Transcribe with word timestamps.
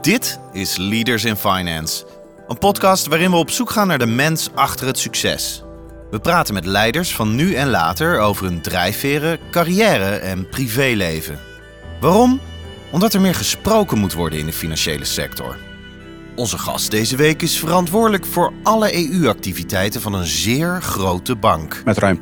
Dit 0.00 0.38
is 0.52 0.76
Leaders 0.76 1.24
in 1.24 1.36
Finance, 1.36 2.04
een 2.48 2.58
podcast 2.58 3.06
waarin 3.06 3.30
we 3.30 3.36
op 3.36 3.50
zoek 3.50 3.70
gaan 3.70 3.86
naar 3.86 3.98
de 3.98 4.06
mens 4.06 4.48
achter 4.54 4.86
het 4.86 4.98
succes. 4.98 5.62
We 6.10 6.18
praten 6.18 6.54
met 6.54 6.66
leiders 6.66 7.14
van 7.14 7.34
nu 7.34 7.54
en 7.54 7.68
later 7.68 8.18
over 8.18 8.44
hun 8.44 8.60
drijfveren, 8.60 9.38
carrière 9.50 10.16
en 10.16 10.48
privéleven. 10.48 11.38
Waarom? 12.00 12.40
Omdat 12.90 13.14
er 13.14 13.20
meer 13.20 13.34
gesproken 13.34 13.98
moet 13.98 14.12
worden 14.12 14.38
in 14.38 14.46
de 14.46 14.52
financiële 14.52 15.04
sector. 15.04 15.56
Onze 16.38 16.58
gast 16.58 16.90
deze 16.90 17.16
week 17.16 17.42
is 17.42 17.58
verantwoordelijk 17.58 18.26
voor 18.26 18.52
alle 18.62 18.94
EU-activiteiten 18.94 20.00
van 20.00 20.14
een 20.14 20.26
zeer 20.26 20.82
grote 20.82 21.36
bank. 21.36 21.82
Met 21.84 21.98
ruim 21.98 22.18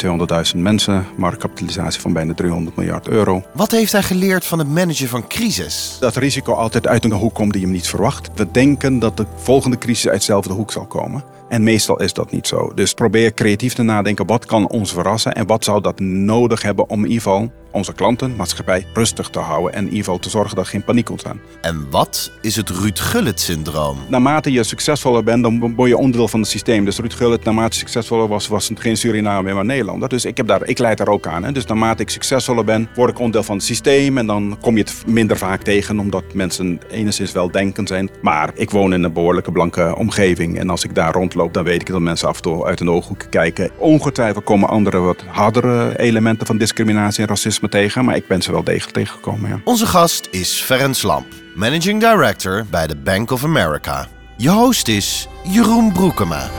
200.000 0.54 0.60
mensen, 0.60 1.06
marktkapitalisatie 1.16 2.00
van 2.00 2.12
bijna 2.12 2.34
300 2.34 2.76
miljard 2.76 3.08
euro. 3.08 3.42
Wat 3.54 3.70
heeft 3.70 3.93
hij 3.93 4.02
geleerd 4.02 4.44
van 4.44 4.58
het 4.58 4.68
managen 4.68 5.08
van 5.08 5.26
crisis? 5.26 5.96
Dat 6.00 6.16
risico 6.16 6.52
altijd 6.52 6.86
uit 6.86 7.04
een 7.04 7.12
hoek 7.12 7.34
komt 7.34 7.52
die 7.52 7.60
je 7.60 7.66
niet 7.66 7.88
verwacht. 7.88 8.30
We 8.34 8.50
denken 8.50 8.98
dat 8.98 9.16
de 9.16 9.26
volgende 9.36 9.79
crisis 9.79 10.08
uit 10.08 10.18
dezelfde 10.18 10.52
hoek 10.52 10.72
zal 10.72 10.86
komen. 10.86 11.24
En 11.48 11.62
meestal 11.62 12.00
is 12.00 12.12
dat 12.12 12.30
niet 12.30 12.46
zo. 12.46 12.72
Dus 12.74 12.93
probeer 12.93 13.35
creatief 13.35 13.74
te 13.74 13.82
nadenken, 13.82 14.26
wat 14.26 14.46
kan 14.46 14.68
ons 14.68 14.93
verrassen 14.93 15.35
en 15.35 15.46
wat 15.46 15.64
zou 15.64 15.80
dat 15.80 16.00
nodig 16.00 16.62
hebben 16.62 16.88
om 16.88 16.98
in 16.98 17.10
ieder 17.10 17.22
geval 17.22 17.52
onze 17.76 17.93
klanten, 17.93 18.36
maatschappij, 18.36 18.86
rustig 18.93 19.29
te 19.29 19.39
houden 19.39 19.72
en 19.72 19.79
in 19.79 19.85
ieder 19.85 19.98
geval 19.98 20.18
te 20.18 20.30
zorgen 20.30 20.57
dat 20.57 20.64
er 20.64 20.71
geen 20.71 20.85
paniek 20.85 21.11
ontstaat. 21.11 21.36
En 21.61 21.86
wat 21.90 22.32
is 22.40 22.57
het 22.57 22.71
Ruud 22.71 22.99
Gullit-syndroom? 22.99 23.99
Naarmate 24.08 24.52
je 24.52 24.62
succesvoller 24.62 25.25
bent, 25.25 25.43
dan 25.43 25.75
word 25.75 25.89
je 25.89 25.96
onderdeel 25.96 26.29
van 26.29 26.40
het 26.40 26.49
systeem. 26.49 26.85
Dus 26.85 26.99
Ruud 26.99 27.12
Gullit, 27.12 27.44
naarmate 27.44 27.76
succesvoller 27.76 28.29
was, 28.29 28.49
was 28.49 28.68
het 28.68 28.80
geen 28.80 28.96
Suriname 28.96 29.43
meer, 29.43 29.54
maar 29.54 29.64
Nederlander. 29.64 30.08
Dus 30.08 30.25
ik, 30.25 30.36
heb 30.36 30.46
daar, 30.46 30.64
ik 30.64 30.79
leid 30.79 30.99
daar 30.99 31.08
ook 31.08 31.26
aan. 31.26 31.44
Hè. 31.44 31.52
Dus 31.52 31.66
naarmate 31.66 32.02
ik 32.02 32.11
succesvoller 32.11 32.64
ben, 32.64 32.89
word 32.94 33.11
ik 33.11 33.19
onderdeel 33.19 33.42
van 33.42 33.56
het 33.56 33.64
systeem. 33.64 34.19
En 34.19 34.27
dan 34.27 34.58
kom 34.61 34.77
je 34.77 34.83
het 34.83 35.06
minder 35.06 35.36
vaak 35.36 35.62
tegen, 35.62 35.98
omdat 35.98 36.34
mensen 36.34 36.80
enigszins 36.91 37.32
wel 37.32 37.50
denken 37.50 37.86
zijn. 37.86 38.10
Maar 38.22 38.50
ik 38.54 38.70
woon 38.70 38.92
in 38.92 39.02
een 39.02 39.12
behoorlijke 39.12 39.52
blanke 39.52 39.94
omgeving. 39.97 40.58
En 40.58 40.70
als 40.70 40.84
ik 40.84 40.94
daar 40.94 41.12
rondloop, 41.12 41.54
dan 41.54 41.64
weet 41.64 41.80
ik 41.80 41.86
dat 41.86 42.00
mensen 42.00 42.28
af 42.28 42.36
en 42.36 42.42
toe 42.42 42.64
uit 42.64 42.80
een 42.80 42.91
ooghoek 42.91 43.27
kijken. 43.30 43.70
Ongetwijfeld 43.78 44.44
komen 44.44 44.69
andere 44.69 44.98
wat 44.98 45.24
hardere 45.27 45.98
elementen 45.98 46.47
van 46.47 46.58
discriminatie 46.58 47.22
en 47.22 47.28
racisme 47.28 47.66
tegen, 47.69 48.05
maar 48.05 48.17
ik 48.17 48.27
ben 48.27 48.42
ze 48.42 48.53
wel 48.53 48.64
degelijk 48.64 48.92
tegengekomen. 48.92 49.50
Ja. 49.50 49.61
Onze 49.64 49.86
gast 49.86 50.28
is 50.31 50.53
Ferenc 50.53 51.03
Lamp, 51.03 51.27
Managing 51.55 52.00
Director 52.00 52.67
bij 52.70 52.86
de 52.86 52.97
Bank 52.97 53.31
of 53.31 53.45
America. 53.45 54.09
Je 54.36 54.50
host 54.50 54.89
is 54.89 55.28
Jeroen 55.45 55.92
Broekema. 55.92 56.50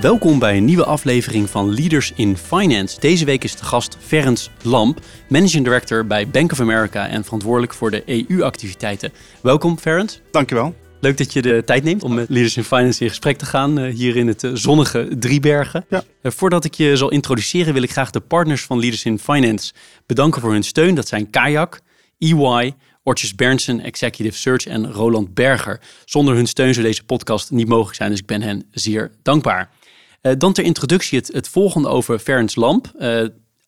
Welkom 0.00 0.38
bij 0.38 0.56
een 0.56 0.64
nieuwe 0.64 0.84
aflevering 0.84 1.50
van 1.50 1.74
Leaders 1.74 2.12
in 2.16 2.36
Finance. 2.36 3.00
Deze 3.00 3.24
week 3.24 3.44
is 3.44 3.56
de 3.56 3.64
gast 3.64 3.96
Ferenc 4.00 4.38
Lamp, 4.62 5.00
Managing 5.28 5.64
Director 5.64 6.06
bij 6.06 6.28
Bank 6.28 6.52
of 6.52 6.60
America 6.60 7.08
en 7.08 7.24
verantwoordelijk 7.24 7.74
voor 7.74 7.90
de 7.90 8.02
EU-activiteiten. 8.06 9.12
Welkom 9.40 9.78
Ferenc. 9.78 10.10
Dankjewel. 10.30 10.74
Leuk 11.02 11.18
dat 11.18 11.32
je 11.32 11.42
de 11.42 11.62
tijd 11.64 11.84
neemt 11.84 12.02
om 12.02 12.14
met 12.14 12.28
Leaders 12.28 12.56
in 12.56 12.64
Finance 12.64 13.02
in 13.02 13.08
gesprek 13.08 13.38
te 13.38 13.46
gaan 13.46 13.78
uh, 13.78 13.94
hier 13.94 14.16
in 14.16 14.26
het 14.26 14.42
uh, 14.42 14.50
zonnige 14.54 15.08
Driebergen. 15.18 15.84
Ja. 15.88 16.04
Uh, 16.22 16.32
voordat 16.32 16.64
ik 16.64 16.74
je 16.74 16.96
zal 16.96 17.10
introduceren 17.10 17.72
wil 17.72 17.82
ik 17.82 17.90
graag 17.90 18.10
de 18.10 18.20
partners 18.20 18.62
van 18.62 18.78
Leaders 18.78 19.04
in 19.04 19.18
Finance 19.18 19.72
bedanken 20.06 20.40
voor 20.40 20.52
hun 20.52 20.62
steun. 20.62 20.94
Dat 20.94 21.08
zijn 21.08 21.30
Kayak, 21.30 21.80
EY, 22.18 22.74
Ortjes 23.02 23.34
Berndsen, 23.34 23.80
Executive 23.80 24.38
Search 24.38 24.66
en 24.66 24.92
Roland 24.92 25.34
Berger. 25.34 25.80
Zonder 26.04 26.34
hun 26.34 26.46
steun 26.46 26.74
zou 26.74 26.86
deze 26.86 27.04
podcast 27.04 27.50
niet 27.50 27.68
mogelijk 27.68 27.96
zijn, 27.96 28.10
dus 28.10 28.18
ik 28.18 28.26
ben 28.26 28.42
hen 28.42 28.66
zeer 28.70 29.10
dankbaar. 29.22 29.70
dan 30.38 30.52
ter 30.52 30.64
introductie 30.64 31.18
het, 31.18 31.32
het 31.32 31.48
volgende 31.48 31.88
over 31.88 32.18
Ferenc 32.18 32.54
Lamp. 32.54 32.92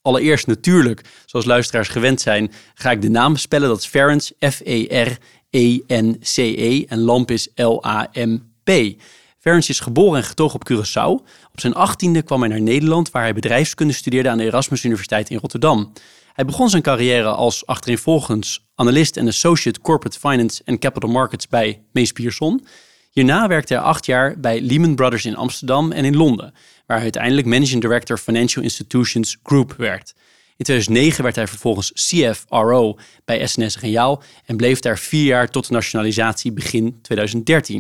allereerst 0.03 0.47
natuurlijk, 0.47 1.05
zoals 1.27 1.47
luisteraars 1.47 1.89
gewend 1.89 2.21
zijn, 2.21 2.53
ga 2.75 2.91
ik 2.91 3.03
de 3.03 3.11
naam 3.11 3.37
spellen. 3.37 3.69
Dat 3.69 3.79
is 3.79 3.87
Ferenc, 3.87 4.23
F-E-R 4.39 5.19
E-N-C-E 5.55 6.85
en 6.89 7.01
Lamp 7.01 7.31
is 7.31 7.49
L-A-M-P. 7.55 8.71
Ferenc 9.39 9.69
is 9.69 9.81
geboren 9.81 10.19
en 10.19 10.25
getogen 10.25 10.61
op 10.61 10.71
Curaçao. 10.71 11.25
Op 11.53 11.61
zijn 11.61 11.75
achttiende 11.75 12.23
kwam 12.23 12.41
hij 12.41 12.49
naar 12.49 12.61
Nederland, 12.61 13.11
waar 13.11 13.23
hij 13.23 13.35
bedrijfskunde 13.35 13.93
studeerde 13.93 14.29
aan 14.29 14.39
de 14.39 14.45
Erasmus 14.45 14.85
Universiteit 14.85 15.31
in 15.31 15.39
Rotterdam. 15.39 15.93
Hij 16.33 16.45
begon 16.45 16.71
zijn 16.71 16.83
carrière 16.83 17.29
als 17.29 17.67
achtereenvolgens 17.67 18.67
analist 18.75 19.17
en 19.17 19.29
associate 19.29 19.81
corporate 19.81 20.19
finance 20.19 20.63
en 20.65 20.79
capital 20.79 21.11
markets 21.11 21.49
bij 21.49 21.83
Mees 21.93 22.13
Pierson. 22.13 22.67
Hierna 23.11 23.49
werkte 23.49 23.75
hij 23.75 23.83
acht 23.83 24.07
jaar 24.07 24.41
bij 24.41 24.61
Lehman 24.61 24.95
Brothers 24.95 25.25
in 25.25 25.37
Amsterdam 25.37 25.93
en 25.93 26.05
in 26.05 26.17
Londen, 26.17 26.55
waar 26.87 26.97
hij 26.97 27.03
uiteindelijk 27.03 27.47
managing 27.47 27.81
director 27.81 28.19
Financial 28.19 28.65
Institutions 28.65 29.37
Group 29.43 29.75
werd. 29.77 30.15
In 30.57 30.65
2009 30.65 31.23
werd 31.23 31.37
hij 31.37 31.47
vervolgens 31.47 31.93
CFRO 31.93 32.99
bij 33.25 33.47
SNS 33.47 33.79
Reaal 33.79 34.23
en 34.47 34.57
bleef 34.57 34.81
daar 34.81 34.99
vier 34.99 35.25
jaar 35.25 35.51
tot 35.51 35.67
de 35.67 35.73
nationalisatie 35.73 36.53
begin 36.53 36.99
2013. 37.03 37.79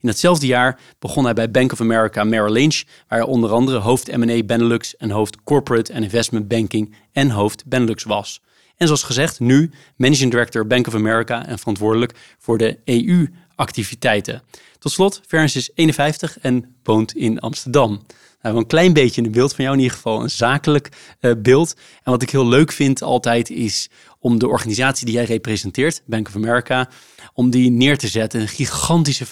In 0.00 0.10
datzelfde 0.10 0.46
jaar 0.46 0.80
begon 0.98 1.24
hij 1.24 1.34
bij 1.34 1.50
Bank 1.50 1.72
of 1.72 1.80
America 1.80 2.24
Merrill 2.24 2.52
Lynch, 2.52 2.82
waar 3.08 3.18
hij 3.18 3.28
onder 3.28 3.50
andere 3.50 3.78
hoofd 3.78 4.16
M&A 4.16 4.42
Benelux 4.42 4.96
en 4.96 5.10
hoofd 5.10 5.42
Corporate 5.42 5.94
and 5.94 6.02
Investment 6.02 6.48
Banking 6.48 6.94
en 7.12 7.30
hoofd 7.30 7.66
Benelux 7.66 8.04
was. 8.04 8.40
En 8.76 8.86
zoals 8.86 9.02
gezegd, 9.02 9.40
nu 9.40 9.70
Managing 9.96 10.30
Director 10.30 10.66
Bank 10.66 10.86
of 10.86 10.94
America 10.94 11.46
en 11.46 11.58
verantwoordelijk 11.58 12.12
voor 12.38 12.58
de 12.58 12.78
EU-activiteiten. 12.84 14.42
Tot 14.78 14.92
slot, 14.92 15.20
Ferenc 15.26 15.54
is 15.54 15.70
51 15.74 16.38
en 16.38 16.74
woont 16.82 17.14
in 17.14 17.40
Amsterdam. 17.40 18.02
Nou, 18.44 18.56
een 18.56 18.66
klein 18.66 18.92
beetje 18.92 19.22
een 19.22 19.30
beeld 19.30 19.54
van 19.54 19.64
jou, 19.64 19.76
in 19.76 19.82
ieder 19.82 19.96
geval 19.96 20.22
een 20.22 20.30
zakelijk 20.30 20.88
uh, 21.20 21.32
beeld. 21.38 21.74
En 22.02 22.12
wat 22.12 22.22
ik 22.22 22.30
heel 22.30 22.48
leuk 22.48 22.72
vind 22.72 23.02
altijd 23.02 23.50
is 23.50 23.88
om 24.18 24.38
de 24.38 24.48
organisatie 24.48 25.06
die 25.06 25.14
jij 25.14 25.24
representeert, 25.24 26.02
Bank 26.06 26.28
of 26.28 26.36
America, 26.36 26.88
om 27.34 27.50
die 27.50 27.70
neer 27.70 27.98
te 27.98 28.08
zetten. 28.08 28.40
Een 28.40 28.48
gigantische 28.48 29.26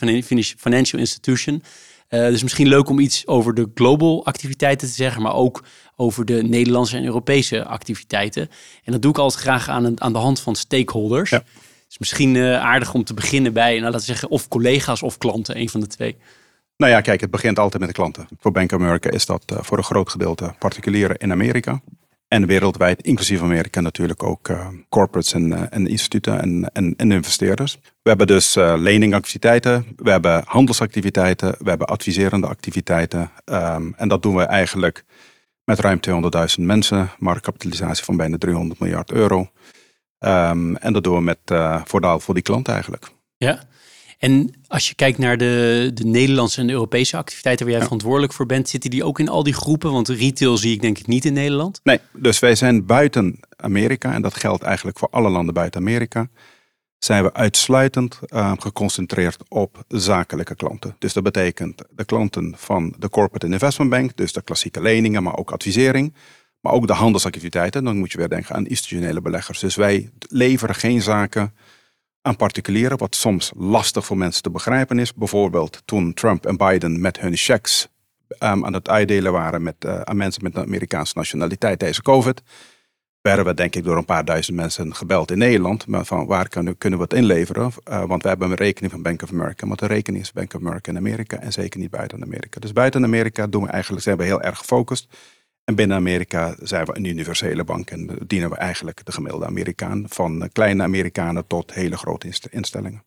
financial 0.58 1.00
institution. 1.00 1.62
Uh, 2.08 2.26
dus 2.26 2.42
misschien 2.42 2.68
leuk 2.68 2.88
om 2.88 2.98
iets 2.98 3.26
over 3.26 3.54
de 3.54 3.70
global 3.74 4.24
activiteiten 4.24 4.88
te 4.88 4.94
zeggen, 4.94 5.22
maar 5.22 5.34
ook 5.34 5.64
over 5.96 6.24
de 6.24 6.42
Nederlandse 6.42 6.96
en 6.96 7.04
Europese 7.04 7.64
activiteiten. 7.64 8.48
En 8.84 8.92
dat 8.92 9.02
doe 9.02 9.10
ik 9.10 9.18
altijd 9.18 9.42
graag 9.42 9.68
aan, 9.68 10.00
aan 10.00 10.12
de 10.12 10.18
hand 10.18 10.40
van 10.40 10.56
stakeholders. 10.56 11.30
Ja. 11.30 11.42
is 11.88 11.98
misschien 11.98 12.34
uh, 12.34 12.60
aardig 12.60 12.94
om 12.94 13.04
te 13.04 13.14
beginnen 13.14 13.52
bij, 13.52 13.70
nou, 13.70 13.82
laten 13.82 13.98
we 13.98 14.04
zeggen, 14.04 14.28
of 14.28 14.48
collega's 14.48 15.02
of 15.02 15.18
klanten, 15.18 15.58
een 15.58 15.68
van 15.68 15.80
de 15.80 15.86
twee. 15.86 16.16
Nou 16.76 16.92
ja, 16.92 17.00
kijk, 17.00 17.20
het 17.20 17.30
begint 17.30 17.58
altijd 17.58 17.80
met 17.80 17.88
de 17.88 17.96
klanten. 17.96 18.28
Voor 18.38 18.52
Bank 18.52 18.72
of 18.72 18.80
America 18.80 19.10
is 19.10 19.26
dat 19.26 19.52
uh, 19.52 19.58
voor 19.60 19.78
een 19.78 19.84
groot 19.84 20.10
gedeelte 20.10 20.54
particulieren 20.58 21.16
in 21.16 21.32
Amerika. 21.32 21.80
En 22.28 22.46
wereldwijd, 22.46 23.02
inclusief 23.02 23.42
Amerika 23.42 23.80
natuurlijk 23.80 24.22
ook 24.22 24.48
uh, 24.48 24.68
corporates 24.88 25.32
en, 25.32 25.50
uh, 25.50 25.62
en 25.70 25.86
instituten 25.86 26.40
en, 26.72 26.96
en, 26.96 27.10
investeerders. 27.10 27.78
We 27.82 28.08
hebben 28.08 28.26
dus 28.26 28.54
leningactiviteiten, 28.54 29.86
we 29.96 30.10
hebben 30.10 30.42
handelsactiviteiten, 30.46 31.54
we 31.58 31.68
hebben 31.68 31.86
adviserende 31.86 32.46
activiteiten. 32.46 33.30
Um, 33.44 33.94
en 33.96 34.08
dat 34.08 34.22
doen 34.22 34.36
we 34.36 34.42
eigenlijk 34.42 35.04
met 35.64 35.78
ruim 35.78 36.00
200.000 36.58 36.64
mensen, 36.64 37.10
marktkapitalisatie 37.18 38.04
van 38.04 38.16
bijna 38.16 38.38
300 38.38 38.80
miljard 38.80 39.12
euro. 39.12 39.50
Um, 40.18 40.76
en 40.76 40.92
dat 40.92 41.04
doen 41.04 41.14
we 41.14 41.20
met 41.20 41.38
voordeel 41.84 42.20
voor 42.20 42.34
die 42.34 42.42
klant 42.42 42.68
eigenlijk. 42.68 43.10
Ja, 43.36 43.62
en 44.22 44.54
als 44.66 44.88
je 44.88 44.94
kijkt 44.94 45.18
naar 45.18 45.36
de, 45.36 45.90
de 45.94 46.04
Nederlandse 46.04 46.60
en 46.60 46.66
de 46.66 46.72
Europese 46.72 47.16
activiteiten 47.16 47.66
waar 47.66 47.74
jij 47.74 47.84
verantwoordelijk 47.84 48.32
voor 48.32 48.46
bent, 48.46 48.68
zitten 48.68 48.90
die 48.90 49.04
ook 49.04 49.18
in 49.18 49.28
al 49.28 49.42
die 49.42 49.52
groepen? 49.52 49.92
Want 49.92 50.08
retail 50.08 50.56
zie 50.56 50.72
ik 50.72 50.80
denk 50.80 50.98
ik 50.98 51.06
niet 51.06 51.24
in 51.24 51.32
Nederland. 51.32 51.80
Nee, 51.82 51.98
dus 52.12 52.38
wij 52.38 52.54
zijn 52.54 52.86
buiten 52.86 53.40
Amerika, 53.56 54.12
en 54.12 54.22
dat 54.22 54.34
geldt 54.34 54.62
eigenlijk 54.62 54.98
voor 54.98 55.08
alle 55.10 55.28
landen 55.28 55.54
buiten 55.54 55.80
Amerika, 55.80 56.28
zijn 56.98 57.22
we 57.22 57.32
uitsluitend 57.32 58.18
uh, 58.26 58.52
geconcentreerd 58.58 59.42
op 59.48 59.84
zakelijke 59.88 60.54
klanten. 60.54 60.96
Dus 60.98 61.12
dat 61.12 61.22
betekent 61.22 61.82
de 61.90 62.04
klanten 62.04 62.54
van 62.56 62.94
de 62.98 63.08
Corporate 63.08 63.46
Investment 63.46 63.90
Bank, 63.90 64.16
dus 64.16 64.32
de 64.32 64.42
klassieke 64.42 64.82
leningen, 64.82 65.22
maar 65.22 65.36
ook 65.36 65.50
advisering. 65.50 66.14
Maar 66.60 66.72
ook 66.72 66.86
de 66.86 66.92
handelsactiviteiten, 66.92 67.84
dan 67.84 67.98
moet 67.98 68.12
je 68.12 68.18
weer 68.18 68.28
denken 68.28 68.54
aan 68.54 68.66
institutionele 68.66 69.20
beleggers. 69.20 69.58
Dus 69.58 69.74
wij 69.74 70.10
leveren 70.28 70.74
geen 70.74 71.02
zaken 71.02 71.52
aan 72.22 72.36
particulieren, 72.36 72.98
wat 72.98 73.14
soms 73.14 73.52
lastig 73.56 74.04
voor 74.04 74.16
mensen 74.16 74.42
te 74.42 74.50
begrijpen 74.50 74.98
is. 74.98 75.14
Bijvoorbeeld 75.14 75.82
toen 75.84 76.14
Trump 76.14 76.46
en 76.46 76.56
Biden 76.56 77.00
met 77.00 77.20
hun 77.20 77.36
checks 77.36 77.88
um, 78.28 78.64
aan 78.64 78.72
het 78.72 78.88
uitdelen 78.88 79.32
waren 79.32 79.62
met, 79.62 79.74
uh, 79.86 80.00
aan 80.00 80.16
mensen 80.16 80.42
met 80.42 80.56
een 80.56 80.64
Amerikaanse 80.64 81.12
nationaliteit 81.16 81.78
tijdens 81.78 82.02
COVID. 82.02 82.42
Werden 83.20 83.44
we 83.44 83.54
denk 83.54 83.74
ik 83.74 83.84
door 83.84 83.96
een 83.96 84.04
paar 84.04 84.24
duizend 84.24 84.56
mensen 84.56 84.94
gebeld 84.94 85.30
in 85.30 85.38
Nederland. 85.38 85.86
Maar 85.86 86.04
van 86.04 86.26
waar 86.26 86.48
kunnen, 86.48 86.78
kunnen 86.78 86.98
we 86.98 87.04
het 87.04 87.14
inleveren? 87.14 87.72
Uh, 87.88 88.04
want 88.04 88.22
we 88.22 88.28
hebben 88.28 88.50
een 88.50 88.56
rekening 88.56 88.92
van 88.92 89.02
Bank 89.02 89.22
of 89.22 89.30
America. 89.30 89.66
Maar 89.66 89.76
de 89.76 89.86
rekening 89.86 90.22
is 90.22 90.32
Bank 90.32 90.54
of 90.54 90.60
America 90.60 90.90
in 90.90 90.96
Amerika 90.96 91.40
en 91.40 91.52
zeker 91.52 91.80
niet 91.80 91.90
buiten 91.90 92.22
Amerika. 92.22 92.60
Dus 92.60 92.72
buiten 92.72 93.04
Amerika 93.04 93.46
doen 93.46 93.62
we 93.62 93.68
eigenlijk, 93.68 94.02
zijn 94.02 94.16
we 94.16 94.24
heel 94.24 94.40
erg 94.40 94.58
gefocust. 94.58 95.06
En 95.64 95.74
binnen 95.74 95.96
Amerika 95.96 96.54
zijn 96.62 96.84
we 96.84 96.96
een 96.96 97.04
universele 97.04 97.64
bank 97.64 97.90
en 97.90 98.18
dienen 98.26 98.50
we 98.50 98.56
eigenlijk 98.56 99.04
de 99.04 99.12
gemiddelde 99.12 99.46
Amerikaan, 99.46 100.04
van 100.08 100.48
kleine 100.52 100.82
Amerikanen 100.82 101.46
tot 101.46 101.74
hele 101.74 101.96
grote 101.96 102.32
instellingen. 102.50 103.04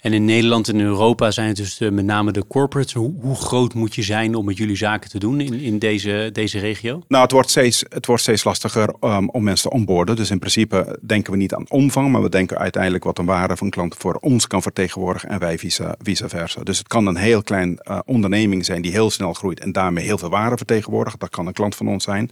En 0.00 0.12
in 0.12 0.24
Nederland 0.24 0.68
en 0.68 0.80
Europa 0.80 1.30
zijn 1.30 1.48
het 1.48 1.56
dus 1.56 1.78
met 1.78 2.04
name 2.04 2.32
de 2.32 2.46
corporates. 2.46 2.92
Hoe, 2.92 3.34
groot 3.34 3.74
moet 3.74 3.94
je 3.94 4.02
zijn 4.02 4.34
om 4.34 4.44
met 4.44 4.56
jullie 4.56 4.76
zaken 4.76 5.10
te 5.10 5.18
doen 5.18 5.40
in, 5.40 5.54
in 5.54 5.78
deze, 5.78 6.30
deze 6.32 6.58
regio? 6.58 7.02
Nou, 7.08 7.22
het 7.22 7.32
wordt 7.32 7.50
steeds, 7.50 7.84
het 7.88 8.06
wordt 8.06 8.22
steeds 8.22 8.44
lastiger 8.44 8.94
um, 9.00 9.30
om 9.30 9.42
mensen 9.42 9.70
te 9.70 9.76
onboorden. 9.76 10.16
Dus 10.16 10.30
in 10.30 10.38
principe 10.38 10.98
denken 11.06 11.32
we 11.32 11.38
niet 11.38 11.54
aan 11.54 11.70
omvang, 11.70 12.10
maar 12.10 12.22
we 12.22 12.28
denken 12.28 12.58
uiteindelijk 12.58 13.04
wat 13.04 13.18
een 13.18 13.26
waarde 13.26 13.56
van 13.56 13.70
klanten 13.70 14.00
voor 14.00 14.14
ons 14.14 14.46
kan 14.46 14.62
vertegenwoordigen 14.62 15.28
en 15.28 15.38
wij 15.38 15.58
vice, 15.58 16.28
versa. 16.28 16.62
Dus 16.62 16.78
het 16.78 16.88
kan 16.88 17.06
een 17.06 17.16
heel 17.16 17.42
klein 17.42 17.80
uh, 17.90 17.98
onderneming 18.04 18.64
zijn 18.64 18.82
die 18.82 18.92
heel 18.92 19.10
snel 19.10 19.32
groeit 19.32 19.60
en 19.60 19.72
daarmee 19.72 20.04
heel 20.04 20.18
veel 20.18 20.30
waarde 20.30 20.56
vertegenwoordigt. 20.56 21.20
Dat 21.20 21.30
kan 21.30 21.46
een 21.46 21.52
klant 21.52 21.74
van 21.74 21.88
ons 21.88 22.04
zijn. 22.04 22.30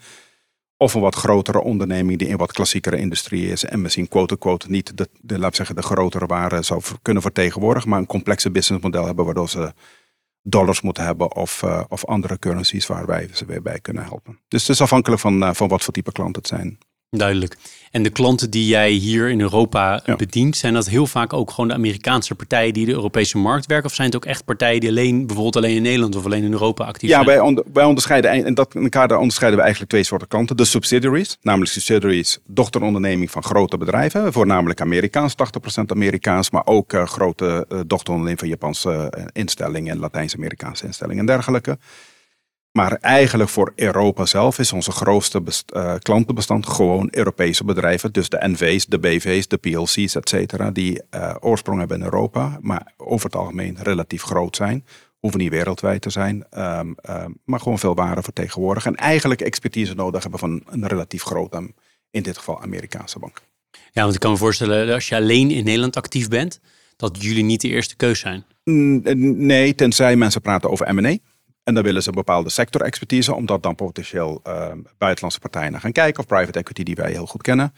Of 0.77 0.95
een 0.95 1.01
wat 1.01 1.15
grotere 1.15 1.63
onderneming 1.63 2.19
die 2.19 2.29
in 2.29 2.37
wat 2.37 2.53
klassiekere 2.53 2.97
industrie 2.97 3.49
is. 3.49 3.65
En 3.65 3.81
misschien 3.81 4.09
quote-unquote 4.09 4.71
niet 4.71 4.97
de, 4.97 5.09
de, 5.21 5.39
laat 5.39 5.57
zeggen, 5.57 5.77
de 5.77 5.83
grotere 5.83 6.27
waarde 6.27 6.63
zou 6.63 6.83
kunnen 7.03 7.23
vertegenwoordigen. 7.23 7.91
Maar 7.91 7.99
een 7.99 8.07
complexe 8.07 8.51
businessmodel 8.51 9.07
hebben 9.07 9.25
waardoor 9.25 9.49
ze 9.49 9.73
dollars 10.43 10.81
moeten 10.81 11.05
hebben 11.05 11.35
of, 11.35 11.63
uh, 11.63 11.85
of 11.89 12.05
andere 12.05 12.39
currencies 12.39 12.87
waar 12.87 13.07
wij 13.07 13.29
ze 13.33 13.45
weer 13.45 13.63
bij 13.63 13.81
kunnen 13.81 14.05
helpen. 14.05 14.39
Dus 14.49 14.61
het 14.61 14.71
is 14.71 14.81
afhankelijk 14.81 15.21
van, 15.21 15.43
uh, 15.43 15.51
van 15.53 15.69
wat 15.69 15.83
voor 15.83 15.93
type 15.93 16.13
klant 16.13 16.37
het 16.37 16.47
zijn. 16.47 16.79
Duidelijk. 17.19 17.57
En 17.91 18.03
de 18.03 18.11
klanten 18.11 18.51
die 18.51 18.67
jij 18.67 18.91
hier 18.91 19.29
in 19.29 19.41
Europa 19.41 20.03
bedient, 20.17 20.57
zijn 20.57 20.75
dat 20.75 20.89
heel 20.89 21.07
vaak 21.07 21.33
ook 21.33 21.51
gewoon 21.51 21.69
de 21.69 21.75
Amerikaanse 21.75 22.35
partijen 22.35 22.73
die 22.73 22.87
de 22.87 22.93
Europese 22.93 23.39
markt 23.39 23.67
werken? 23.67 23.87
Of 23.87 23.95
zijn 23.95 24.07
het 24.07 24.17
ook 24.17 24.25
echt 24.25 24.45
partijen 24.45 24.81
die 24.81 24.89
alleen, 24.89 25.27
bijvoorbeeld 25.27 25.57
alleen 25.57 25.77
in 25.77 25.83
Nederland 25.83 26.17
of 26.17 26.25
alleen 26.25 26.43
in 26.43 26.53
Europa 26.53 26.85
actief 26.85 27.11
ja, 27.11 27.25
zijn? 27.25 27.39
Ja, 27.39 27.55
wij, 27.55 27.65
wij 27.73 27.85
onderscheiden, 27.85 28.31
en 28.45 28.55
dat 28.55 28.75
in 28.75 28.83
elkaar 28.83 29.17
onderscheiden 29.17 29.57
we 29.59 29.65
eigenlijk 29.65 29.93
twee 29.93 30.05
soorten 30.05 30.29
klanten. 30.29 30.57
De 30.57 30.65
subsidiaries, 30.65 31.39
namelijk 31.43 31.71
subsidiaries, 31.71 32.39
dochteronderneming 32.47 33.31
van 33.31 33.43
grote 33.43 33.79
bedrijven, 33.79 34.33
voornamelijk 34.33 34.81
Amerikaans, 34.81 35.35
80% 35.81 35.85
Amerikaans, 35.87 36.51
maar 36.51 36.67
ook 36.67 36.93
uh, 36.93 37.07
grote 37.07 37.67
uh, 37.69 37.81
dochteronderneming 37.87 38.39
van 38.39 38.49
Japanse 38.49 39.13
uh, 39.19 39.25
instellingen 39.33 39.93
en 39.93 39.99
Latijns-Amerikaanse 39.99 40.87
instellingen 40.87 41.21
en 41.21 41.27
dergelijke. 41.27 41.79
Maar 42.77 42.93
eigenlijk 43.01 43.51
voor 43.51 43.73
Europa 43.77 44.27
zelf 44.27 44.59
is 44.59 44.73
onze 44.73 44.91
grootste 44.91 45.43
uh, 45.77 45.95
klantenbestand 45.99 46.67
gewoon 46.67 47.09
Europese 47.11 47.65
bedrijven. 47.65 48.13
Dus 48.13 48.29
de 48.29 48.39
NV's, 48.41 48.87
de 48.87 48.99
BV's, 48.99 49.49
de 49.49 49.57
PLC's, 49.57 50.15
et 50.15 50.29
cetera. 50.29 50.71
Die 50.71 51.01
uh, 51.11 51.35
oorsprong 51.41 51.79
hebben 51.79 51.97
in 51.97 52.05
Europa, 52.05 52.59
maar 52.61 52.93
over 52.97 53.27
het 53.27 53.37
algemeen 53.37 53.77
relatief 53.83 54.23
groot 54.23 54.57
zijn. 54.57 54.85
Hoeven 55.19 55.41
niet 55.41 55.51
wereldwijd 55.51 56.03
te 56.03 56.11
zijn, 56.11 56.47
um, 56.59 56.95
um, 57.11 57.39
maar 57.45 57.61
gewoon 57.61 57.79
veel 57.79 57.95
waarde 57.95 58.23
vertegenwoordigen. 58.23 58.95
En 58.95 59.03
eigenlijk 59.03 59.41
expertise 59.41 59.95
nodig 59.95 60.23
hebben 60.23 60.41
van 60.41 60.63
een 60.67 60.87
relatief 60.87 61.23
grote, 61.23 61.73
in 62.11 62.23
dit 62.23 62.39
geval 62.39 62.63
Amerikaanse 62.63 63.19
bank. 63.19 63.43
Ja, 63.93 64.03
want 64.03 64.15
ik 64.15 64.21
kan 64.21 64.31
me 64.31 64.37
voorstellen, 64.37 64.95
als 64.95 65.09
je 65.09 65.17
alleen 65.17 65.51
in 65.51 65.65
Nederland 65.65 65.97
actief 65.97 66.29
bent, 66.29 66.61
dat 66.97 67.23
jullie 67.23 67.45
niet 67.45 67.61
de 67.61 67.69
eerste 67.69 67.97
keus 67.97 68.21
zijn. 68.21 68.45
Nee, 68.65 69.75
tenzij 69.75 70.17
mensen 70.17 70.41
praten 70.41 70.71
over 70.71 70.95
M&A. 70.95 71.17
En 71.65 71.75
dan 71.75 71.83
willen 71.83 72.03
ze 72.03 72.09
een 72.09 72.15
bepaalde 72.15 72.51
sectorexpertise, 72.51 73.35
omdat 73.35 73.63
dan 73.63 73.75
potentieel 73.75 74.41
uh, 74.47 74.73
buitenlandse 74.99 75.41
partijen 75.41 75.73
naar 75.73 75.81
gaan 75.81 75.93
kijken, 75.93 76.21
of 76.21 76.27
private 76.27 76.59
equity 76.59 76.83
die 76.83 76.95
wij 76.95 77.11
heel 77.11 77.27
goed 77.27 77.43
kennen. 77.43 77.75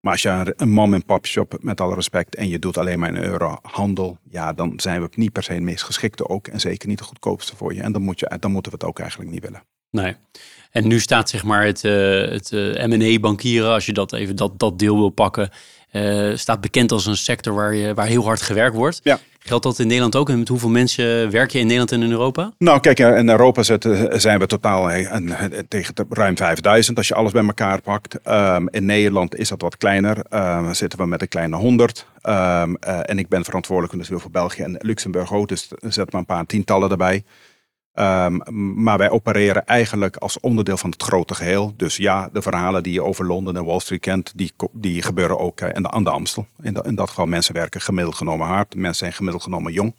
Maar 0.00 0.12
als 0.12 0.22
je 0.22 0.54
een 0.56 0.70
mom-en-pop 0.70 1.26
shop, 1.26 1.56
met 1.60 1.80
alle 1.80 1.94
respect, 1.94 2.34
en 2.34 2.48
je 2.48 2.58
doet 2.58 2.78
alleen 2.78 2.98
maar 2.98 3.08
een 3.08 3.24
euro 3.24 3.58
handel, 3.62 4.18
ja, 4.30 4.52
dan 4.52 4.72
zijn 4.76 5.02
we 5.02 5.08
niet 5.14 5.32
per 5.32 5.42
se 5.42 5.52
het 5.52 5.62
meest 5.62 5.82
geschikte 5.82 6.28
ook. 6.28 6.46
En 6.46 6.60
zeker 6.60 6.88
niet 6.88 6.98
de 6.98 7.04
goedkoopste 7.04 7.56
voor 7.56 7.74
je. 7.74 7.82
En 7.82 7.92
dan, 7.92 8.02
moet 8.02 8.20
je, 8.20 8.36
dan 8.40 8.52
moeten 8.52 8.72
we 8.72 8.78
het 8.78 8.86
ook 8.86 8.98
eigenlijk 8.98 9.30
niet 9.30 9.42
willen. 9.42 9.62
Nee. 9.90 10.16
En 10.70 10.88
nu 10.88 11.00
staat 11.00 11.28
zeg 11.28 11.44
maar 11.44 11.64
het, 11.64 11.84
uh, 11.84 11.92
het 12.28 12.50
uh, 12.52 12.86
M&A 12.86 13.20
bankieren, 13.20 13.70
als 13.70 13.86
je 13.86 13.92
dat 13.92 14.12
even 14.12 14.36
dat, 14.36 14.58
dat 14.58 14.78
deel 14.78 14.96
wil 14.96 15.08
pakken, 15.08 15.50
uh, 15.96 16.36
staat 16.36 16.60
bekend 16.60 16.92
als 16.92 17.06
een 17.06 17.16
sector 17.16 17.54
waar, 17.54 17.74
je, 17.74 17.94
waar 17.94 18.06
heel 18.06 18.24
hard 18.24 18.42
gewerkt 18.42 18.76
wordt. 18.76 19.00
Ja. 19.02 19.18
Geldt 19.38 19.64
dat 19.64 19.78
in 19.78 19.86
Nederland 19.86 20.16
ook? 20.16 20.28
En 20.28 20.38
met 20.38 20.48
hoeveel 20.48 20.68
mensen 20.68 21.30
werk 21.30 21.50
je 21.50 21.58
in 21.58 21.64
Nederland 21.64 21.92
en 21.92 22.02
in 22.02 22.10
Europa? 22.10 22.52
Nou, 22.58 22.80
kijk, 22.80 22.98
in 22.98 23.28
Europa 23.28 23.62
zijn 24.18 24.38
we 24.38 24.46
totaal 24.46 24.90
tegen 25.68 25.94
ruim 26.08 26.36
5000 26.36 26.96
als 26.96 27.08
je 27.08 27.14
alles 27.14 27.32
bij 27.32 27.44
elkaar 27.44 27.80
pakt. 27.80 28.18
Um, 28.28 28.68
in 28.70 28.84
Nederland 28.84 29.36
is 29.36 29.48
dat 29.48 29.60
wat 29.60 29.76
kleiner. 29.76 30.24
Um, 30.30 30.74
zitten 30.74 30.98
we 30.98 31.06
met 31.06 31.22
een 31.22 31.28
kleine 31.28 31.56
100. 31.56 32.06
Um, 32.22 32.32
uh, 32.32 32.66
en 33.02 33.18
ik 33.18 33.28
ben 33.28 33.44
verantwoordelijk 33.44 34.08
dus 34.08 34.20
voor 34.20 34.30
België 34.30 34.62
en 34.62 34.76
Luxemburg 34.78 35.32
ook. 35.32 35.48
Dus 35.48 35.68
zet 35.80 36.12
maar 36.12 36.20
een 36.20 36.26
paar 36.26 36.46
tientallen 36.46 36.90
erbij. 36.90 37.24
Um, 38.00 38.42
maar 38.82 38.98
wij 38.98 39.10
opereren 39.10 39.66
eigenlijk 39.66 40.16
als 40.16 40.40
onderdeel 40.40 40.76
van 40.76 40.90
het 40.90 41.02
grote 41.02 41.34
geheel. 41.34 41.72
Dus 41.76 41.96
ja, 41.96 42.28
de 42.32 42.42
verhalen 42.42 42.82
die 42.82 42.92
je 42.92 43.02
over 43.02 43.26
Londen 43.26 43.56
en 43.56 43.64
Wall 43.64 43.78
Street 43.78 44.00
kent, 44.00 44.32
die, 44.34 44.52
die 44.72 45.02
gebeuren 45.02 45.38
ook 45.38 45.60
uh, 45.60 45.68
aan 45.68 46.04
de 46.04 46.10
Amstel. 46.10 46.46
In, 46.62 46.72
dat, 46.72 46.86
in 46.86 46.94
dat 46.94 47.08
geval, 47.08 47.26
mensen 47.26 47.54
werken 47.54 47.80
gemiddeld 47.80 48.16
genomen 48.16 48.46
hard. 48.46 48.74
Mensen 48.74 48.98
zijn 48.98 49.12
gemiddeld 49.12 49.42
genomen 49.42 49.72
jong. 49.72 49.94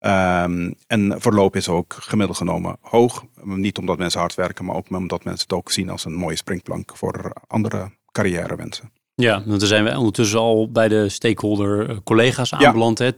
Um, 0.00 0.74
en 0.86 1.14
verloop 1.20 1.56
is 1.56 1.68
ook 1.68 1.94
gemiddeld 1.98 2.38
genomen 2.38 2.76
hoog. 2.80 3.24
Niet 3.42 3.78
omdat 3.78 3.98
mensen 3.98 4.20
hard 4.20 4.34
werken, 4.34 4.64
maar 4.64 4.76
ook 4.76 4.90
omdat 4.90 5.24
mensen 5.24 5.42
het 5.42 5.56
ook 5.58 5.70
zien 5.70 5.90
als 5.90 6.04
een 6.04 6.14
mooie 6.14 6.36
springplank 6.36 6.96
voor 6.96 7.32
andere 7.46 7.90
carrièrewensen. 8.12 8.90
Ja, 9.14 9.42
want 9.46 9.60
dan 9.60 9.68
zijn 9.68 9.84
we 9.84 9.98
ondertussen 9.98 10.38
al 10.38 10.70
bij 10.70 10.88
de 10.88 11.08
stakeholder 11.08 12.02
collega's 12.02 12.52
aanbeland. 12.54 12.98
Ja. 12.98 13.12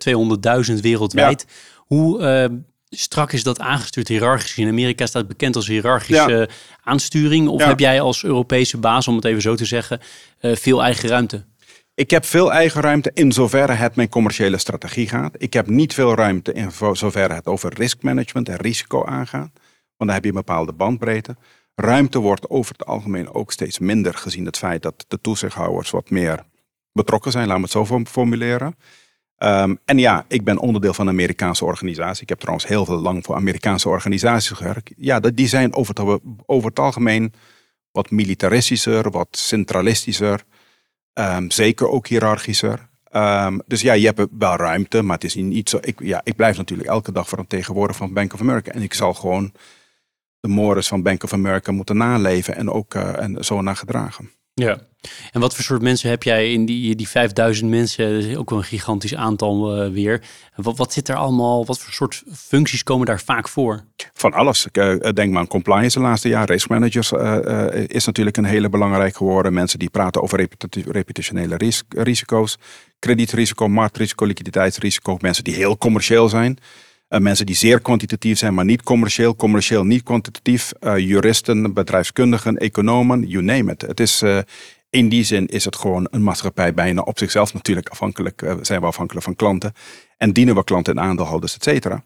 200.000 0.69 0.81
wereldwijd. 0.81 1.45
Ja. 1.49 1.55
Hoe... 1.77 2.49
Uh, 2.51 2.59
strak 2.97 3.33
is 3.33 3.43
dat 3.43 3.61
aangestuurd 3.61 4.09
hiërarchisch? 4.09 4.59
In 4.59 4.69
Amerika 4.69 5.07
staat 5.07 5.29
bekend 5.29 5.57
als 5.57 5.67
hiërarchische 5.67 6.31
ja. 6.31 6.47
aansturing. 6.83 7.49
Of 7.49 7.61
ja. 7.61 7.69
heb 7.69 7.79
jij 7.79 8.01
als 8.01 8.25
Europese 8.25 8.79
baas, 8.79 9.09
om 9.09 9.17
het 9.17 9.25
even 9.25 9.43
zo 9.43 9.55
te 9.55 9.65
zeggen, 9.65 10.01
uh, 10.41 10.57
veel 10.57 10.83
eigen 10.83 11.09
ruimte? 11.09 11.45
Ik 11.95 12.11
heb 12.11 12.25
veel 12.25 12.53
eigen 12.53 12.81
ruimte 12.81 13.11
in 13.15 13.33
zoverre 13.33 13.73
het 13.73 13.97
mijn 13.97 14.09
commerciële 14.09 14.59
strategie 14.59 15.09
gaat. 15.09 15.35
Ik 15.39 15.53
heb 15.53 15.67
niet 15.67 15.95
veel 15.95 16.15
ruimte 16.15 16.53
in 16.53 16.71
zoverre 16.93 17.35
het 17.35 17.47
over 17.47 17.75
riskmanagement 17.75 18.49
en 18.49 18.57
risico 18.57 19.05
aangaat. 19.05 19.51
Want 19.97 20.11
dan 20.11 20.11
heb 20.11 20.23
je 20.23 20.29
een 20.29 20.35
bepaalde 20.35 20.73
bandbreedte. 20.73 21.37
Ruimte 21.75 22.19
wordt 22.19 22.51
over 22.51 22.73
het 22.73 22.87
algemeen 22.87 23.35
ook 23.35 23.53
steeds 23.53 23.79
minder 23.79 24.15
gezien 24.15 24.45
het 24.45 24.59
feit 24.59 24.83
dat 24.83 25.05
de 25.09 25.21
toezichthouders 25.21 25.91
wat 25.91 26.11
meer 26.11 26.45
betrokken 26.93 27.33
zijn, 27.33 27.47
laten 27.47 27.63
we 27.63 27.79
het 27.79 27.89
zo 27.89 28.01
formuleren. 28.05 28.77
Um, 29.39 29.79
en 29.85 29.99
ja, 29.99 30.25
ik 30.29 30.45
ben 30.45 30.59
onderdeel 30.59 30.95
van 30.95 31.07
een 31.07 31.13
Amerikaanse 31.13 31.65
organisatie. 31.65 32.23
Ik 32.23 32.29
heb 32.29 32.39
trouwens 32.39 32.67
heel 32.67 32.85
veel 32.85 33.01
lang 33.01 33.25
voor 33.25 33.35
Amerikaanse 33.35 33.89
organisaties 33.89 34.57
gewerkt. 34.57 34.93
Ja, 34.97 35.21
die 35.21 35.49
zijn 35.49 35.75
over 35.75 35.95
het, 36.47 36.79
algemeen 36.79 37.33
wat 37.91 38.11
militaristischer, 38.11 39.11
wat 39.11 39.29
centralistischer. 39.31 40.45
Um, 41.15 41.51
zeker 41.51 41.89
ook 41.89 42.07
hiërarchischer. 42.07 42.89
Um, 43.13 43.63
dus 43.67 43.81
ja, 43.81 43.93
je 43.93 44.07
hebt 44.07 44.27
wel 44.39 44.57
ruimte, 44.57 45.03
maar 45.03 45.15
het 45.15 45.25
is 45.25 45.35
niet 45.35 45.69
zo. 45.69 45.79
Ik, 45.81 46.01
ja, 46.03 46.21
ik 46.25 46.37
blijf 46.37 46.57
natuurlijk 46.57 46.89
elke 46.89 47.13
dag 47.13 47.29
vertegenwoordiger 47.29 48.05
van 48.05 48.15
Bank 48.15 48.33
of 48.33 48.41
America. 48.41 48.73
En 48.73 48.83
ik 48.83 48.95
zal 48.95 49.15
gewoon 49.15 49.53
de 50.41 50.49
mores 50.49 50.89
van 50.89 51.03
Bank 51.03 51.23
of 51.23 51.33
America 51.33 51.73
moeten 51.73 51.97
naleven 51.97 52.57
en 52.57 52.71
ook 52.71 52.95
uh, 52.95 53.23
en 53.23 53.45
zo 53.45 53.63
naar 53.63 53.77
gedragen. 53.77 54.31
Ja. 54.55 54.79
En 55.33 55.41
wat 55.41 55.55
voor 55.55 55.65
soort 55.65 55.83
mensen 55.83 56.11
heb 56.11 56.23
jij 56.23 56.53
in 56.53 56.67
die, 56.67 56.95
die 56.95 57.09
5000 57.09 57.71
mensen? 57.71 58.15
Dat 58.15 58.23
is 58.25 58.37
ook 58.37 58.51
wel 58.51 58.59
een 58.59 58.65
gigantisch 58.65 59.15
aantal 59.15 59.85
uh, 59.85 59.93
weer. 59.93 60.23
Wat, 60.55 60.77
wat 60.77 60.93
zit 60.93 61.09
er 61.09 61.17
allemaal? 61.17 61.67
Wat 61.67 61.79
voor 61.79 61.93
soort 61.93 62.23
functies 62.33 62.83
komen 62.83 63.07
daar 63.07 63.21
vaak 63.21 63.49
voor? 63.49 63.85
Van 64.13 64.33
alles. 64.33 64.67
Ik 64.67 64.77
uh, 64.77 65.11
denk 65.13 65.33
maar 65.33 65.41
aan 65.41 65.47
compliance 65.47 65.99
de 65.99 66.05
laatste 66.05 66.29
jaren. 66.29 66.47
Risk 66.47 66.69
managers 66.69 67.13
uh, 67.13 67.67
is 67.87 68.05
natuurlijk 68.05 68.37
een 68.37 68.45
hele 68.45 68.69
belangrijk 68.69 69.17
geworden. 69.17 69.53
Mensen 69.53 69.79
die 69.79 69.91
praten 69.91 70.23
over 70.23 70.49
reputationele 70.73 71.57
ris 71.57 71.83
risico's. 71.89 72.59
Kredietrisico, 72.99 73.69
marktrisico, 73.69 74.27
liquiditeitsrisico. 74.27 75.17
Mensen 75.21 75.45
die 75.45 75.55
heel 75.55 75.79
commercieel 75.79 76.29
zijn. 76.29 76.59
Uh, 77.09 77.21
mensen 77.21 77.47
die 77.47 77.55
zeer 77.55 77.81
kwantitatief 77.81 78.39
zijn, 78.39 78.55
maar 78.55 78.65
niet 78.65 78.83
commercieel. 78.83 79.37
Commercieel 79.37 79.85
niet 79.85 80.03
kwantitatief. 80.03 80.73
Uh, 80.81 80.99
juristen, 80.99 81.75
bedrijfskundigen, 81.75 82.57
economen, 82.57 83.29
you 83.29 83.45
name 83.45 83.73
it. 83.73 83.83
Het 83.83 84.01
is, 84.01 84.23
uh, 84.23 84.39
in 84.91 85.09
die 85.09 85.25
zin 85.25 85.47
is 85.47 85.65
het 85.65 85.77
gewoon 85.77 86.09
een 86.11 86.23
maatschappij 86.23 86.75
bijna 86.75 87.01
op 87.01 87.19
zichzelf 87.19 87.55
natuurlijk 87.55 87.89
afhankelijk. 87.89 88.57
zijn 88.61 88.81
we 88.81 88.87
afhankelijk 88.87 89.25
van 89.25 89.37
klanten. 89.37 89.73
En 90.17 90.33
dienen 90.33 90.55
we 90.55 90.65
klanten 90.65 90.95
en 90.95 91.03
aandeelhouders, 91.03 91.55
et 91.55 91.63
cetera. 91.63 92.03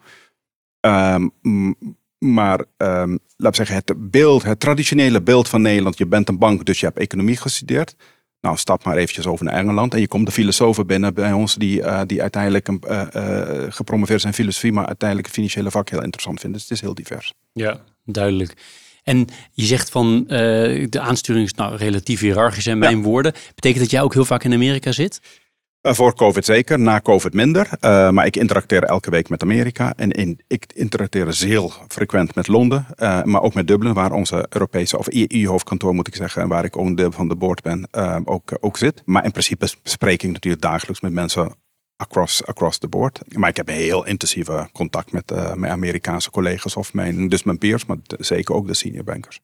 Um, 0.81 1.33
maar 2.19 2.65
um, 2.77 3.19
laat 3.37 3.59
ik 3.59 3.67
zeggen, 3.67 3.77
het 3.77 4.11
beeld, 4.11 4.43
het 4.43 4.61
traditionele 4.61 5.23
beeld 5.23 5.49
van 5.49 5.63
Nederland. 5.63 5.99
Je 5.99 6.07
bent 6.07 6.29
een 6.29 6.39
bank, 6.39 6.65
dus 6.65 6.81
je 6.81 6.87
hebt 6.87 6.99
economie 6.99 7.37
gestudeerd. 7.37 7.97
Nou, 8.41 8.57
stap 8.57 8.85
maar 8.85 8.97
eventjes 8.97 9.27
over 9.27 9.45
naar 9.45 9.55
Engeland 9.55 9.95
en 9.95 10.01
je 10.01 10.09
komt 10.09 10.27
de 10.27 10.33
filosofen 10.33 10.87
binnen 10.87 11.15
bij 11.15 11.33
ons 11.33 11.55
die, 11.55 11.81
uh, 11.81 12.01
die 12.07 12.23
uiteindelijk 12.23 12.69
een, 12.69 12.83
uh, 12.89 13.07
uh, 13.15 13.67
gepromoveerd 13.69 14.21
zijn 14.21 14.33
in 14.33 14.39
filosofie, 14.39 14.73
maar 14.73 14.87
uiteindelijk 14.87 15.29
het 15.29 15.37
financiële 15.37 15.71
vak 15.71 15.89
heel 15.89 16.03
interessant 16.03 16.41
vinden. 16.41 16.59
Dus 16.59 16.69
het 16.69 16.79
is 16.79 16.85
heel 16.85 16.95
divers. 16.95 17.33
Ja, 17.53 17.81
duidelijk. 18.05 18.57
En 19.03 19.27
je 19.53 19.65
zegt 19.65 19.91
van 19.91 20.25
de 20.27 21.01
aansturing 21.01 21.45
is 21.45 21.55
nou 21.55 21.77
relatief 21.77 22.21
hiërarchisch 22.21 22.67
in 22.67 22.79
mijn 22.79 22.97
ja. 22.97 23.03
woorden. 23.03 23.33
Betekent 23.55 23.81
dat 23.81 23.91
jij 23.91 24.03
ook 24.03 24.15
heel 24.15 24.25
vaak 24.25 24.45
in 24.45 24.53
Amerika 24.53 24.93
zit? 24.93 25.21
Uh, 25.83 25.93
voor 25.93 26.15
COVID 26.15 26.45
zeker, 26.45 26.79
na 26.79 27.01
COVID 27.01 27.35
minder. 27.35 27.69
Uh, 27.81 28.11
maar 28.11 28.27
ik 28.27 28.37
interacteer 28.37 28.83
elke 28.83 29.11
week 29.11 29.29
met 29.29 29.43
Amerika. 29.43 29.93
En 29.97 30.39
ik 30.47 30.73
interacteer 30.75 31.37
heel 31.39 31.73
frequent 31.89 32.35
met 32.35 32.49
Londen. 32.49 32.87
Uh, 32.97 33.23
maar 33.23 33.43
ook 33.43 33.55
met 33.55 33.67
Dublin, 33.67 33.95
waar 33.95 34.13
onze 34.13 34.47
Europese, 34.49 34.99
of 34.99 35.07
EU-hoofdkantoor 35.09 35.95
moet 35.95 36.07
ik 36.07 36.15
zeggen. 36.15 36.43
En 36.43 36.49
waar 36.49 36.65
ik 36.65 36.77
onderdeel 36.77 37.13
van 37.13 37.29
de 37.29 37.37
board 37.37 37.63
ben, 37.63 37.89
ook, 38.25 38.57
ook 38.61 38.77
zit. 38.77 39.03
Maar 39.05 39.25
in 39.25 39.31
principe 39.31 39.69
spreek 39.83 40.23
ik 40.23 40.33
natuurlijk 40.33 40.63
dagelijks 40.63 41.01
met 41.01 41.13
mensen 41.13 41.55
across, 41.97 42.45
across 42.45 42.79
the 42.79 42.89
board. 42.89 43.21
Maar 43.29 43.49
ik 43.49 43.57
heb 43.57 43.69
heel 43.69 44.07
intensieve 44.07 44.69
contact 44.73 45.13
met 45.13 45.33
mijn 45.55 45.73
Amerikaanse 45.73 46.31
collega's 46.31 46.77
of 46.77 46.95
mijn, 46.95 47.29
dus 47.29 47.43
mijn 47.43 47.59
peers, 47.59 47.87
maar 47.87 47.97
zeker 48.19 48.55
ook 48.55 48.67
de 48.67 48.75
senior 48.75 49.05
bankers. 49.05 49.41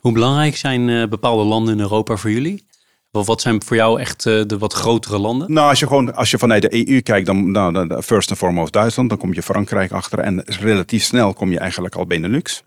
Hoe 0.00 0.12
belangrijk 0.12 0.56
zijn 0.56 1.08
bepaalde 1.08 1.44
landen 1.44 1.74
in 1.74 1.80
Europa 1.80 2.16
voor 2.16 2.30
jullie? 2.30 2.66
Wat 3.10 3.40
zijn 3.40 3.62
voor 3.62 3.76
jou 3.76 4.00
echt 4.00 4.24
uh, 4.24 4.42
de 4.46 4.58
wat 4.58 4.72
grotere 4.72 5.18
landen? 5.18 5.52
Nou, 5.52 5.68
als 5.68 5.78
je 5.78 5.86
gewoon 5.86 6.14
als 6.14 6.30
je 6.30 6.38
vanuit 6.38 6.62
de 6.62 6.88
EU 6.88 7.00
kijkt, 7.00 7.26
dan 7.26 7.50
nou, 7.50 8.02
first 8.02 8.30
and 8.30 8.38
foremost 8.38 8.72
Duitsland, 8.72 9.08
dan 9.08 9.18
kom 9.18 9.34
je 9.34 9.42
Frankrijk 9.42 9.92
achter 9.92 10.18
en 10.18 10.42
relatief 10.44 11.02
snel 11.02 11.32
kom 11.32 11.50
je 11.50 11.58
eigenlijk 11.58 11.94
al 11.94 12.06
Benelux, 12.06 12.64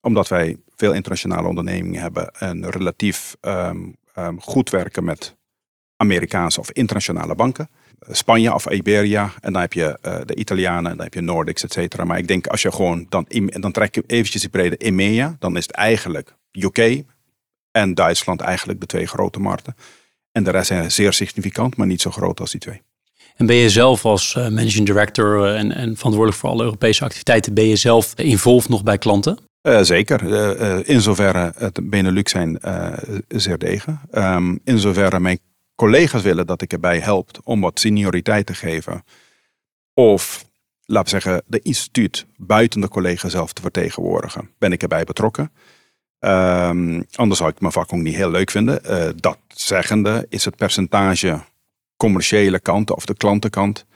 omdat 0.00 0.28
wij 0.28 0.56
veel 0.76 0.92
internationale 0.92 1.48
ondernemingen 1.48 2.00
hebben 2.00 2.30
en 2.30 2.70
relatief 2.70 3.36
um, 3.40 3.96
um, 4.18 4.40
goed 4.40 4.70
werken 4.70 5.04
met 5.04 5.36
Amerikaanse 5.96 6.60
of 6.60 6.70
internationale 6.70 7.34
banken. 7.34 7.68
Spanje 8.10 8.54
of 8.54 8.70
Iberia. 8.70 9.32
En 9.40 9.52
dan 9.52 9.60
heb 9.60 9.72
je 9.72 9.98
uh, 10.06 10.16
de 10.24 10.34
Italianen, 10.34 10.90
en 10.90 10.96
dan 10.96 11.04
heb 11.04 11.14
je 11.14 11.20
Nordics, 11.20 11.62
et 11.62 11.72
cetera. 11.72 12.04
Maar 12.04 12.18
ik 12.18 12.28
denk 12.28 12.46
als 12.46 12.62
je 12.62 12.72
gewoon 12.72 13.06
dan, 13.08 13.26
dan 13.46 13.72
trek 13.72 13.94
je 13.94 14.04
eventjes 14.06 14.40
die 14.40 14.50
brede 14.50 14.76
EMEA, 14.76 15.36
dan 15.38 15.56
is 15.56 15.66
het 15.66 15.76
eigenlijk 15.76 16.34
UK 16.52 17.02
en 17.74 17.94
Duitsland 17.94 18.40
eigenlijk 18.40 18.80
de 18.80 18.86
twee 18.86 19.06
grote 19.06 19.40
markten. 19.40 19.76
En 20.32 20.44
de 20.44 20.50
rest 20.50 20.66
zijn 20.66 20.92
zeer 20.92 21.12
significant, 21.12 21.76
maar 21.76 21.86
niet 21.86 22.00
zo 22.00 22.10
groot 22.10 22.40
als 22.40 22.50
die 22.50 22.60
twee. 22.60 22.82
En 23.36 23.46
ben 23.46 23.56
je 23.56 23.70
zelf 23.70 24.04
als 24.04 24.34
uh, 24.34 24.48
managing 24.48 24.86
director 24.86 25.54
en, 25.54 25.72
en 25.72 25.96
verantwoordelijk 25.96 26.36
voor 26.36 26.50
alle 26.50 26.64
Europese 26.64 27.04
activiteiten, 27.04 27.54
ben 27.54 27.68
je 27.68 27.76
zelf 27.76 28.14
involved 28.14 28.68
nog 28.68 28.82
bij 28.82 28.98
klanten? 28.98 29.38
Uh, 29.62 29.82
zeker. 29.82 30.88
In 30.88 31.00
zoverre 31.00 31.52
het 31.56 31.90
Benelux 31.90 32.30
zijn 32.30 32.58
zeer 33.28 33.58
degen. 33.58 34.00
Um, 34.12 34.60
in 34.64 34.78
zoverre 34.78 35.20
mijn 35.20 35.38
collega's 35.74 36.22
willen 36.22 36.46
dat 36.46 36.62
ik 36.62 36.72
erbij 36.72 36.98
help 36.98 37.30
om 37.44 37.60
wat 37.60 37.80
senioriteit 37.80 38.46
te 38.46 38.54
geven. 38.54 39.04
Of, 39.94 40.44
laten 40.84 41.14
we 41.14 41.20
zeggen, 41.20 41.42
de 41.46 41.60
instituut 41.62 42.26
buiten 42.36 42.80
de 42.80 42.88
collega 42.88 43.28
zelf 43.28 43.52
te 43.52 43.62
vertegenwoordigen. 43.62 44.50
Ben 44.58 44.72
ik 44.72 44.82
erbij 44.82 45.04
betrokken. 45.04 45.52
Um, 46.24 47.04
anders 47.14 47.38
zou 47.38 47.50
ik 47.50 47.60
mijn 47.60 47.72
vak 47.72 47.92
ook 47.92 48.00
niet 48.00 48.14
heel 48.14 48.30
leuk 48.30 48.50
vinden. 48.50 48.80
Uh, 48.86 49.08
dat 49.16 49.38
zeggende 49.48 50.26
is 50.28 50.44
het 50.44 50.56
percentage 50.56 51.40
commerciële 51.96 52.60
kant 52.60 52.90
of 52.90 53.06
de 53.06 53.14
klantenkant 53.14 53.86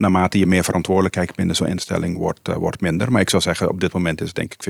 naarmate 0.00 0.38
je 0.38 0.46
meer 0.46 0.64
verantwoordelijkheid 0.64 1.34
binnen 1.34 1.56
zo'n 1.56 1.66
instelling 1.66 2.16
wordt, 2.16 2.48
uh, 2.48 2.56
wordt 2.56 2.80
minder. 2.80 3.12
Maar 3.12 3.20
ik 3.20 3.30
zou 3.30 3.42
zeggen, 3.42 3.68
op 3.68 3.80
dit 3.80 3.92
moment 3.92 4.20
is 4.20 4.26
het 4.26 4.36
denk 4.36 4.54
ik 4.54 4.64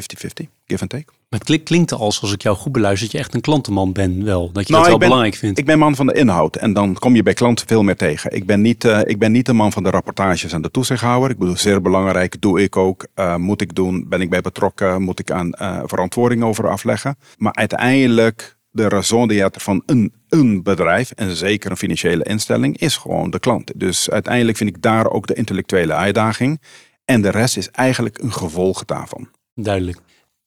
50-50, 0.44 0.46
give 0.66 0.80
and 0.80 0.90
take. 0.90 1.04
Maar 1.28 1.40
het 1.44 1.62
klinkt 1.62 1.92
als, 1.92 2.20
als 2.20 2.32
ik 2.32 2.42
jou 2.42 2.56
goed 2.56 2.72
beluister, 2.72 3.02
dat 3.02 3.12
je 3.12 3.18
echt 3.18 3.34
een 3.34 3.40
klantenman 3.40 3.92
bent 3.92 4.22
wel. 4.22 4.52
Dat 4.52 4.66
je 4.66 4.72
nou, 4.72 4.84
dat 4.84 4.98
wel 4.98 5.08
belangrijk 5.08 5.34
vindt. 5.34 5.58
Ik 5.58 5.66
ben 5.66 5.78
man 5.78 5.96
van 5.96 6.06
de 6.06 6.12
inhoud 6.12 6.56
en 6.56 6.72
dan 6.72 6.94
kom 6.94 7.14
je 7.14 7.22
bij 7.22 7.34
klanten 7.34 7.66
veel 7.66 7.82
meer 7.82 7.96
tegen. 7.96 8.34
Ik 8.34 8.46
ben 8.46 8.60
niet, 8.60 8.84
uh, 8.84 9.00
ik 9.04 9.18
ben 9.18 9.32
niet 9.32 9.46
de 9.46 9.52
man 9.52 9.72
van 9.72 9.82
de 9.82 9.90
rapportages 9.90 10.52
en 10.52 10.62
de 10.62 10.70
toezichthouder. 10.70 11.30
Ik 11.30 11.38
bedoel, 11.38 11.56
zeer 11.56 11.82
belangrijk, 11.82 12.40
doe 12.40 12.62
ik 12.62 12.76
ook, 12.76 13.06
uh, 13.16 13.36
moet 13.36 13.60
ik 13.60 13.74
doen, 13.74 14.08
ben 14.08 14.20
ik 14.20 14.30
bij 14.30 14.40
betrokken, 14.40 15.02
moet 15.02 15.18
ik 15.18 15.30
aan 15.30 15.50
verantwoording 15.86 16.42
over 16.42 16.68
afleggen. 16.68 17.16
Maar 17.36 17.54
uiteindelijk 17.54 18.58
de 18.70 18.88
raison 18.88 19.28
d'être 19.28 19.60
van 19.60 19.82
een, 19.86 20.12
een 20.28 20.62
bedrijf, 20.62 21.10
en 21.10 21.36
zeker 21.36 21.70
een 21.70 21.76
financiële 21.76 22.24
instelling, 22.24 22.78
is 22.78 22.96
gewoon 22.96 23.30
de 23.30 23.38
klant. 23.38 23.72
Dus 23.76 24.10
uiteindelijk 24.10 24.56
vind 24.56 24.70
ik 24.70 24.82
daar 24.82 25.10
ook 25.10 25.26
de 25.26 25.34
intellectuele 25.34 25.92
uitdaging. 25.92 26.60
En 27.04 27.22
de 27.22 27.30
rest 27.30 27.56
is 27.56 27.70
eigenlijk 27.70 28.18
een 28.18 28.32
gevolg 28.32 28.84
daarvan. 28.84 29.28
Duidelijk. 29.54 29.98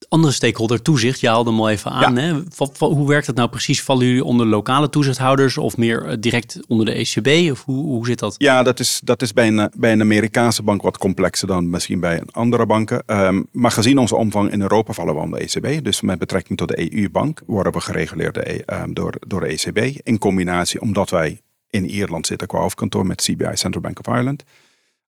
Andere 0.10 0.34
stakeholder, 0.34 0.82
toezicht, 0.82 1.20
je 1.20 1.28
haalde 1.28 1.50
hem 1.50 1.60
al 1.60 1.70
even 1.70 1.92
aan. 1.92 2.18
Hè? 2.18 2.42
Hoe 2.78 3.08
werkt 3.08 3.28
het 3.28 3.36
nou 3.36 3.50
precies? 3.50 3.84
Vallen 3.84 4.06
jullie 4.06 4.24
onder 4.24 4.46
lokale 4.46 4.90
toezichthouders 4.90 5.58
of 5.58 5.78
meer 5.78 6.06
eh, 6.06 6.18
direct 6.20 6.60
onder 6.68 6.86
de 6.86 6.92
ECB? 6.92 7.52
Of 7.52 7.64
hoe, 7.64 7.84
hoe 7.86 8.06
zit 8.06 8.20
dat? 8.20 8.36
Ja, 8.38 8.64
dat 8.64 8.80
is, 8.80 9.02
dat 9.04 9.22
is 9.22 9.34
bij, 9.34 9.48
een, 9.48 9.72
bij 9.78 9.92
een 9.92 10.02
Amerikaanse 10.02 10.64
bank 10.64 10.82
wat 10.82 10.98
complexer 10.98 11.48
dan 11.48 11.70
misschien 11.70 12.00
bij 12.00 12.24
andere 12.32 12.66
banken. 12.66 13.04
Um, 13.06 13.48
maar 13.52 13.72
gezien 13.72 13.98
onze 13.98 14.16
omvang 14.16 14.52
in 14.52 14.62
Europa 14.62 14.94
vallen 14.94 15.16
we 15.16 15.22
onder 15.22 15.40
de 15.40 15.46
ECB. 15.46 15.84
Dus 15.84 16.02
met 16.02 16.20
betrekking 16.20 16.58
tot 16.58 16.68
de 16.68 16.94
EU-bank 16.96 17.42
worden 17.46 17.74
we 17.74 17.80
gereguleerd 17.80 18.34
de, 18.34 18.64
um, 18.74 18.94
door, 18.94 19.14
door 19.28 19.40
de 19.40 19.48
ECB. 19.48 20.00
In 20.04 20.18
combinatie, 20.18 20.82
omdat 20.82 21.10
wij 21.10 21.42
in 21.70 21.90
Ierland 21.90 22.28
zitten 22.28 22.48
qua 22.48 22.60
hoofdkantoor 22.60 23.06
met 23.06 23.22
CBI, 23.22 23.52
Central 23.54 23.82
Bank 23.82 24.00
of 24.00 24.14
Ireland. 24.14 24.44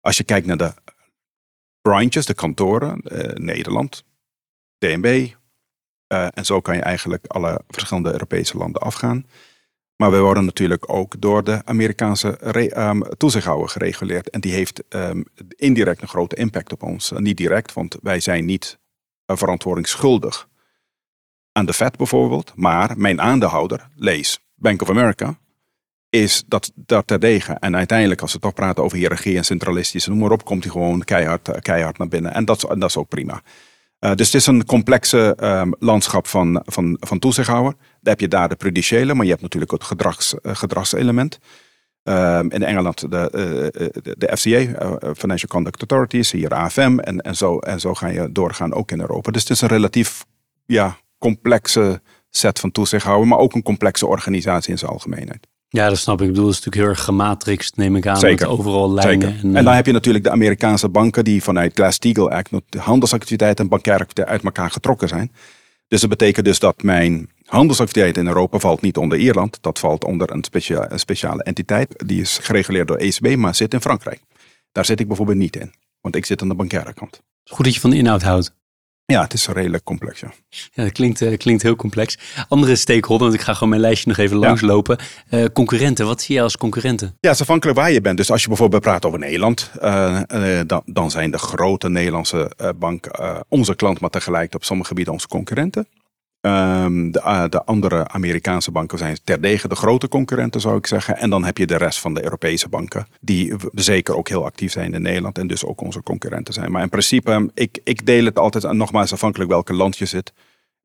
Als 0.01 0.17
je 0.17 0.23
kijkt 0.23 0.47
naar 0.47 0.57
de 0.57 0.73
branches, 1.81 2.25
de 2.25 2.33
kantoren, 2.33 3.01
uh, 3.03 3.19
Nederland, 3.33 4.03
DNB. 4.87 5.27
Uh, 6.07 6.27
en 6.33 6.45
zo 6.45 6.61
kan 6.61 6.75
je 6.75 6.81
eigenlijk 6.81 7.25
alle 7.27 7.61
verschillende 7.67 8.11
Europese 8.11 8.57
landen 8.57 8.81
afgaan. 8.81 9.25
Maar 9.95 10.11
we 10.11 10.19
worden 10.19 10.45
natuurlijk 10.45 10.93
ook 10.93 11.21
door 11.21 11.43
de 11.43 11.61
Amerikaanse 11.65 12.57
um, 12.77 13.03
toezichthouder 13.17 13.69
gereguleerd. 13.69 14.29
En 14.29 14.41
die 14.41 14.53
heeft 14.53 14.83
um, 14.89 15.25
indirect 15.55 16.01
een 16.01 16.07
grote 16.07 16.35
impact 16.35 16.71
op 16.71 16.83
ons. 16.83 17.11
Uh, 17.11 17.19
niet 17.19 17.37
direct, 17.37 17.73
want 17.73 17.97
wij 18.01 18.19
zijn 18.19 18.45
niet 18.45 18.79
uh, 19.25 19.37
verantwoording 19.37 19.87
schuldig 19.87 20.47
aan 21.51 21.65
de 21.65 21.73
Fed 21.73 21.97
bijvoorbeeld. 21.97 22.51
Maar 22.55 22.97
mijn 22.97 23.21
aandeelhouder, 23.21 23.89
lees 23.95 24.39
Bank 24.55 24.81
of 24.81 24.89
America, 24.89 25.37
is 26.09 26.43
dat, 26.47 26.71
dat 26.75 27.07
terdege. 27.07 27.53
En 27.53 27.75
uiteindelijk, 27.75 28.21
als 28.21 28.33
we 28.33 28.39
toch 28.39 28.53
praten 28.53 28.83
over 28.83 28.97
hiërarchie 28.97 29.37
en 29.37 29.45
centralistisch, 29.45 30.07
noem 30.07 30.17
maar 30.17 30.31
op, 30.31 30.45
komt 30.45 30.63
hij 30.63 30.71
gewoon 30.71 31.03
keihard, 31.03 31.61
keihard 31.61 31.97
naar 31.97 32.07
binnen. 32.07 32.33
En 32.33 32.45
dat, 32.45 32.63
en 32.63 32.79
dat 32.79 32.89
is 32.89 32.97
ook 32.97 33.07
prima. 33.07 33.41
Uh, 33.99 34.13
dus 34.13 34.25
het 34.25 34.35
is 34.35 34.47
een 34.47 34.65
complexe 34.65 35.37
um, 35.41 35.73
landschap 35.79 36.27
van, 36.27 36.61
van, 36.65 36.97
van 36.99 37.19
toezichthouder. 37.19 37.73
Dan 37.73 38.13
heb 38.13 38.19
je 38.19 38.27
daar 38.27 38.49
de 38.49 38.55
prudentiële, 38.55 39.13
maar 39.13 39.25
je 39.25 39.31
hebt 39.31 39.41
natuurlijk 39.41 39.71
het 39.71 39.83
gedrags, 39.83 40.35
uh, 40.41 40.55
gedragselement. 40.55 41.39
Um, 42.03 42.51
in 42.51 42.63
Engeland 42.63 42.99
de, 42.99 43.07
de, 43.31 44.15
de 44.17 44.37
FCA, 44.37 44.97
Financial 45.13 45.49
Conduct 45.49 45.79
Authorities, 45.79 46.31
hier 46.31 46.53
AFM 46.53 46.99
en, 46.99 47.21
en, 47.21 47.35
zo, 47.35 47.59
en 47.59 47.79
zo 47.79 47.93
ga 47.93 48.07
je 48.07 48.31
doorgaan 48.31 48.73
ook 48.73 48.91
in 48.91 48.99
Europa. 48.99 49.31
Dus 49.31 49.41
het 49.41 49.51
is 49.51 49.61
een 49.61 49.67
relatief 49.67 50.25
ja, 50.65 50.97
complexe 51.17 52.01
set 52.29 52.59
van 52.59 52.71
toezichthouder, 52.71 53.27
maar 53.27 53.37
ook 53.37 53.53
een 53.53 53.63
complexe 53.63 54.07
organisatie 54.07 54.71
in 54.71 54.77
zijn 54.77 54.91
algemeenheid. 54.91 55.47
Ja, 55.75 55.89
dat 55.89 55.97
snap 55.97 56.21
ik. 56.21 56.27
Ik 56.27 56.33
bedoel, 56.33 56.47
het 56.47 56.57
is 56.57 56.65
natuurlijk 56.65 56.85
heel 56.85 56.95
erg 56.95 57.03
gematrixt, 57.03 57.77
neem 57.77 57.95
ik 57.95 58.07
aan. 58.07 58.19
Zeker. 58.19 58.47
Met 58.47 58.57
overal 58.57 58.93
lijnen. 58.93 59.27
En, 59.27 59.55
en, 59.55 59.63
dan 59.63 59.73
heb 59.73 59.85
je 59.85 59.91
natuurlijk 59.91 60.23
de 60.23 60.31
Amerikaanse 60.31 60.89
banken 60.89 61.23
die 61.23 61.43
vanuit 61.43 61.73
Glass-Steagall 61.73 62.27
Act 62.27 62.49
de 62.69 62.79
handelsactiviteiten 62.79 63.63
en 63.63 63.69
bankaire 63.69 64.07
uit 64.25 64.43
elkaar 64.43 64.71
getrokken 64.71 65.07
zijn. 65.07 65.31
Dus 65.87 66.01
dat 66.01 66.09
betekent 66.09 66.45
dus 66.45 66.59
dat 66.59 66.83
mijn 66.83 67.29
handelsactiviteit 67.45 68.17
in 68.17 68.27
Europa 68.27 68.59
valt 68.59 68.81
niet 68.81 68.97
onder 68.97 69.17
Ierland. 69.17 69.57
Dat 69.61 69.79
valt 69.79 70.03
onder 70.03 70.31
een, 70.31 70.43
specia 70.43 70.91
een 70.91 70.99
speciale 70.99 71.43
entiteit. 71.43 72.03
Die 72.05 72.21
is 72.21 72.37
gereguleerd 72.37 72.87
door 72.87 72.97
ECB, 72.97 73.35
maar 73.35 73.55
zit 73.55 73.73
in 73.73 73.81
Frankrijk. 73.81 74.21
Daar 74.71 74.85
zit 74.85 74.99
ik 74.99 75.07
bijvoorbeeld 75.07 75.37
niet 75.37 75.55
in. 75.55 75.73
Want 76.01 76.15
ik 76.15 76.25
zit 76.25 76.41
aan 76.41 76.47
de 76.47 76.55
bankaire 76.55 76.93
kant. 76.93 77.21
Goed 77.43 77.65
dat 77.65 77.73
je 77.73 77.79
van 77.79 77.89
de 77.89 77.97
inhoud 77.97 78.21
houdt. 78.21 78.53
Ja, 79.07 79.21
het 79.21 79.33
is 79.33 79.47
redelijk 79.47 79.83
complex. 79.83 80.19
Ja, 80.19 80.31
ja 80.71 80.83
dat 80.83 80.91
klinkt, 80.91 81.21
uh, 81.21 81.37
klinkt 81.37 81.63
heel 81.63 81.75
complex. 81.75 82.17
Andere 82.47 82.75
stakeholders, 82.75 83.29
want 83.29 83.33
ik 83.41 83.47
ga 83.47 83.53
gewoon 83.53 83.69
mijn 83.69 83.81
lijstje 83.81 84.09
nog 84.09 84.17
even 84.17 84.37
langslopen. 84.37 84.97
Uh, 85.29 85.45
concurrenten, 85.53 86.05
wat 86.05 86.21
zie 86.21 86.35
je 86.35 86.41
als 86.41 86.57
concurrenten? 86.57 87.07
Ja, 87.07 87.15
het 87.19 87.35
is 87.35 87.41
afhankelijk 87.41 87.77
waar 87.77 87.91
je 87.91 88.01
bent. 88.01 88.17
Dus 88.17 88.31
als 88.31 88.41
je 88.41 88.47
bijvoorbeeld 88.47 88.81
praat 88.81 89.05
over 89.05 89.19
Nederland, 89.19 89.71
uh, 89.81 90.21
dan, 90.65 90.81
dan, 90.85 91.11
zijn 91.11 91.31
de 91.31 91.37
grote 91.37 91.89
Nederlandse 91.89 92.51
banken 92.75 93.45
onze 93.47 93.75
klant, 93.75 93.99
maar 93.99 94.09
tegelijk 94.09 94.53
op 94.53 94.63
sommige 94.63 94.87
gebieden 94.87 95.13
onze 95.13 95.27
concurrenten. 95.27 95.87
De, 96.45 97.21
uh, 97.25 97.43
de, 97.49 97.63
andere 97.63 98.07
Amerikaanse 98.07 98.71
banken 98.71 98.97
zijn 98.97 99.17
terdege 99.23 99.67
de 99.67 99.75
grote 99.75 100.07
concurrenten, 100.07 100.61
zou 100.61 100.77
ik 100.77 100.87
zeggen. 100.87 101.17
En 101.17 101.29
dan 101.29 101.43
heb 101.43 101.57
je 101.57 101.67
de 101.67 101.77
rest 101.77 101.99
van 101.99 102.13
de 102.13 102.23
Europese 102.23 102.69
banken, 102.69 103.07
die 103.21 103.53
zeker 103.71 104.15
ook 104.15 104.29
heel 104.29 104.45
actief 104.45 104.71
zijn 104.71 104.93
in 104.93 105.01
Nederland 105.01 105.37
en 105.37 105.47
dus 105.47 105.65
ook 105.65 105.81
onze 105.81 106.03
concurrenten 106.03 106.53
zijn. 106.53 106.71
Maar 106.71 106.81
in 106.81 106.89
principe, 106.89 107.49
ik, 107.53 107.79
ik 107.83 108.05
deel 108.05 108.25
het 108.25 108.39
altijd, 108.39 108.73
nogmaals 108.73 109.13
afhankelijk 109.13 109.49
welke 109.49 109.73
land 109.73 109.97
je 109.97 110.05
zit. 110.05 110.33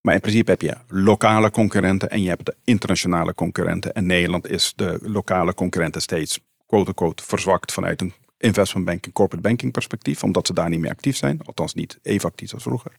Maar 0.00 0.14
in 0.14 0.20
principe 0.20 0.50
heb 0.50 0.60
je 0.60 0.76
lokale 0.88 1.50
concurrenten 1.50 2.10
en 2.10 2.22
je 2.22 2.28
hebt 2.28 2.46
de 2.46 2.56
internationale 2.64 3.34
concurrenten. 3.34 3.92
En 3.92 4.06
Nederland 4.06 4.48
is 4.48 4.72
de 4.76 4.98
lokale 5.02 5.54
concurrenten 5.54 6.02
steeds, 6.02 6.40
quote-unquote, 6.66 7.22
verzwakt 7.24 7.72
vanuit 7.72 8.00
een 8.00 8.12
investment 8.38 8.86
banking, 8.86 9.14
corporate 9.14 9.48
banking 9.48 9.72
perspectief, 9.72 10.22
omdat 10.22 10.46
ze 10.46 10.52
daar 10.52 10.68
niet 10.68 10.80
meer 10.80 10.90
actief 10.90 11.16
zijn. 11.16 11.40
Althans 11.44 11.74
niet 11.74 11.98
even 12.02 12.28
actief 12.28 12.54
als 12.54 12.62
vroeger. 12.62 12.92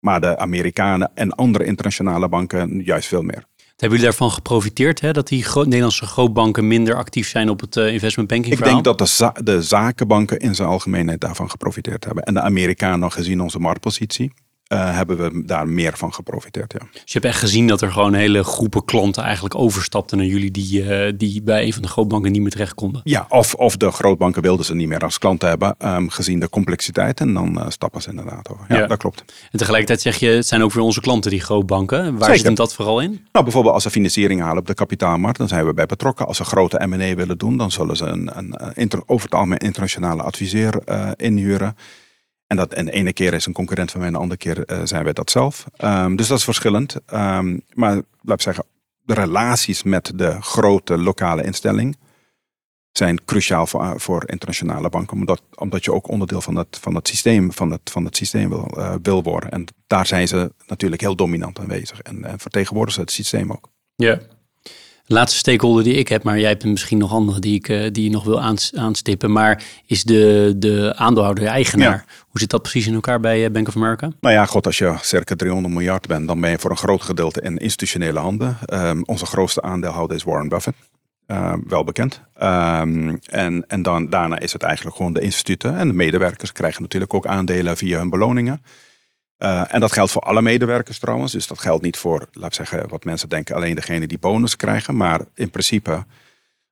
Maar 0.00 0.20
de 0.20 0.38
Amerikanen 0.38 1.10
en 1.14 1.34
andere 1.34 1.64
internationale 1.64 2.28
banken 2.28 2.82
juist 2.84 3.08
veel 3.08 3.22
meer. 3.22 3.44
Hebben 3.76 3.98
jullie 3.98 4.12
daarvan 4.12 4.36
geprofiteerd, 4.36 5.00
hè? 5.00 5.12
dat 5.12 5.28
die 5.28 5.46
Nederlandse 5.54 6.06
grootbanken 6.06 6.66
minder 6.66 6.94
actief 6.94 7.28
zijn 7.28 7.48
op 7.48 7.60
het 7.60 7.76
uh, 7.76 7.92
investment 7.92 8.28
banking 8.28 8.54
Ik 8.54 8.64
denk 8.64 8.84
dat 8.84 8.98
de, 8.98 9.06
za 9.06 9.34
de, 9.42 9.62
zakenbanken 9.62 10.38
in 10.38 10.54
zijn 10.54 10.68
algemeenheid 10.68 11.20
daarvan 11.20 11.50
geprofiteerd 11.50 12.04
hebben. 12.04 12.22
En 12.22 12.34
de 12.34 12.40
Amerikanen, 12.40 13.12
gezien 13.12 13.40
onze 13.40 13.58
marktpositie, 13.58 14.32
uh, 14.68 14.96
hebben 14.96 15.16
we 15.16 15.44
daar 15.44 15.68
meer 15.68 15.96
van 15.96 16.14
geprofiteerd. 16.14 16.72
Ja. 16.72 16.78
Dus 16.92 17.02
je 17.04 17.12
hebt 17.12 17.24
echt 17.24 17.38
gezien 17.38 17.66
dat 17.66 17.80
er 17.80 17.92
gewoon 17.92 18.14
hele 18.14 18.44
groepen 18.44 18.84
klanten 18.84 19.22
eigenlijk 19.22 19.54
overstapten 19.54 20.18
naar 20.18 20.26
jullie 20.26 20.50
die, 20.50 20.82
uh, 20.82 21.12
die 21.16 21.42
bij 21.42 21.64
een 21.64 21.72
van 21.72 21.82
de 21.82 21.88
grootbanken 21.88 22.32
niet 22.32 22.40
meer 22.40 22.50
terecht 22.50 22.74
konden? 22.74 23.00
Ja, 23.04 23.26
of, 23.28 23.54
of 23.54 23.76
de 23.76 23.90
grootbanken 23.90 24.42
wilden 24.42 24.64
ze 24.64 24.74
niet 24.74 24.88
meer 24.88 24.98
als 24.98 25.18
klanten 25.18 25.48
hebben, 25.48 25.76
um, 25.84 26.10
gezien 26.10 26.40
de 26.40 26.48
complexiteit. 26.48 27.20
En 27.20 27.34
dan 27.34 27.58
uh, 27.58 27.64
stappen 27.68 28.02
ze 28.02 28.10
inderdaad 28.10 28.48
over. 28.48 28.64
Ja, 28.68 28.86
dat 28.86 28.98
klopt. 28.98 29.24
En 29.50 29.58
tegelijkertijd 29.58 30.00
zeg 30.00 30.16
je, 30.16 30.28
het 30.28 30.46
zijn 30.46 30.62
ook 30.62 30.72
weer 30.72 30.84
onze 30.84 31.00
klanten, 31.00 31.30
die 31.30 31.40
grootbanken. 31.40 32.18
Waar 32.18 32.38
zit 32.38 32.56
dat 32.56 32.74
vooral 32.74 33.00
in? 33.00 33.10
Nou, 33.32 33.44
bijvoorbeeld 33.44 33.74
als 33.74 33.82
ze 33.82 33.90
financiering 33.90 34.40
halen 34.40 34.58
op 34.58 34.66
de 34.66 34.74
kapitaalmarkt, 34.74 35.38
dan 35.38 35.48
zijn 35.48 35.66
we 35.66 35.74
bij 35.74 35.86
betrokken. 35.86 36.26
Als 36.26 36.36
ze 36.36 36.44
grote 36.44 36.86
M&A 36.86 37.14
willen 37.14 37.38
doen, 37.38 37.56
dan 37.56 37.70
zullen 37.70 37.96
ze 37.96 38.04
een, 38.04 38.38
een, 38.38 38.54
een 38.74 38.90
over 39.06 39.24
het 39.24 39.34
algemeen 39.34 39.58
internationale 39.58 40.22
adviseur 40.22 40.82
inhuren. 41.16 41.76
En 42.46 42.56
dat 42.56 42.72
en 42.72 42.84
de 42.84 42.92
ene 42.92 43.12
keer 43.12 43.34
is 43.34 43.46
een 43.46 43.52
concurrent 43.52 43.90
van 43.90 44.00
mij, 44.00 44.08
en 44.08 44.14
de 44.14 44.20
andere 44.20 44.38
keer 44.38 44.70
uh, 44.70 44.80
zijn 44.84 45.04
wij 45.04 45.12
dat 45.12 45.30
zelf. 45.30 45.66
Um, 45.78 46.16
dus 46.16 46.28
dat 46.28 46.38
is 46.38 46.44
verschillend. 46.44 46.96
Um, 47.12 47.62
maar 47.74 47.94
laat 48.20 48.36
ik 48.36 48.40
zeggen, 48.40 48.64
de 49.02 49.14
relaties 49.14 49.82
met 49.82 50.12
de 50.14 50.42
grote 50.42 50.98
lokale 50.98 51.42
instelling 51.42 51.96
zijn 52.92 53.24
cruciaal 53.24 53.66
voor, 53.66 54.00
voor 54.00 54.28
internationale 54.28 54.88
banken. 54.88 55.16
Omdat, 55.16 55.42
omdat 55.54 55.84
je 55.84 55.92
ook 55.92 56.08
onderdeel 56.08 56.40
van 56.40 56.56
het, 56.56 56.78
van 56.80 56.94
het 56.94 57.08
systeem, 57.08 57.52
van 57.52 57.70
het, 57.70 57.90
van 57.90 58.04
het 58.04 58.16
systeem 58.16 58.48
wil, 58.48 58.74
uh, 58.76 58.94
wil 59.02 59.22
worden. 59.22 59.50
En 59.50 59.66
daar 59.86 60.06
zijn 60.06 60.28
ze 60.28 60.52
natuurlijk 60.66 61.02
heel 61.02 61.16
dominant 61.16 61.58
aanwezig. 61.58 62.00
En, 62.00 62.24
en 62.24 62.38
vertegenwoordigen 62.38 62.94
ze 62.94 63.00
het 63.00 63.16
systeem 63.16 63.52
ook. 63.52 63.68
Ja 63.94 64.18
laatste 65.06 65.38
stakeholder 65.38 65.84
die 65.84 65.94
ik 65.94 66.08
heb, 66.08 66.22
maar 66.22 66.38
jij 66.38 66.48
hebt 66.48 66.64
misschien 66.64 66.98
nog 66.98 67.12
andere 67.12 67.40
die 67.40 67.54
ik 67.54 67.68
uh, 67.68 67.92
die 67.92 68.10
nog 68.10 68.24
wil 68.24 68.40
aanstippen, 68.74 69.32
maar 69.32 69.62
is 69.86 70.04
de, 70.04 70.54
de 70.56 70.92
aandeelhouder, 70.96 71.44
de 71.44 71.50
eigenaar. 71.50 72.04
Hoe 72.28 72.40
zit 72.40 72.50
dat 72.50 72.62
precies 72.62 72.86
in 72.86 72.94
elkaar 72.94 73.20
bij 73.20 73.44
eh, 73.44 73.50
Bank 73.50 73.68
of 73.68 73.76
America? 73.76 74.10
Nou 74.20 74.34
ja, 74.34 74.46
god, 74.46 74.66
als 74.66 74.78
je 74.78 74.94
circa 75.00 75.36
300 75.36 75.74
miljard 75.74 76.06
bent, 76.06 76.26
dan 76.26 76.40
ben 76.40 76.50
je 76.50 76.58
voor 76.58 76.70
een 76.70 76.76
groot 76.76 77.02
gedeelte 77.02 77.40
in 77.40 77.56
institutionele 77.56 78.18
handen. 78.18 78.58
Um, 78.72 79.04
onze 79.04 79.26
grootste 79.26 79.62
aandeelhouder 79.62 80.16
is 80.16 80.24
Warren 80.24 80.48
Buffett. 80.48 80.76
Um, 81.26 81.64
wel 81.68 81.84
bekend. 81.84 82.20
Um, 82.42 83.18
en 83.26 83.64
en 83.68 83.82
dan, 83.82 84.10
daarna 84.10 84.38
is 84.38 84.52
het 84.52 84.62
eigenlijk 84.62 84.96
gewoon 84.96 85.12
de 85.12 85.20
instituten 85.20 85.76
en 85.76 85.88
de 85.88 85.94
medewerkers 85.94 86.52
krijgen 86.52 86.82
natuurlijk 86.82 87.14
ook 87.14 87.26
aandelen 87.26 87.76
via 87.76 87.98
hun 87.98 88.10
beloningen. 88.10 88.62
Uh, 89.38 89.74
en 89.74 89.80
dat 89.80 89.92
geldt 89.92 90.12
voor 90.12 90.22
alle 90.22 90.42
medewerkers 90.42 90.98
trouwens. 90.98 91.32
Dus 91.32 91.46
dat 91.46 91.58
geldt 91.58 91.82
niet 91.82 91.96
voor, 91.96 92.28
laat 92.32 92.46
ik 92.46 92.54
zeggen, 92.54 92.88
wat 92.88 93.04
mensen 93.04 93.28
denken, 93.28 93.54
alleen 93.54 93.74
degene 93.74 94.06
die 94.06 94.18
bonus 94.18 94.56
krijgen. 94.56 94.96
Maar 94.96 95.20
in 95.34 95.50
principe, 95.50 96.04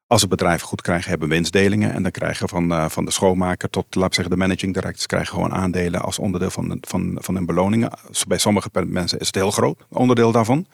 als 0.06 0.20
het 0.20 0.30
bedrijf 0.30 0.62
goed 0.62 0.82
krijgen, 0.82 1.10
hebben 1.10 1.28
winstdelingen. 1.28 1.92
En 1.92 2.02
dan 2.02 2.10
krijgen 2.10 2.48
van, 2.48 2.72
uh, 2.72 2.88
van 2.88 3.04
de 3.04 3.10
schoonmaker 3.10 3.70
tot, 3.70 3.94
laat 3.94 4.06
ik 4.06 4.14
zeggen, 4.14 4.34
de 4.34 4.40
managing 4.40 4.74
directors 4.74 5.06
krijgen 5.06 5.34
gewoon 5.34 5.52
aandelen 5.52 6.02
als 6.02 6.18
onderdeel 6.18 6.50
van, 6.50 6.78
van, 6.80 7.18
van 7.20 7.34
hun 7.34 7.46
beloningen. 7.46 7.90
Bij 8.28 8.38
sommige 8.38 8.68
mensen 8.86 9.18
is 9.18 9.26
het 9.26 9.36
heel 9.36 9.50
groot, 9.50 9.86
onderdeel 9.88 10.32
daarvan. 10.32 10.66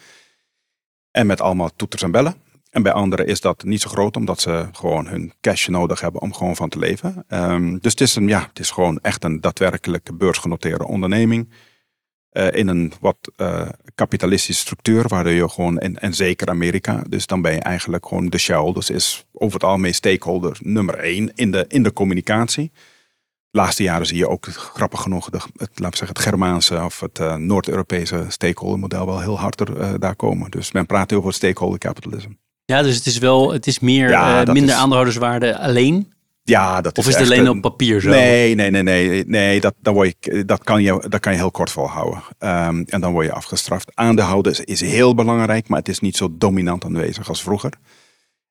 En 1.10 1.26
met 1.26 1.40
allemaal 1.40 1.70
toeters 1.76 2.02
en 2.02 2.10
bellen. 2.10 2.34
En 2.70 2.82
bij 2.82 2.92
anderen 2.92 3.26
is 3.26 3.40
dat 3.40 3.64
niet 3.64 3.80
zo 3.80 3.88
groot, 3.90 4.16
omdat 4.16 4.40
ze 4.40 4.68
gewoon 4.72 5.06
hun 5.06 5.32
cash 5.40 5.66
nodig 5.66 6.00
hebben 6.00 6.20
om 6.20 6.34
gewoon 6.34 6.56
van 6.56 6.68
te 6.68 6.78
leven. 6.78 7.24
Um, 7.28 7.78
dus 7.78 7.90
het 7.90 8.00
is, 8.00 8.16
een, 8.16 8.28
ja, 8.28 8.46
het 8.48 8.58
is 8.58 8.70
gewoon 8.70 8.98
echt 9.02 9.24
een 9.24 9.40
daadwerkelijke 9.40 10.14
beursgenoteerde 10.14 10.86
onderneming 10.86 11.50
uh, 12.32 12.52
in 12.52 12.68
een 12.68 12.92
wat 13.00 13.16
uh, 13.36 13.68
kapitalistische 13.94 14.62
structuur, 14.62 15.08
waar 15.08 15.28
je 15.28 15.48
gewoon, 15.48 15.78
en, 15.78 15.98
en 15.98 16.14
zeker 16.14 16.48
Amerika, 16.48 17.02
dus 17.08 17.26
dan 17.26 17.42
ben 17.42 17.52
je 17.52 17.60
eigenlijk 17.60 18.06
gewoon 18.06 18.28
de 18.28 18.38
shareholders, 18.38 18.90
is 18.90 19.24
over 19.32 19.54
het 19.54 19.64
algemeen 19.64 19.94
stakeholder 19.94 20.58
nummer 20.60 20.94
één 20.94 21.32
in 21.34 21.50
de, 21.50 21.64
in 21.68 21.82
de 21.82 21.92
communicatie. 21.92 22.70
De 23.50 23.58
laatste 23.58 23.82
jaren 23.82 24.06
zie 24.06 24.16
je 24.16 24.28
ook, 24.28 24.46
grappig 24.46 25.00
genoeg, 25.00 25.30
de, 25.30 25.40
het, 25.56 25.70
laat 25.74 25.96
zeggen, 25.96 26.16
het 26.16 26.26
Germaanse 26.26 26.84
of 26.84 27.00
het 27.00 27.18
uh, 27.18 27.34
Noord-Europese 27.34 28.24
stakeholder 28.28 28.78
model 28.78 29.06
wel 29.06 29.20
heel 29.20 29.38
harder 29.38 30.00
daar 30.00 30.16
komen. 30.16 30.50
Dus 30.50 30.72
men 30.72 30.86
praat 30.86 31.10
heel 31.10 31.22
veel 31.22 31.32
stakeholder 31.32 31.78
capitalism. 31.78 32.30
Ja, 32.64 32.82
dus 32.82 32.96
het 32.96 33.06
is 33.06 33.18
wel, 33.18 33.52
het 33.52 33.66
is 33.66 33.78
meer, 33.78 34.10
ja, 34.10 34.44
minder 34.44 34.64
is... 34.64 34.80
aandeelhouderswaarde 34.80 35.58
alleen 35.58 36.12
ja, 36.42 36.80
dat 36.80 36.98
of 36.98 37.08
is, 37.08 37.14
het 37.14 37.24
alleen 37.24 37.48
op 37.48 37.60
papier 37.60 38.00
zo? 38.00 38.10
Nee, 38.10 38.54
nee, 38.54 38.70
nee, 38.70 38.82
nee. 38.82 39.24
nee 39.26 39.60
dat, 39.60 39.74
dan 39.80 39.94
word 39.94 40.14
je, 40.20 40.44
dat, 40.44 40.64
kan 40.64 40.82
je, 40.82 41.04
dat 41.08 41.20
kan 41.20 41.32
je 41.32 41.38
heel 41.38 41.50
kort 41.50 41.70
volhouden. 41.70 42.22
Um, 42.38 42.84
en 42.88 43.00
dan 43.00 43.12
word 43.12 43.26
je 43.26 43.32
afgestraft. 43.32 43.90
Aandeelhouden 43.94 44.52
is, 44.52 44.60
is 44.60 44.80
heel 44.80 45.14
belangrijk, 45.14 45.68
maar 45.68 45.78
het 45.78 45.88
is 45.88 46.00
niet 46.00 46.16
zo 46.16 46.28
dominant 46.32 46.84
aanwezig 46.84 47.28
als 47.28 47.42
vroeger. 47.42 47.72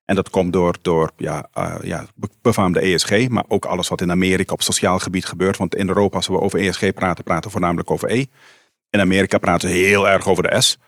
En 0.04 0.16
dat 0.16 0.30
komt 0.30 0.52
door, 0.52 0.76
door 0.82 1.10
ja, 1.16 1.48
uh, 1.58 1.74
ja, 1.82 2.06
befaamde 2.42 2.80
ESG, 2.80 3.28
maar 3.28 3.44
ook 3.48 3.64
alles 3.64 3.88
wat 3.88 4.00
in 4.00 4.10
Amerika 4.10 4.52
op 4.52 4.62
sociaal 4.62 4.98
gebied 4.98 5.24
gebeurt. 5.24 5.56
Want 5.56 5.74
in 5.74 5.88
Europa, 5.88 6.16
als 6.16 6.26
we 6.26 6.40
over 6.40 6.60
ESG 6.60 6.92
praten, 6.92 7.24
praten 7.24 7.44
we 7.44 7.50
voornamelijk 7.50 7.90
over 7.90 8.10
E. 8.10 8.24
In 8.90 9.00
Amerika 9.00 9.38
praten 9.38 9.68
we 9.68 9.74
heel 9.74 10.08
erg 10.08 10.28
over 10.28 10.42
de 10.42 10.60
S. 10.60 10.78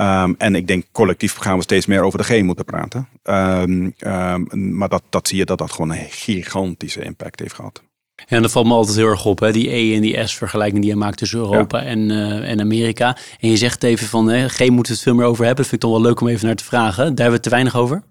Um, 0.00 0.34
en 0.38 0.54
ik 0.54 0.66
denk 0.66 0.84
collectief 0.92 1.36
gaan 1.36 1.56
we 1.56 1.62
steeds 1.62 1.86
meer 1.86 2.02
over 2.02 2.18
de 2.18 2.24
G 2.24 2.42
moeten 2.42 2.64
praten. 2.64 3.08
Um, 3.22 3.94
um, 3.98 4.76
maar 4.76 4.88
dat, 4.88 5.02
dat 5.08 5.28
zie 5.28 5.38
je 5.38 5.44
dat 5.44 5.58
dat 5.58 5.72
gewoon 5.72 5.90
een 5.90 6.06
gigantische 6.08 7.02
impact 7.02 7.40
heeft 7.40 7.54
gehad. 7.54 7.82
Ja, 8.14 8.36
en 8.36 8.42
dat 8.42 8.50
valt 8.50 8.66
me 8.66 8.72
altijd 8.72 8.96
heel 8.96 9.06
erg 9.06 9.24
op, 9.24 9.38
hè? 9.38 9.52
die 9.52 9.74
E 9.74 9.94
en 9.94 10.00
die 10.00 10.26
S 10.26 10.36
vergelijking 10.36 10.80
die 10.80 10.90
je 10.90 10.96
maakt 10.96 11.18
tussen 11.18 11.38
Europa 11.38 11.82
en, 11.82 12.10
uh, 12.10 12.50
en 12.50 12.60
Amerika. 12.60 13.16
En 13.40 13.48
je 13.48 13.56
zegt 13.56 13.82
even 13.82 14.06
van, 14.06 14.28
hè, 14.28 14.48
G 14.48 14.58
moeten 14.58 14.82
we 14.82 14.92
het 14.92 15.00
veel 15.00 15.14
meer 15.14 15.26
over 15.26 15.44
hebben. 15.44 15.62
Dat 15.62 15.66
vind 15.66 15.82
ik 15.82 15.88
toch 15.88 15.98
wel 15.98 16.08
leuk 16.08 16.20
om 16.20 16.28
even 16.28 16.46
naar 16.46 16.56
te 16.56 16.64
vragen. 16.64 16.96
Daar 16.96 17.06
hebben 17.06 17.26
we 17.26 17.32
het 17.32 17.42
te 17.42 17.50
weinig 17.50 17.76
over? 17.76 18.02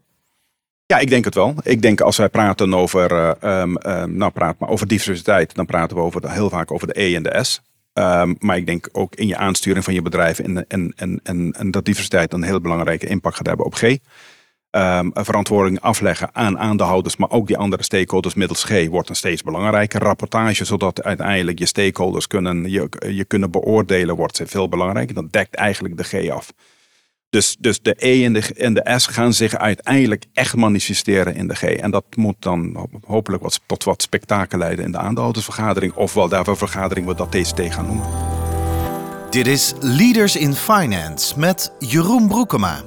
Ja, 0.85 0.97
ik 0.97 1.09
denk 1.09 1.25
het 1.25 1.35
wel. 1.35 1.55
Ik 1.63 1.81
denk 1.81 2.01
als 2.01 2.17
wij 2.17 2.29
praten 2.29 2.73
over, 2.73 3.35
uh, 3.43 3.63
nou 4.03 4.31
praat 4.31 4.59
maar 4.59 4.69
over 4.69 4.87
diversiteit, 4.87 5.55
dan 5.55 5.65
praten 5.65 5.97
we 5.97 6.03
over, 6.03 6.31
heel 6.31 6.49
vaak 6.49 6.71
over 6.71 6.87
de 6.87 7.01
E 7.01 7.15
en 7.15 7.23
de 7.23 7.43
S. 7.43 7.61
Um, 7.93 8.35
maar 8.39 8.57
ik 8.57 8.65
denk 8.65 8.89
ook 8.91 9.15
in 9.15 9.27
je 9.27 9.37
aansturing 9.37 9.83
van 9.83 9.93
je 9.93 10.01
bedrijf 10.01 10.39
en, 10.39 10.67
en, 10.67 10.93
en, 10.95 11.19
en, 11.23 11.51
en 11.51 11.71
dat 11.71 11.85
diversiteit 11.85 12.33
een 12.33 12.43
heel 12.43 12.61
belangrijke 12.61 13.07
impact 13.07 13.35
gaat 13.35 13.47
hebben 13.47 13.65
op 13.65 13.73
G. 13.73 13.97
Um, 14.71 15.11
verantwoording 15.13 15.81
afleggen 15.81 16.29
aan 16.35 16.59
aandeelhouders, 16.59 17.17
maar 17.17 17.31
ook 17.31 17.47
die 17.47 17.57
andere 17.57 17.83
stakeholders 17.83 18.33
middels 18.33 18.63
G 18.63 18.87
wordt 18.87 19.09
een 19.09 19.15
steeds 19.15 19.43
belangrijker. 19.43 20.01
Rapportage, 20.01 20.65
zodat 20.65 21.03
uiteindelijk 21.03 21.59
je 21.59 21.65
stakeholders 21.65 22.27
kunnen, 22.27 22.69
je, 22.69 22.89
je 23.09 23.25
kunnen 23.25 23.51
beoordelen, 23.51 24.15
wordt 24.15 24.41
veel 24.45 24.69
belangrijker. 24.69 25.15
Dat 25.15 25.31
dekt 25.31 25.55
eigenlijk 25.55 25.97
de 25.97 26.03
G 26.03 26.29
af. 26.29 26.53
Dus, 27.29 27.55
dus 27.59 27.81
de 27.81 27.95
E 27.97 28.23
en 28.25 28.33
de, 28.33 28.53
en 28.57 28.73
de 28.73 28.93
S 28.97 29.05
gaan 29.05 29.33
zich 29.33 29.55
uiteindelijk 29.55 30.25
echt 30.33 30.55
manifesteren 30.55 31.35
in 31.35 31.47
de 31.47 31.55
G. 31.55 31.63
En 31.63 31.91
dat 31.91 32.03
moet 32.15 32.35
dan 32.39 32.87
hopelijk 33.05 33.43
wat, 33.43 33.59
tot 33.65 33.83
wat 33.83 34.01
spektakel 34.01 34.57
leiden 34.57 34.85
in 34.85 34.91
de 34.91 34.97
aandeelhoudersvergadering. 34.97 35.93
Of 35.93 36.13
wel 36.13 36.29
daarvoor 36.29 36.57
vergadering 36.57 37.07
we 37.07 37.15
dat 37.15 37.31
TCT 37.31 37.73
gaan 37.73 37.85
noemen. 37.85 38.05
Dit 39.29 39.47
is 39.47 39.73
Leaders 39.79 40.35
in 40.35 40.53
Finance 40.53 41.39
met 41.39 41.71
Jeroen 41.79 42.27
Broekema. 42.27 42.81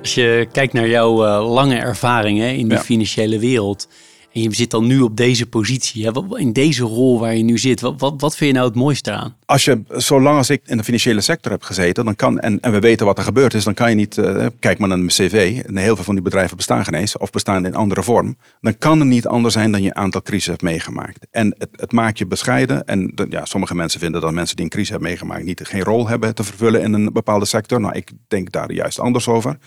Als 0.00 0.14
je 0.14 0.48
kijkt 0.52 0.72
naar 0.72 0.88
jouw 0.88 1.26
uh, 1.26 1.52
lange 1.52 1.76
ervaringen 1.76 2.56
in 2.56 2.68
de 2.68 2.78
financiële 2.78 3.38
wereld 3.38 3.88
en 4.32 4.42
je 4.42 4.54
zit 4.54 4.70
dan 4.70 4.86
nu 4.86 5.00
op 5.00 5.16
deze 5.16 5.46
positie, 5.46 6.04
hè? 6.06 6.38
in 6.38 6.52
deze 6.52 6.82
rol 6.82 7.18
waar 7.18 7.36
je 7.36 7.42
nu 7.42 7.58
zit. 7.58 7.80
Wat, 7.80 8.00
wat, 8.00 8.20
wat 8.20 8.36
vind 8.36 8.50
je 8.50 8.56
nou 8.56 8.68
het 8.68 8.78
mooiste 8.78 9.10
aan? 9.10 9.36
Als 9.44 9.64
je, 9.64 9.82
zolang 9.88 10.36
als 10.36 10.50
ik 10.50 10.62
in 10.66 10.76
de 10.76 10.84
financiële 10.84 11.20
sector 11.20 11.52
heb 11.52 11.62
gezeten, 11.62 12.04
dan 12.04 12.16
kan, 12.16 12.38
en, 12.38 12.58
we 12.60 12.80
weten 12.80 13.06
wat 13.06 13.18
er 13.18 13.24
gebeurd 13.24 13.54
is, 13.54 13.64
dan 13.64 13.74
kan 13.74 13.90
je 13.90 13.96
niet, 13.96 14.16
uh, 14.16 14.46
kijk 14.58 14.78
maar 14.78 14.88
naar 14.88 14.98
mijn 14.98 15.10
cv, 15.10 15.62
heel 15.74 15.94
veel 15.94 16.04
van 16.04 16.14
die 16.14 16.24
bedrijven 16.24 16.56
bestaan 16.56 16.84
geen 16.84 17.08
of 17.18 17.30
bestaan 17.30 17.66
in 17.66 17.74
andere 17.74 18.02
vorm. 18.02 18.36
Dan 18.60 18.78
kan 18.78 18.98
het 18.98 19.08
niet 19.08 19.26
anders 19.26 19.54
zijn 19.54 19.72
dan 19.72 19.82
je 19.82 19.94
aantal 19.94 20.22
crisis 20.22 20.46
hebt 20.46 20.62
meegemaakt. 20.62 21.26
En 21.30 21.54
het, 21.58 21.68
het 21.72 21.92
maakt 21.92 22.18
je 22.18 22.26
bescheiden. 22.26 22.86
En 22.86 23.12
ja, 23.28 23.44
sommige 23.44 23.74
mensen 23.74 24.00
vinden 24.00 24.20
dat 24.20 24.32
mensen 24.32 24.56
die 24.56 24.64
een 24.64 24.70
crisis 24.70 24.90
hebben 24.90 25.08
meegemaakt 25.08 25.44
niet 25.44 25.60
geen 25.62 25.82
rol 25.82 26.08
hebben 26.08 26.34
te 26.34 26.44
vervullen 26.44 26.82
in 26.82 26.92
een 26.92 27.12
bepaalde 27.12 27.46
sector. 27.46 27.80
Nou, 27.80 27.94
ik 27.94 28.10
denk 28.28 28.52
daar 28.52 28.72
juist 28.72 29.00
anders 29.00 29.28
over. 29.28 29.58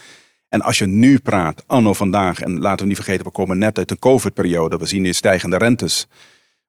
En 0.54 0.62
als 0.62 0.78
je 0.78 0.86
nu 0.86 1.20
praat, 1.20 1.64
anno 1.68 1.94
vandaag, 1.94 2.40
en 2.40 2.60
laten 2.60 2.80
we 2.80 2.86
niet 2.86 2.96
vergeten, 2.96 3.26
we 3.26 3.32
komen 3.32 3.58
net 3.58 3.78
uit 3.78 3.92
een 3.92 4.00
COVID-periode. 4.00 4.78
We 4.78 4.86
zien 4.86 5.14
stijgende 5.14 5.58
rentes. 5.58 6.08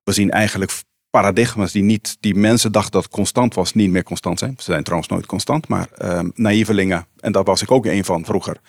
We 0.02 0.12
zien 0.12 0.30
eigenlijk 0.30 0.72
paradigma's 1.10 1.72
die, 1.72 1.82
niet, 1.82 2.16
die 2.20 2.34
mensen 2.34 2.72
dachten 2.72 2.92
dat 2.92 3.08
constant 3.08 3.54
was, 3.54 3.74
niet 3.74 3.90
meer 3.90 4.02
constant 4.02 4.38
zijn. 4.38 4.54
Ze 4.56 4.62
zijn 4.62 4.82
trouwens 4.82 5.10
nooit 5.10 5.26
constant, 5.26 5.68
maar 5.68 5.88
uh, 6.02 6.20
naïvelingen, 6.34 7.06
en 7.20 7.32
daar 7.32 7.44
was 7.44 7.62
ik 7.62 7.70
ook 7.70 7.86
een 7.86 8.04
van 8.04 8.24
vroeger, 8.24 8.60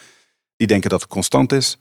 die 0.55 0.67
denken 0.67 0.89
dat 0.89 1.01
het 1.01 1.09
constant 1.09 1.51
is. 1.51 1.77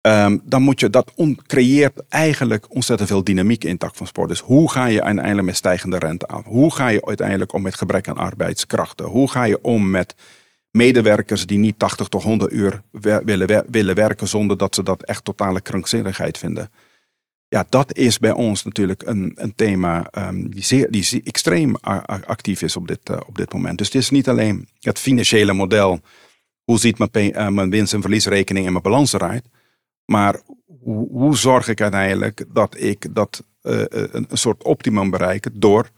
Um, 0.00 0.40
dan 0.44 0.62
moet 0.62 0.80
je, 0.80 0.90
dat 0.90 1.12
creëert 1.46 2.02
eigenlijk 2.08 2.74
ontzettend 2.74 3.08
veel 3.08 3.24
dynamiek 3.24 3.64
in 3.64 3.78
tak 3.78 3.94
van 3.94 4.06
sport. 4.06 4.28
Dus 4.28 4.40
hoe 4.40 4.70
ga 4.70 4.86
je 4.86 5.02
uiteindelijk 5.02 5.46
met 5.46 5.56
stijgende 5.56 5.98
rente 5.98 6.28
aan? 6.28 6.42
Hoe 6.46 6.74
ga 6.74 6.88
je 6.88 7.06
uiteindelijk 7.06 7.52
om 7.52 7.62
met 7.62 7.74
gebrek 7.74 8.08
aan 8.08 8.16
arbeidskrachten? 8.16 9.06
Hoe 9.06 9.30
ga 9.30 9.44
je 9.44 9.62
om 9.62 9.90
met 9.90 10.14
medewerkers 10.72 11.46
die 11.46 11.58
niet 11.58 11.78
80 11.78 12.08
tot 12.08 12.22
100 12.22 12.52
uur 12.52 12.82
willen, 13.24 13.64
willen 13.70 13.94
werken 13.94 14.28
zonder 14.28 14.56
dat 14.56 14.74
ze 14.74 14.82
dat 14.82 15.02
echt 15.02 15.24
totale 15.24 15.60
krankzinnigheid 15.60 16.38
vinden. 16.38 16.70
Ja, 17.48 17.66
dat 17.68 17.96
is 17.96 18.18
bij 18.18 18.32
ons 18.32 18.64
natuurlijk 18.64 19.02
een, 19.06 19.32
een 19.34 19.54
thema 19.54 20.10
um, 20.28 20.50
die, 20.50 20.62
zeer, 20.62 20.90
die 20.90 21.22
extreem 21.24 21.76
actief 22.26 22.62
is 22.62 22.76
op 22.76 22.88
dit, 22.88 23.10
uh, 23.10 23.16
op 23.26 23.36
dit 23.36 23.52
moment. 23.52 23.78
Dus 23.78 23.86
het 23.86 23.96
is 23.96 24.10
niet 24.10 24.28
alleen 24.28 24.68
het 24.80 24.98
financiële 24.98 25.52
model, 25.52 26.00
hoe 26.64 26.78
ziet 26.78 26.98
mijn, 26.98 27.10
uh, 27.14 27.48
mijn 27.48 27.70
winst- 27.70 27.92
en 27.92 28.00
verliesrekening 28.00 28.66
en 28.66 28.72
mijn 28.72 28.84
balans 28.84 29.12
eruit, 29.12 29.44
maar 30.04 30.40
hoe, 30.80 31.08
hoe 31.10 31.36
zorg 31.36 31.68
ik 31.68 31.80
uiteindelijk 31.80 32.44
dat 32.48 32.80
ik 32.80 33.14
dat 33.14 33.44
uh, 33.62 33.84
een, 33.88 34.26
een 34.28 34.38
soort 34.38 34.62
optimum 34.62 35.10
bereik 35.10 35.48
door 35.52 35.90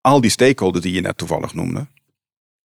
al 0.00 0.20
die 0.20 0.30
stakeholders 0.30 0.84
die 0.84 0.94
je 0.94 1.00
net 1.00 1.18
toevallig 1.18 1.54
noemde, 1.54 1.86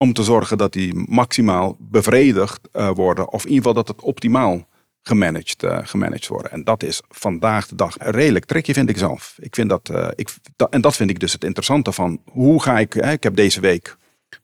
om 0.01 0.13
te 0.13 0.23
zorgen 0.23 0.57
dat 0.57 0.73
die 0.73 0.93
maximaal 0.95 1.77
bevredigd 1.79 2.59
uh, 2.73 2.89
worden, 2.93 3.31
of 3.31 3.43
in 3.43 3.49
ieder 3.49 3.67
geval 3.67 3.83
dat 3.83 3.87
het 3.87 4.05
optimaal 4.05 4.67
gemanaged, 5.01 5.63
uh, 5.63 5.79
gemanaged 5.83 6.27
worden. 6.27 6.51
En 6.51 6.63
dat 6.63 6.83
is 6.83 7.01
vandaag 7.09 7.67
de 7.67 7.75
dag 7.75 7.95
redelijk 7.97 8.45
tricky, 8.45 8.73
vind 8.73 8.89
ik 8.89 8.97
zelf. 8.97 9.35
Ik 9.39 9.55
vind 9.55 9.69
dat, 9.69 9.89
uh, 9.91 10.07
ik, 10.15 10.35
en 10.69 10.81
dat 10.81 10.95
vind 10.95 11.09
ik 11.09 11.19
dus 11.19 11.33
het 11.33 11.43
interessante 11.43 11.91
van 11.91 12.21
hoe 12.25 12.61
ga 12.61 12.79
ik, 12.79 12.95
ik 12.95 13.23
heb 13.23 13.35
deze 13.35 13.59
week 13.59 13.97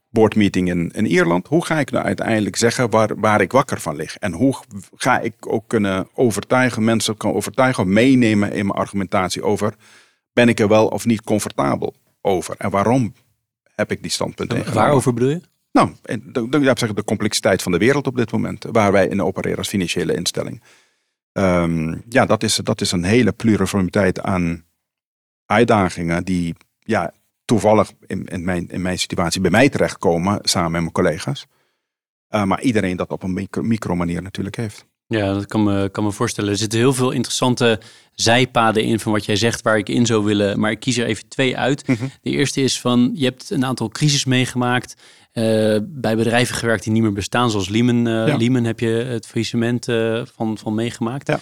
boardmeeting 0.09 0.69
in, 0.69 0.91
in 0.91 1.05
Ierland. 1.05 1.47
Hoe 1.47 1.65
ga 1.65 1.79
ik 1.79 1.91
nou 1.91 2.05
uiteindelijk 2.05 2.55
zeggen 2.55 2.89
waar, 2.89 3.19
waar 3.19 3.41
ik 3.41 3.51
wakker 3.51 3.79
van 3.79 3.95
lig? 3.95 4.17
En 4.17 4.33
hoe 4.33 4.55
ga 4.95 5.19
ik 5.19 5.33
ook 5.39 5.67
kunnen 5.67 6.07
overtuigen, 6.13 6.83
mensen 6.83 7.17
kan 7.17 7.33
overtuigen, 7.33 7.93
meenemen 7.93 8.51
in 8.51 8.65
mijn 8.65 8.79
argumentatie 8.79 9.43
over, 9.43 9.73
ben 10.33 10.49
ik 10.49 10.59
er 10.59 10.67
wel 10.67 10.87
of 10.87 11.05
niet 11.05 11.21
comfortabel 11.21 11.95
over? 12.21 12.55
En 12.57 12.69
waarom 12.69 13.13
heb 13.77 13.91
ik 13.91 14.01
die 14.01 14.11
standpunten 14.11 14.73
Waarover 14.73 15.13
bedoel 15.13 15.29
je? 15.29 15.41
Nou, 15.71 15.91
de, 16.01 16.49
de, 16.49 16.59
de, 16.59 16.93
de 16.93 17.03
complexiteit 17.03 17.61
van 17.61 17.71
de 17.71 17.77
wereld 17.77 18.07
op 18.07 18.15
dit 18.15 18.31
moment, 18.31 18.65
waar 18.71 18.91
wij 18.91 19.07
in 19.07 19.21
opereren 19.21 19.57
als 19.57 19.67
financiële 19.67 20.13
instelling. 20.13 20.63
Um, 21.33 22.03
ja, 22.09 22.25
dat 22.25 22.43
is, 22.43 22.55
dat 22.55 22.81
is 22.81 22.91
een 22.91 23.03
hele 23.03 23.31
pluriformiteit 23.31 24.21
aan 24.21 24.65
uitdagingen 25.45 26.23
die 26.23 26.55
ja, 26.79 27.13
toevallig 27.45 27.91
in, 28.05 28.25
in, 28.25 28.43
mijn, 28.43 28.67
in 28.67 28.81
mijn 28.81 28.99
situatie 28.99 29.41
bij 29.41 29.51
mij 29.51 29.69
terechtkomen, 29.69 30.39
samen 30.41 30.71
met 30.71 30.81
mijn 30.81 30.93
collega's. 30.93 31.45
Uh, 32.29 32.43
maar 32.43 32.61
iedereen 32.61 32.97
dat 32.97 33.09
op 33.09 33.23
een 33.23 33.33
micro, 33.33 33.61
micro 33.61 33.95
manier 33.95 34.21
natuurlijk 34.21 34.55
heeft. 34.55 34.85
Ja, 35.07 35.33
dat 35.33 35.45
kan 35.45 35.63
me, 35.63 35.89
kan 35.89 36.03
me 36.03 36.11
voorstellen. 36.11 36.51
Er 36.51 36.57
zitten 36.57 36.79
heel 36.79 36.93
veel 36.93 37.11
interessante 37.11 37.79
zijpaden 38.21 38.83
in 38.83 38.99
van 38.99 39.11
wat 39.11 39.25
jij 39.25 39.35
zegt 39.35 39.61
waar 39.61 39.77
ik 39.77 39.89
in 39.89 40.05
zou 40.05 40.23
willen. 40.23 40.59
Maar 40.59 40.71
ik 40.71 40.79
kies 40.79 40.97
er 40.97 41.05
even 41.05 41.27
twee 41.27 41.57
uit. 41.57 41.87
Mhm. 41.87 42.05
De 42.21 42.29
eerste 42.29 42.61
is 42.61 42.79
van, 42.79 43.11
je 43.13 43.25
hebt 43.25 43.49
een 43.49 43.65
aantal 43.65 43.89
crisis 43.89 44.25
meegemaakt. 44.25 44.93
Uh, 45.33 45.77
bij 45.83 46.15
bedrijven 46.15 46.55
gewerkt 46.55 46.83
die 46.83 46.93
niet 46.93 47.01
meer 47.01 47.13
bestaan, 47.13 47.51
zoals 47.51 47.69
Lehman. 47.69 48.07
Uh, 48.07 48.27
Ja. 48.27 48.37
Lehman 48.37 48.63
heb 48.63 48.79
je 48.79 48.87
het 48.87 49.27
faillissement 49.27 49.87
uh, 49.87 50.21
van, 50.35 50.57
van 50.57 50.75
meegemaakt. 50.75 51.27
Ja. 51.27 51.39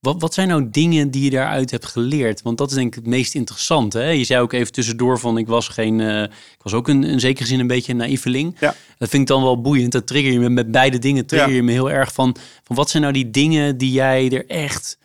Wat, 0.00 0.20
wat 0.20 0.34
zijn 0.34 0.48
nou 0.48 0.68
dingen 0.70 1.10
die 1.10 1.24
je 1.24 1.30
daaruit 1.30 1.70
hebt 1.70 1.86
geleerd? 1.86 2.42
Want 2.42 2.58
dat 2.58 2.68
is 2.70 2.76
denk 2.76 2.86
ik 2.88 2.94
het 2.94 3.06
meest 3.06 3.34
interessante. 3.34 3.98
Hè? 3.98 4.10
Je 4.10 4.24
zei 4.24 4.40
ook 4.40 4.52
even 4.52 4.72
tussendoor 4.72 5.18
van 5.18 5.38
ik 5.38 5.46
was 5.46 5.68
geen, 5.68 5.98
uh, 5.98 6.22
ik 6.22 6.62
was 6.62 6.72
ook 6.74 6.88
in, 6.88 7.04
in 7.04 7.20
zekere 7.20 7.46
zin 7.46 7.60
een 7.60 7.66
beetje 7.66 7.92
een 7.92 7.98
naïveling. 7.98 8.56
Ja. 8.60 8.74
Dat 8.98 9.08
vind 9.08 9.22
ik 9.22 9.28
dan 9.28 9.42
wel 9.42 9.60
boeiend. 9.60 9.92
Dat 9.92 10.06
trigger 10.06 10.32
je 10.32 10.38
me 10.38 10.48
met 10.48 10.70
beide 10.70 10.98
dingen. 10.98 11.26
Trigger 11.26 11.50
Ja. 11.50 11.56
je 11.56 11.62
me 11.62 11.72
heel 11.72 11.90
erg 11.90 12.12
van, 12.12 12.36
van 12.64 12.76
wat 12.76 12.90
zijn 12.90 13.02
nou 13.02 13.14
die 13.14 13.30
dingen 13.30 13.78
die 13.78 13.92
jij 13.92 14.30
er 14.30 14.46
echt 14.46 14.98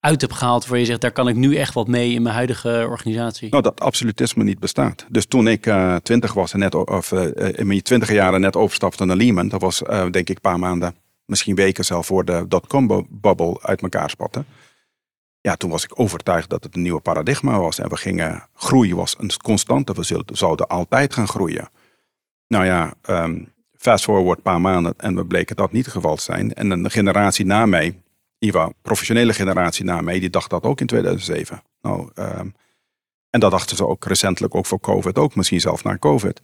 uit 0.00 0.20
hebt 0.20 0.34
gehaald 0.34 0.66
waar 0.66 0.78
je 0.78 0.84
zegt 0.84 1.00
daar 1.00 1.12
kan 1.12 1.28
ik 1.28 1.36
nu 1.36 1.56
echt 1.56 1.74
wat 1.74 1.88
mee 1.88 2.12
in 2.12 2.22
mijn 2.22 2.34
huidige 2.34 2.86
organisatie. 2.88 3.50
Nou, 3.50 3.62
dat 3.62 3.80
absolutisme 3.80 4.44
niet 4.44 4.58
bestaat. 4.58 5.06
Dus 5.08 5.26
toen 5.26 5.48
ik 5.48 5.66
uh, 5.66 5.96
twintig 5.96 6.32
was 6.32 6.52
en 6.52 6.58
net, 6.58 6.74
of 6.74 7.12
uh, 7.12 7.28
in 7.58 7.66
mijn 7.66 7.82
twintig 7.82 8.12
jaren 8.12 8.40
net 8.40 8.56
overstapte 8.56 9.04
naar 9.04 9.16
Lehman, 9.16 9.48
dat 9.48 9.60
was 9.60 9.78
denk 9.88 10.14
ik 10.14 10.28
een 10.28 10.40
paar 10.40 10.58
maanden, 10.58 10.94
misschien 11.24 11.54
weken 11.54 11.84
zelf 11.84 12.06
voor 12.06 12.24
de 12.24 12.44
dotcom-bubble 12.48 13.58
uit 13.62 13.82
elkaar 13.82 14.10
spatten. 14.10 14.46
Ja, 15.40 15.56
toen 15.56 15.70
was 15.70 15.84
ik 15.84 16.00
overtuigd 16.00 16.50
dat 16.50 16.64
het 16.64 16.74
een 16.74 16.82
nieuwe 16.82 17.00
paradigma 17.00 17.58
was. 17.58 17.78
En 17.78 17.88
we 17.88 17.96
gingen, 17.96 18.48
groeien 18.54 18.96
was 18.96 19.16
een 19.18 19.30
constante. 19.42 19.92
We 19.92 20.24
zouden 20.32 20.66
altijd 20.66 21.14
gaan 21.14 21.28
groeien. 21.28 21.68
Nou 22.46 22.64
ja, 22.64 22.94
um, 23.10 23.52
fast 23.76 24.04
forward 24.04 24.36
een 24.36 24.42
paar 24.42 24.60
maanden 24.60 24.94
en 24.96 25.14
we 25.14 25.24
bleken 25.24 25.56
dat 25.56 25.72
niet 25.72 25.84
het 25.84 25.94
geval 25.94 26.16
te 26.16 26.22
zijn. 26.22 26.54
En 26.54 26.70
een 26.70 26.90
generatie 26.90 27.44
na 27.44 27.66
mij, 27.66 28.02
Iva, 28.38 28.72
professionele 28.82 29.32
generatie 29.32 29.84
na 29.84 30.00
mij, 30.00 30.20
die 30.20 30.30
dacht 30.30 30.50
dat 30.50 30.62
ook 30.62 30.80
in 30.80 30.86
2007. 30.86 31.62
Nou, 31.82 32.10
um, 32.14 32.54
en 33.30 33.40
dat 33.40 33.50
dachten 33.50 33.76
ze 33.76 33.86
ook 33.86 34.04
recentelijk 34.04 34.54
ook 34.54 34.66
voor 34.66 34.80
COVID, 34.80 35.18
ook 35.18 35.34
misschien 35.34 35.60
zelf 35.60 35.84
na 35.84 35.98
COVID. 35.98 36.40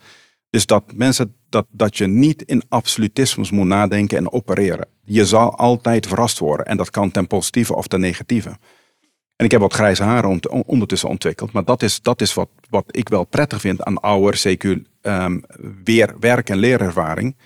Dus 0.50 0.66
dat 0.66 0.84
mensen, 0.94 1.36
dat, 1.48 1.66
dat 1.70 1.96
je 1.96 2.06
niet 2.06 2.42
in 2.42 2.62
absolutismes 2.68 3.50
moet 3.50 3.66
nadenken 3.66 4.18
en 4.18 4.32
opereren. 4.32 4.88
Je 5.04 5.26
zal 5.26 5.56
altijd 5.56 6.06
verrast 6.06 6.38
worden. 6.38 6.66
En 6.66 6.76
dat 6.76 6.90
kan 6.90 7.10
ten 7.10 7.26
positieve 7.26 7.74
of 7.74 7.86
ten 7.86 8.00
negatieve. 8.00 8.58
En 9.36 9.44
ik 9.44 9.50
heb 9.50 9.60
wat 9.60 9.72
grijze 9.72 10.02
haren 10.02 10.40
ondertussen 10.66 11.08
ontwikkeld. 11.08 11.52
Maar 11.52 11.64
dat 11.64 11.82
is, 11.82 12.00
dat 12.00 12.20
is 12.20 12.34
wat, 12.34 12.48
wat 12.70 12.84
ik 12.86 13.08
wel 13.08 13.24
prettig 13.24 13.60
vind 13.60 13.82
aan 13.82 14.00
ouder, 14.00 14.42
CQ, 14.48 14.64
um, 15.02 15.42
weer 15.84 16.14
werk- 16.20 16.50
en 16.50 16.56
leerervaring. 16.56 17.36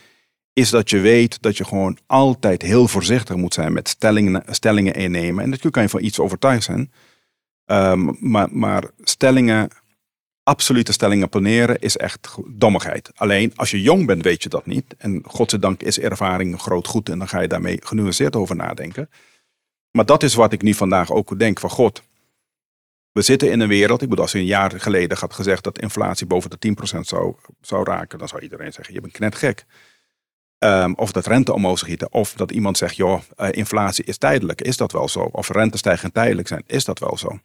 Is 0.59 0.71
dat 0.71 0.91
je 0.91 0.99
weet 1.01 1.43
dat 1.43 1.57
je 1.57 1.65
gewoon 1.65 1.99
altijd 2.07 2.63
heel 2.63 2.89
voorzichtig 2.89 3.37
moet 3.37 3.55
zijn 3.55 3.73
met 3.73 3.89
stellingen, 3.89 4.43
stellingen 4.47 4.95
innemen. 4.95 5.43
En 5.43 5.49
natuurlijk 5.49 5.75
kan 5.75 5.83
je 5.83 5.89
van 5.89 6.03
iets 6.03 6.19
overtuigd 6.19 6.65
zijn. 6.65 6.93
Um, 7.67 8.17
maar, 8.21 8.49
maar 8.51 8.85
stellingen, 9.01 9.71
absolute 10.43 10.93
stellingen 10.93 11.29
planeren 11.29 11.79
is 11.79 11.97
echt 11.97 12.35
dommigheid. 12.47 13.11
Alleen 13.15 13.53
als 13.57 13.71
je 13.71 13.83
jong 13.83 14.07
bent 14.07 14.23
weet 14.23 14.43
je 14.43 14.49
dat 14.49 14.67
niet. 14.67 14.95
En 14.97 15.23
godzijdank 15.27 15.83
is 15.83 15.99
ervaring 15.99 16.53
een 16.53 16.59
groot 16.59 16.87
goed 16.87 17.09
en 17.09 17.19
dan 17.19 17.29
ga 17.29 17.41
je 17.41 17.49
daarmee 17.49 17.81
genuanceerd 17.83 18.37
over 18.37 18.57
nadenken. 18.57 19.11
Maar 19.91 20.07
dat 20.07 20.23
is 20.23 20.35
wat 20.35 20.53
ik 20.53 20.63
nu 20.63 20.75
vandaag 20.75 21.11
ook 21.11 21.39
denk 21.39 21.61
van 21.61 21.71
God. 21.71 22.03
We 23.13 23.23
zitten 23.23 23.51
in 23.51 23.61
een 23.61 23.69
wereld, 23.69 24.03
ik 24.03 24.09
bedoel 24.09 24.25
als 24.25 24.33
je 24.33 24.39
een 24.39 24.45
jaar 24.45 24.81
geleden 24.81 25.19
had 25.19 25.35
gezegd 25.35 25.65
dat 25.65 25.79
inflatie 25.79 26.27
boven 26.27 26.51
de 26.51 26.75
10% 26.97 27.01
zou, 27.01 27.35
zou 27.61 27.85
raken, 27.85 28.19
dan 28.19 28.29
zou 28.29 28.43
iedereen 28.43 28.73
zeggen 28.73 28.95
je 28.95 29.01
bent 29.01 29.13
knetgek. 29.13 29.65
Um, 30.59 30.95
of 30.95 31.13
dat 31.13 31.27
rente 31.27 31.55
omhoog 31.55 31.79
schieten, 31.79 32.13
of 32.13 32.33
dat 32.33 32.51
iemand 32.51 32.79
zegt 32.79 32.97
joh, 32.97 33.21
uh, 33.37 33.49
inflatie 33.51 34.05
is 34.05 34.19
tijdelijk, 34.19 34.61
is 34.61 34.77
dat 34.77 34.93
wel 34.93 35.09
zo? 35.09 35.21
Of 35.21 35.49
rentestijgingen 35.49 36.13
tijdelijk 36.13 36.49
zijn, 36.49 36.63
is 36.67 36.85
dat 36.85 36.99
wel 36.99 37.17
zo? 37.17 37.39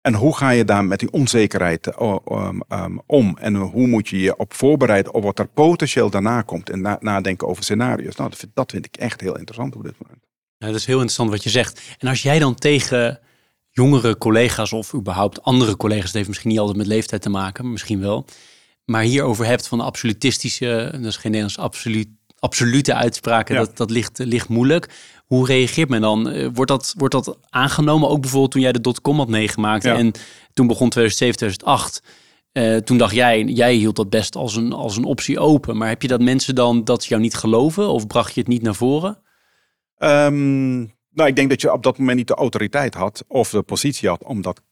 En 0.00 0.14
hoe 0.14 0.36
ga 0.36 0.50
je 0.50 0.64
daar 0.64 0.84
met 0.84 0.98
die 0.98 1.12
onzekerheid 1.12 1.86
uh, 1.86 2.16
um, 2.30 2.62
um, 2.68 3.00
om? 3.06 3.36
En 3.40 3.54
hoe 3.54 3.86
moet 3.86 4.08
je 4.08 4.20
je 4.20 4.36
op 4.36 4.54
voorbereiden 4.54 5.14
op 5.14 5.22
wat 5.22 5.38
er 5.38 5.46
potentieel 5.46 6.10
daarna 6.10 6.42
komt 6.42 6.70
en 6.70 6.80
na 6.80 6.96
nadenken 7.00 7.48
over 7.48 7.62
scenario's? 7.62 8.16
Nou, 8.16 8.30
dat 8.30 8.38
vind, 8.38 8.50
dat 8.54 8.70
vind 8.70 8.86
ik 8.86 8.96
echt 8.96 9.20
heel 9.20 9.36
interessant 9.36 9.76
op 9.76 9.82
dit 9.82 9.94
moment. 10.02 10.24
Ja, 10.56 10.66
dat 10.66 10.76
is 10.76 10.86
heel 10.86 10.94
interessant 10.94 11.30
wat 11.30 11.42
je 11.42 11.50
zegt. 11.50 11.80
En 11.98 12.08
als 12.08 12.22
jij 12.22 12.38
dan 12.38 12.54
tegen 12.54 13.20
jongere 13.70 14.18
collega's 14.18 14.72
of 14.72 14.94
überhaupt 14.94 15.42
andere 15.42 15.76
collega's, 15.76 16.04
het 16.04 16.14
heeft 16.14 16.28
misschien 16.28 16.50
niet 16.50 16.58
altijd 16.58 16.78
met 16.78 16.86
leeftijd 16.86 17.22
te 17.22 17.30
maken, 17.30 17.72
misschien 17.72 18.00
wel, 18.00 18.26
maar 18.84 19.02
hierover 19.02 19.46
hebt 19.46 19.68
van 19.68 19.78
de 19.78 19.84
absolutistische, 19.84 20.88
dat 20.92 21.04
is 21.04 21.16
geen 21.16 21.30
Nederlands 21.30 21.58
absoluut, 21.58 22.08
absolute 22.42 22.94
uitspraken, 22.94 23.54
Ja. 23.54 23.60
dat, 23.60 23.76
dat 23.76 23.90
ligt, 23.90 24.18
ligt 24.18 24.48
moeilijk. 24.48 24.88
Hoe 25.26 25.46
reageert 25.46 25.88
men 25.88 26.00
dan? 26.00 26.28
Eh, 26.30 26.48
Wordt 26.54 26.70
dat, 26.70 26.94
wordt 26.96 27.14
dat 27.14 27.38
aangenomen? 27.50 28.08
Ook 28.08 28.20
bijvoorbeeld 28.20 28.50
toen 28.50 28.60
jij 28.60 28.72
de 28.72 28.80
dotcom 28.80 29.18
had 29.18 29.28
meegemaakt 29.28 29.84
Ja. 29.84 29.94
en 29.96 30.12
toen 30.52 30.66
begon 30.66 30.88
2007, 30.90 31.36
2008. 31.36 32.02
Eh, 32.52 32.76
toen 32.76 32.98
dacht 32.98 33.14
jij, 33.14 33.42
jij 33.44 33.74
hield 33.74 33.96
dat 33.96 34.10
best 34.10 34.36
als 34.36 34.56
een, 34.56 34.72
als 34.72 34.96
een 34.96 35.04
optie 35.04 35.38
open. 35.38 35.76
Maar 35.76 35.88
heb 35.88 36.02
je 36.02 36.08
dat 36.08 36.20
mensen 36.20 36.54
dan 36.54 36.84
dat 36.84 37.02
ze 37.02 37.08
jou 37.08 37.20
niet 37.20 37.34
geloven 37.34 37.88
of 37.88 38.06
bracht 38.06 38.34
je 38.34 38.40
het 38.40 38.48
niet 38.48 38.62
naar 38.62 38.74
voren? 38.74 39.18
Um, 39.98 40.78
nou, 41.10 41.28
ik 41.28 41.36
denk 41.36 41.50
dat 41.50 41.60
je 41.60 41.72
op 41.72 41.82
dat 41.82 41.98
moment 41.98 42.16
niet 42.16 42.26
de 42.26 42.34
autoriteit 42.34 42.94
had 42.94 43.24
of 43.28 43.50
de 43.50 43.62
positie 43.62 44.08
had 44.08 44.24
om 44.24 44.42
dat 44.42 44.62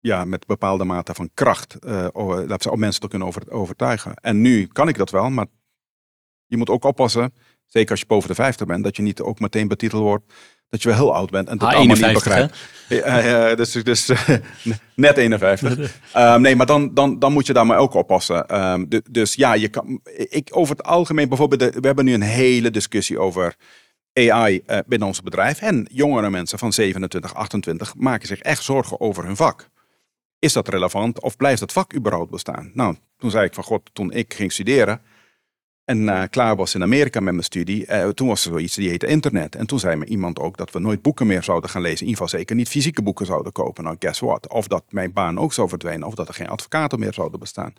ja, 0.00 0.24
met 0.24 0.46
bepaalde 0.46 0.84
mate 0.84 1.14
van 1.14 1.30
kracht 1.34 1.76
uh, 1.86 2.06
ze 2.58 2.70
om 2.70 2.78
mensen 2.78 3.00
te 3.00 3.08
kunnen 3.08 3.28
over, 3.28 3.50
overtuigen. 3.50 4.14
En 4.14 4.40
nu 4.40 4.66
kan 4.66 4.88
ik 4.88 4.96
dat 4.98 5.10
wel, 5.10 5.30
maar 5.30 5.46
je 6.46 6.56
moet 6.56 6.68
ook 6.68 6.84
oppassen, 6.84 7.34
zeker 7.66 7.90
als 7.90 8.00
je 8.00 8.06
boven 8.06 8.28
de 8.28 8.34
50 8.34 8.66
bent, 8.66 8.84
dat 8.84 8.96
je 8.96 9.02
niet 9.02 9.20
ook 9.20 9.40
meteen 9.40 9.68
betiteld 9.68 10.02
wordt 10.02 10.24
dat 10.74 10.82
je 10.82 10.88
wel 10.88 10.98
heel 10.98 11.14
oud 11.14 11.30
bent 11.30 11.48
en 11.48 11.58
dat 11.58 11.68
Ah, 11.68 11.74
allemaal 11.74 11.96
niet 11.96 12.04
51, 12.04 12.48
begrijpt. 12.88 13.06
Ja, 13.06 13.54
dus 13.54 13.72
dus 13.72 14.10
net 14.94 15.16
51. 15.16 15.78
uh, 16.16 16.36
nee, 16.44 16.56
maar 16.56 16.66
dan, 16.66 16.94
dan, 16.94 17.18
dan 17.18 17.32
moet 17.32 17.46
je 17.46 17.52
daar 17.52 17.66
maar 17.66 17.78
ook 17.78 17.94
oppassen. 17.94 18.60
Um, 18.60 18.88
de, 18.88 19.02
dus 19.10 19.34
ja, 19.34 19.54
je 19.54 19.68
kan, 19.68 20.00
ik 20.14 20.48
over 20.52 20.76
het 20.76 20.86
algemeen 20.86 21.28
bijvoorbeeld, 21.28 21.60
de, 21.60 21.80
we 21.80 21.86
hebben 21.86 22.04
nu 22.04 22.14
een 22.14 22.22
hele 22.22 22.70
discussie 22.70 23.18
over 23.18 23.54
AI 24.12 24.62
uh, 24.66 24.78
binnen 24.86 25.08
ons 25.08 25.22
bedrijf. 25.22 25.60
En 25.60 25.88
jongere 25.92 26.30
mensen 26.30 26.58
van 26.58 26.72
27, 26.72 27.34
28 27.34 27.94
maken 27.94 28.26
zich 28.26 28.40
echt 28.40 28.62
zorgen 28.62 29.00
over 29.00 29.24
hun 29.24 29.36
vak. 29.36 29.68
Is 30.38 30.52
dat 30.52 30.68
relevant 30.68 31.20
of 31.20 31.36
blijft 31.36 31.60
dat 31.60 31.72
vak 31.72 31.94
überhaupt 31.94 32.30
bestaan? 32.30 32.70
Nou, 32.74 32.96
toen 33.18 33.30
zei 33.30 33.44
ik 33.46 33.54
van 33.54 33.64
god, 33.64 33.90
toen 33.92 34.12
ik 34.12 34.34
ging 34.34 34.52
studeren 34.52 35.00
en 35.84 36.02
uh, 36.02 36.22
klaar 36.30 36.56
was 36.56 36.74
in 36.74 36.82
Amerika 36.82 37.20
met 37.20 37.32
mijn 37.32 37.44
studie, 37.44 37.86
uh, 37.86 38.08
toen 38.08 38.28
was 38.28 38.44
er 38.44 38.50
zoiets 38.50 38.74
die 38.74 38.88
heette 38.88 39.06
internet. 39.06 39.56
En 39.56 39.66
toen 39.66 39.78
zei 39.78 39.96
me 39.96 40.04
iemand 40.04 40.38
ook 40.38 40.56
dat 40.56 40.70
we 40.70 40.78
nooit 40.78 41.02
boeken 41.02 41.26
meer 41.26 41.42
zouden 41.42 41.70
gaan 41.70 41.82
lezen. 41.82 42.00
In 42.00 42.06
ieder 42.06 42.22
geval 42.22 42.38
zeker 42.38 42.56
niet 42.56 42.68
fysieke 42.68 43.02
boeken 43.02 43.26
zouden 43.26 43.52
kopen. 43.52 43.84
Nou, 43.84 43.96
guess 43.98 44.20
what? 44.20 44.48
Of 44.48 44.66
dat 44.68 44.84
mijn 44.88 45.12
baan 45.12 45.38
ook 45.38 45.52
zou 45.52 45.68
verdwijnen, 45.68 46.06
of 46.06 46.14
dat 46.14 46.28
er 46.28 46.34
geen 46.34 46.48
advocaten 46.48 46.98
meer 46.98 47.14
zouden 47.14 47.40
bestaan. 47.40 47.72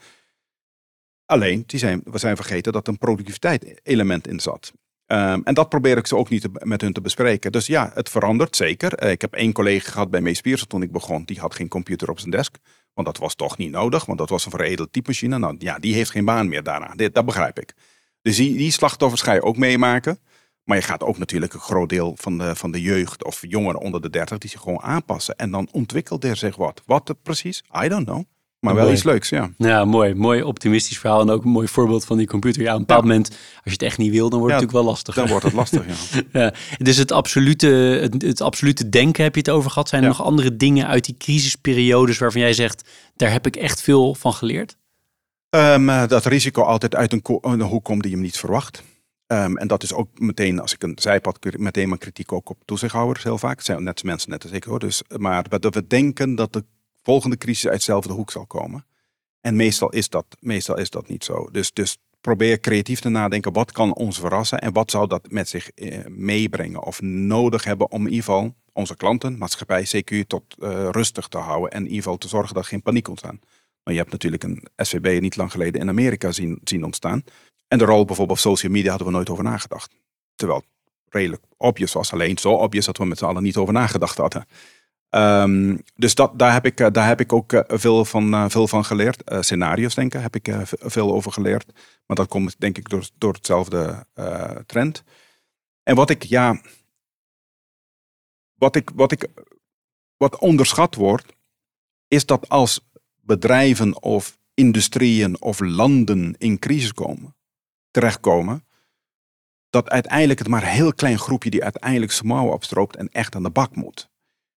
Alleen, 1.25 1.63
die 1.65 1.79
zijn, 1.79 2.01
we 2.03 2.17
zijn 2.17 2.35
vergeten 2.35 2.73
dat 2.73 2.87
er 2.87 2.93
een 2.93 2.99
productiviteit 2.99 3.79
element 3.83 4.27
in 4.27 4.39
zat. 4.39 4.73
Um, 5.07 5.41
en 5.43 5.53
dat 5.53 5.69
probeer 5.69 5.97
ik 5.97 6.07
ze 6.07 6.15
ook 6.15 6.29
niet 6.29 6.65
met 6.65 6.81
hun 6.81 6.93
te 6.93 7.01
bespreken. 7.01 7.51
Dus 7.51 7.65
ja, 7.65 7.91
het 7.93 8.09
verandert 8.09 8.55
zeker. 8.55 9.03
Uh, 9.03 9.11
ik 9.11 9.21
heb 9.21 9.33
één 9.33 9.51
collega 9.51 9.91
gehad 9.91 10.09
bij 10.09 10.21
Mees 10.21 10.41
toen 10.67 10.81
ik 10.81 10.91
begon. 10.91 11.23
Die 11.23 11.39
had 11.39 11.55
geen 11.55 11.67
computer 11.67 12.09
op 12.09 12.19
zijn 12.19 12.31
desk. 12.31 12.57
Want 12.93 13.07
dat 13.07 13.17
was 13.17 13.35
toch 13.35 13.57
niet 13.57 13.71
nodig. 13.71 14.05
Want 14.05 14.17
dat 14.17 14.29
was 14.29 14.45
een 14.45 14.51
veredeld 14.51 14.93
typemachine. 14.93 15.37
Nou 15.37 15.55
ja, 15.59 15.79
die 15.79 15.93
heeft 15.93 16.09
geen 16.09 16.25
baan 16.25 16.47
meer 16.47 16.63
daarna. 16.63 17.09
Dat 17.11 17.25
begrijp 17.25 17.59
ik. 17.59 17.73
Dus 18.25 18.35
die, 18.35 18.57
die 18.57 18.71
slachtoffers 18.71 19.21
ga 19.21 19.33
je 19.33 19.41
ook 19.43 19.57
meemaken. 19.57 20.19
Maar 20.63 20.77
je 20.77 20.83
gaat 20.83 21.03
ook 21.03 21.17
natuurlijk 21.17 21.53
een 21.53 21.59
groot 21.59 21.89
deel 21.89 22.15
van 22.19 22.37
de, 22.37 22.55
van 22.55 22.71
de 22.71 22.81
jeugd 22.81 23.23
of 23.25 23.41
jongeren 23.47 23.79
onder 23.81 24.01
de 24.01 24.09
30 24.09 24.37
die 24.37 24.49
zich 24.49 24.61
gewoon 24.61 24.81
aanpassen. 24.81 25.35
En 25.35 25.51
dan 25.51 25.67
ontwikkelt 25.71 26.23
er 26.23 26.35
zich 26.37 26.55
wat. 26.55 26.81
Wat 26.85 27.07
het 27.07 27.21
precies? 27.23 27.63
I 27.83 27.87
don't 27.87 28.05
know. 28.05 28.23
maar 28.59 28.73
wel 28.73 28.83
Mooi. 28.83 28.95
iets 28.95 29.03
leuks, 29.03 29.29
ja. 29.29 29.49
Ja, 29.57 29.85
mooi. 29.85 30.13
Mooi 30.13 30.43
optimistisch 30.43 30.97
verhaal 30.99 31.21
en 31.21 31.29
ook 31.29 31.43
een 31.43 31.49
mooi 31.49 31.67
voorbeeld 31.67 32.05
van 32.05 32.17
die 32.17 32.27
computer. 32.27 32.61
Ja, 32.61 32.67
op 32.73 32.79
een 32.79 32.85
bepaald 32.85 33.03
Ja. 33.03 33.07
moment, 33.09 33.29
als 33.29 33.37
je 33.63 33.71
het 33.71 33.81
echt 33.81 33.97
niet 33.97 34.11
wil, 34.11 34.29
dan 34.29 34.39
wordt 34.39 34.53
het 34.55 34.61
natuurlijk 34.63 34.85
wel 34.85 34.93
lastig. 34.95 35.15
Dan 35.15 35.27
wordt 35.27 35.43
het 35.45 35.53
lastig, 35.53 35.85
ja. 35.87 36.21
Ja, 36.41 36.53
dus 36.77 36.97
het 36.97 37.11
absolute, 37.11 37.67
het, 38.01 38.21
het 38.21 38.41
absolute 38.41 38.89
denken 38.89 39.23
heb 39.23 39.33
je 39.33 39.39
het 39.39 39.49
over 39.49 39.69
gehad. 39.71 39.89
Zijn 39.89 40.01
er 40.03 40.07
nog 40.07 40.23
andere 40.23 40.55
dingen 40.55 40.87
uit 40.87 41.05
die 41.05 41.15
crisisperiodes 41.17 42.17
waarvan 42.17 42.41
jij 42.41 42.53
zegt, 42.53 42.89
daar 43.15 43.31
heb 43.31 43.45
ik 43.47 43.55
echt 43.55 43.81
veel 43.81 44.15
van 44.15 44.33
geleerd? 44.33 44.77
Ehm, 45.55 45.89
eh, 45.89 46.07
dat 46.07 46.25
risico 46.25 46.61
altijd 46.61 46.95
uit 46.95 47.13
een, 47.13 47.21
een 47.41 47.61
hoek 47.61 47.83
komt 47.83 48.01
die 48.01 48.11
je 48.11 48.17
niet 48.17 48.37
verwacht. 48.37 48.83
Ehm, 49.27 49.55
en 49.55 49.67
dat 49.67 49.83
is 49.83 49.93
ook 49.93 50.19
meteen, 50.19 50.59
als 50.59 50.73
ik 50.73 50.83
een 50.83 50.97
zijpad, 51.01 51.39
meteen 51.57 51.87
mijn 51.87 51.99
kritiek 51.99 52.31
ook 52.31 52.49
op 52.49 52.57
toezichthouders 52.65 53.23
heel 53.23 53.37
vaak. 53.37 53.55
Het 53.55 53.65
zijn 53.65 53.83
net 53.83 54.03
mensen 54.03 54.29
net 54.29 54.43
als 54.43 54.51
ik 54.51 54.63
hoor. 54.63 54.79
Dus, 54.79 55.03
maar 55.17 55.59
dat 55.59 55.73
we 55.75 55.87
denken 55.87 56.35
dat 56.35 56.53
de 56.53 56.63
volgende 57.03 57.37
crisis 57.37 57.67
uit 57.67 57.77
dezelfde 57.77 58.13
hoek 58.13 58.31
zal 58.31 58.45
komen. 58.45 58.85
En 59.41 59.55
meestal 59.55 59.89
is 59.89 60.09
dat, 60.09 60.25
meestal 60.39 60.77
is 60.77 60.89
dat 60.89 61.07
niet 61.07 61.23
zo. 61.23 61.49
Dus, 61.51 61.73
dus 61.73 61.97
probeer 62.21 62.59
creatief 62.59 62.99
te 62.99 63.09
nadenken. 63.09 63.53
Wat 63.53 63.71
kan 63.71 63.93
ons 63.93 64.19
verrassen? 64.19 64.59
En 64.59 64.73
wat 64.73 64.91
zou 64.91 65.07
dat 65.07 65.31
met 65.31 65.49
zich 65.49 65.69
eh, 65.69 66.05
meebrengen? 66.07 66.83
Of 66.83 67.01
nodig 67.01 67.63
hebben 67.63 67.91
om 67.91 68.01
in 68.01 68.13
ieder 68.13 68.23
geval 68.23 68.55
onze 68.73 68.95
klanten, 68.95 69.37
maatschappij, 69.37 69.85
CQ, 69.95 70.27
tot 70.27 70.43
eh, 70.59 70.89
rustig 70.91 71.27
te 71.27 71.37
houden. 71.37 71.71
En 71.71 71.79
in 71.79 71.85
ieder 71.85 72.03
geval 72.03 72.17
te 72.17 72.27
zorgen 72.27 72.53
dat 72.53 72.63
er 72.63 72.69
geen 72.69 72.81
paniek 72.81 73.07
ontstaat. 73.07 73.35
Maar 73.85 73.93
je 73.93 73.99
hebt 73.99 74.11
natuurlijk 74.11 74.43
een 74.43 74.67
SVB 74.75 75.21
niet 75.21 75.35
lang 75.35 75.51
geleden 75.51 75.81
in 75.81 75.89
Amerika 75.89 76.31
zien, 76.31 76.59
zien 76.63 76.83
ontstaan. 76.83 77.23
En 77.67 77.77
de 77.77 77.85
rol 77.85 78.05
bijvoorbeeld 78.05 78.37
op 78.37 78.43
social 78.51 78.71
media 78.71 78.89
hadden 78.89 79.07
we 79.07 79.13
nooit 79.13 79.29
over 79.29 79.43
nagedacht. 79.43 79.95
Terwijl 80.35 80.59
het 80.59 80.67
redelijk 81.13 81.43
obvious 81.57 81.93
was. 81.93 82.13
Alleen 82.13 82.37
zo 82.37 82.51
obvious 82.51 82.85
dat 82.85 82.97
we 82.97 83.05
met 83.05 83.17
z'n 83.17 83.25
allen 83.25 83.43
niet 83.43 83.57
over 83.57 83.73
nagedacht 83.73 84.17
hadden. 84.17 84.45
Ehm, 85.09 85.77
dus 85.95 86.15
dat, 86.15 86.39
daar, 86.39 86.53
heb 86.53 86.65
ik, 86.65 86.79
eh, 86.79 86.91
daar 86.91 87.07
heb 87.07 87.19
ik 87.19 87.33
ook 87.33 87.53
eh, 87.53 87.77
veel, 87.77 88.05
van, 88.05 88.33
eh, 88.33 88.45
veel 88.49 88.67
van 88.67 88.85
geleerd. 88.85 89.23
Eh, 89.23 89.41
scenario's 89.41 89.95
denken 89.95 90.21
heb 90.21 90.35
ik 90.35 90.49
veel 90.67 91.13
over 91.13 91.31
geleerd. 91.31 91.71
Maar 92.05 92.15
dat 92.17 92.27
komt 92.27 92.59
denk 92.59 92.77
ik 92.77 92.89
door, 92.89 93.09
door 93.17 93.33
hetzelfde 93.33 94.05
trend. 94.65 95.03
En 95.83 95.95
wat 95.95 96.09
ik, 96.09 96.23
ja... 96.23 96.61
Wat 98.55 98.75
ik, 98.75 98.89
wat 98.95 99.11
ik... 99.11 99.27
Wat 100.17 100.39
onderschat 100.39 100.95
wordt, 100.95 101.33
is 102.07 102.25
dat 102.25 102.49
als 102.49 102.89
bedrijven 103.25 104.01
of 104.01 104.37
industrieën 104.53 105.41
of 105.41 105.59
landen 105.59 106.35
in 106.37 106.59
crisis 106.59 106.93
komen, 106.93 107.35
terechtkomen, 107.91 108.65
dat 109.69 109.89
uiteindelijk 109.89 110.39
het 110.39 110.47
maar 110.47 110.63
een 110.63 110.69
heel 110.69 110.93
klein 110.93 111.19
groepje 111.19 111.49
die 111.49 111.63
uiteindelijk 111.63 112.11
zijn 112.11 112.27
mouwen 112.27 112.53
opstroopt 112.53 112.95
en 112.95 113.09
echt 113.11 113.35
aan 113.35 113.43
de 113.43 113.49
bak 113.49 113.75
moet. 113.75 114.09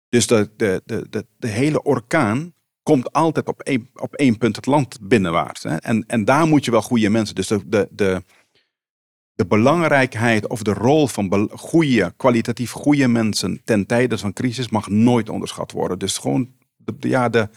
Dus 0.09 0.27
de, 0.27 0.51
de, 0.57 0.83
de, 0.85 1.07
de, 1.11 1.27
de 1.37 1.49
hele 1.49 1.83
orkaan 1.83 2.55
komt 2.83 3.13
altijd 3.13 3.49
op 3.49 3.61
één, 3.61 3.91
op 3.95 4.15
één 4.15 4.39
punt 4.39 4.57
het 4.57 4.67
land 4.67 4.99
binnenwaarts. 5.03 5.63
Hè? 5.63 5.77
En, 5.77 6.05
en 6.07 6.25
daar 6.25 6.47
moet 6.47 6.65
je 6.65 6.71
wel 6.71 6.83
goede 6.83 7.09
mensen. 7.09 7.35
Dus 7.35 7.47
de, 7.47 7.69
de, 7.69 7.89
de, 7.91 8.23
de 9.35 9.47
belangrijkheid 9.47 10.47
of 10.47 10.63
de 10.63 10.73
rol 10.73 11.07
van 11.07 11.51
goede, 11.53 12.13
kwalitatief 12.17 12.71
goede 12.71 13.09
mensen 13.09 13.61
ten 13.65 13.87
tijde 13.87 14.19
van 14.19 14.33
crisis 14.33 14.69
mag 14.69 14.89
nooit 14.89 15.29
onderschat 15.29 15.73
worden. 15.73 15.99
Dus 15.99 16.19
gewoon 16.19 16.55
de- 16.77 17.09
ja, 17.09 17.29
de, 17.29 17.49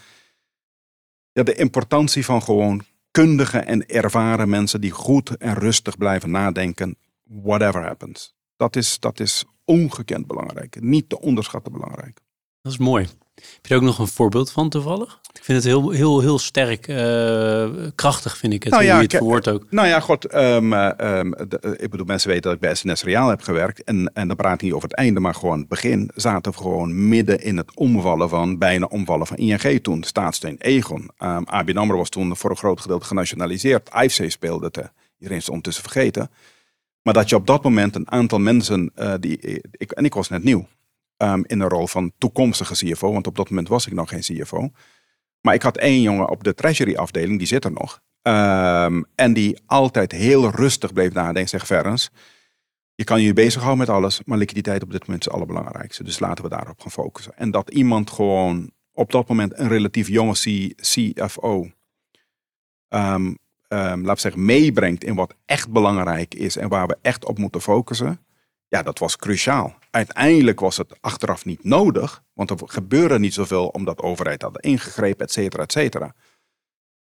ja, 1.31 1.43
de 1.43 1.55
importantie 1.55 2.25
van 2.25 2.41
gewoon 2.41 2.81
kundige 3.11 3.57
en 3.57 3.85
ervaren 3.85 4.49
mensen 4.49 4.81
die 4.81 4.91
goed 4.91 5.37
en 5.37 5.53
rustig 5.53 5.97
blijven 5.97 6.31
nadenken, 6.31 6.97
whatever 7.23 7.83
happens. 7.83 8.35
Dat 8.55 8.75
is, 8.75 8.99
dat 8.99 9.19
is 9.19 9.45
ongekend 9.65 10.27
belangrijk. 10.27 10.81
Niet 10.81 11.09
te 11.09 11.19
onderschatten 11.19 11.71
belangrijk. 11.71 12.19
Dat 12.61 12.71
is 12.71 12.77
mooi. 12.77 13.07
Heb 13.55 13.65
je 13.65 13.73
er 13.73 13.75
ook 13.79 13.85
nog 13.85 13.99
een 13.99 14.07
voorbeeld 14.07 14.51
van 14.51 14.69
toevallig? 14.69 15.19
Ik 15.33 15.43
vind 15.43 15.57
het 15.63 15.67
heel, 15.67 15.89
heel, 15.89 16.19
heel 16.19 16.39
sterk, 16.39 16.87
eh, 16.87 17.69
krachtig 17.95 18.37
vind 18.37 18.53
ik 18.53 18.63
het, 18.63 18.71
Nou 18.73 18.85
hoe 18.85 18.93
je 18.95 19.01
het 19.01 19.11
verwoordt 19.15 19.49
ook. 19.49 19.65
Nou 19.69 19.87
ja, 19.87 19.99
god, 19.99 20.25
ehm, 20.25 20.73
eh, 20.73 20.99
ehm, 21.19 21.31
de- 21.47 21.59
eh, 21.59 21.71
ik 21.71 21.89
bedoel, 21.89 22.05
mensen 22.05 22.29
weten 22.29 22.43
dat 22.43 22.53
ik 22.53 22.59
bij 22.59 22.75
SNS 22.75 23.03
Reaal 23.03 23.29
heb 23.29 23.41
gewerkt. 23.41 23.83
En, 23.83 24.11
en 24.13 24.27
dan 24.27 24.37
praat 24.37 24.53
ik 24.53 24.61
niet 24.61 24.73
over 24.73 24.89
het 24.89 24.97
einde, 24.97 25.19
maar 25.19 25.33
gewoon 25.35 25.59
het 25.59 25.67
begin. 25.67 26.11
Zaten 26.15 26.51
we 26.51 26.57
gewoon 26.57 27.07
midden 27.07 27.41
in 27.43 27.57
het 27.57 27.71
omvallen 27.75 28.29
van, 28.29 28.57
bijna 28.57 28.85
omvallen 28.85 29.27
van 29.27 29.37
ING 29.37 29.79
toen. 29.83 30.03
Staatssteun 30.03 30.55
Egon. 30.57 31.09
Ehm 31.17 31.41
ABN 31.45 31.77
AMRO 31.77 31.97
was 31.97 32.09
toen 32.09 32.37
voor 32.37 32.49
een 32.49 32.57
groot 32.57 32.81
gedeelte 32.81 33.05
genationaliseerd. 33.05 33.89
IFC 34.01 34.31
speelde 34.31 34.65
het. 34.65 34.75
Iedereen 34.77 35.37
is 35.37 35.43
het 35.45 35.49
ondertussen 35.49 35.83
vergeten. 35.83 36.29
Maar 37.01 37.13
dat 37.13 37.29
je 37.29 37.35
op 37.35 37.47
dat 37.47 37.63
moment 37.63 37.95
een 37.95 38.11
aantal 38.11 38.39
mensen, 38.39 38.91
die, 39.19 39.61
ik, 39.71 39.91
en 39.91 40.05
ik 40.05 40.13
was 40.13 40.29
net 40.29 40.43
nieuw, 40.43 40.67
ehm, 41.21 41.41
in 41.45 41.59
de 41.59 41.67
rol 41.67 41.87
van 41.87 42.11
toekomstige 42.17 42.73
CFO. 42.73 43.11
Want 43.13 43.27
op 43.27 43.35
dat 43.35 43.49
moment 43.49 43.67
was 43.67 43.87
ik 43.87 43.93
nog 43.93 44.09
geen 44.09 44.19
CFO. 44.19 44.69
Maar 45.41 45.53
ik 45.53 45.61
had 45.61 45.77
één 45.77 46.01
jongen 46.01 46.29
op 46.29 46.43
de 46.43 46.53
treasury 46.53 46.95
afdeling, 46.95 47.37
die 47.37 47.47
zit 47.47 47.65
er 47.65 47.71
nog. 47.71 48.01
Ehm, 48.21 49.03
en 49.15 49.33
die 49.33 49.61
altijd 49.65 50.11
heel 50.11 50.49
rustig 50.49 50.93
bleef 50.93 51.13
nadenken. 51.13 51.49
Zeg 51.49 51.65
Verens, 51.65 52.09
je 52.95 53.03
kan 53.03 53.21
je 53.21 53.33
bezighouden 53.33 53.79
met 53.79 53.95
alles, 53.95 54.21
maar 54.25 54.37
liquiditeit 54.37 54.83
op 54.83 54.91
dit 54.91 55.01
moment 55.01 55.19
is 55.19 55.25
het 55.25 55.33
allerbelangrijkste. 55.33 56.03
Dus 56.03 56.19
laten 56.19 56.43
we 56.43 56.49
daarop 56.49 56.79
gaan 56.79 56.91
focussen. 56.91 57.37
En 57.37 57.51
dat 57.51 57.69
iemand 57.69 58.11
gewoon 58.11 58.71
op 58.93 59.11
dat 59.11 59.27
moment 59.27 59.59
een 59.59 59.67
relatief 59.67 60.07
jonge 60.07 60.73
CFO, 60.75 61.71
ehm, 62.87 63.33
ehm, 63.67 64.01
laat 64.01 64.15
ik 64.15 64.21
zeggen, 64.21 64.45
meebrengt 64.45 65.03
in 65.03 65.15
wat 65.15 65.35
echt 65.45 65.69
belangrijk 65.71 66.35
is 66.35 66.57
en 66.57 66.69
waar 66.69 66.87
we 66.87 66.97
echt 67.01 67.25
op 67.25 67.37
moeten 67.37 67.61
focussen. 67.61 68.19
Ja, 68.71 68.83
dat 68.83 68.99
was 68.99 69.15
cruciaal. 69.15 69.75
Uiteindelijk 69.89 70.59
was 70.59 70.77
het 70.77 71.01
achteraf 71.01 71.45
niet 71.45 71.63
nodig, 71.63 72.23
want 72.33 72.49
er 72.49 72.57
gebeurde 72.65 73.19
niet 73.19 73.33
zoveel 73.33 73.67
omdat 73.67 73.97
de 73.97 74.03
overheid 74.03 74.41
had 74.41 74.61
ingegrepen, 74.61 75.25
et 75.25 75.31
cetera, 75.31 75.63
et 75.63 75.71
cetera. 75.71 76.15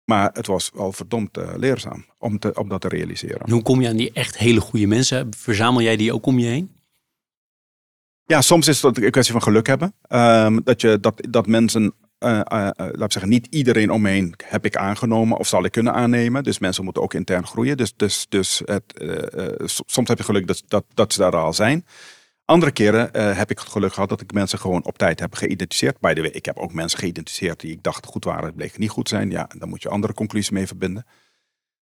Maar 0.04 0.30
het 0.32 0.46
was 0.46 0.70
wel 0.74 0.92
verdomd 0.92 1.36
eh, 1.36 1.48
leerzaam 1.56 2.06
om, 2.18 2.38
te, 2.38 2.54
om 2.54 2.68
dat 2.68 2.80
te 2.80 2.88
realiseren. 2.88 3.40
En 3.40 3.52
hoe 3.52 3.62
kom 3.62 3.80
je 3.80 3.88
aan 3.88 3.96
die 3.96 4.12
echt 4.12 4.38
hele 4.38 4.60
goede 4.60 4.86
mensen? 4.86 5.34
Verzamel 5.36 5.82
jij 5.82 5.96
die 5.96 6.12
ook 6.12 6.26
om 6.26 6.38
je 6.38 6.46
heen? 6.46 6.76
Ja, 8.24 8.40
soms 8.40 8.68
is 8.68 8.82
het 8.82 9.02
een 9.02 9.10
kwestie 9.10 9.32
van 9.32 9.42
geluk 9.42 9.66
hebben. 9.66 9.94
Ehm, 10.02 10.58
dat, 10.64 10.80
je, 10.80 11.00
dat, 11.00 11.26
dat 11.30 11.46
mensen, 11.46 11.94
eh, 12.18 12.40
eh, 12.40 12.66
eh, 12.66 12.72
laat 12.76 13.02
ik 13.02 13.12
zeggen, 13.12 13.28
niet 13.30 13.46
iedereen 13.50 13.90
om 13.90 14.02
me 14.02 14.10
heen 14.10 14.34
heb 14.44 14.64
ik 14.64 14.76
aangenomen 14.76 15.38
of 15.38 15.46
zal 15.46 15.64
ik 15.64 15.72
kunnen 15.72 15.94
aannemen. 15.94 16.42
Dus 16.42 16.58
mensen 16.58 16.84
moeten 16.84 17.02
ook 17.02 17.14
intern 17.14 17.46
groeien. 17.46 17.76
Dus, 17.76 17.92
dus, 17.96 18.26
dus 18.28 18.62
het, 18.64 19.02
soms 19.86 20.08
heb 20.08 20.18
je 20.18 20.24
geluk 20.24 20.46
dat, 20.46 20.62
dat, 20.66 20.84
dat 20.94 21.12
ze 21.12 21.18
daar 21.18 21.36
al 21.36 21.52
zijn. 21.52 21.86
Andere 22.44 22.72
keren 22.72 23.36
heb 23.36 23.50
ik 23.50 23.58
het 23.58 23.68
geluk 23.68 23.92
gehad 23.92 24.08
dat 24.08 24.20
ik 24.20 24.32
mensen 24.32 24.58
gewoon 24.58 24.84
op 24.84 24.98
tijd 24.98 25.20
heb 25.20 25.34
geïdentificeerd. 25.34 26.00
By 26.00 26.12
the 26.14 26.20
way, 26.20 26.30
ik 26.30 26.44
heb 26.44 26.56
ook 26.56 26.72
mensen 26.72 26.98
geïdentificeerd 26.98 27.60
die 27.60 27.72
ik 27.72 27.82
dacht 27.82 28.06
goed 28.06 28.24
waren, 28.24 28.44
het 28.44 28.54
bleek 28.56 28.78
niet 28.78 28.90
goed 28.90 29.08
zijn. 29.08 29.30
Ja, 29.30 29.48
dan 29.58 29.68
moet 29.68 29.82
je 29.82 29.88
andere 29.88 30.14
conclusies 30.14 30.50
mee 30.50 30.66
verbinden. 30.66 31.06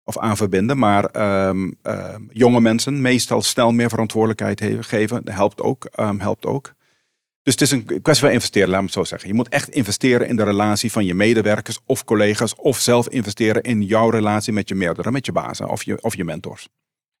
Of 0.04 0.18
aan 0.18 0.36
verbinden. 0.36 0.78
Maar 0.78 1.04
ehm, 1.04 1.70
ehm, 1.82 2.22
jonge 2.30 2.60
mensen 2.60 3.00
meestal 3.00 3.42
snel 3.42 3.72
meer 3.72 3.88
verantwoordelijkheid 3.88 4.60
he- 4.60 4.82
geven. 4.82 5.24
Dat 5.24 5.34
helpt 5.34 5.60
ook. 5.60 5.84
ehm, 5.84 6.18
helpt 6.18 6.46
ook. 6.46 6.72
Dus 7.48 7.56
het 7.60 7.66
is 7.68 7.70
een 7.70 8.02
kwestie 8.02 8.26
van 8.26 8.34
investeren, 8.34 8.68
laat 8.68 8.78
me 8.78 8.84
het 8.84 8.94
zo 8.94 9.04
zeggen. 9.04 9.28
Je 9.28 9.34
moet 9.34 9.48
echt 9.48 9.68
investeren 9.68 10.28
in 10.28 10.36
de 10.36 10.42
relatie 10.42 10.92
van 10.92 11.04
je 11.04 11.14
medewerkers 11.14 11.78
of 11.86 12.04
collega's. 12.04 12.54
Of 12.56 12.78
zelf 12.78 13.08
investeren 13.08 13.62
in 13.62 13.82
jouw 13.82 14.10
relatie 14.10 14.52
met 14.52 14.68
je 14.68 14.74
meerdere, 14.74 15.10
met 15.10 15.26
je 15.26 15.32
bazen 15.32 15.68
of 15.68 15.82
je, 15.82 16.02
of 16.02 16.16
je 16.16 16.24
mentors. 16.24 16.68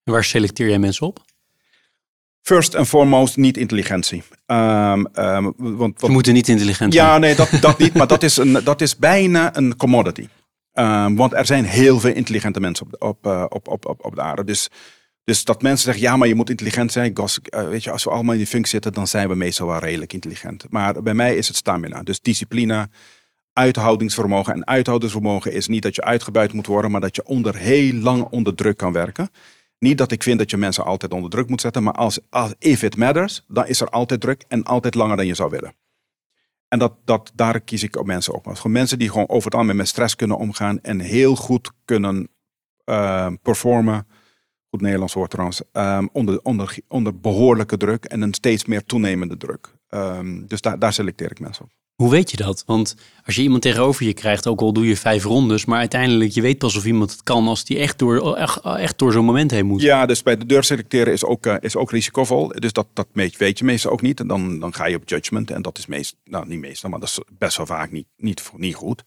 En 0.04 0.12
waar 0.12 0.24
selecteer 0.24 0.68
jij 0.68 0.78
mensen 0.78 1.06
op? 1.06 1.24
First 2.42 2.74
and 2.74 2.88
foremost, 2.88 3.36
niet 3.36 3.56
intelligentie. 3.56 4.22
Ehm, 4.46 5.04
ehm, 5.12 5.50
want, 5.56 6.00
Ze 6.00 6.10
moeten 6.10 6.32
niet 6.32 6.48
intelligent 6.48 6.94
zijn. 6.94 7.06
ja, 7.06 7.18
nee, 7.18 7.34
dat, 7.34 7.50
dat 7.60 7.78
niet. 7.78 7.94
Maar 7.94 8.06
dat 8.06 8.22
is, 8.28 8.36
een, 8.36 8.60
dat 8.64 8.80
is 8.80 8.96
bijna 8.96 9.56
een 9.56 9.76
commodity. 9.76 10.28
Ehm, 10.72 11.14
want 11.14 11.32
er 11.32 11.46
zijn 11.46 11.64
heel 11.64 12.00
veel 12.00 12.14
intelligente 12.14 12.60
mensen 12.60 12.86
op, 12.86 13.02
op, 13.02 13.26
eh, 13.26 13.44
op, 13.48 13.68
op, 13.68 13.86
op, 13.86 14.04
op 14.04 14.14
de 14.14 14.20
aarde. 14.20 14.44
Dus, 14.44 14.68
dus 15.28 15.44
dat 15.44 15.62
mensen 15.62 15.84
zeggen, 15.84 16.02
ja, 16.02 16.16
maar 16.16 16.28
je 16.28 16.34
moet 16.34 16.50
intelligent 16.50 16.92
zijn. 16.92 17.16
Gos, 17.16 17.40
eh, 17.40 17.68
weet 17.68 17.84
je, 17.84 17.90
als 17.90 18.04
we 18.04 18.10
allemaal 18.10 18.32
in 18.32 18.38
die 18.38 18.46
functie 18.46 18.70
zitten, 18.70 18.92
dan 18.92 19.06
zijn 19.06 19.28
we 19.28 19.34
meestal 19.34 19.66
wel 19.66 19.78
redelijk 19.78 20.12
intelligent. 20.12 20.66
Maar 20.70 21.02
bij 21.02 21.14
mij 21.14 21.36
is 21.36 21.48
het 21.48 21.56
stamina. 21.56 22.02
Dus 22.02 22.20
discipline, 22.20 22.88
uithoudingsvermogen. 23.52 24.54
En 24.54 24.66
uithoudingsvermogen 24.66 25.52
is 25.52 25.66
niet 25.66 25.82
dat 25.82 25.94
je 25.94 26.02
uitgebuit 26.02 26.52
moet 26.52 26.66
worden, 26.66 26.90
maar 26.90 27.00
dat 27.00 27.16
je 27.16 27.24
onder 27.24 27.56
heel 27.56 27.92
lang 27.92 28.22
onder 28.22 28.54
druk 28.54 28.76
kan 28.76 28.92
werken. 28.92 29.30
Niet 29.78 29.98
dat 29.98 30.12
ik 30.12 30.22
vind 30.22 30.38
dat 30.38 30.50
je 30.50 30.56
mensen 30.56 30.84
altijd 30.84 31.12
onder 31.12 31.30
druk 31.30 31.48
moet 31.48 31.60
zetten, 31.60 31.82
maar 31.82 31.92
als, 31.92 32.18
als 32.30 32.54
if 32.58 32.82
it 32.82 32.96
matters, 32.96 33.44
dan 33.48 33.66
is 33.66 33.80
er 33.80 33.88
altijd 33.88 34.20
druk 34.20 34.44
en 34.48 34.64
altijd 34.64 34.94
langer 34.94 35.16
dan 35.16 35.26
je 35.26 35.34
zou 35.34 35.50
willen. 35.50 35.74
En 36.68 36.78
dat, 36.78 36.92
dat, 37.04 37.32
daar 37.34 37.60
kies 37.60 37.82
ik 37.82 37.96
ook 37.96 38.06
mensen 38.06 38.34
op. 38.34 38.46
Gewoon 38.46 38.72
mensen 38.72 38.98
die 38.98 39.08
gewoon 39.08 39.28
over 39.28 39.44
het 39.44 39.54
algemeen 39.54 39.76
met 39.76 39.88
stress 39.88 40.16
kunnen 40.16 40.38
omgaan 40.38 40.80
en 40.80 41.00
heel 41.00 41.36
goed 41.36 41.70
kunnen 41.84 42.28
eh, 42.84 43.32
performen. 43.42 44.06
Goed 44.70 44.80
Nederlands 44.80 45.14
woord 45.14 45.30
trouwens. 45.30 45.62
ehm, 45.72 46.06
onder, 46.12 46.40
onder, 46.42 46.76
onder 46.88 47.20
behoorlijke 47.20 47.76
druk 47.76 48.04
en 48.04 48.22
een 48.22 48.34
steeds 48.34 48.64
meer 48.64 48.84
toenemende 48.84 49.36
druk. 49.36 49.74
Ehm, 49.88 50.46
dus 50.46 50.60
daar, 50.60 50.78
daar 50.78 50.92
selecteer 50.92 51.30
ik 51.30 51.40
mensen 51.40 51.64
op. 51.64 51.70
Hoe 51.94 52.10
weet 52.10 52.30
je 52.30 52.36
dat? 52.36 52.62
Want 52.66 52.94
als 53.24 53.34
je 53.34 53.42
iemand 53.42 53.62
tegenover 53.62 54.06
je 54.06 54.12
krijgt, 54.12 54.46
ook 54.46 54.60
al 54.60 54.72
doe 54.72 54.86
je 54.86 54.96
vijf 54.96 55.24
rondes, 55.24 55.64
maar 55.64 55.78
uiteindelijk 55.78 56.30
je 56.30 56.40
weet 56.40 56.58
pas 56.58 56.76
of 56.76 56.84
iemand 56.86 57.10
het 57.10 57.22
kan 57.22 57.48
als 57.48 57.64
die 57.64 57.78
echt 57.78 57.98
door, 57.98 58.34
echt, 58.36 58.60
echt 58.60 58.98
door 58.98 59.12
zo'n 59.12 59.24
moment 59.24 59.50
heen 59.50 59.66
moet. 59.66 59.82
Ja, 59.82 60.06
dus 60.06 60.22
bij 60.22 60.36
de 60.36 60.46
deur 60.46 60.64
selecteren 60.64 61.12
is 61.12 61.24
ook, 61.24 61.46
eh, 61.46 61.54
is 61.60 61.76
ook 61.76 61.90
risicovol. 61.90 62.48
Dus 62.48 62.72
dat, 62.72 62.86
dat 62.92 63.06
weet, 63.12 63.36
weet 63.36 63.58
je 63.58 63.64
meestal 63.64 63.92
ook 63.92 64.02
niet. 64.02 64.20
En 64.20 64.26
dan, 64.26 64.58
dan 64.58 64.74
ga 64.74 64.86
je 64.86 64.96
op 64.96 65.08
judgment. 65.08 65.50
En 65.50 65.62
dat 65.62 65.78
is 65.78 65.86
meest, 65.86 66.16
nou 66.24 66.48
niet 66.48 66.58
meestal, 66.58 66.90
maar 66.90 67.00
dat 67.00 67.08
is 67.08 67.20
best 67.38 67.56
wel 67.56 67.66
vaak 67.66 67.90
niet, 67.90 68.06
niet, 68.16 68.50
niet 68.56 68.74
goed. 68.74 69.04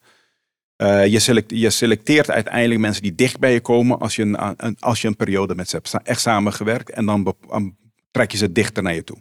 Uh, 0.82 1.06
je, 1.06 1.20
select, 1.20 1.52
je, 1.56 1.70
selecteert 1.70 2.32
uiteindelijk 2.32 2.80
mensen 2.80 3.04
die 3.04 3.15
dicht 3.15 3.39
bij 3.39 3.54
je 3.54 3.62
komen 3.62 4.00
als 4.00 4.15
je 4.15 4.22
een, 4.22 4.56
een 4.58 4.78
als 4.80 5.02
je 5.02 5.08
een 5.08 5.15
periode 5.15 5.56
met 5.56 5.70
ze 5.70 5.76
hebt 5.76 6.08
echt 6.08 6.22
samengewerkt. 6.22 6.89
En 6.89 7.06
dan, 7.06 7.36
trek 8.12 8.32
je 8.32 8.38
ze 8.38 8.52
dichter 8.52 8.84
naar 8.84 8.94
je 8.94 9.04
toe. 9.04 9.17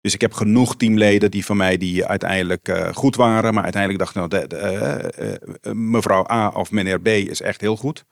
Dus 0.00 0.14
ik 0.14 0.20
heb 0.20 0.32
genoeg 0.32 0.76
teamleden 0.76 1.30
die 1.30 1.44
van 1.44 1.56
mij 1.56 1.76
die 1.76 2.06
uiteindelijk 2.06 2.68
uh, 2.68 2.88
goed 2.92 3.16
waren. 3.16 3.54
Maar 3.54 3.62
uiteindelijk 3.62 4.02
dacht 4.02 4.14
nou, 4.14 4.28
de, 4.28 5.50
uh, 5.62 5.72
mevrouw 5.72 6.26
A 6.30 6.48
of 6.48 6.70
meneer 6.70 7.00
B 7.00 7.06
is 7.06 7.40
echt 7.40 7.60
heel 7.60 7.76
goed. 7.76 8.04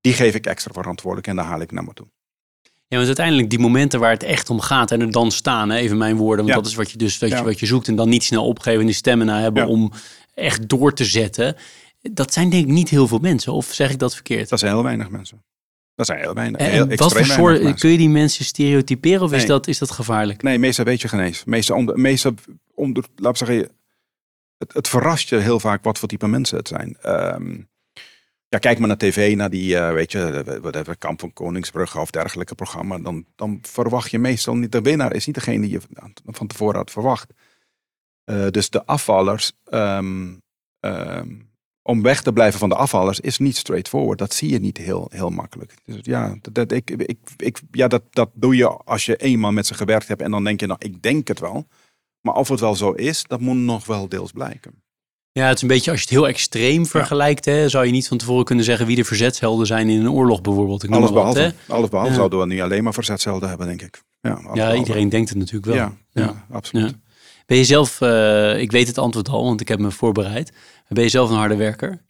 Die 0.00 0.12
geef 0.12 0.34
ik 0.34 0.46
extra 0.46 0.72
verantwoordelijk 0.72 1.28
en 1.28 1.36
dan 1.36 1.44
haal 1.44 1.60
ik 1.60 1.72
naar 1.72 1.84
me 1.84 1.92
toe. 1.92 2.06
Ja, 2.62 2.96
want 2.96 3.06
uiteindelijk 3.06 3.50
die 3.50 3.58
momenten 3.58 4.00
waar 4.00 4.10
het 4.10 4.22
echt 4.22 4.50
om 4.50 4.60
gaat 4.60 4.90
en 4.90 5.00
er 5.00 5.10
dan 5.10 5.30
staan, 5.30 5.70
hè, 5.70 5.76
even 5.76 5.98
mijn 5.98 6.16
woorden, 6.16 6.44
want 6.44 6.56
dat 6.56 6.66
is 6.66 6.74
wat 6.74 6.90
je 6.90 6.98
dus 6.98 7.18
wat, 7.18 7.30
je, 7.30 7.42
wat 7.42 7.60
je 7.60 7.66
zoekt 7.66 7.88
en 7.88 7.96
dan 7.96 8.08
niet 8.08 8.24
snel 8.24 8.46
opgeven 8.46 8.80
en 8.80 8.86
die 8.86 8.94
stemmen 8.94 9.26
naar 9.26 9.40
hebben 9.40 9.66
om 9.66 9.92
echt 10.34 10.68
door 10.68 10.92
te 10.92 11.04
zetten. 11.04 11.56
Dat 12.02 12.32
zijn 12.32 12.50
denk 12.50 12.66
ik 12.66 12.72
niet 12.72 12.88
heel 12.88 13.06
veel 13.06 13.18
mensen, 13.18 13.52
of 13.52 13.66
zeg 13.72 13.90
ik 13.90 13.98
dat 13.98 14.14
verkeerd? 14.14 14.48
Dat 14.48 14.58
zijn 14.58 14.72
heel 14.72 14.82
weinig 14.82 15.10
mensen. 15.10 15.44
Dat 15.94 16.06
zijn 16.06 16.18
heel 16.18 16.34
weinig. 16.34 16.60
En 16.60 16.70
heel 16.70 16.86
wat 16.86 17.12
voor 17.12 17.24
soort, 17.24 17.80
kun 17.80 17.90
je 17.90 17.96
die 17.96 18.08
mensen 18.08 18.44
stereotyperen 18.44 19.22
of 19.22 19.32
is, 19.32 19.46
dat, 19.46 19.66
is 19.66 19.78
dat 19.78 19.90
gevaarlijk? 19.90 20.42
Nee, 20.42 20.58
meestal 20.58 20.84
weet 20.84 21.00
je 21.00 21.08
geen 21.08 21.20
eens. 21.20 21.44
Meestal, 21.44 21.76
onder, 21.76 21.98
meestal 21.98 22.34
onder, 22.74 23.04
laat 23.16 23.40
ik 23.40 23.46
zeggen, 23.46 23.70
het, 24.58 24.72
het 24.72 24.88
verrast 24.88 25.28
je 25.28 25.36
heel 25.36 25.60
vaak 25.60 25.84
wat 25.84 25.98
voor 25.98 26.08
type 26.08 26.28
mensen 26.28 26.56
het 26.56 26.68
zijn. 26.68 26.96
Um, 27.06 27.70
ja, 28.48 28.58
kijk 28.58 28.78
maar 28.78 28.88
naar 28.88 28.96
tv, 28.96 29.36
naar 29.36 29.50
die, 29.50 29.74
uh, 29.74 29.92
weet 29.92 30.12
je, 30.12 30.42
whatever, 30.60 30.96
Kamp 30.96 31.20
van 31.20 31.32
Koningsbrugge 31.32 32.00
of 32.00 32.10
dergelijke 32.10 32.54
programma. 32.54 32.98
Dan, 32.98 33.26
dan 33.36 33.58
verwacht 33.62 34.10
je 34.10 34.18
meestal 34.18 34.56
niet, 34.56 34.72
de 34.72 34.80
winnaar 34.80 35.14
is 35.14 35.26
niet 35.26 35.34
degene 35.34 35.60
die 35.60 35.70
je 35.70 35.80
van 36.24 36.46
tevoren 36.46 36.76
had 36.76 36.90
verwacht. 36.90 37.32
Uh, 38.24 38.48
dus 38.48 38.70
de 38.70 38.86
afvallers, 38.86 39.52
um, 39.70 40.42
um, 40.80 41.51
om 41.82 42.02
weg 42.02 42.22
te 42.22 42.32
blijven 42.32 42.58
van 42.58 42.68
de 42.68 42.74
afvallers, 42.74 43.20
is 43.20 43.38
niet 43.38 43.56
straightforward. 43.56 44.18
Dat 44.18 44.34
zie 44.34 44.50
je 44.50 44.58
niet 44.58 44.76
heel, 44.76 45.08
heel 45.10 45.30
makkelijk. 45.30 45.74
Dus 45.84 45.98
ja, 46.02 46.36
dat, 46.52 46.72
ik, 46.72 46.90
ik, 46.90 47.18
ik, 47.36 47.60
ja 47.70 47.88
dat, 47.88 48.02
dat 48.10 48.30
doe 48.34 48.56
je 48.56 48.68
als 48.68 49.06
je 49.06 49.16
eenmaal 49.16 49.52
met 49.52 49.66
ze 49.66 49.74
gewerkt 49.74 50.08
hebt 50.08 50.22
en 50.22 50.30
dan 50.30 50.44
denk 50.44 50.60
je, 50.60 50.66
nou, 50.66 50.78
ik 50.82 51.02
denk 51.02 51.28
het 51.28 51.40
wel. 51.40 51.66
Maar 52.20 52.34
of 52.34 52.48
het 52.48 52.60
wel 52.60 52.74
zo 52.74 52.90
is, 52.90 53.24
dat 53.26 53.40
moet 53.40 53.56
nog 53.56 53.86
wel 53.86 54.08
deels 54.08 54.32
blijken. 54.32 54.82
Ja, 55.32 55.46
het 55.46 55.56
is 55.56 55.62
een 55.62 55.68
beetje 55.68 55.90
als 55.90 56.00
je 56.00 56.06
het 56.06 56.14
heel 56.14 56.28
extreem 56.28 56.86
vergelijkt, 56.86 57.44
hè, 57.44 57.68
zou 57.68 57.86
je 57.86 57.92
niet 57.92 58.08
van 58.08 58.16
tevoren 58.16 58.44
kunnen 58.44 58.64
zeggen 58.64 58.86
wie 58.86 58.96
de 58.96 59.04
verzetshelden 59.04 59.66
zijn 59.66 59.88
in 59.88 60.00
een 60.00 60.10
oorlog 60.10 60.40
bijvoorbeeld. 60.40 60.82
Ik 60.82 60.90
alles 60.90 61.12
behalve, 61.12 61.54
wat, 61.66 61.76
alles 61.76 61.88
behalve 61.88 62.14
zouden 62.14 62.38
we 62.38 62.46
nu 62.46 62.60
alleen 62.60 62.82
maar 62.82 62.94
verzetshelden 62.94 63.48
hebben, 63.48 63.66
denk 63.66 63.82
ik. 63.82 64.02
Ja, 64.20 64.40
ja 64.54 64.74
iedereen 64.74 65.08
denkt 65.08 65.28
het 65.28 65.38
natuurlijk 65.38 65.66
wel. 65.66 65.74
Ja, 65.74 65.96
ja, 66.12 66.46
absoluut. 66.50 66.94
Ben 67.46 67.56
je 67.56 67.64
zelf, 67.64 68.00
uh, 68.00 68.58
ik 68.60 68.70
weet 68.70 68.86
het 68.86 68.98
antwoord 68.98 69.28
al, 69.28 69.44
want 69.44 69.60
ik 69.60 69.68
heb 69.68 69.78
me 69.78 69.90
voorbereid. 69.90 70.52
Ben 70.88 71.02
je 71.02 71.10
zelf 71.10 71.30
een 71.30 71.36
harde 71.36 71.56
werker? 71.56 72.02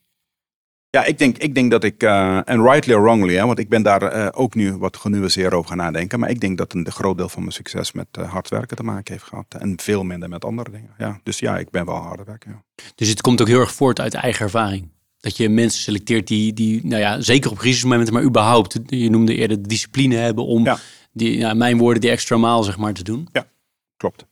Ja, 0.91 1.05
ik 1.05 1.19
denk, 1.19 1.39
ik 1.39 1.55
denk 1.55 1.71
dat 1.71 1.85
ik, 1.85 2.03
uh, 2.03 2.49
en 2.49 2.63
rightly 2.63 2.95
or 2.95 3.03
wrongly, 3.03 3.35
hè, 3.35 3.47
want 3.47 3.59
ik 3.59 3.69
ben 3.69 3.83
daar 3.83 4.17
uh, 4.17 4.29
ook 4.33 4.55
nu 4.55 4.77
wat 4.77 4.97
genuanceerd 4.97 5.53
over 5.53 5.69
gaan 5.69 5.77
nadenken. 5.77 6.19
Maar 6.19 6.31
ik 6.31 6.41
denk 6.41 6.59
dat 6.59 6.75
een 6.75 6.91
groot 6.91 7.17
deel 7.17 7.29
van 7.29 7.41
mijn 7.41 7.55
succes 7.55 7.93
met 7.93 8.07
uh, 8.19 8.31
hard 8.31 8.49
werken 8.49 8.77
te 8.77 8.83
maken 8.83 9.13
heeft 9.13 9.25
gehad. 9.25 9.47
En 9.59 9.81
veel 9.81 10.03
minder 10.03 10.29
met 10.29 10.45
andere 10.45 10.71
dingen. 10.71 10.91
Ja, 10.99 11.21
dus 11.23 11.39
ja, 11.39 11.59
ik 11.59 11.71
ben 11.71 11.85
wel 11.85 11.95
harde 11.95 12.25
werker. 12.25 12.51
Ja. 12.51 12.63
Dus 12.95 13.09
het 13.09 13.21
komt 13.21 13.41
ook 13.41 13.47
heel 13.47 13.61
erg 13.61 13.73
voort 13.73 14.01
uit 14.01 14.15
eigen 14.15 14.45
ervaring? 14.45 14.89
Dat 15.21 15.37
je 15.37 15.49
mensen 15.49 15.83
selecteert 15.83 16.27
die, 16.27 16.53
die 16.53 16.87
nou 16.87 17.01
ja, 17.01 17.21
zeker 17.21 17.51
op 17.51 17.59
crisismomenten, 17.59 18.15
maar 18.15 18.23
überhaupt, 18.23 18.79
je 18.87 19.11
noemde 19.11 19.35
eerder 19.35 19.63
de 19.63 19.69
discipline 19.69 20.15
hebben 20.15 20.45
om, 20.45 20.65
ja. 20.65 20.79
die, 21.13 21.39
ja, 21.39 21.55
mijn 21.55 21.79
woorden, 21.79 22.01
die 22.01 22.11
extra 22.11 22.37
maal 22.37 22.63
zeg 22.63 22.79
maar 22.79 22.93
te 22.93 23.05
doen. 23.05 23.29
Ja, 23.33 23.47
klopt. 23.97 24.27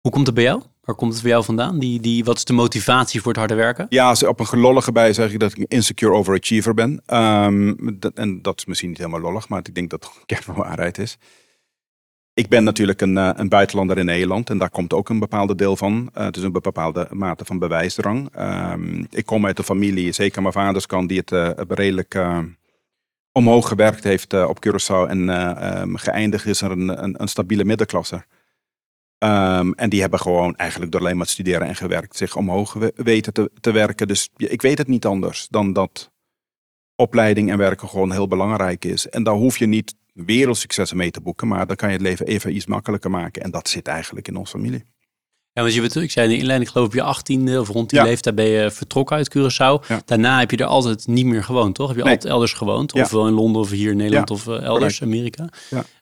Hoe 0.00 0.12
komt 0.12 0.26
het 0.26 0.34
bij 0.34 0.44
jou? 0.44 0.62
Waar 0.88 0.96
komt 0.96 1.12
het 1.12 1.20
voor 1.20 1.30
jou 1.30 1.44
vandaan? 1.44 1.78
Die, 1.78 2.00
die, 2.00 2.24
wat 2.24 2.36
is 2.36 2.44
de 2.44 2.52
motivatie 2.52 3.20
voor 3.20 3.30
het 3.30 3.40
harde 3.40 3.54
werken? 3.54 3.86
Ja, 3.88 4.14
op 4.26 4.40
een 4.40 4.46
gelollige 4.46 4.92
bij 4.92 5.12
zeg 5.12 5.32
ik 5.32 5.38
dat 5.40 5.52
ik 5.52 5.58
een 5.58 5.66
insecure 5.68 6.12
overachiever 6.12 6.74
ben. 6.74 7.02
Um, 7.06 7.98
dat, 7.98 8.12
en 8.14 8.42
dat 8.42 8.58
is 8.58 8.64
misschien 8.64 8.88
niet 8.88 8.98
helemaal 8.98 9.20
lollig, 9.20 9.48
maar 9.48 9.58
ik 9.58 9.74
denk 9.74 9.90
dat 9.90 10.04
het 10.04 10.24
kern 10.26 10.42
van 10.42 10.54
waarheid 10.54 10.98
is. 10.98 11.18
Ik 12.34 12.48
ben 12.48 12.64
natuurlijk 12.64 13.00
een, 13.00 13.16
uh, 13.16 13.30
een, 13.34 13.48
buitenlander 13.48 13.98
in 13.98 14.04
Nederland 14.04 14.50
en 14.50 14.58
daar 14.58 14.70
komt 14.70 14.92
ook 14.92 15.08
een 15.08 15.18
bepaalde 15.18 15.54
deel 15.54 15.76
van. 15.76 16.10
Uh, 16.18 16.26
is 16.30 16.42
een 16.42 16.52
bepaalde 16.52 17.06
mate 17.10 17.44
van 17.44 17.58
bewijsdrang. 17.58 18.28
Um, 18.38 19.06
ik 19.10 19.26
kom 19.26 19.46
uit 19.46 19.58
een 19.58 19.64
familie, 19.64 20.12
zeker 20.12 20.42
mijn 20.42 20.54
vaders 20.54 20.86
kant, 20.86 21.08
die 21.08 21.18
het 21.18 21.30
uh, 21.30 21.50
redelijk 21.68 22.18
omhoog 23.32 23.68
gewerkt 23.68 24.04
heeft 24.04 24.32
op 24.32 24.66
Curaçao. 24.66 25.08
En 25.08 25.28
um, 25.80 25.96
geëindigd 25.96 26.46
is 26.46 26.60
er 26.60 26.70
een, 26.70 27.02
een, 27.02 27.22
een 27.22 27.28
stabiele 27.28 27.64
middenklasse. 27.64 28.24
Um, 29.24 29.74
en 29.74 29.88
die 29.90 30.00
hebben 30.00 30.18
gewoon 30.18 30.56
eigenlijk 30.56 30.92
door 30.92 31.00
alleen 31.00 31.16
maar 31.16 31.26
studeren 31.26 31.66
en 31.66 31.76
gewerkt 31.76 32.16
zich 32.16 32.36
omhoog 32.36 32.76
weten 32.94 33.32
te, 33.32 33.50
te 33.60 33.70
werken. 33.70 34.08
Dus 34.08 34.28
ik 34.36 34.62
weet 34.62 34.78
het 34.78 34.88
niet 34.88 35.06
anders 35.06 35.48
dan 35.48 35.72
dat 35.72 36.10
opleiding 36.96 37.50
en 37.50 37.58
werken 37.58 37.88
gewoon 37.88 38.12
heel 38.12 38.28
belangrijk 38.28 38.84
is. 38.84 39.08
En 39.08 39.22
daar 39.22 39.34
hoef 39.34 39.58
je 39.58 39.66
niet 39.66 39.94
wereldsuccessen 40.12 40.96
mee 40.96 41.10
te 41.10 41.20
boeken, 41.20 41.48
maar 41.48 41.66
dan 41.66 41.76
kan 41.76 41.88
je 41.88 41.94
het 41.94 42.04
leven 42.04 42.26
even 42.26 42.54
iets 42.54 42.66
makkelijker 42.66 43.10
maken. 43.10 43.42
En 43.42 43.50
dat 43.50 43.68
zit 43.68 43.86
eigenlijk 43.86 44.28
in 44.28 44.36
onze 44.36 44.58
familie. 44.58 44.84
Ja, 45.58 45.64
want 45.64 45.92
je, 45.92 46.00
ik 46.02 46.10
zei 46.10 46.26
in 46.26 46.32
de 46.32 46.38
inleiding, 46.38 46.68
ik 46.68 46.74
geloof 46.74 46.88
op 46.88 46.94
je 46.94 47.02
achttiende 47.02 47.60
of 47.60 47.68
rond 47.68 47.90
die 47.90 48.02
leeftijd 48.02 48.34
ben 48.34 48.44
je 48.44 48.70
vertrokken 48.70 49.16
uit 49.16 49.38
Curaçao. 49.38 50.04
Daarna 50.04 50.38
heb 50.38 50.50
je 50.50 50.56
er 50.56 50.64
altijd 50.64 51.06
niet 51.06 51.26
meer 51.26 51.44
gewoond, 51.44 51.74
toch? 51.74 51.88
Heb 51.88 51.96
je 51.96 52.02
altijd 52.02 52.24
elders 52.24 52.52
gewoond? 52.52 52.92
Ofwel 52.92 53.26
in 53.26 53.32
Londen 53.32 53.62
of 53.62 53.70
hier 53.70 53.90
in 53.90 53.96
Nederland 53.96 54.30
of 54.30 54.46
uh, 54.46 54.62
elders, 54.62 55.02
Amerika. 55.02 55.48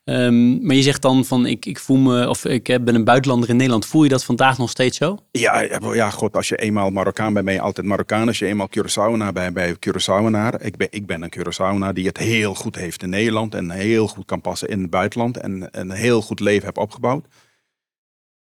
Um, 0.05 0.66
maar 0.66 0.77
je 0.77 0.83
zegt 0.83 1.03
dan 1.03 1.25
van, 1.25 1.47
ik, 1.47 1.66
ik 1.66 1.79
voel 1.79 1.97
me, 1.97 2.29
of 2.29 2.45
ik 2.45 2.64
ben 2.64 2.95
een 2.95 3.05
buitenlander 3.05 3.49
in 3.49 3.57
Nederland. 3.57 3.87
Voel 3.87 4.03
je 4.03 4.09
dat 4.09 4.25
vandaag 4.25 4.59
nog 4.59 4.71
steeds 4.71 4.97
zo? 4.97 5.19
Ja, 5.31 5.61
ja 5.95 6.11
god, 6.11 6.37
als 6.37 6.49
je 6.49 6.57
eenmaal 6.57 6.90
Marokkaan 6.90 7.33
bent, 7.33 7.45
ben 7.45 7.55
je 7.55 7.61
altijd 7.61 7.87
Marokkaan. 7.87 8.27
Als 8.27 8.38
je 8.38 8.47
eenmaal 8.47 8.69
Curaçaoenaar 8.69 9.33
bent, 9.33 9.55
ben 9.55 9.66
je 9.66 9.77
Curaçaoenaar. 9.87 10.64
Ik 10.64 10.77
ben, 10.77 10.88
ik 10.90 11.07
ben 11.07 11.23
een 11.23 11.33
Curaçaoenaar 11.38 11.92
die 11.92 12.07
het 12.07 12.19
heel 12.19 12.55
goed 12.55 12.77
heeft 12.77 13.03
in 13.03 13.11
Nederland. 13.11 13.55
En 13.55 13.71
heel 13.71 14.09
goed 14.09 14.25
kan 14.25 14.40
passen 14.40 14.69
in 14.69 14.81
het 14.81 14.90
buitenland. 14.90 15.37
En 15.37 15.69
een 15.71 15.90
heel 15.90 16.23
goed 16.23 16.40
leven 16.40 16.66
heb 16.66 16.79
opgebouwd. 16.79 17.27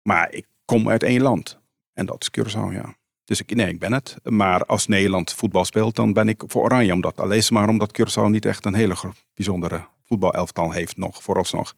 Maar 0.01 0.27
ik 0.31 0.45
kom 0.71 0.89
uit 0.89 1.03
één 1.03 1.21
land. 1.21 1.59
En 1.93 2.05
dat 2.05 2.21
is 2.21 2.29
Curaçao, 2.39 2.73
ja. 2.73 2.95
Dus 3.23 3.39
ik, 3.39 3.55
nee, 3.55 3.67
ik 3.67 3.79
ben 3.79 3.93
het. 3.93 4.15
Maar 4.23 4.65
als 4.65 4.87
Nederland 4.87 5.33
voetbal 5.33 5.65
speelt, 5.65 5.95
dan 5.95 6.13
ben 6.13 6.29
ik 6.29 6.43
voor 6.47 6.63
Oranje. 6.63 6.93
Omdat, 6.93 7.19
alleen 7.19 7.43
maar 7.49 7.69
omdat 7.69 7.99
Curaçao 7.99 8.29
niet 8.29 8.45
echt 8.45 8.65
een 8.65 8.73
hele 8.73 8.95
bijzondere 9.33 9.85
voetbalelftal 10.05 10.71
heeft 10.71 10.97
nog, 10.97 11.23
vooralsnog. 11.23 11.75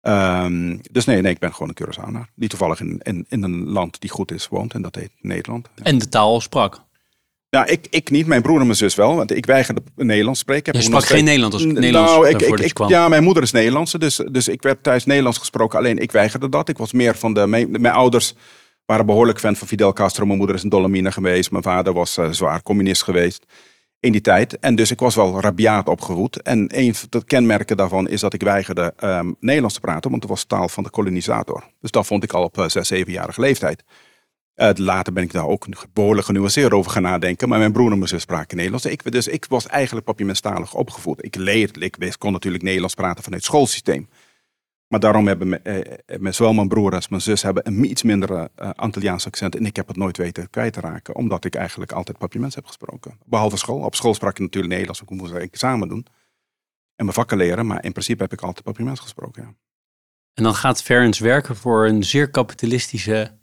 Um, 0.00 0.80
dus 0.90 1.04
nee, 1.04 1.20
nee, 1.20 1.32
ik 1.32 1.38
ben 1.38 1.54
gewoon 1.54 1.74
een 1.74 1.84
Curaçaoaner. 1.84 2.32
Die 2.34 2.48
toevallig 2.48 2.80
in, 2.80 3.00
in, 3.02 3.26
in 3.28 3.42
een 3.42 3.68
land 3.68 4.00
die 4.00 4.10
goed 4.10 4.32
is 4.32 4.48
woont. 4.48 4.74
En 4.74 4.82
dat 4.82 4.94
heet 4.94 5.10
Nederland. 5.20 5.68
En 5.82 5.98
de 5.98 6.08
taal 6.08 6.40
sprak? 6.40 6.84
Nou, 7.50 7.66
ik, 7.66 7.86
ik 7.90 8.10
niet. 8.10 8.26
Mijn 8.26 8.42
broer 8.42 8.60
en 8.60 8.66
mijn 8.66 8.78
zus 8.78 8.94
wel. 8.94 9.16
Want 9.16 9.36
ik 9.36 9.46
weigerde 9.46 9.82
Nederlands 9.96 10.40
spreken. 10.40 10.72
Je 10.72 10.80
sprak 10.80 11.04
geen 11.04 11.24
Nederlands 11.24 11.54
als 11.54 11.64
Nederlands 11.64 12.12
nou, 12.12 12.28
ik, 12.28 12.42
ik, 12.42 12.60
ik, 12.60 12.88
Ja, 12.88 13.08
mijn 13.08 13.22
moeder 13.22 13.42
is 13.42 13.50
Nederlandse. 13.50 13.98
Dus, 13.98 14.20
dus 14.30 14.48
ik 14.48 14.62
werd 14.62 14.82
thuis 14.82 15.04
Nederlands 15.04 15.38
gesproken. 15.38 15.78
Alleen 15.78 15.98
ik 15.98 16.12
weigerde 16.12 16.48
dat. 16.48 16.68
Ik 16.68 16.78
was 16.78 16.92
meer 16.92 17.16
van 17.16 17.34
de... 17.34 17.46
Mijn, 17.46 17.70
mijn 17.70 17.94
ouders 17.94 18.34
waren 18.86 19.06
behoorlijk 19.06 19.38
fan 19.38 19.56
van 19.56 19.68
Fidel 19.68 19.92
Castro. 19.92 20.26
Mijn 20.26 20.38
moeder 20.38 20.56
is 20.56 20.62
een 20.62 20.68
dolomine 20.68 21.12
geweest. 21.12 21.50
Mijn 21.50 21.62
vader 21.62 21.92
was 21.92 22.18
uh, 22.18 22.30
zwaar 22.30 22.62
communist 22.62 23.02
geweest 23.02 23.44
in 24.00 24.12
die 24.12 24.20
tijd. 24.20 24.58
En 24.58 24.74
dus 24.74 24.90
ik 24.90 25.00
was 25.00 25.14
wel 25.14 25.40
rabiaat 25.40 25.88
opgevoed. 25.88 26.42
En 26.42 26.68
een 26.74 26.94
van 26.94 27.08
de 27.10 27.24
kenmerken 27.24 27.76
daarvan 27.76 28.08
is 28.08 28.20
dat 28.20 28.34
ik 28.34 28.42
weigerde 28.42 28.94
um, 29.04 29.36
Nederlands 29.40 29.74
te 29.74 29.80
praten. 29.80 30.10
Want 30.10 30.22
het 30.22 30.30
was 30.30 30.44
taal 30.44 30.68
van 30.68 30.82
de 30.82 30.90
kolonisator. 30.90 31.64
Dus 31.80 31.90
dat 31.90 32.06
vond 32.06 32.22
ik 32.24 32.32
al 32.32 32.42
op 32.42 32.58
uh, 32.58 32.68
zes, 32.68 32.88
zevenjarige 32.88 33.40
leeftijd. 33.40 33.84
Later 34.56 35.12
ben 35.12 35.22
ik 35.22 35.32
daar 35.32 35.46
ook 35.46 35.66
behoorlijk 35.92 36.26
genuanceerd 36.26 36.72
over 36.72 36.90
gaan 36.90 37.02
nadenken. 37.02 37.48
Maar 37.48 37.58
mijn 37.58 37.72
broer 37.72 37.90
en 37.90 37.96
mijn 37.96 38.08
zus 38.08 38.22
spraken 38.22 38.56
Nederlands. 38.56 38.86
Ik, 38.86 39.12
dus 39.12 39.28
ik 39.28 39.46
was 39.48 39.66
eigenlijk 39.66 40.06
papiamenstalig 40.06 40.74
opgevoed. 40.74 41.24
Ik 41.24 41.34
leerde, 41.34 41.80
ik 41.80 42.14
kon 42.18 42.32
natuurlijk 42.32 42.62
Nederlands 42.62 42.94
praten 42.94 43.24
vanuit 43.24 43.42
het 43.42 43.50
schoolsysteem. 43.50 44.08
Maar 44.88 45.00
daarom 45.00 45.26
hebben 45.26 45.64
eh, 45.64 45.98
eh 46.06 46.32
zowel 46.32 46.52
mijn 46.52 46.68
broer 46.68 46.94
als 46.94 47.08
mijn 47.08 47.22
zus 47.22 47.42
hebben 47.42 47.66
een 47.66 47.90
iets 47.90 48.02
minder 48.02 48.30
uh, 48.30 48.70
Antilliaans 48.74 49.26
accent. 49.26 49.56
En 49.56 49.66
ik 49.66 49.76
heb 49.76 49.86
het 49.86 49.96
nooit 49.96 50.16
weten 50.16 50.50
kwijt 50.50 50.72
te 50.72 50.80
raken. 50.80 51.14
Omdat 51.14 51.44
ik 51.44 51.54
eigenlijk 51.54 51.92
altijd 51.92 52.18
papiaments 52.18 52.54
heb 52.54 52.66
gesproken. 52.66 53.18
Behalve 53.24 53.56
school. 53.56 53.80
Op 53.80 53.94
school 53.94 54.14
sprak 54.14 54.32
ik 54.32 54.38
natuurlijk 54.38 54.72
Nederlands. 54.72 55.00
Ik 55.00 55.10
moest 55.10 55.58
samen 55.58 55.88
doen. 55.88 56.06
En 56.94 57.04
mijn 57.04 57.12
vakken 57.12 57.36
leren. 57.36 57.66
Maar 57.66 57.84
in 57.84 57.92
principe 57.92 58.22
heb 58.22 58.32
ik 58.32 58.40
altijd 58.40 58.64
papiaments 58.64 59.00
gesproken, 59.00 59.42
ja. 59.42 59.54
En 60.34 60.42
dan 60.42 60.54
gaat 60.54 60.82
Ferens 60.82 61.18
werken 61.18 61.56
voor 61.56 61.86
een 61.86 62.04
zeer 62.04 62.30
kapitalistische 62.30 63.38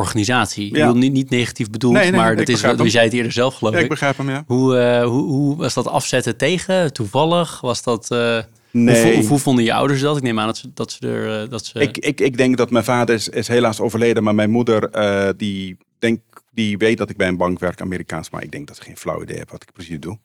ja 0.00 0.08
organisatie. 0.10 0.66
Ik 0.66 0.74
wil 0.74 0.96
niet, 0.96 1.12
niet 1.12 1.30
negatief 1.30 1.70
bedoeld, 1.70 2.10
maar 2.10 2.36
dat 2.36 2.48
is 2.48 2.60
wat 2.60 2.92
jij 2.92 3.04
het 3.04 3.12
eerder 3.12 3.32
zelf 3.32 3.54
geloof 3.54 3.74
ik. 3.74 3.80
ik 3.80 3.88
begrijp 3.88 4.16
hem, 4.16 4.30
ja. 4.30 4.44
Hoe, 4.46 4.76
uh, 4.76 5.04
hoe, 5.04 5.22
hoe, 5.22 5.56
was 5.56 5.74
dat 5.74 5.86
afzetten 5.86 6.36
tegen? 6.36 6.92
Toevallig? 6.92 7.60
Was 7.60 7.82
dat... 7.82 8.08
Uh, 8.12 8.38
nee. 8.70 9.14
Hoe, 9.16 9.26
hoe, 9.26 9.38
vonden 9.38 9.64
je 9.64 9.72
ouders 9.72 10.00
dat? 10.00 10.16
Ik 10.16 10.22
neem 10.22 10.38
aan 10.38 10.46
dat 10.46 10.56
ze, 10.56 10.70
dat 10.74 10.92
ze 10.92 11.08
er... 11.08 11.42
Uh, 11.42 11.50
dat 11.50 11.66
ze... 11.66 11.80
Ik, 11.80 11.98
ik, 11.98 12.20
ik 12.20 12.36
denk 12.36 12.56
dat 12.56 12.70
mijn 12.70 12.84
vader 12.84 13.14
is, 13.14 13.28
is 13.28 13.48
helaas 13.48 13.80
overleden, 13.80 14.22
maar 14.22 14.34
mijn 14.34 14.50
moeder 14.50 14.90
die, 15.36 15.76
denk, 15.98 16.20
die 16.52 16.78
weet 16.78 16.98
dat 16.98 17.10
ik 17.10 17.16
bij 17.16 17.28
een 17.28 17.36
bank 17.36 17.58
werk, 17.58 17.80
Amerikaans, 17.80 18.30
maar 18.30 18.42
ik 18.42 18.50
denk 18.50 18.66
dat 18.66 18.76
ze 18.76 18.82
geen 18.82 18.96
flauw 18.96 19.22
idee 19.22 19.36
heeft 19.36 19.50
wat 19.50 19.62
ik 19.62 19.72
precies 19.72 20.00
doe. 20.00 20.18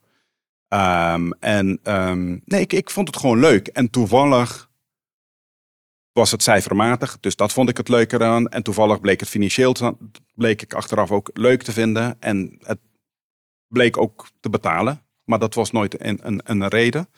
Um, 0.69 1.33
en 1.39 1.79
um, 1.83 2.41
nee, 2.45 2.61
ik, 2.61 2.73
ik 2.73 2.89
vond 2.89 3.07
het 3.07 3.17
gewoon 3.17 3.39
leuk. 3.39 3.67
En 3.67 3.89
toevallig 3.89 4.64
was 6.15 6.31
het 6.31 6.43
cijfermatig. 6.43 7.17
Dus 7.19 7.35
dat 7.35 7.53
vond 7.53 7.69
ik 7.69 7.77
het 7.77 7.89
leuker 7.89 8.23
aan. 8.23 8.47
En 8.47 8.63
toevallig 8.63 8.99
bleek 8.99 9.19
het 9.19 9.29
financieel 9.29 9.75
bleek 10.35 10.61
ik 10.61 10.73
achteraf 10.73 11.11
ook 11.11 11.29
leuk 11.33 11.63
te 11.63 11.71
vinden. 11.71 12.15
En 12.19 12.57
het 12.63 12.79
bleek 13.67 13.97
ook 13.97 14.27
te 14.39 14.49
betalen. 14.49 15.01
Maar 15.23 15.39
dat 15.39 15.53
was 15.53 15.71
nooit 15.71 16.01
een, 16.05 16.19
een, 16.21 16.41
een 16.43 16.67
reden. 16.67 17.09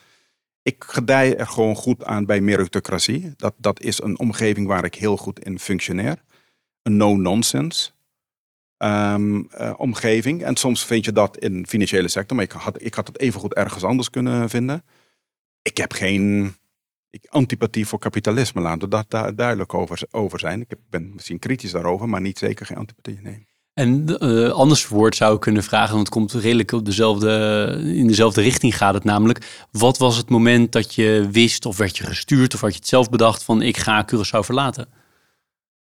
Ik 0.62 0.84
gedij 0.86 1.36
er 1.36 1.46
gewoon 1.46 1.74
goed 1.74 2.04
aan 2.04 2.26
bij 2.26 2.40
meritocratie. 2.40 3.32
Dat, 3.36 3.54
dat 3.56 3.80
is 3.80 4.02
een 4.02 4.18
omgeving 4.18 4.66
waar 4.66 4.84
ik 4.84 4.94
heel 4.94 5.16
goed 5.16 5.44
in 5.44 5.58
functioneer. 5.58 6.22
Een 6.82 6.96
no-nonsense 6.96 7.90
ehm, 8.76 9.42
eh, 9.50 9.74
omgeving. 9.76 10.42
En 10.42 10.56
soms 10.56 10.84
vind 10.84 11.04
je 11.04 11.12
dat 11.12 11.38
in 11.38 11.62
de 11.62 11.68
financiële 11.68 12.08
sector. 12.08 12.36
Maar 12.36 12.44
ik 12.44 12.52
had, 12.52 12.82
ik 12.82 12.94
had 12.94 13.06
het 13.06 13.18
even 13.18 13.40
goed 13.40 13.54
ergens 13.54 13.84
anders 13.84 14.10
kunnen 14.10 14.50
vinden. 14.50 14.84
Ik 15.62 15.76
heb 15.76 15.92
geen 15.92 16.54
ik, 17.10 17.26
antipathie 17.28 17.86
voor 17.86 17.98
kapitalisme. 17.98 18.60
Laten 18.60 18.88
we 18.88 19.04
daar 19.08 19.34
duidelijk 19.34 19.74
over, 19.74 20.00
over 20.10 20.38
zijn. 20.38 20.60
Ik 20.60 20.76
ben 20.90 21.10
misschien 21.14 21.38
kritisch 21.38 21.70
daarover, 21.70 22.08
maar 22.08 22.20
niet 22.20 22.38
zeker 22.38 22.66
geen 22.66 22.76
antipathie. 22.76 23.20
Nee. 23.22 23.46
En 23.74 24.04
uh, 24.24 24.50
anders 24.50 24.86
verwoord 24.86 25.16
zou 25.16 25.34
ik 25.34 25.40
kunnen 25.40 25.62
vragen, 25.62 25.94
want 25.94 26.06
het 26.06 26.16
komt 26.16 26.32
redelijk 26.32 26.72
op 26.72 26.84
dezelfde, 26.84 27.80
in 27.84 28.06
dezelfde 28.06 28.40
richting 28.40 28.76
gaat 28.76 28.94
het 28.94 29.04
namelijk. 29.04 29.66
Wat 29.70 29.98
was 29.98 30.16
het 30.16 30.28
moment 30.28 30.72
dat 30.72 30.94
je 30.94 31.28
wist 31.32 31.66
of 31.66 31.76
werd 31.76 31.96
je 31.96 32.04
gestuurd 32.04 32.54
of 32.54 32.60
had 32.60 32.72
je 32.72 32.78
het 32.78 32.88
zelf 32.88 33.10
bedacht 33.10 33.42
van 33.42 33.62
ik 33.62 33.76
ga 33.76 34.04
Curaçao 34.04 34.40
verlaten? 34.40 34.88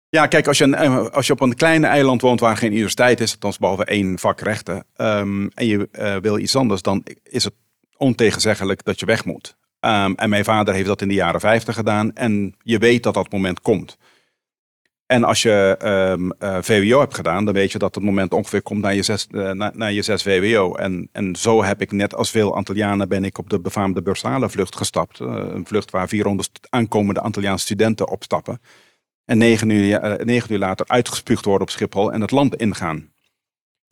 Ja, 0.08 0.26
kijk, 0.26 0.46
als 0.46 0.58
je, 0.58 0.64
een, 0.64 0.74
eh, 0.74 1.06
als 1.06 1.26
je 1.26 1.32
op 1.32 1.40
een 1.40 1.54
kleine 1.54 1.86
eiland 1.86 2.20
woont 2.20 2.40
waar 2.40 2.56
geen 2.56 2.72
universiteit 2.72 3.20
is, 3.20 3.32
althans 3.32 3.58
behalve 3.58 3.84
één 3.84 4.18
vak 4.18 4.40
rechten, 4.40 4.86
um, 4.96 5.50
en 5.54 5.66
je 5.66 5.88
uh, 5.92 6.16
wil 6.16 6.38
iets 6.38 6.56
anders, 6.56 6.82
dan 6.82 7.06
is 7.22 7.44
het 7.44 7.54
ontegenzeggelijk 7.96 8.84
dat 8.84 9.00
je 9.00 9.06
weg 9.06 9.24
moet. 9.24 9.56
Um, 9.84 10.14
en 10.14 10.28
mijn 10.28 10.44
vader 10.44 10.74
heeft 10.74 10.86
dat 10.86 11.02
in 11.02 11.08
de 11.08 11.14
jaren 11.14 11.40
50 11.40 11.74
gedaan 11.74 12.14
en 12.14 12.54
je 12.62 12.78
weet 12.78 13.02
dat 13.02 13.14
dat 13.14 13.32
moment 13.32 13.60
komt. 13.60 13.98
En 15.06 15.24
als 15.24 15.42
je 15.42 15.76
um, 15.82 16.32
uh, 16.38 16.58
VWO 16.60 17.00
hebt 17.00 17.14
gedaan, 17.14 17.44
dan 17.44 17.54
weet 17.54 17.72
je 17.72 17.78
dat 17.78 17.94
het 17.94 18.04
moment 18.04 18.32
ongeveer 18.32 18.62
komt 18.62 18.82
naar 18.82 18.94
je 18.94 19.02
zes, 19.02 19.26
na, 19.30 19.86
je 19.86 20.02
zes 20.02 20.22
VWO. 20.22 20.74
En, 20.74 21.08
en 21.12 21.36
zo 21.36 21.64
heb 21.64 21.80
ik 21.80 21.92
net 21.92 22.14
als 22.14 22.30
veel 22.30 22.54
Antillianen 22.54 23.08
ben 23.08 23.24
ik 23.24 23.38
op 23.38 23.50
de 23.50 23.60
befaamde 23.60 24.02
Bursale 24.02 24.50
vlucht 24.50 24.76
gestapt. 24.76 25.20
Uh, 25.20 25.28
een 25.28 25.66
vlucht 25.66 25.90
waar 25.90 26.08
400 26.08 26.50
aankomende 26.70 27.20
Antilliaanse 27.20 27.64
studenten 27.64 28.08
opstappen. 28.08 28.60
En 29.24 29.40
uur, 29.40 29.66
negen 30.24 30.52
uur 30.52 30.58
later 30.58 30.86
uitgespuugd 30.88 31.44
worden 31.44 31.62
op 31.62 31.70
Schiphol 31.70 32.12
en 32.12 32.20
het 32.20 32.30
land 32.30 32.56
ingaan. 32.56 33.13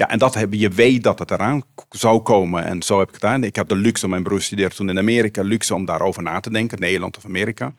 Ja, 0.03 0.09
en 0.09 0.19
dat 0.19 0.35
hebben 0.35 0.59
je 0.59 0.69
weet 0.69 1.03
dat 1.03 1.19
het 1.19 1.31
eraan 1.31 1.63
zou 1.89 2.21
komen. 2.21 2.65
En 2.65 2.83
zo 2.83 2.99
heb 2.99 3.09
ik 3.09 3.15
het 3.15 3.23
gedaan. 3.23 3.45
Ik 3.45 3.57
heb 3.57 3.69
de 3.69 3.77
luxe, 3.77 4.09
mijn 4.09 4.23
broer 4.23 4.41
studeerde 4.41 4.75
toen 4.75 4.89
in 4.89 4.99
Amerika, 4.99 5.43
luxe 5.43 5.75
om 5.75 5.85
daarover 5.85 6.23
na 6.23 6.41
te 6.41 6.51
denken, 6.51 6.81
Nederland 6.81 7.17
of 7.17 7.25
Amerika 7.25 7.75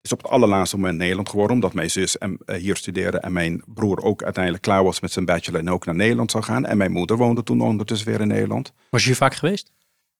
is 0.00 0.12
op 0.12 0.22
het 0.22 0.30
allerlaatste 0.30 0.76
moment 0.76 0.98
Nederland 0.98 1.28
geworden, 1.28 1.54
omdat 1.54 1.74
mijn 1.74 1.90
zus 1.90 2.18
en, 2.18 2.38
uh, 2.46 2.56
hier 2.56 2.76
studeerde 2.76 3.18
en 3.18 3.32
mijn 3.32 3.62
broer 3.66 4.02
ook 4.02 4.22
uiteindelijk 4.22 4.62
klaar 4.64 4.84
was 4.84 5.00
met 5.00 5.12
zijn 5.12 5.24
bachelor 5.24 5.60
en 5.60 5.70
ook 5.70 5.84
naar 5.84 5.94
Nederland 5.94 6.30
zou 6.30 6.44
gaan. 6.44 6.64
En 6.64 6.76
mijn 6.76 6.92
moeder 6.92 7.16
woonde 7.16 7.42
toen 7.42 7.60
ondertussen 7.60 8.08
weer 8.08 8.20
in 8.20 8.28
Nederland. 8.28 8.72
Was 8.90 9.00
je 9.00 9.06
hier 9.06 9.16
vaak 9.16 9.34
geweest? 9.34 9.72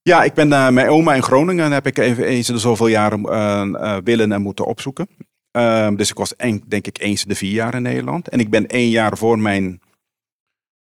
Ja, 0.02 0.22
ik 0.24 0.34
ben 0.34 0.48
naar 0.48 0.68
uh, 0.68 0.74
mijn 0.74 0.88
oma 0.88 1.14
in 1.14 1.22
Groningen 1.22 1.64
en 1.64 1.72
heb 1.72 1.86
ik 1.86 1.98
even 1.98 2.24
eens 2.24 2.48
in 2.48 2.54
de 2.54 2.60
zoveel 2.60 2.88
jaren 2.88 3.20
uh, 3.20 3.96
willen 4.04 4.32
en 4.32 4.42
moeten 4.42 4.66
opzoeken. 4.66 5.08
Ehm, 5.50 5.94
dus 5.94 6.10
ik 6.10 6.16
was 6.16 6.34
denk 6.66 6.86
ik 6.86 7.00
eens 7.00 7.22
in 7.22 7.28
de 7.28 7.34
vier 7.34 7.52
jaar 7.52 7.74
in 7.74 7.82
Nederland. 7.82 8.28
En 8.28 8.40
ik 8.40 8.50
ben 8.50 8.66
één 8.66 8.90
jaar 8.90 9.16
voor 9.16 9.38
mijn 9.38 9.80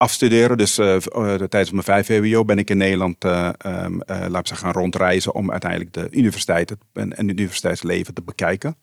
afstuderen. 0.00 0.58
Dus 0.58 0.78
uh, 0.78 0.96
tijdens 1.34 1.70
mijn 1.70 1.82
vijf 1.82 2.06
VWO 2.06 2.44
ben 2.44 2.58
ik 2.58 2.70
in 2.70 2.76
Nederland, 2.76 3.24
um, 3.24 4.02
laten 4.06 4.54
we 4.54 4.60
gaan 4.60 4.72
rondreizen 4.72 5.34
om 5.34 5.50
uiteindelijk 5.50 5.92
de 5.92 6.08
universiteit 6.10 6.70
en, 6.70 6.78
en 7.16 7.28
het 7.28 7.38
universiteitsleven 7.38 8.14
te 8.14 8.22
bekijken. 8.22 8.76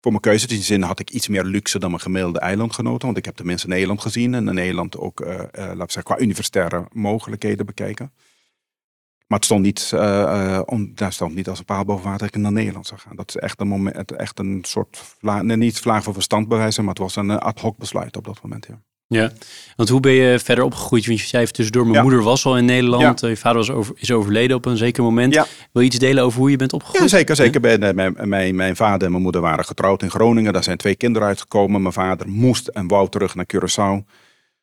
Voor 0.00 0.10
mijn 0.10 0.22
keuze 0.22 0.48
in 0.48 0.54
die 0.54 0.64
zin 0.64 0.82
had 0.82 1.00
ik 1.00 1.10
iets 1.10 1.28
meer 1.28 1.44
luxe 1.44 1.78
dan 1.78 1.90
mijn 1.90 2.02
gemiddelde 2.02 2.38
eilandgenoten. 2.38 3.06
Want 3.06 3.18
ik 3.18 3.24
heb 3.24 3.34
tenminste 3.36 3.68
Nederland 3.68 4.00
gezien 4.00 4.34
en 4.34 4.48
in 4.48 4.54
Nederland 4.54 4.98
ook, 4.98 5.18
we 5.18 5.74
zeggen, 5.76 6.02
qua 6.02 6.18
universitaire 6.18 6.86
mogelijkheden 6.92 7.66
bekijken. 7.66 8.12
Maar 9.26 9.38
het 9.38 9.44
stond 9.44 9.62
niet, 9.62 9.90
daar 10.94 11.12
stond 11.12 11.34
niet 11.34 11.48
als 11.48 11.58
een 11.58 11.64
paal 11.64 11.84
boven 11.84 12.04
water 12.04 12.26
dat 12.26 12.34
ik 12.34 12.42
naar 12.42 12.52
Nederland 12.52 12.86
zou 12.86 13.00
gaan. 13.00 13.16
Dat 13.16 13.28
is 13.28 13.36
echt 13.36 13.60
een, 13.60 13.68
moment, 13.68 14.12
echt 14.12 14.38
een 14.38 14.58
soort, 14.62 15.16
niet 15.44 15.80
vlaag 15.80 16.02
voor 16.02 16.14
verstand 16.14 16.48
bewijzen, 16.48 16.84
maar 16.84 16.94
het 16.94 17.02
was 17.02 17.16
een 17.16 17.30
ad 17.30 17.60
hoc 17.60 17.76
besluit 17.78 18.16
op 18.16 18.24
dat 18.24 18.42
moment. 18.42 18.66
Ja. 18.66 18.82
Ja, 19.12 19.32
want 19.76 19.88
hoe 19.88 20.00
ben 20.00 20.12
je 20.12 20.38
verder 20.38 20.64
opgegroeid? 20.64 21.06
Want 21.06 21.20
je 21.20 21.26
zei 21.26 21.42
even 21.42 21.54
tussendoor, 21.54 21.86
mijn 21.86 22.02
moeder 22.02 22.22
was 22.22 22.44
al 22.44 22.56
in 22.56 22.64
Nederland. 22.64 23.20
Ja. 23.20 23.28
Je 23.28 23.36
vader 23.36 23.58
was 23.58 23.70
over, 23.70 23.94
is 23.96 24.10
overleden 24.10 24.56
op 24.56 24.64
een 24.64 24.76
zeker 24.76 25.02
moment. 25.02 25.34
Ja. 25.34 25.46
Wil 25.72 25.82
je 25.82 25.88
iets 25.88 25.98
delen 25.98 26.24
over 26.24 26.38
hoe 26.38 26.50
je 26.50 26.56
bent 26.56 26.72
opgegroeid? 26.72 27.10
Ja, 27.10 27.16
zeker. 27.16 27.36
zeker. 27.36 27.60
Ben, 27.60 27.94
mijn, 27.94 28.16
mijn, 28.22 28.54
mijn 28.54 28.76
vader 28.76 29.04
en 29.04 29.10
mijn 29.10 29.22
moeder 29.22 29.40
waren 29.40 29.64
getrouwd 29.64 30.02
in 30.02 30.10
Groningen. 30.10 30.52
Daar 30.52 30.64
zijn 30.64 30.76
twee 30.76 30.96
kinderen 30.96 31.28
uitgekomen. 31.28 31.82
Mijn 31.82 31.94
vader 31.94 32.28
moest 32.28 32.68
en 32.68 32.88
wou 32.88 33.08
terug 33.08 33.34
naar 33.34 33.46
Curaçao. 33.54 34.04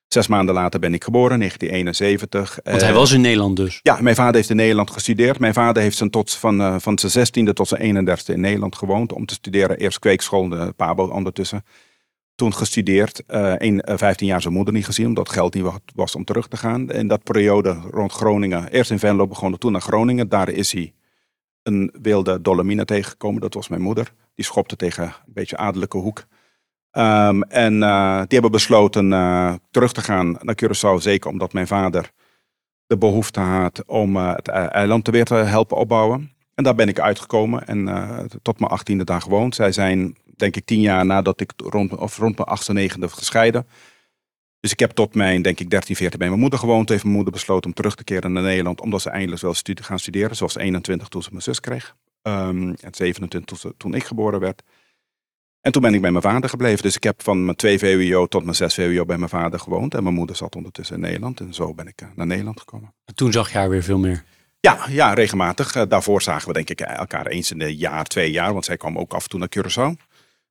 Zes 0.07 0.27
maanden 0.27 0.55
later 0.55 0.79
ben 0.79 0.93
ik 0.93 1.03
geboren, 1.03 1.37
1971. 1.37 2.59
Want 2.63 2.81
hij 2.81 2.93
was 2.93 3.11
in 3.11 3.21
Nederland 3.21 3.55
dus? 3.55 3.79
Ja, 3.81 3.97
mijn 4.01 4.15
vader 4.15 4.35
heeft 4.35 4.49
in 4.49 4.55
Nederland 4.55 4.91
gestudeerd. 4.91 5.39
Mijn 5.39 5.53
vader 5.53 5.81
heeft 5.81 5.97
zijn 5.97 6.09
tot, 6.09 6.31
van, 6.31 6.61
uh, 6.61 6.75
van 6.79 6.99
zijn 6.99 7.11
zestiende 7.11 7.53
tot 7.53 7.67
zijn 7.67 8.07
31ste 8.07 8.33
in 8.33 8.39
Nederland 8.39 8.75
gewoond. 8.75 9.13
Om 9.13 9.25
te 9.25 9.33
studeren. 9.33 9.77
Eerst 9.77 9.99
kweekschool, 9.99 10.49
de 10.49 10.73
Pabo 10.75 11.07
ondertussen 11.07 11.63
toen 12.39 12.53
gestudeerd. 12.53 13.23
Uh, 13.27 13.53
een, 13.57 13.81
15 13.85 14.27
jaar 14.27 14.41
zijn 14.41 14.53
moeder 14.53 14.73
niet 14.73 14.85
gezien, 14.85 15.07
omdat 15.07 15.29
geld 15.29 15.53
niet 15.53 15.65
was 15.95 16.15
om 16.15 16.23
terug 16.23 16.47
te 16.47 16.57
gaan. 16.57 16.91
In 16.91 17.07
dat 17.07 17.23
periode 17.23 17.79
rond 17.91 18.11
Groningen, 18.11 18.69
eerst 18.69 18.91
in 18.91 18.99
Venlo 18.99 19.27
begonnen, 19.27 19.59
toen 19.59 19.71
naar 19.71 19.81
Groningen. 19.81 20.29
Daar 20.29 20.49
is 20.49 20.71
hij 20.71 20.93
een 21.63 21.93
wilde 22.01 22.41
dolomine 22.41 22.85
tegengekomen. 22.85 23.41
Dat 23.41 23.53
was 23.53 23.67
mijn 23.67 23.81
moeder. 23.81 24.13
Die 24.35 24.45
schopte 24.45 24.75
tegen 24.75 25.03
een 25.03 25.33
beetje 25.33 25.57
adellijke 25.57 25.97
hoek. 25.97 26.25
Um, 26.91 27.43
en 27.43 27.73
uh, 27.73 28.17
die 28.17 28.27
hebben 28.39 28.51
besloten 28.51 29.11
uh, 29.11 29.53
terug 29.71 29.91
te 29.91 30.01
gaan 30.01 30.37
naar 30.41 30.57
Curaçao. 30.63 31.01
Zeker 31.01 31.29
omdat 31.29 31.53
mijn 31.53 31.67
vader 31.67 32.11
de 32.85 32.97
behoefte 32.97 33.39
had 33.39 33.83
om 33.85 34.15
het 34.15 34.47
eiland 34.47 35.05
te 35.05 35.11
weer 35.11 35.25
te 35.25 35.33
helpen 35.33 35.77
opbouwen. 35.77 36.31
En 36.55 36.63
daar 36.63 36.75
ben 36.75 36.87
ik 36.87 36.99
uitgekomen 36.99 37.67
en 37.67 37.87
tot 38.41 38.59
mijn 38.59 38.71
achttiende 38.71 39.03
dag 39.03 39.23
gewoond. 39.23 39.55
Zij 39.55 39.71
zijn 39.71 40.17
denk 40.39 40.55
ik 40.55 40.65
tien 40.65 40.81
jaar 40.81 41.05
nadat 41.05 41.41
ik 41.41 41.51
rond, 41.55 41.95
of 41.95 42.17
rond 42.17 42.37
mijn 42.37 42.49
achtste, 42.49 42.73
negende 42.73 43.09
gescheiden. 43.09 43.67
Dus 44.59 44.71
ik 44.71 44.79
heb 44.79 44.91
tot 44.91 45.15
mijn, 45.15 45.41
denk 45.41 45.59
ik, 45.59 45.69
13, 45.69 45.95
14 45.95 46.19
bij 46.19 46.27
mijn 46.27 46.39
moeder 46.39 46.59
gewoond. 46.59 46.89
Heeft 46.89 47.03
mijn 47.03 47.15
moeder 47.15 47.33
besloten 47.33 47.69
om 47.69 47.75
terug 47.75 47.95
te 47.95 48.03
keren 48.03 48.31
naar 48.31 48.43
Nederland. 48.43 48.81
Omdat 48.81 49.01
ze 49.01 49.09
eindelijk 49.09 49.41
wel 49.41 49.53
studie 49.53 49.83
gaan 49.83 49.99
studeren. 49.99 50.35
Zoals 50.35 50.57
21 50.57 51.07
toen 51.07 51.23
ze 51.23 51.29
mijn 51.31 51.41
zus 51.41 51.59
kreeg. 51.59 51.95
Um, 52.21 52.75
en 52.81 52.93
27 52.93 53.59
toen, 53.59 53.73
toen 53.77 53.93
ik 53.93 54.03
geboren 54.03 54.39
werd. 54.39 54.63
En 55.61 55.71
toen 55.71 55.81
ben 55.81 55.93
ik 55.93 56.01
bij 56.01 56.11
mijn 56.11 56.23
vader 56.23 56.49
gebleven. 56.49 56.83
Dus 56.83 56.95
ik 56.95 57.03
heb 57.03 57.23
van 57.23 57.45
mijn 57.45 57.57
2 57.57 57.79
VWO 57.79 58.25
tot 58.25 58.43
mijn 58.43 58.55
6 58.55 58.73
VWO 58.73 59.05
bij 59.05 59.17
mijn 59.17 59.29
vader 59.29 59.59
gewoond. 59.59 59.93
En 59.93 60.03
mijn 60.03 60.15
moeder 60.15 60.35
zat 60.35 60.55
ondertussen 60.55 60.95
in 60.95 61.01
Nederland. 61.01 61.39
En 61.39 61.53
zo 61.53 61.73
ben 61.73 61.87
ik 61.87 62.01
eh, 62.01 62.07
naar 62.15 62.27
Nederland 62.27 62.59
gekomen. 62.59 62.93
En 63.05 63.15
toen 63.15 63.31
zag 63.31 63.51
je 63.51 63.57
haar 63.57 63.69
weer 63.69 63.83
veel 63.83 63.99
meer? 63.99 64.23
Ja, 64.59 64.85
ja 64.89 65.13
regelmatig. 65.13 65.75
Uh, 65.75 65.83
daarvoor 65.87 66.21
zagen 66.21 66.47
we 66.47 66.53
denk 66.53 66.69
ik 66.69 66.81
elkaar 66.81 67.27
eens 67.27 67.51
in 67.51 67.61
een 67.61 67.75
jaar, 67.75 68.05
twee 68.05 68.31
jaar. 68.31 68.53
Want 68.53 68.65
zij 68.65 68.77
kwam 68.77 68.97
ook 68.97 69.13
af 69.13 69.23
en 69.23 69.29
toe 69.29 69.39
naar 69.39 69.49
Curaçao 69.57 70.08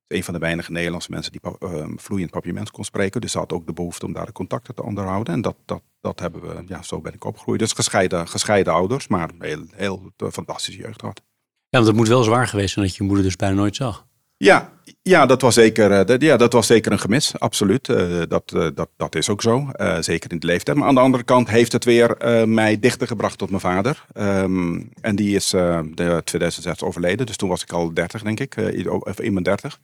een 0.09 0.23
van 0.23 0.33
de 0.33 0.39
weinige 0.39 0.71
Nederlandse 0.71 1.11
mensen 1.11 1.31
die 1.31 1.41
uh, 1.59 1.85
vloeiend 1.95 2.31
Papiaments 2.31 2.71
kon 2.71 2.83
spreken. 2.83 3.21
Dus 3.21 3.31
ze 3.31 3.37
had 3.37 3.53
ook 3.53 3.65
de 3.65 3.73
behoefte 3.73 4.05
om 4.05 4.13
daar 4.13 4.25
de 4.25 4.31
contacten 4.31 4.75
te 4.75 4.83
onderhouden. 4.83 5.33
En 5.33 5.41
dat, 5.41 5.55
dat, 5.65 5.81
dat 6.01 6.19
hebben 6.19 6.41
we, 6.41 6.63
ja, 6.67 6.81
zo 6.81 7.01
ben 7.01 7.13
ik 7.13 7.25
opgegroeid. 7.25 7.59
Dus 7.59 7.71
gescheiden, 7.71 8.27
gescheiden 8.27 8.73
ouders, 8.73 9.07
maar 9.07 9.29
heel, 9.39 9.63
heel 9.75 10.11
fantastische 10.31 10.81
jeugd 10.81 10.99
gehad. 10.99 11.21
Ja, 11.69 11.77
want 11.77 11.87
het 11.87 11.95
moet 11.95 12.07
wel 12.07 12.23
zwaar 12.23 12.47
geweest 12.47 12.73
zijn 12.73 12.85
dat 12.85 12.95
je 12.95 13.03
moeder 13.03 13.23
dus 13.23 13.35
bijna 13.35 13.55
nooit 13.55 13.75
zag. 13.75 14.07
Ja, 14.37 14.73
ja, 15.01 15.25
dat 15.25 15.41
was 15.41 15.53
zeker, 15.53 16.05
dat, 16.05 16.21
ja, 16.21 16.37
dat 16.37 16.53
was 16.53 16.67
zeker 16.67 16.91
een 16.91 16.99
gemis, 16.99 17.39
absoluut. 17.39 17.87
Uh, 17.87 18.21
dat, 18.27 18.51
uh, 18.55 18.67
dat, 18.75 18.89
dat 18.97 19.15
is 19.15 19.29
ook 19.29 19.41
zo, 19.41 19.71
zeker 19.99 20.31
in 20.31 20.39
de 20.39 20.45
leeftijd. 20.45 20.77
Maar 20.77 20.87
aan 20.87 20.95
de 20.95 21.01
andere 21.01 21.23
kant 21.23 21.49
heeft 21.49 21.71
het 21.71 21.85
weer 21.85 22.17
mij 22.47 22.79
dichter 22.79 23.07
gebracht 23.07 23.37
tot 23.37 23.49
mijn 23.49 23.61
vader. 23.61 24.05
Um, 24.17 24.89
en 25.01 25.15
die 25.15 25.35
is 25.35 25.49
de 25.49 26.21
2006 26.23 26.83
overleden, 26.83 27.25
dus 27.25 27.37
toen 27.37 27.49
was 27.49 27.61
ik 27.61 27.71
al 27.71 27.93
30, 27.93 28.21
denk 28.21 28.39
ik, 28.39 28.55
in 28.55 29.33
mijn 29.33 29.43
30. 29.43 29.79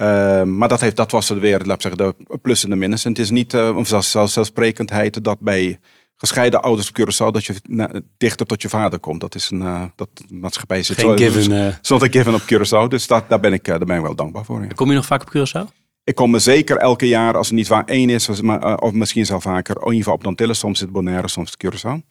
Uh, 0.00 0.42
maar 0.42 0.68
dat, 0.68 0.80
heeft, 0.80 0.96
dat 0.96 1.10
was 1.10 1.30
er 1.30 1.40
weer, 1.40 1.60
laat 1.64 1.76
ik 1.76 1.82
zeggen, 1.82 2.14
de 2.28 2.38
plus 2.38 2.64
en 2.64 2.70
de 2.70 2.76
minus. 2.76 3.04
En 3.04 3.10
het 3.10 3.20
is 3.20 3.30
niet 3.30 3.54
uh, 3.54 4.00
zelfsprekendheid 4.00 5.24
dat 5.24 5.40
bij 5.40 5.78
gescheiden 6.16 6.62
ouders 6.62 6.88
op 6.88 7.00
Curaçao 7.00 7.30
dat 7.30 7.44
je 7.44 7.54
na, 7.68 7.90
dichter 8.16 8.46
tot 8.46 8.62
je 8.62 8.68
vader 8.68 8.98
komt. 8.98 9.20
Dat 9.20 9.34
is 9.34 9.50
een 9.50 9.60
uh, 9.60 9.82
dat 9.96 10.08
maatschappij 10.28 10.82
zit 10.82 10.98
Geen 11.00 11.18
given. 11.18 11.52
Uh... 11.52 11.74
Zonder 11.80 12.10
given 12.10 12.34
op 12.34 12.42
Curaçao. 12.42 12.88
Dus 12.88 13.06
dat, 13.06 13.28
daar, 13.28 13.40
ben 13.40 13.52
ik, 13.52 13.64
daar 13.64 13.78
ben 13.78 13.96
ik 13.96 14.02
wel 14.02 14.14
dankbaar 14.14 14.44
voor. 14.44 14.62
Ja. 14.62 14.68
Kom 14.74 14.88
je 14.88 14.94
nog 14.94 15.06
vaak 15.06 15.22
op 15.22 15.28
Curaçao? 15.36 15.78
Ik 16.04 16.14
kom 16.14 16.38
zeker 16.38 16.76
elke 16.76 17.08
jaar, 17.08 17.36
als 17.36 17.46
het 17.46 17.56
niet 17.56 17.68
waar 17.68 17.84
één 17.84 18.10
is, 18.10 18.40
maar, 18.40 18.78
of 18.78 18.92
misschien 18.92 19.26
zelf 19.26 19.42
vaker, 19.42 19.76
in 19.76 19.82
ieder 19.82 19.98
geval 19.98 20.14
op 20.14 20.24
Dantilles. 20.24 20.58
Soms 20.58 20.78
zit 20.78 20.92
Bonaire, 20.92 21.28
soms 21.28 21.54
Curaçao. 21.64 22.06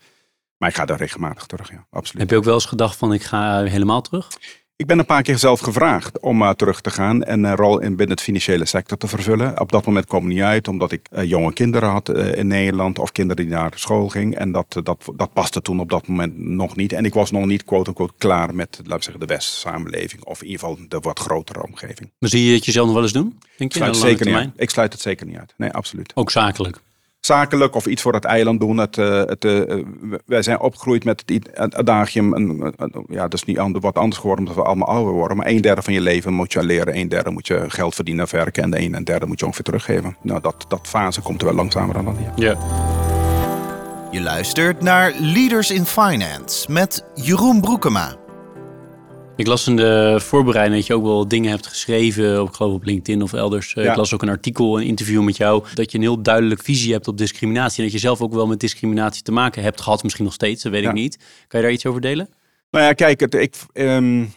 Maar 0.57 0.69
ik 0.69 0.75
ga 0.75 0.85
daar 0.85 0.97
regelmatig 0.97 1.45
terug, 1.45 1.69
ja, 1.69 1.85
absoluut. 1.89 2.21
Heb 2.21 2.29
je 2.29 2.35
ook 2.37 2.43
wel 2.43 2.53
eens 2.53 2.65
gedacht 2.65 2.97
van 2.97 3.13
ik 3.13 3.23
ga 3.23 3.63
helemaal 3.63 4.01
terug? 4.01 4.27
Ik 4.79 4.87
ben 4.87 4.99
een 4.99 5.05
paar 5.05 5.21
keer 5.21 5.37
zelf 5.37 5.59
gevraagd 5.59 6.19
om 6.19 6.41
uh, 6.41 6.49
terug 6.49 6.81
te 6.81 6.89
gaan 6.89 7.23
en 7.23 7.43
een 7.43 7.55
rol 7.55 7.79
in 7.79 7.95
binnen 7.95 8.15
het 8.15 8.21
financiële 8.21 8.65
sector 8.65 8.97
te 8.97 9.07
vervullen. 9.07 9.59
Op 9.59 9.71
dat 9.71 9.85
moment 9.85 10.05
kwam 10.05 10.23
het 10.23 10.33
niet 10.33 10.41
uit, 10.41 10.67
omdat 10.67 10.91
ik 10.91 11.07
uh, 11.11 11.23
jonge 11.23 11.53
kinderen 11.53 11.89
had 11.89 12.09
uh, 12.09 12.35
in 12.35 12.47
Nederland 12.47 12.99
of 12.99 13.11
kinderen 13.11 13.43
die 13.45 13.53
naar 13.53 13.71
school 13.75 14.09
gingen. 14.09 14.39
En 14.39 14.51
dat, 14.51 14.79
dat, 14.83 15.11
dat 15.15 15.33
paste 15.33 15.61
toen 15.61 15.79
op 15.79 15.89
dat 15.89 16.07
moment 16.07 16.37
nog 16.37 16.75
niet. 16.75 16.93
En 16.93 17.05
ik 17.05 17.13
was 17.13 17.31
nog 17.31 17.45
niet 17.45 17.63
quote-unquote 17.63 18.13
klaar 18.17 18.55
met 18.55 18.77
laten 18.77 18.97
we 18.97 19.03
zeggen, 19.03 19.19
de 19.19 19.33
westerse 19.33 19.59
samenleving 19.59 20.23
of 20.23 20.41
in 20.41 20.47
ieder 20.47 20.59
geval 20.59 20.85
de 20.87 20.99
wat 20.99 21.19
grotere 21.19 21.63
omgeving. 21.63 22.11
Maar 22.19 22.29
zie 22.29 22.45
je 22.45 22.53
het 22.53 22.65
jezelf 22.65 22.85
nog 22.85 22.95
wel 22.95 23.03
eens 23.03 23.13
doen? 23.13 23.39
Denk 23.57 23.73
je, 23.73 23.79
ik, 23.79 23.85
sluit 23.85 23.95
het 23.95 24.05
zeker 24.05 24.25
niet 24.25 24.35
uit. 24.35 24.49
ik 24.55 24.69
sluit 24.69 24.93
het 24.93 25.01
zeker 25.01 25.25
niet 25.25 25.37
uit. 25.37 25.53
Nee, 25.57 25.71
absoluut. 25.71 26.11
Ook 26.15 26.31
zakelijk? 26.31 26.81
Zakelijk 27.29 27.75
of 27.75 27.85
iets 27.85 28.01
voor 28.01 28.13
het 28.13 28.25
eiland 28.25 28.59
doen. 28.59 28.77
Het, 28.77 28.97
uh, 28.97 29.23
het, 29.25 29.45
uh, 29.45 29.83
wij 30.25 30.41
zijn 30.41 30.59
opgegroeid 30.59 31.03
met 31.03 31.23
het 31.53 31.75
adagium, 31.75 32.33
een, 32.33 32.73
ja, 33.07 33.21
dat 33.21 33.33
is 33.33 33.43
niet 33.43 33.59
ander, 33.59 33.81
wat 33.81 33.97
anders 33.97 34.17
geworden 34.17 34.45
omdat 34.45 34.63
we 34.63 34.69
allemaal 34.69 34.87
ouder 34.87 35.13
worden. 35.13 35.37
Maar 35.37 35.47
een 35.47 35.61
derde 35.61 35.81
van 35.81 35.93
je 35.93 36.01
leven 36.01 36.33
moet 36.33 36.53
je 36.53 36.63
leren, 36.63 36.97
een 36.97 37.09
derde 37.09 37.29
moet 37.29 37.47
je 37.47 37.65
geld 37.67 37.95
verdienen, 37.95 38.27
werken 38.31 38.63
en 38.63 38.69
de 38.69 38.81
een 38.81 38.95
en 38.95 39.03
derde 39.03 39.25
moet 39.25 39.39
je 39.39 39.45
ongeveer 39.45 39.63
teruggeven. 39.63 40.17
Nou, 40.21 40.41
dat, 40.41 40.65
dat 40.67 40.87
fase 40.87 41.21
komt 41.21 41.41
er 41.41 41.47
wel 41.47 41.55
langzamer 41.55 41.97
aan 41.97 42.05
dan 42.05 42.17
hier. 42.17 42.31
Ja. 42.35 42.57
Je 44.11 44.21
luistert 44.21 44.81
naar 44.81 45.13
Leaders 45.19 45.71
in 45.71 45.85
Finance 45.85 46.71
met 46.71 47.05
Jeroen 47.15 47.61
Broekema. 47.61 48.18
Ik 49.39 49.47
las 49.47 49.67
in 49.67 49.75
de 49.75 50.15
voorbereiding 50.19 50.77
dat 50.77 50.87
je 50.87 50.93
ook 50.93 51.03
wel 51.03 51.27
dingen 51.27 51.49
hebt 51.49 51.67
geschreven, 51.67 52.41
ik 52.41 52.53
geloof 52.53 52.73
op 52.73 52.83
LinkedIn 52.83 53.21
of 53.21 53.33
elders. 53.33 53.73
Eh, 53.73 53.85
ik 53.85 53.95
las 53.95 54.13
ook 54.13 54.21
een 54.21 54.29
artikel, 54.29 54.79
een 54.79 54.85
interview 54.85 55.23
met 55.23 55.37
jou, 55.37 55.63
dat 55.73 55.91
je 55.91 55.97
een 55.97 56.03
heel 56.03 56.21
duidelijk 56.21 56.63
visie 56.63 56.93
hebt 56.93 57.07
op 57.07 57.17
discriminatie. 57.17 57.77
En 57.77 57.83
dat 57.83 57.91
je 57.91 57.99
zelf 57.99 58.21
ook 58.21 58.33
wel 58.33 58.47
met 58.47 58.59
discriminatie 58.59 59.23
te 59.23 59.31
maken 59.31 59.63
hebt 59.63 59.81
gehad, 59.81 60.03
misschien 60.03 60.25
nog 60.25 60.33
steeds, 60.33 60.63
dat 60.63 60.71
weet 60.71 60.83
ik 60.83 60.93
niet. 60.93 61.17
Kan 61.47 61.59
je 61.59 61.65
daar 61.65 61.75
iets 61.75 61.85
over 61.85 62.01
delen? 62.01 62.29
Nou 62.71 62.85
ja, 62.85 62.93
kijk, 62.93 63.19
het, 63.19 63.33
ik, 63.33 63.55
um, 63.73 64.33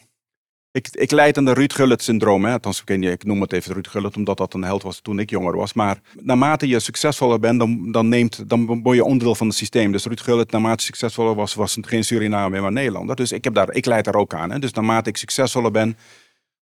ik, 0.73 0.89
ik 0.93 1.11
leid 1.11 1.39
aan 1.39 1.45
de 1.45 1.53
Ruud 1.53 1.73
Gullit-syndroom. 1.73 2.47
Althans, 2.47 2.83
ik, 2.87 3.25
noem 3.25 3.41
het 3.41 3.53
even 3.53 3.73
Ruud 3.73 3.87
Gullit, 3.87 4.17
omdat 4.17 4.37
dat 4.37 4.55
een 4.55 4.65
held 4.65 4.83
was 4.83 5.01
toen 5.01 5.19
ik 5.19 5.31
jonger 5.31 5.57
was. 5.57 5.73
Maar 5.73 6.01
naarmate 6.21 6.69
je 6.69 6.81
succesvoller 6.81 7.39
bent, 7.39 7.59
dan, 7.59 7.93
dan, 7.93 8.09
neemt, 8.09 8.49
dan 8.49 8.83
word 8.83 8.97
je 8.97 9.05
onderdeel 9.05 9.35
van 9.35 9.47
het 9.47 9.57
systeem. 9.57 9.93
Dus 9.93 10.05
Ruud 10.05 10.21
Gullit, 10.21 10.51
naarmate 10.51 10.85
succesvoller 10.85 11.35
was, 11.35 11.55
was 11.55 11.75
het 11.75 11.87
geen 11.87 12.05
meer, 12.51 12.63
maar 12.63 12.73
Nederlander. 12.73 13.17
Dus 13.17 13.33
ik, 13.33 13.45
heb 13.45 13.55
daar, 13.55 13.73
ik 13.73 13.87
leid 13.87 14.05
daar 14.05 14.15
ook 14.15 14.35
aan. 14.35 14.51
Hè. 14.51 14.59
Dus 14.59 14.73
naarmate 14.73 15.09
ik 15.09 15.17
succesvoller 15.17 15.71
ben, 15.71 15.97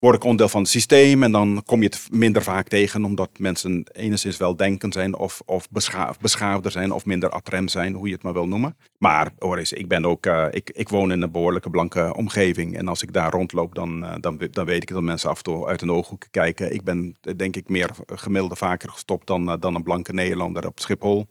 word 0.03 0.15
ik 0.15 0.23
onderdeel 0.23 0.49
van 0.49 0.61
het 0.61 0.69
systeem. 0.69 1.23
En 1.23 1.31
dan 1.31 1.63
kom 1.65 1.81
je 1.81 1.85
het 1.85 2.07
minder 2.11 2.43
vaak 2.43 2.67
tegen, 2.67 3.05
omdat 3.05 3.29
mensen 3.37 3.85
enigszins 3.91 4.37
wel 4.37 4.55
denken 4.55 4.91
zijn 4.91 5.15
of, 5.15 5.41
of 5.45 5.69
beschaaf, 5.69 6.19
beschaafder 6.19 6.71
zijn 6.71 6.91
of 6.91 7.05
minder 7.05 7.31
atrem 7.31 7.67
zijn, 7.67 7.93
hoe 7.93 8.07
je 8.07 8.13
het 8.13 8.23
maar 8.23 8.33
wil 8.33 8.47
noemen. 8.47 8.77
Maar 8.97 9.31
hoor 9.39 9.57
eens, 9.57 9.73
ik 9.73 9.87
ben 9.87 10.05
ook, 10.05 10.25
uh, 10.25 10.45
ik, 10.51 10.69
ik 10.69 10.89
woon 10.89 11.11
in 11.11 11.21
een 11.21 11.31
behoorlijke 11.31 11.69
blanke 11.69 12.13
omgeving. 12.15 12.77
En 12.77 12.87
als 12.87 13.01
ik 13.01 13.13
daar 13.13 13.31
rondloop, 13.31 13.75
dan, 13.75 14.03
uh, 14.03 14.13
dan, 14.19 14.39
dan 14.51 14.65
weet 14.65 14.81
ik 14.81 14.89
dat 14.89 15.01
mensen 15.01 15.29
af 15.29 15.37
en 15.37 15.43
toe 15.43 15.67
uit 15.67 15.81
een 15.81 15.91
ooghoek 15.91 16.27
kijken. 16.31 16.73
Ik 16.73 16.83
ben 16.83 17.15
denk 17.35 17.55
ik 17.55 17.69
meer 17.69 17.89
gemiddelde 18.05 18.55
vaker 18.55 18.89
gestopt 18.89 19.27
dan, 19.27 19.49
uh, 19.49 19.55
dan 19.59 19.75
een 19.75 19.83
blanke 19.83 20.13
Nederlander 20.13 20.67
op 20.67 20.79
Schiphol. 20.79 21.27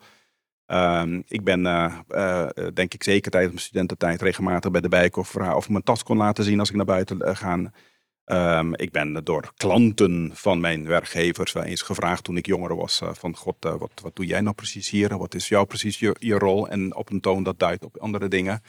Uh, 0.66 1.02
ik 1.28 1.44
ben, 1.44 1.64
uh, 1.64 2.48
denk 2.74 2.94
ik, 2.94 3.02
zeker 3.02 3.30
tijdens 3.30 3.52
mijn 3.52 3.64
studententijd 3.64 4.22
regelmatig 4.22 4.70
bij 4.70 4.80
de 4.80 5.10
vragen 5.12 5.56
of 5.56 5.64
ik 5.64 5.70
mijn 5.70 5.84
tas 5.84 6.02
kon 6.02 6.16
laten 6.16 6.44
zien 6.44 6.58
als 6.58 6.70
ik 6.70 6.76
naar 6.76 6.84
buiten 6.84 7.36
ga. 7.36 7.70
Um, 8.24 8.74
ik 8.74 8.90
ben 8.90 9.24
door 9.24 9.52
klanten 9.56 10.30
van 10.34 10.60
mijn 10.60 10.86
werkgevers 10.86 11.52
wel 11.52 11.62
eens 11.62 11.82
gevraagd 11.82 12.24
toen 12.24 12.36
ik 12.36 12.46
jonger 12.46 12.76
was: 12.76 13.00
uh, 13.00 13.14
van 13.14 13.36
God, 13.36 13.64
uh, 13.64 13.74
wat, 13.74 13.90
wat 14.02 14.16
doe 14.16 14.26
jij 14.26 14.40
nou 14.40 14.54
precies 14.54 14.90
hier? 14.90 15.18
Wat 15.18 15.34
is 15.34 15.48
jou 15.48 15.66
precies 15.66 15.98
je, 15.98 16.16
je 16.18 16.38
rol? 16.38 16.68
En 16.68 16.94
op 16.94 17.10
een 17.10 17.20
toon 17.20 17.42
dat 17.42 17.58
duidt 17.58 17.84
op 17.84 17.96
andere 17.96 18.28
dingen. 18.28 18.62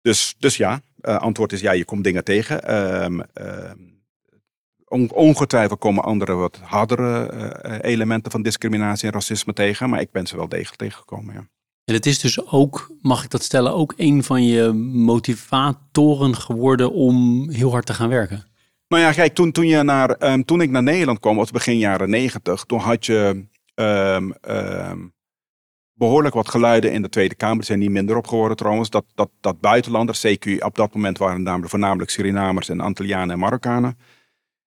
Dus, 0.00 0.34
dus 0.38 0.56
ja, 0.56 0.80
uh, 1.00 1.16
antwoord 1.16 1.52
is 1.52 1.60
ja, 1.60 1.72
je 1.72 1.84
komt 1.84 2.04
dingen 2.04 2.24
tegen. 2.24 2.74
Um, 3.04 3.22
on, 4.84 5.10
ongetwijfeld 5.10 5.78
komen 5.78 6.04
andere 6.04 6.32
wat 6.32 6.56
hardere 6.56 7.82
elementen 7.82 8.30
van 8.30 8.42
discriminatie 8.42 9.06
en 9.06 9.14
racisme 9.14 9.52
tegen, 9.52 9.90
maar 9.90 10.00
ik 10.00 10.10
ben 10.10 10.26
ze 10.26 10.36
wel 10.36 10.48
degelijk 10.48 10.76
tegengekomen. 10.76 11.34
Ja. 11.34 11.48
En 11.84 11.94
het 11.94 12.06
is 12.06 12.18
dus 12.18 12.46
ook, 12.46 12.90
mag 13.00 13.24
ik 13.24 13.30
dat 13.30 13.42
stellen, 13.42 13.74
ook 13.74 13.94
een 13.96 14.22
van 14.22 14.44
je 14.44 14.72
motivatoren 14.92 16.36
geworden 16.36 16.92
om 16.92 17.48
heel 17.50 17.70
hard 17.70 17.86
te 17.86 17.94
gaan 17.94 18.08
werken? 18.08 18.44
Nou 18.88 19.02
ja, 19.02 19.12
kijk, 19.12 19.34
toen, 19.34 19.52
toen, 19.52 19.66
je 19.66 19.82
naar, 19.82 20.32
um, 20.32 20.44
toen 20.44 20.60
ik 20.60 20.70
naar 20.70 20.82
Nederland 20.82 21.18
kwam, 21.18 21.36
was 21.36 21.50
begin 21.50 21.78
jaren 21.78 22.10
negentig, 22.10 22.64
toen 22.64 22.78
had 22.78 23.06
je 23.06 23.46
um, 23.74 24.34
um, 24.48 25.14
behoorlijk 25.94 26.34
wat 26.34 26.48
geluiden 26.48 26.92
in 26.92 27.02
de 27.02 27.08
Tweede 27.08 27.34
Kamer. 27.34 27.58
Er 27.58 27.64
zijn 27.64 27.78
niet 27.78 27.90
minder 27.90 28.16
op 28.16 28.26
geworden 28.26 28.56
trouwens. 28.56 28.90
Dat, 28.90 29.04
dat, 29.14 29.30
dat 29.40 29.60
buitenlanders, 29.60 30.26
CQ, 30.26 30.58
op 30.58 30.74
dat 30.74 30.94
moment 30.94 31.18
waren 31.18 31.42
namelijk 31.42 31.70
voornamelijk 31.70 32.10
Surinamers 32.10 32.68
en 32.68 32.80
Antillianen 32.80 33.30
en 33.30 33.38
Marokkanen. 33.38 33.98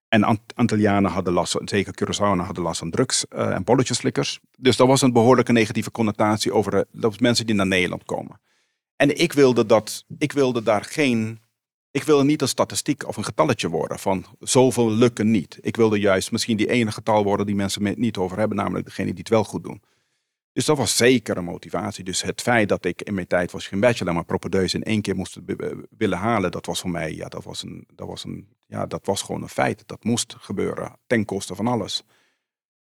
En 0.08 0.40
Antillianen 0.56 1.12
hadden 1.12 1.34
last, 1.34 1.58
zeker 1.66 1.94
Curaçaoanen 1.94 2.46
hadden 2.46 2.64
last 2.64 2.80
van 2.80 2.92
drugs 2.92 3.26
uh, 3.36 3.54
en 3.54 3.64
bolletjeslikkers. 3.64 4.40
Dus 4.58 4.78
dat 4.78 4.88
was 4.88 5.02
een 5.02 5.14
behoorlijke 5.14 5.52
negatieve 5.52 5.92
connotatie 5.92 6.54
over 6.54 6.74
uh, 6.74 6.82
dat 6.92 7.20
mensen 7.20 7.46
die 7.46 7.56
naar 7.56 7.68
Nederland 7.68 8.04
komen. 8.04 8.40
En 8.96 9.18
ik 9.18 9.34
wilde, 9.34 9.66
dat, 9.66 10.06
ik 10.18 10.32
wilde 10.32 10.64
daar 10.64 10.84
geen. 10.84 11.42
Ik 11.92 12.04
wilde 12.04 12.24
niet 12.24 12.42
een 12.42 12.48
statistiek 12.48 13.08
of 13.08 13.18
een 13.18 13.24
getalletje 13.24 13.70
worden 13.70 14.00
van 14.00 14.26
zoveel 14.40 14.92
lukken 14.92 15.32
niet. 15.32 15.58
Ik 15.62 15.76
wilde 15.76 16.00
juist 16.00 16.32
misschien 16.32 16.58
die 16.58 16.70
ene 16.70 16.92
getal 16.92 17.24
worden 17.24 17.46
die 17.46 17.56
mensen 17.56 17.94
niet 17.98 18.18
over 18.18 18.38
hebben, 18.38 18.58
namelijk 18.58 18.86
degene 18.86 19.10
die 19.10 19.20
het 19.20 19.30
wel 19.30 19.44
goed 19.44 19.64
doen. 19.64 19.82
Dus 20.58 20.66
dat 20.66 20.78
was 20.78 20.98
zeker 20.98 21.38
een 21.38 21.44
motivatie. 21.44 22.04
Dus 22.04 22.22
het 22.22 22.42
feit 22.42 22.70
dat 22.70 22.86
ik 22.86 23.02
in 23.02 23.14
mijn 23.14 23.28
tijd 23.28 23.52
was 23.52 23.68
geen 23.68 23.80
bachelor, 23.80 24.14
maar 24.14 24.26
propedeus 24.26 24.74
in 24.74 24.84
één 24.84 25.02
keer 25.02 25.16
moest 25.16 25.40
willen 25.98 26.18
halen, 26.18 26.52
dat 26.52 26.66
was 26.66 26.80
voor 26.80 26.90
mij, 26.90 27.16
ja, 27.16 27.28
dat 27.28 27.44
was, 27.44 27.64
een, 27.64 27.88
dat, 27.96 28.08
was 28.08 28.24
een, 28.24 28.48
ja, 28.68 28.86
dat 28.86 29.06
was 29.06 29.22
gewoon 29.22 29.42
een 29.42 29.50
feit. 29.50 29.84
Dat 29.86 30.04
moest 30.04 30.36
gebeuren, 30.40 30.96
ten 31.08 31.26
koste 31.26 31.56
van 31.56 31.68
alles. 31.68 32.04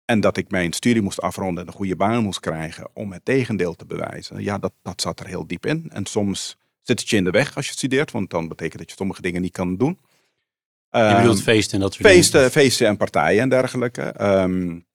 En 0.06 0.20
dat 0.20 0.38
ik 0.38 0.52
mijn 0.52 0.74
studie 0.74 1.02
moest 1.02 1.22
afronden 1.22 1.64
en 1.64 1.70
een 1.70 1.76
goede 1.76 1.96
baan 1.96 2.24
moest 2.24 2.40
krijgen 2.40 2.90
om 2.94 3.12
het 3.12 3.26
tegendeel 3.26 3.76
te 3.76 3.86
bewijzen. 3.86 4.44
Ja, 4.44 4.58
dat, 4.58 4.74
dat 4.82 5.02
zat 5.02 5.20
er 5.20 5.28
heel 5.28 5.48
diep 5.48 5.66
in. 5.66 5.90
En 5.90 6.06
soms 6.06 6.58
zit 6.82 7.00
het 7.00 7.10
je 7.10 7.16
in 7.16 7.24
de 7.24 7.32
weg 7.32 7.56
als 7.56 7.68
je 7.68 7.72
studeert, 7.72 8.12
want 8.12 8.30
dan 8.30 8.48
betekent 8.48 8.80
dat 8.80 8.90
je 8.90 8.96
sommige 8.96 9.22
dingen 9.22 9.42
niet 9.42 9.52
kan 9.52 9.78
doen. 9.78 10.00
Je 10.92 11.16
bedoelt 11.18 11.42
feesten 11.42 11.74
en 11.74 11.80
dat 11.80 11.94
soort 11.94 12.08
feesten, 12.08 12.40
dingen? 12.40 12.52
Feesten 12.52 12.88
en 12.88 12.98
partijen 12.98 13.42
en 13.42 13.50
dergelijke. 13.50 14.22
Um, 14.22 14.86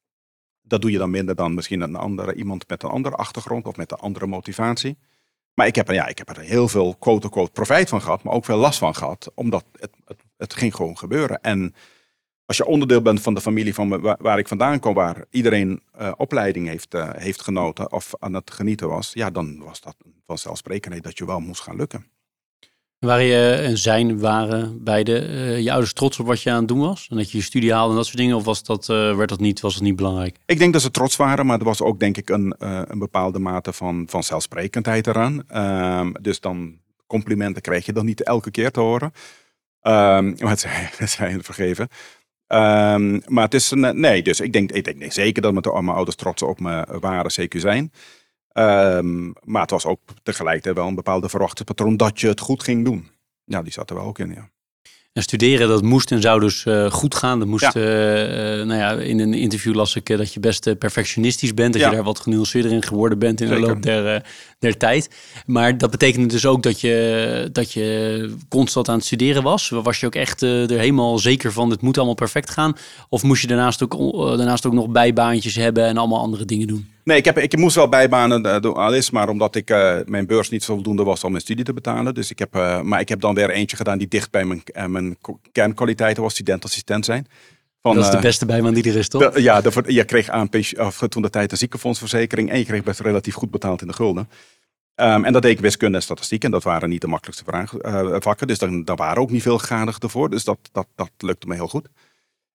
dat 0.62 0.80
doe 0.80 0.90
je 0.90 0.98
dan 0.98 1.10
minder 1.10 1.34
dan 1.34 1.54
misschien 1.54 1.80
een 1.80 1.96
andere, 1.96 2.34
iemand 2.34 2.68
met 2.68 2.82
een 2.82 2.90
andere 2.90 3.16
achtergrond 3.16 3.66
of 3.66 3.76
met 3.76 3.92
een 3.92 3.98
andere 3.98 4.26
motivatie. 4.26 4.98
Maar 5.54 5.66
ik 5.66 5.74
heb, 5.74 5.88
er, 5.88 5.94
ja, 5.94 6.06
ik 6.06 6.18
heb 6.18 6.28
er 6.28 6.40
heel 6.40 6.68
veel 6.68 6.96
quote-unquote 6.98 7.50
profijt 7.50 7.88
van 7.88 8.02
gehad, 8.02 8.22
maar 8.22 8.34
ook 8.34 8.44
veel 8.44 8.56
last 8.56 8.78
van 8.78 8.94
gehad, 8.94 9.32
omdat 9.34 9.64
het, 9.72 9.90
het, 10.04 10.22
het 10.42 10.54
ging 10.54 10.74
gewoon 10.74 10.98
gebeuren. 10.98 11.40
En 11.40 11.74
als 12.46 12.56
je 12.56 12.66
onderdeel 12.66 13.02
bent 13.02 13.20
van 13.20 13.34
de 13.34 13.40
familie 13.40 13.74
van 13.74 14.00
waar, 14.00 14.16
waar 14.20 14.38
ik 14.38 14.48
vandaan 14.48 14.78
kom, 14.78 14.94
waar 14.94 15.24
iedereen 15.30 15.82
uh, 16.00 16.12
opleiding 16.16 16.68
heeft, 16.68 16.94
uh, 16.94 17.10
heeft 17.12 17.42
genoten 17.42 17.92
of 17.92 18.12
aan 18.18 18.34
het 18.34 18.50
genieten 18.50 18.88
was, 18.88 19.10
ja, 19.14 19.30
dan 19.30 19.58
was 19.58 19.80
dat 19.80 19.96
vanzelfsprekendheid 20.26 21.04
dat 21.04 21.18
je 21.18 21.26
wel 21.26 21.40
moest 21.40 21.60
gaan 21.60 21.76
lukken. 21.76 22.06
Waren 22.98 23.24
je 23.24 23.52
en 23.52 23.78
zijn, 23.78 24.18
waren 24.20 24.84
beide 24.84 25.28
uh, 25.28 25.60
je 25.60 25.70
ouders 25.70 25.92
trots 25.92 26.18
op 26.18 26.26
wat 26.26 26.42
je 26.42 26.50
aan 26.50 26.58
het 26.58 26.68
doen 26.68 26.80
was? 26.80 27.06
En 27.10 27.16
dat 27.16 27.30
je 27.30 27.38
je 27.38 27.44
studie 27.44 27.72
haalde 27.72 27.90
en 27.90 27.96
dat 27.96 28.06
soort 28.06 28.18
dingen? 28.18 28.36
Of 28.36 28.44
was 28.44 28.62
dat, 28.64 28.86
werd 28.86 29.28
dat 29.28 29.40
niet, 29.40 29.60
was 29.60 29.74
het 29.74 29.82
niet 29.82 29.96
belangrijk? 29.96 30.36
Ik 30.46 30.58
denk 30.58 30.72
dat 30.72 30.82
ze 30.82 30.90
trots 30.90 31.16
waren, 31.16 31.46
maar 31.46 31.58
er 31.58 31.64
was 31.64 31.80
ook 31.80 32.00
denk 32.00 32.16
ik 32.16 32.30
een, 32.30 32.54
een 32.58 32.98
bepaalde 32.98 33.38
mate 33.38 33.72
van, 33.72 34.06
van 34.08 34.22
zelfsprekendheid 34.22 35.06
eraan. 35.06 35.42
Um, 36.00 36.12
dus 36.20 36.40
dan 36.40 36.80
complimenten 37.06 37.62
krijg 37.62 37.86
je 37.86 37.92
dan 37.92 38.04
niet 38.04 38.22
elke 38.22 38.50
keer 38.50 38.70
te 38.70 38.80
horen. 38.80 39.12
Um, 39.90 40.36
maar 40.38 40.50
het 40.50 41.10
zijn, 41.10 41.44
vergeven. 41.44 41.88
Um, 42.48 43.22
maar 43.26 43.44
het 43.44 43.54
is 43.54 43.70
een, 43.70 44.00
nee, 44.00 44.22
dus 44.22 44.40
ik 44.40 44.52
denk, 44.52 44.72
ik 44.72 44.84
denk 44.84 44.96
nee, 44.96 45.12
zeker 45.12 45.42
dat 45.42 45.52
mijn 45.52 45.88
ouders 45.88 46.16
trots 46.16 46.42
op 46.42 46.60
me 46.60 46.98
waren, 47.00 47.30
zeker 47.30 47.60
zijn. 47.60 47.92
Um, 48.52 49.32
maar 49.44 49.62
het 49.62 49.70
was 49.70 49.84
ook 49.84 50.00
tegelijkertijd 50.22 50.76
wel 50.76 50.86
een 50.86 50.94
bepaalde 50.94 51.28
verwachtingspatroon 51.28 51.96
dat 51.96 52.20
je 52.20 52.28
het 52.28 52.40
goed 52.40 52.62
ging 52.62 52.84
doen. 52.84 53.10
Ja, 53.44 53.62
die 53.62 53.72
zat 53.72 53.90
er 53.90 53.96
wel 53.96 54.04
ook 54.04 54.18
in, 54.18 54.32
ja. 54.34 54.50
En 55.12 55.22
studeren, 55.22 55.68
dat 55.68 55.82
moest 55.82 56.10
en 56.10 56.20
zou 56.20 56.40
dus 56.40 56.64
uh, 56.64 56.90
goed 56.90 57.14
gaan. 57.14 57.38
Dat 57.38 57.48
moest, 57.48 57.72
ja. 57.74 58.60
uh, 58.60 58.66
nou 58.66 58.74
ja, 58.78 58.90
in 58.92 59.20
een 59.20 59.34
interview 59.34 59.74
las 59.74 59.96
ik 59.96 60.06
dat 60.06 60.34
je 60.34 60.40
best 60.40 60.78
perfectionistisch 60.78 61.54
bent. 61.54 61.72
Dat 61.72 61.82
ja. 61.82 61.88
je 61.88 61.94
daar 61.94 62.04
wat 62.04 62.20
genuanceerder 62.20 62.72
in 62.72 62.82
geworden 62.82 63.18
bent 63.18 63.40
in 63.40 63.46
Zeker. 63.46 63.62
de 63.62 63.68
loop 63.68 63.82
der, 63.82 64.24
der 64.62 64.76
tijd. 64.76 65.10
Maar 65.46 65.78
dat 65.78 65.90
betekende 65.90 66.26
dus 66.26 66.46
ook 66.46 66.62
dat 66.62 66.80
je, 66.80 67.48
dat 67.52 67.72
je 67.72 68.34
constant 68.48 68.88
aan 68.88 68.96
het 68.96 69.04
studeren 69.04 69.42
was. 69.42 69.68
Was 69.68 70.00
je 70.00 70.06
ook 70.06 70.14
echt 70.14 70.42
er 70.42 70.78
helemaal 70.78 71.18
zeker 71.18 71.52
van, 71.52 71.70
het 71.70 71.80
moet 71.80 71.96
allemaal 71.96 72.14
perfect 72.14 72.50
gaan? 72.50 72.76
Of 73.08 73.22
moest 73.22 73.42
je 73.42 73.48
daarnaast 73.48 73.82
ook, 73.82 74.16
daarnaast 74.36 74.66
ook 74.66 74.72
nog 74.72 74.88
bijbaantjes 74.88 75.54
hebben 75.54 75.84
en 75.84 75.96
allemaal 75.96 76.20
andere 76.20 76.44
dingen 76.44 76.66
doen? 76.66 76.90
Nee, 77.04 77.16
ik, 77.16 77.24
heb, 77.24 77.38
ik 77.38 77.56
moest 77.56 77.76
wel 77.76 77.88
bijbanen 77.88 78.62
doen, 78.62 78.74
alles, 78.74 79.10
maar 79.10 79.28
omdat 79.28 79.54
ik 79.54 79.68
mijn 80.06 80.26
beurs 80.26 80.50
niet 80.50 80.64
voldoende 80.64 81.04
was 81.04 81.24
om 81.24 81.30
mijn 81.30 81.42
studie 81.42 81.64
te 81.64 81.72
betalen. 81.72 82.14
Dus 82.14 82.30
ik 82.30 82.38
heb, 82.38 82.52
maar 82.82 83.00
ik 83.00 83.08
heb 83.08 83.20
dan 83.20 83.34
weer 83.34 83.50
eentje 83.50 83.76
gedaan 83.76 83.98
die 83.98 84.08
dicht 84.08 84.30
bij 84.30 84.44
mijn, 84.44 84.62
mijn 84.86 85.16
kernkwaliteiten 85.52 86.22
was, 86.22 86.32
studentassistent 86.32 87.04
zijn. 87.04 87.26
Van, 87.82 87.94
dat 87.94 88.04
is 88.04 88.10
de 88.10 88.18
beste 88.18 88.46
bijbaan 88.46 88.74
die 88.74 88.90
er 88.90 88.96
is, 88.96 89.08
toch? 89.08 89.32
De, 89.32 89.42
ja, 89.42 89.60
de, 89.60 89.82
je 89.86 90.04
kreeg 90.04 90.28
aan 90.28 90.48
of, 90.78 90.98
toen 91.08 91.22
de 91.22 91.30
tijd 91.30 91.52
een 91.52 91.58
ziekenfondsverzekering 91.58 92.50
en 92.50 92.58
je 92.58 92.64
kreeg 92.64 92.82
best 92.82 93.00
relatief 93.00 93.34
goed 93.34 93.50
betaald 93.50 93.80
in 93.80 93.86
de 93.86 93.92
gulden. 93.92 94.28
Um, 94.96 95.24
en 95.24 95.32
dat 95.32 95.42
deed 95.42 95.52
ik 95.52 95.60
wiskunde 95.60 95.96
en 95.96 96.02
statistiek 96.02 96.44
en 96.44 96.50
dat 96.50 96.62
waren 96.62 96.88
niet 96.88 97.00
de 97.00 97.06
makkelijkste 97.06 97.44
vraag, 97.44 97.74
vakken. 98.22 98.46
Dus 98.46 98.58
daar, 98.58 98.84
daar 98.84 98.96
waren 98.96 99.22
ook 99.22 99.30
niet 99.30 99.42
veel 99.42 99.58
gegadigden 99.58 100.10
voor. 100.10 100.30
Dus 100.30 100.44
dat, 100.44 100.58
dat, 100.72 100.86
dat 100.94 101.10
lukte 101.18 101.46
me 101.46 101.54
heel 101.54 101.68
goed. 101.68 101.88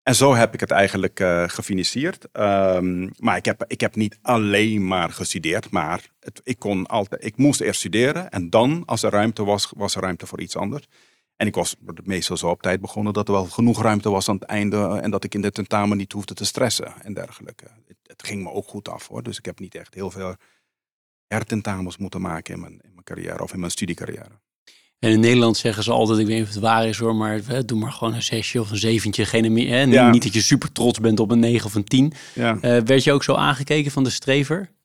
En 0.03 0.15
zo 0.15 0.35
heb 0.35 0.53
ik 0.53 0.59
het 0.59 0.71
eigenlijk 0.71 1.19
uh, 1.19 1.43
gefinancierd. 1.47 2.27
Um, 2.33 3.11
maar 3.17 3.37
ik 3.37 3.45
heb, 3.45 3.63
ik 3.67 3.81
heb 3.81 3.95
niet 3.95 4.19
alleen 4.21 4.87
maar 4.87 5.09
gestudeerd, 5.09 5.69
maar 5.69 6.01
het, 6.19 6.41
ik, 6.43 6.59
kon 6.59 6.85
altijd, 6.85 7.25
ik 7.25 7.37
moest 7.37 7.61
eerst 7.61 7.79
studeren. 7.79 8.29
En 8.29 8.49
dan, 8.49 8.83
als 8.85 9.03
er 9.03 9.11
ruimte 9.11 9.43
was, 9.43 9.71
was 9.75 9.95
er 9.95 10.01
ruimte 10.01 10.27
voor 10.27 10.41
iets 10.41 10.55
anders. 10.55 10.87
En 11.37 11.47
ik 11.47 11.55
was 11.55 11.75
meestal 12.03 12.37
zo 12.37 12.49
op 12.49 12.61
tijd 12.61 12.81
begonnen 12.81 13.13
dat 13.13 13.27
er 13.27 13.33
wel 13.33 13.45
genoeg 13.45 13.81
ruimte 13.81 14.09
was 14.09 14.29
aan 14.29 14.35
het 14.35 14.43
einde 14.43 14.99
en 15.01 15.11
dat 15.11 15.23
ik 15.23 15.35
in 15.35 15.41
de 15.41 15.51
tentamen 15.51 15.97
niet 15.97 16.11
hoefde 16.11 16.33
te 16.33 16.45
stressen 16.45 16.93
en 17.03 17.13
dergelijke. 17.13 17.65
Het, 17.87 17.97
het 18.03 18.23
ging 18.23 18.43
me 18.43 18.51
ook 18.51 18.67
goed 18.67 18.89
af 18.89 19.07
hoor, 19.07 19.23
dus 19.23 19.37
ik 19.37 19.45
heb 19.45 19.59
niet 19.59 19.75
echt 19.75 19.93
heel 19.93 20.11
veel 20.11 20.35
hertentamens 21.27 21.97
moeten 21.97 22.21
maken 22.21 22.53
in 22.53 22.59
mijn, 22.59 22.73
in 22.73 22.91
mijn 22.91 23.03
carrière 23.03 23.43
of 23.43 23.53
in 23.53 23.59
mijn 23.59 23.71
studiecarrière. 23.71 24.39
En 24.99 25.11
in 25.11 25.19
Nederland 25.19 25.57
zeggen 25.57 25.83
ze 25.83 25.91
altijd, 25.91 26.19
ik 26.19 26.25
weet 26.25 26.37
niet 26.37 26.47
of 26.47 26.53
het 26.53 26.63
waar 26.63 26.87
is 26.87 26.97
hoor, 26.97 27.15
maar 27.15 27.39
hè, 27.45 27.65
doe 27.65 27.79
maar 27.79 27.91
gewoon 27.91 28.13
een 28.13 28.23
zesje 28.23 28.59
of 28.59 28.71
een 28.71 28.77
zeventje. 28.77 29.25
Geen, 29.25 29.53
meer? 29.53 29.87
Ja. 29.87 30.09
Niet 30.09 30.23
dat 30.23 30.33
je 30.33 30.41
super 30.41 30.71
trots 30.71 30.99
bent 30.99 31.19
op 31.19 31.31
een 31.31 31.39
negen 31.39 31.65
of 31.65 31.75
een 31.75 31.83
tien. 31.83 32.13
Ja. 32.35 32.57
Eh, 32.61 32.81
werd 32.81 33.03
je 33.03 33.11
ook 33.11 33.23
zo 33.23 33.33
aangekeken 33.33 33.91
van 33.91 34.03
de 34.03 34.09
strever? 34.09 34.75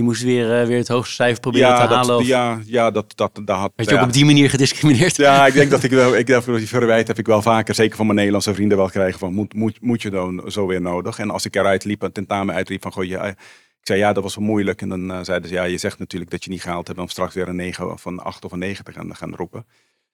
Die 0.00 0.08
moest 0.08 0.22
weer, 0.22 0.60
eh, 0.60 0.66
weer 0.66 0.78
het 0.78 0.88
hoogste 0.88 1.14
cijfer 1.14 1.40
proberen 1.40 1.68
ja, 1.68 1.86
te 1.86 1.94
halen? 1.94 2.06
dat, 2.06 2.20
of 2.20 2.26
ja, 2.26 2.60
ja, 2.64 2.90
dat, 2.90 3.12
dat, 3.16 3.40
dat 3.44 3.56
had. 3.56 3.72
werd 3.76 3.88
je 3.88 3.94
ook 3.94 4.00
ja. 4.00 4.06
op 4.06 4.12
die 4.12 4.24
manier 4.24 4.50
gediscrimineerd? 4.50 5.16
Ja, 5.16 5.46
ik 5.46 5.54
denk 5.54 5.70
dat 5.76 5.82
ik 5.82 5.90
wel, 5.90 6.16
ik 6.16 6.26
denk 6.26 6.44
dat 6.44 6.56
die 6.56 6.68
verwijt 6.68 7.06
heb 7.08 7.18
ik 7.18 7.26
wel 7.26 7.42
vaker, 7.42 7.74
zeker 7.74 7.96
van 7.96 8.06
mijn 8.06 8.16
Nederlandse 8.18 8.54
vrienden 8.54 8.78
wel 8.78 8.90
krijgen 8.90 9.18
van, 9.18 9.34
moet, 9.34 9.54
moet, 9.54 9.80
moet 9.80 10.02
je 10.02 10.10
dan 10.10 10.42
zo 10.46 10.66
weer 10.66 10.80
nodig? 10.80 11.18
En 11.18 11.30
als 11.30 11.44
ik 11.44 11.56
eruit 11.56 11.84
liep, 11.84 12.02
een 12.02 12.12
tentamen 12.12 12.54
uitliep 12.54 12.82
van, 12.82 12.92
goh, 12.92 13.04
ja, 13.04 13.24
ik 13.24 13.36
zei 13.82 13.98
ja, 13.98 14.12
dat 14.12 14.22
was 14.22 14.34
wel 14.34 14.44
moeilijk. 14.44 14.82
En 14.82 14.88
dan 14.88 15.10
eh, 15.10 15.18
zeiden 15.22 15.48
ze, 15.48 15.54
ja, 15.54 15.64
je 15.64 15.78
zegt 15.78 15.98
natuurlijk 15.98 16.30
dat 16.30 16.44
je 16.44 16.50
niet 16.50 16.62
gehaald 16.62 16.86
hebt 16.86 16.98
om 16.98 17.08
straks 17.08 17.34
weer 17.34 17.48
een 17.48 17.56
9 17.56 17.92
of 17.92 18.04
een 18.04 18.18
8 18.18 18.44
of 18.44 18.52
een 18.52 18.58
9 18.58 18.84
te 18.84 18.92
gaan, 18.92 19.16
gaan 19.16 19.34
roepen. 19.34 19.66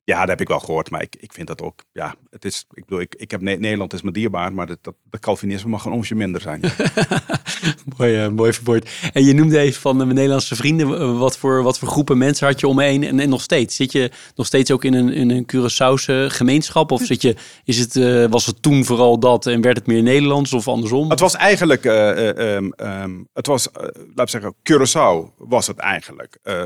Ja, 0.07 0.21
dat 0.21 0.29
heb 0.29 0.41
ik 0.41 0.49
wel 0.49 0.61
gehoord, 0.61 0.91
maar 0.91 1.03
ik, 1.03 1.17
ik 1.21 1.33
vind 1.33 1.47
dat 1.47 1.63
ook, 1.63 1.83
ja, 1.93 2.15
het 2.31 2.45
is, 2.45 2.67
ik 2.73 2.85
bedoel, 2.85 3.01
ik, 3.01 3.15
ik 3.15 3.31
heb, 3.31 3.41
Ne- 3.41 3.57
Nederland 3.57 3.93
is 3.93 4.03
me 4.03 4.13
dierbaar, 4.13 4.53
maar 4.53 4.67
dat, 4.67 4.79
dat, 4.81 4.95
dat 5.11 5.21
Calvinisme 5.21 5.71
mag 5.71 5.85
een 5.85 5.93
onsje 5.93 6.15
minder 6.15 6.41
zijn. 6.41 6.61
mooi, 7.99 8.17
eh, 8.17 8.29
mooi 8.29 8.53
verwoord. 8.53 8.91
En 9.13 9.25
je 9.25 9.33
noemde 9.35 9.59
even 9.59 9.81
van 9.81 9.97
eh, 9.99 10.03
mijn 10.05 10.15
Nederlandse 10.15 10.57
vrienden. 10.57 10.99
eh, 11.01 11.19
wat, 11.19 11.39
voor, 11.39 11.63
wat 11.63 11.79
voor 11.79 11.89
groepen 11.89 12.19
mensen 12.19 12.47
had 12.47 12.61
je 12.61 12.69
om 12.69 12.77
me 12.77 12.85
heen? 12.85 13.05
En, 13.05 13.21
en 13.21 13.29
nog 13.29 13.43
steeds. 13.43 13.77
Zit 13.77 13.93
je 13.93 14.11
nog 14.35 14.47
steeds 14.47 14.71
ook 14.71 14.85
in 14.85 14.95
een, 14.95 15.13
in 15.13 15.31
een 15.31 15.47
Curaçaose 15.53 16.31
gemeenschap? 16.35 16.91
Of 16.91 17.03
zit 17.03 17.23
je, 17.23 17.37
is 17.65 17.79
het, 17.79 17.97
eh, 17.97 18.25
was 18.27 18.47
het 18.47 18.63
toen 18.63 18.85
vooral 18.85 19.19
dat 19.19 19.47
en 19.47 19.61
werd 19.61 19.77
het 19.77 19.87
meer 19.87 20.03
Nederlands 20.03 20.53
of 20.53 20.69
andersom? 20.69 21.11
Het 21.11 21.21
was 21.21 21.35
eigenlijk, 21.35 21.85
eh, 21.85 22.29
eh, 22.29 22.57
ehm, 22.57 22.71
ehm, 22.71 23.15
het 23.33 23.47
was, 23.47 23.71
eh, 23.71 23.83
laat 24.15 24.35
ik 24.35 24.41
zeggen, 24.41 24.55
Curaçao 24.71 25.35
was 25.39 25.67
het 25.67 25.79
eigenlijk. 25.79 26.39
Eh, 26.43 26.63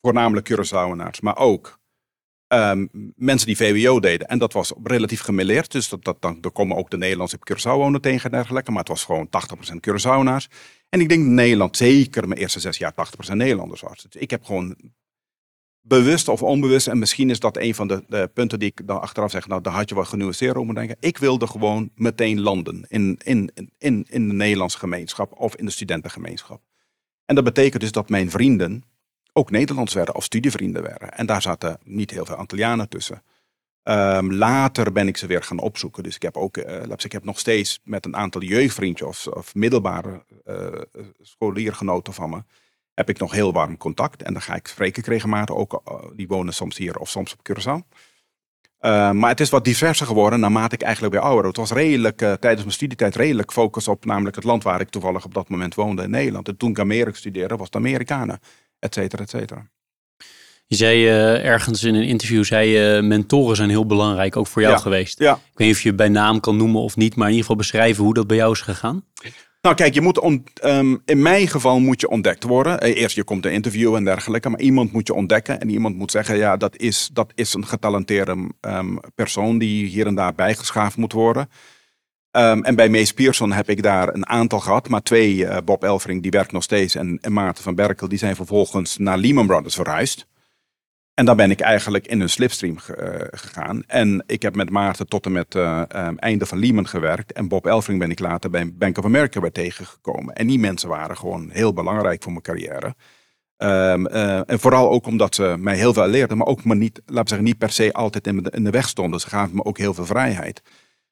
voornamelijk 0.00 0.52
Curaçaoenaars, 0.52 1.20
maar 1.20 1.36
ook 1.36 1.80
ehm, 2.52 2.86
mensen 3.16 3.46
die 3.46 3.56
VWO 3.56 4.00
deden. 4.00 4.28
En 4.28 4.38
dat 4.38 4.52
was 4.52 4.72
relatief 4.82 5.20
gemêleerd. 5.20 5.70
Dus 5.70 5.88
dat, 5.88 6.16
dan, 6.20 6.40
komen 6.52 6.76
ook 6.76 6.90
de 6.90 6.96
Nederlandse 6.96 7.36
op 7.36 7.50
Curaçao 7.50 7.76
wonen 7.76 8.00
tegen 8.00 8.30
en 8.30 8.36
dergelijke. 8.36 8.70
Maar 8.70 8.80
het 8.80 8.88
was 8.88 9.04
gewoon 9.04 9.26
80% 9.26 9.30
Curaçaoenaars. 9.80 10.46
En 10.88 11.00
ik 11.00 11.08
denk 11.08 11.26
Nederland 11.26 11.76
zeker 11.76 12.28
mijn 12.28 12.40
eerste 12.40 12.60
zes 12.60 12.78
jaar 12.78 12.92
80% 13.30 13.32
Nederlanders 13.32 13.80
was. 13.80 14.02
Dus 14.02 14.22
ik 14.22 14.30
heb 14.30 14.44
gewoon 14.44 14.76
bewust 15.80 16.28
of 16.28 16.42
onbewust, 16.42 16.86
en 16.88 16.98
misschien 16.98 17.30
is 17.30 17.40
dat 17.40 17.56
een 17.56 17.74
van 17.74 17.88
de, 17.88 18.30
punten 18.34 18.58
die 18.58 18.68
ik 18.68 18.86
dan 18.86 19.00
achteraf 19.00 19.30
zeg, 19.30 19.48
nou 19.48 19.60
daar 19.60 19.72
had 19.72 19.88
je 19.88 19.94
wel 19.94 20.04
genuanceerd 20.04 20.50
over 20.50 20.64
moeten 20.64 20.86
denken. 20.86 21.08
Ik 21.08 21.18
wilde 21.18 21.46
gewoon 21.46 21.90
meteen 21.94 22.40
landen 22.40 22.84
in, 22.88 23.18
in, 23.24 23.50
in, 23.78 24.06
in 24.08 24.28
de 24.28 24.34
Nederlandse 24.34 24.78
gemeenschap 24.78 25.32
of 25.32 25.56
in 25.56 25.64
de 25.64 25.70
studentengemeenschap. 25.70 26.62
En 27.24 27.34
dat 27.34 27.44
betekent 27.44 27.82
dus 27.82 27.92
dat 27.92 28.08
mijn 28.08 28.30
vrienden 28.30 28.84
ook 29.32 29.50
Nederlands 29.50 29.94
werden 29.94 30.14
of 30.14 30.24
studievrienden 30.24 30.82
werden. 30.82 31.12
En 31.12 31.26
daar 31.26 31.42
zaten 31.42 31.78
niet 31.84 32.10
heel 32.10 32.24
veel 32.24 32.36
Antillianen 32.36 32.88
tussen. 32.88 33.22
Ehm, 33.82 34.32
later 34.32 34.92
ben 34.92 35.08
ik 35.08 35.16
ze 35.16 35.26
weer 35.26 35.42
gaan 35.42 35.58
opzoeken. 35.58 36.02
Dus 36.02 36.14
ik 36.14 36.22
heb 36.22 36.36
ook, 36.36 36.56
eh, 36.56 36.90
ik 36.96 37.12
heb 37.12 37.24
nog 37.24 37.38
steeds 37.38 37.80
met 37.84 38.04
een 38.04 38.16
aantal 38.16 38.42
jeugdvriendjes 38.42 39.28
of, 39.28 39.54
middelbare 39.54 40.24
eh, 40.44 40.66
scholiergenoten 41.20 42.12
van 42.12 42.30
me, 42.30 42.42
heb 42.94 43.08
ik 43.08 43.18
nog 43.18 43.32
heel 43.32 43.52
warm 43.52 43.76
contact. 43.76 44.22
En 44.22 44.32
dan 44.32 44.42
ga 44.42 44.54
ik 44.54 44.66
spreken 44.66 45.02
regelmatig 45.02 45.54
ook. 45.54 45.82
eh, 45.84 45.94
die 46.14 46.28
wonen 46.28 46.54
soms 46.54 46.76
hier 46.76 46.96
of 46.96 47.08
soms 47.08 47.32
op 47.32 47.48
Curaçao. 47.50 48.10
Uh, 48.84 49.10
maar 49.10 49.30
het 49.30 49.40
is 49.40 49.50
wat 49.50 49.64
diverser 49.64 50.06
geworden 50.06 50.40
naarmate 50.40 50.74
ik 50.74 50.82
eigenlijk 50.82 51.14
weer 51.14 51.22
ouder. 51.22 51.46
Het 51.46 51.56
was 51.56 51.70
redelijk, 51.70 52.18
tijdens 52.18 52.60
mijn 52.60 52.70
studietijd 52.72 53.16
redelijk 53.16 53.52
focus 53.52 53.88
op 53.88 54.04
namelijk 54.04 54.36
het 54.36 54.44
land 54.44 54.62
waar 54.62 54.80
ik 54.80 54.88
toevallig 54.88 55.24
op 55.24 55.34
dat 55.34 55.48
moment 55.48 55.74
woonde 55.74 56.02
in 56.02 56.10
Nederland. 56.10 56.48
En 56.48 56.56
toen 56.56 56.70
ik 56.70 56.78
Amerika 56.78 57.16
studeerde 57.16 57.56
was 57.56 57.66
het 57.66 57.76
Amerikanen, 57.76 58.40
et 58.82 58.94
cetera, 58.94 59.22
et 59.22 59.30
cetera. 59.30 59.70
Je 60.66 60.76
zei 60.78 61.02
uh, 61.04 61.44
ergens 61.44 61.82
in 61.82 61.94
een 61.94 62.02
interview, 62.06 62.44
zei 62.44 62.68
je, 62.68 63.02
mentoren 63.02 63.56
zijn 63.56 63.68
heel 63.68 63.86
belangrijk, 63.86 64.36
ook 64.36 64.46
voor 64.46 64.62
jou 64.62 64.74
Ja. 64.74 64.80
geweest. 64.80 65.18
Ja. 65.18 65.32
Ik 65.34 65.40
weet 65.58 65.66
niet 65.66 65.76
of 65.76 65.82
je 65.82 65.94
bij 65.94 66.08
naam 66.08 66.40
kan 66.40 66.56
noemen 66.56 66.80
of 66.80 66.96
niet, 66.96 67.14
maar 67.16 67.24
in 67.26 67.30
ieder 67.34 67.40
geval 67.46 67.56
beschrijven 67.60 68.04
hoe 68.04 68.14
dat 68.14 68.26
bij 68.26 68.36
jou 68.36 68.52
is 68.52 68.60
gegaan. 68.60 69.04
Nou 69.62 69.74
kijk, 69.74 69.94
je 69.94 70.00
moet 70.00 70.18
on- 70.18 70.44
um, 70.64 71.02
in 71.04 71.22
mijn 71.22 71.48
geval 71.48 71.80
moet 71.80 72.00
je 72.00 72.08
ontdekt 72.08 72.42
worden. 72.44 72.80
Eh, 72.80 72.96
Eerst 73.00 73.16
je 73.16 73.24
komt 73.24 73.46
een 73.46 73.52
interview 73.52 73.94
en 73.94 74.04
dergelijke, 74.04 74.48
maar 74.48 74.60
iemand 74.60 74.92
moet 74.92 75.06
je 75.06 75.14
ontdekken. 75.14 75.60
En 75.60 75.68
iemand 75.68 75.96
moet 75.96 76.10
zeggen, 76.10 76.36
ja, 76.36 76.56
dat 76.56 76.76
is, 76.76 77.10
dat 77.12 77.32
is 77.34 77.54
een 77.54 77.66
getalenteerde 77.66 78.50
um, 78.60 79.00
persoon 79.14 79.58
die 79.58 79.86
hier 79.86 80.06
en 80.06 80.14
daar 80.14 80.34
bijgeschaafd 80.34 80.96
moet 80.96 81.12
worden. 81.12 81.48
Um, 82.36 82.64
en 82.64 82.74
bij 82.74 82.88
Mees 82.88 83.12
Pierson 83.12 83.52
heb 83.52 83.68
ik 83.68 83.82
daar 83.82 84.14
een 84.14 84.26
aantal 84.26 84.60
gehad, 84.60 84.88
maar 84.88 85.02
twee, 85.02 85.36
uh, 85.36 85.56
Bob 85.64 85.84
Elfring, 85.84 86.22
die 86.22 86.30
werkt 86.30 86.52
nog 86.52 86.62
steeds, 86.62 86.94
en, 86.94 87.18
en 87.20 87.32
Maarten 87.32 87.62
van 87.62 87.74
Berkel, 87.74 88.08
die 88.08 88.18
zijn 88.18 88.36
vervolgens 88.36 88.98
naar 88.98 89.18
Lehman 89.18 89.46
Brothers 89.46 89.74
verhuisd. 89.74 90.26
En 91.14 91.24
dan 91.24 91.36
ben 91.36 91.50
ik 91.50 91.60
eigenlijk 91.60 92.06
in 92.06 92.20
een 92.20 92.28
slipstream 92.28 92.76
uh, 92.76 93.06
gegaan. 93.30 93.82
En 93.86 94.24
ik 94.26 94.42
heb 94.42 94.54
met 94.54 94.70
Maarten 94.70 95.06
tot 95.06 95.26
en 95.26 95.32
met 95.32 95.54
uh, 95.54 95.82
einde 96.16 96.46
van 96.46 96.58
Lehman 96.58 96.88
gewerkt. 96.88 97.32
En 97.32 97.48
Bob 97.48 97.66
Elfring 97.66 97.98
ben 97.98 98.10
ik 98.10 98.18
later 98.18 98.50
bij 98.50 98.72
Bank 98.74 98.98
of 98.98 99.04
America 99.04 99.40
weer 99.40 99.52
tegengekomen. 99.52 100.34
En 100.34 100.46
die 100.46 100.58
mensen 100.58 100.88
waren 100.88 101.16
gewoon 101.16 101.50
heel 101.50 101.72
belangrijk 101.72 102.22
voor 102.22 102.32
mijn 102.32 102.44
carrière. 102.44 102.94
Uh, 103.58 104.50
en 104.50 104.60
vooral 104.60 104.90
ook 104.90 105.06
omdat 105.06 105.34
ze 105.34 105.54
mij 105.58 105.76
heel 105.76 105.92
veel 105.92 106.06
leerden, 106.06 106.36
maar 106.36 106.46
ook 106.46 106.64
maar 106.64 106.76
niet, 106.76 107.02
we 107.06 107.14
zeggen, 107.14 107.42
niet 107.42 107.58
per 107.58 107.70
se 107.70 107.92
altijd 107.92 108.26
in 108.26 108.64
de 108.64 108.70
weg 108.70 108.88
stonden. 108.88 109.20
Ze 109.20 109.28
gaven 109.28 109.56
me 109.56 109.64
ook 109.64 109.78
heel 109.78 109.94
veel 109.94 110.06
vrijheid. 110.06 110.62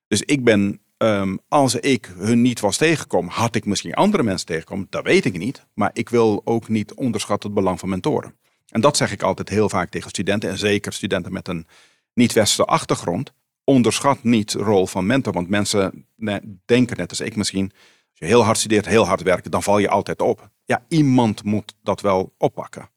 Dus 0.06 0.22
ik 0.22 0.44
ben, 0.44 0.80
um, 1.02 1.38
als 1.48 1.74
ik 1.74 2.12
hun 2.16 2.42
niet 2.42 2.60
was 2.60 2.76
tegengekomen, 2.76 3.32
had 3.32 3.54
ik 3.54 3.64
misschien 3.64 3.94
andere 3.94 4.22
mensen 4.22 4.46
tegengekomen. 4.46 4.86
Dat 4.90 5.04
weet 5.04 5.24
ik 5.24 5.38
niet. 5.38 5.66
Maar 5.74 5.90
ik 5.92 6.08
wil 6.08 6.40
ook 6.44 6.68
niet 6.68 6.94
onderschatten 6.94 7.50
het 7.50 7.58
belang 7.58 7.78
van 7.78 7.88
mentoren. 7.88 8.34
En 8.68 8.80
dat 8.80 8.96
zeg 8.96 9.12
ik 9.12 9.22
altijd 9.22 9.48
heel 9.48 9.68
vaak 9.68 9.90
tegen 9.90 10.10
studenten. 10.10 10.50
En 10.50 10.58
zeker 10.58 10.92
studenten 10.92 11.32
met 11.32 11.48
een 11.48 11.66
niet-westerse 12.14 12.64
achtergrond. 12.64 13.32
Onderschat 13.64 14.22
niet 14.22 14.52
de 14.52 14.58
rol 14.58 14.86
van 14.86 15.06
mentor. 15.06 15.32
Want 15.32 15.48
mensen 15.48 16.06
denken 16.64 16.96
net 16.96 17.10
als 17.10 17.20
ik 17.20 17.36
misschien. 17.36 17.70
Als 18.10 18.18
je 18.18 18.24
heel 18.24 18.44
hard 18.44 18.58
studeert, 18.58 18.86
heel 18.86 19.06
hard 19.06 19.22
werkt, 19.22 19.50
dan 19.50 19.62
val 19.62 19.78
je 19.78 19.88
altijd 19.88 20.20
op. 20.20 20.50
Ja, 20.64 20.84
iemand 20.88 21.44
moet 21.44 21.74
dat 21.82 22.00
wel 22.00 22.34
oppakken. 22.38 22.90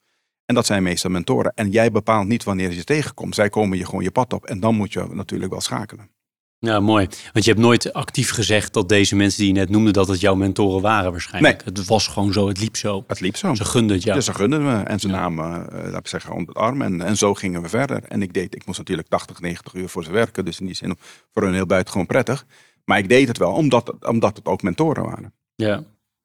En 0.46 0.54
dat 0.54 0.66
zijn 0.66 0.82
meestal 0.82 1.10
mentoren. 1.10 1.52
En 1.54 1.70
jij 1.70 1.90
bepaalt 1.90 2.26
niet 2.26 2.44
wanneer 2.44 2.70
je 2.70 2.76
ze 2.76 2.84
tegenkomt. 2.84 3.34
Zij 3.34 3.48
komen 3.48 3.78
je 3.78 3.84
gewoon 3.84 4.02
je 4.02 4.10
pad 4.10 4.32
op. 4.32 4.44
En 4.44 4.60
dan 4.60 4.74
moet 4.74 4.92
je 4.92 5.06
natuurlijk 5.10 5.50
wel 5.50 5.60
schakelen. 5.60 6.10
Ja, 6.58 6.80
mooi. 6.80 7.08
Want 7.32 7.44
je 7.44 7.50
hebt 7.50 7.62
nooit 7.62 7.92
actief 7.92 8.30
gezegd 8.30 8.72
dat 8.72 8.88
deze 8.88 9.16
mensen 9.16 9.38
die 9.38 9.46
je 9.52 9.58
net 9.58 9.68
noemde, 9.68 9.90
dat 9.90 10.08
het 10.08 10.20
jouw 10.20 10.34
mentoren 10.34 10.82
waren 10.82 11.10
waarschijnlijk. 11.10 11.64
Nee. 11.64 11.74
Het 11.74 11.86
was 11.86 12.06
gewoon 12.06 12.32
zo, 12.32 12.48
het 12.48 12.60
liep 12.60 12.76
zo. 12.76 13.04
Het 13.06 13.20
liep 13.20 13.36
zo. 13.36 13.54
Ze 13.54 13.64
gunden 13.64 13.96
het 13.96 14.04
jou. 14.04 14.16
Dus 14.16 14.24
ze 14.24 14.34
gunden 14.34 14.62
me 14.64 14.82
en 14.82 15.00
ze 15.00 15.08
Ja. 15.08 15.12
namen, 15.14 15.66
uh, 15.72 15.90
laat 15.90 16.00
ik 16.00 16.08
zeggen, 16.08 16.34
onder 16.34 16.54
de 16.54 16.60
arm. 16.60 16.82
En, 16.82 17.00
en 17.02 17.16
zo 17.16 17.34
gingen 17.34 17.62
we 17.62 17.68
verder. 17.68 18.02
En 18.08 18.22
ik 18.22 18.32
deed, 18.32 18.54
ik 18.54 18.66
moest 18.66 18.78
natuurlijk 18.78 19.08
80, 19.08 19.40
90 19.40 19.74
uur 19.74 19.88
voor 19.88 20.04
ze 20.04 20.10
werken. 20.12 20.44
Dus 20.44 20.60
in 20.60 20.66
die 20.66 20.74
zin 20.74 20.96
voor 21.32 21.42
hun 21.42 21.54
heel 21.54 21.66
buitengewoon 21.66 22.06
prettig. 22.06 22.46
Maar 22.84 22.98
ik 22.98 23.08
deed 23.08 23.28
het 23.28 23.38
wel, 23.38 23.52
omdat, 23.52 23.94
omdat 24.06 24.36
het 24.36 24.46
ook 24.46 24.62
mentoren 24.62 25.04
waren. 25.04 25.32
Ja. 25.54 25.82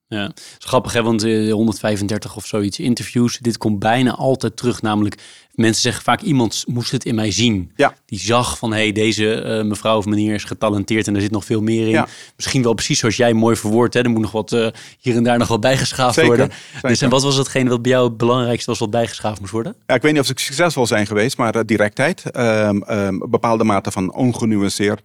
Ja, 0.10 0.22
het 0.22 0.56
is 0.60 0.66
grappig 0.66 0.94
hè, 0.94 1.04
want 1.04 1.24
eh, 1.24 1.52
135 1.52 2.36
of 2.36 2.46
zoiets 2.46 2.80
interviews, 2.80 3.38
dit 3.38 3.58
komt 3.58 3.80
bijna 3.80 4.16
altijd 4.16 4.58
terug. 4.58 4.82
Namelijk, 4.82 5.22
mensen 5.60 5.82
zeggen 5.82 6.04
vaak, 6.04 6.22
iemand 6.22 6.64
moest 6.68 6.92
het 6.92 7.06
in 7.06 7.16
mij 7.16 7.32
zien. 7.32 7.72
Ja. 7.76 7.94
Die 8.06 8.20
zag 8.20 8.58
van, 8.58 8.74
hé, 8.74 8.80
hey, 8.80 8.92
deze 8.92 9.44
uh, 9.46 9.64
mevrouw 9.64 9.98
of 9.98 10.06
meneer 10.06 10.34
is 10.34 10.44
getalenteerd 10.44 11.08
en 11.08 11.16
er 11.16 11.22
zit 11.22 11.32
nog 11.32 11.46
veel 11.46 11.62
meer 11.62 11.86
in. 11.86 11.90
Ja. 11.90 12.08
Misschien 12.36 12.64
wel 12.64 12.74
precies 12.74 13.00
zoals 13.00 13.16
jij 13.16 13.34
mooi 13.34 13.56
verwoord, 13.56 13.94
hè. 13.94 14.02
Er 14.02 14.10
moet 14.10 14.22
nog 14.22 14.32
wat 14.32 14.52
uh, 14.52 14.68
hier 15.00 15.16
en 15.16 15.24
daar 15.24 15.38
nog 15.38 15.48
wat 15.48 15.62
bijgeschaafd 15.62 16.14
Zeker, 16.14 16.30
worden. 16.30 16.56
zeker. 16.74 16.90
Dus 16.90 17.02
en 17.02 17.10
wat 17.10 17.24
was 17.24 17.36
hetgene 17.36 17.70
wat 17.70 17.82
bij 17.82 17.92
jou 17.92 18.08
het 18.08 18.18
belangrijkste 18.18 18.70
was 18.70 18.80
wat 18.80 18.90
bijgeschaafd 18.90 19.40
moest 19.40 19.52
worden? 19.52 19.76
Ja, 19.88 19.96
ik 19.96 20.02
weet 20.02 20.12
niet 20.12 20.22
of 20.22 20.30
ik 20.30 20.40
succesvol 20.40 20.88
zijn 20.88 21.08
geweest, 21.08 21.38
maar 21.38 21.56
uh, 21.56 21.62
directheid. 21.66 22.24
Um, 22.38 22.84
um, 22.90 23.20
bepaalde 23.30 23.64
mate 23.64 23.92
van 23.92 24.14
ongenuanceerd 24.14 25.02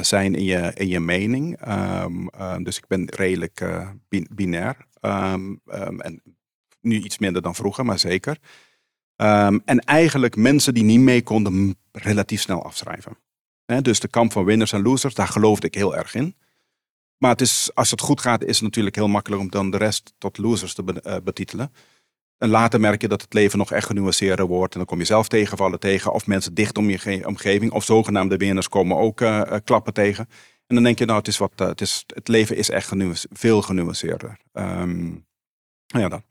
zijn 0.00 0.34
in 0.34 0.44
je, 0.44 0.70
in 0.74 0.88
je 0.88 1.00
mening. 1.00 1.58
Um, 1.68 2.30
dus 2.64 2.76
ik 2.76 2.84
ben 2.86 3.08
redelijk 3.16 3.62
binair. 4.32 4.76
Um, 5.00 5.60
um, 5.66 6.00
en 6.00 6.22
nu 6.80 7.02
iets 7.02 7.18
minder 7.18 7.42
dan 7.42 7.54
vroeger, 7.54 7.84
maar 7.84 7.98
zeker. 7.98 8.38
Um, 9.16 9.62
en 9.64 9.78
eigenlijk 9.78 10.36
mensen 10.36 10.74
die 10.74 10.84
niet 10.84 11.00
mee 11.00 11.22
konden 11.22 11.76
relatief 11.92 12.40
snel 12.40 12.64
afschrijven. 12.64 13.16
Dus 13.82 14.00
de 14.00 14.08
kamp 14.08 14.32
van 14.32 14.44
winners 14.44 14.72
en 14.72 14.82
losers, 14.82 15.14
daar 15.14 15.28
geloofde 15.28 15.66
ik 15.66 15.74
heel 15.74 15.96
erg 15.96 16.14
in. 16.14 16.36
Maar 17.18 17.30
het 17.30 17.40
is, 17.40 17.70
als 17.74 17.90
het 17.90 18.00
goed 18.00 18.20
gaat, 18.20 18.44
is 18.44 18.54
het 18.54 18.64
natuurlijk 18.64 18.96
heel 18.96 19.08
makkelijk 19.08 19.42
om 19.42 19.50
dan 19.50 19.70
de 19.70 19.76
rest 19.76 20.14
tot 20.18 20.38
losers 20.38 20.74
te 20.74 20.82
be, 20.82 21.02
uh, 21.06 21.16
betitelen. 21.24 21.72
En 22.38 22.48
later 22.48 22.80
merk 22.80 23.00
je 23.00 23.08
dat 23.08 23.22
het 23.22 23.32
leven 23.32 23.58
nog 23.58 23.72
echt 23.72 23.86
genuanceerder 23.86 24.46
wordt. 24.46 24.72
En 24.72 24.78
dan 24.78 24.88
kom 24.88 24.98
je 24.98 25.04
zelf 25.04 25.28
tegenvallen 25.28 25.80
tegen. 25.80 26.12
Of 26.12 26.26
mensen 26.26 26.54
dicht 26.54 26.78
om 26.78 26.90
je 26.90 27.26
omgeving. 27.26 27.72
Of 27.72 27.84
zogenaamde 27.84 28.36
winners 28.36 28.68
komen 28.68 28.96
ook 28.96 29.20
uh, 29.20 29.42
klappen 29.64 29.92
tegen. 29.92 30.28
En 30.66 30.74
dan 30.74 30.84
denk 30.84 30.98
je, 30.98 31.04
nou, 31.04 31.18
het, 31.18 31.28
is 31.28 31.38
wat, 31.38 31.52
uh, 31.60 31.68
het, 31.68 31.80
is, 31.80 32.04
het 32.06 32.28
leven 32.28 32.56
is 32.56 32.70
echt 32.70 32.88
genuance, 32.88 33.28
veel 33.32 33.62
genuanceerder. 33.62 34.36
Um, 34.52 35.26
ja, 35.86 36.08
dan. 36.08 36.22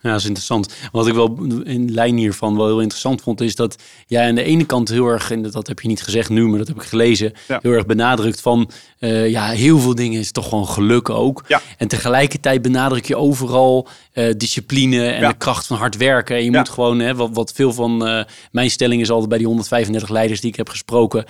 Ja, 0.00 0.10
dat 0.10 0.20
is 0.20 0.26
interessant. 0.26 0.74
Wat 0.92 1.06
ik 1.06 1.14
wel 1.14 1.38
in 1.64 1.92
lijn 1.92 2.16
hiervan 2.16 2.56
wel 2.56 2.66
heel 2.66 2.80
interessant 2.80 3.22
vond, 3.22 3.40
is 3.40 3.54
dat 3.54 3.76
jij 4.06 4.28
aan 4.28 4.34
de 4.34 4.42
ene 4.42 4.64
kant 4.66 4.88
heel 4.88 5.06
erg, 5.06 5.30
en 5.30 5.42
dat 5.42 5.66
heb 5.66 5.80
je 5.80 5.88
niet 5.88 6.02
gezegd 6.02 6.28
nu, 6.28 6.48
maar 6.48 6.58
dat 6.58 6.68
heb 6.68 6.76
ik 6.76 6.82
gelezen, 6.82 7.32
Ja. 7.48 7.58
heel 7.62 7.72
erg 7.72 7.86
benadrukt 7.86 8.40
van, 8.40 8.70
eh, 8.98 9.28
ja, 9.28 9.48
heel 9.48 9.78
veel 9.78 9.94
dingen 9.94 10.20
is 10.20 10.32
toch 10.32 10.48
gewoon 10.48 10.68
geluk 10.68 11.10
ook. 11.10 11.44
Ja. 11.48 11.60
En 11.78 11.88
tegelijkertijd 11.88 12.62
benadruk 12.62 13.04
je 13.04 13.16
overal 13.16 13.88
eh, 14.12 14.34
discipline 14.36 15.06
en 15.06 15.28
de 15.28 15.36
kracht 15.36 15.66
van 15.66 15.76
hard 15.76 15.96
werken. 15.96 16.36
En 16.36 16.44
je 16.44 16.50
moet 16.50 16.68
gewoon, 16.68 16.98
hè, 16.98 17.14
wat, 17.14 17.30
wat 17.32 17.52
veel 17.52 17.72
van 17.72 18.06
eh, 18.06 18.24
mijn 18.50 18.70
stelling 18.70 19.00
is 19.00 19.10
altijd 19.10 19.28
bij 19.28 19.38
die 19.38 19.46
135 19.46 20.08
leiders 20.08 20.40
die 20.40 20.50
ik 20.50 20.56
heb 20.56 20.68
gesproken, 20.68 21.24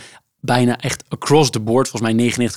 bijna 0.44 0.78
echt 0.78 1.04
across 1.08 1.50
the 1.50 1.60
board, 1.60 1.88
volgens 1.88 2.12
mij 2.12 2.48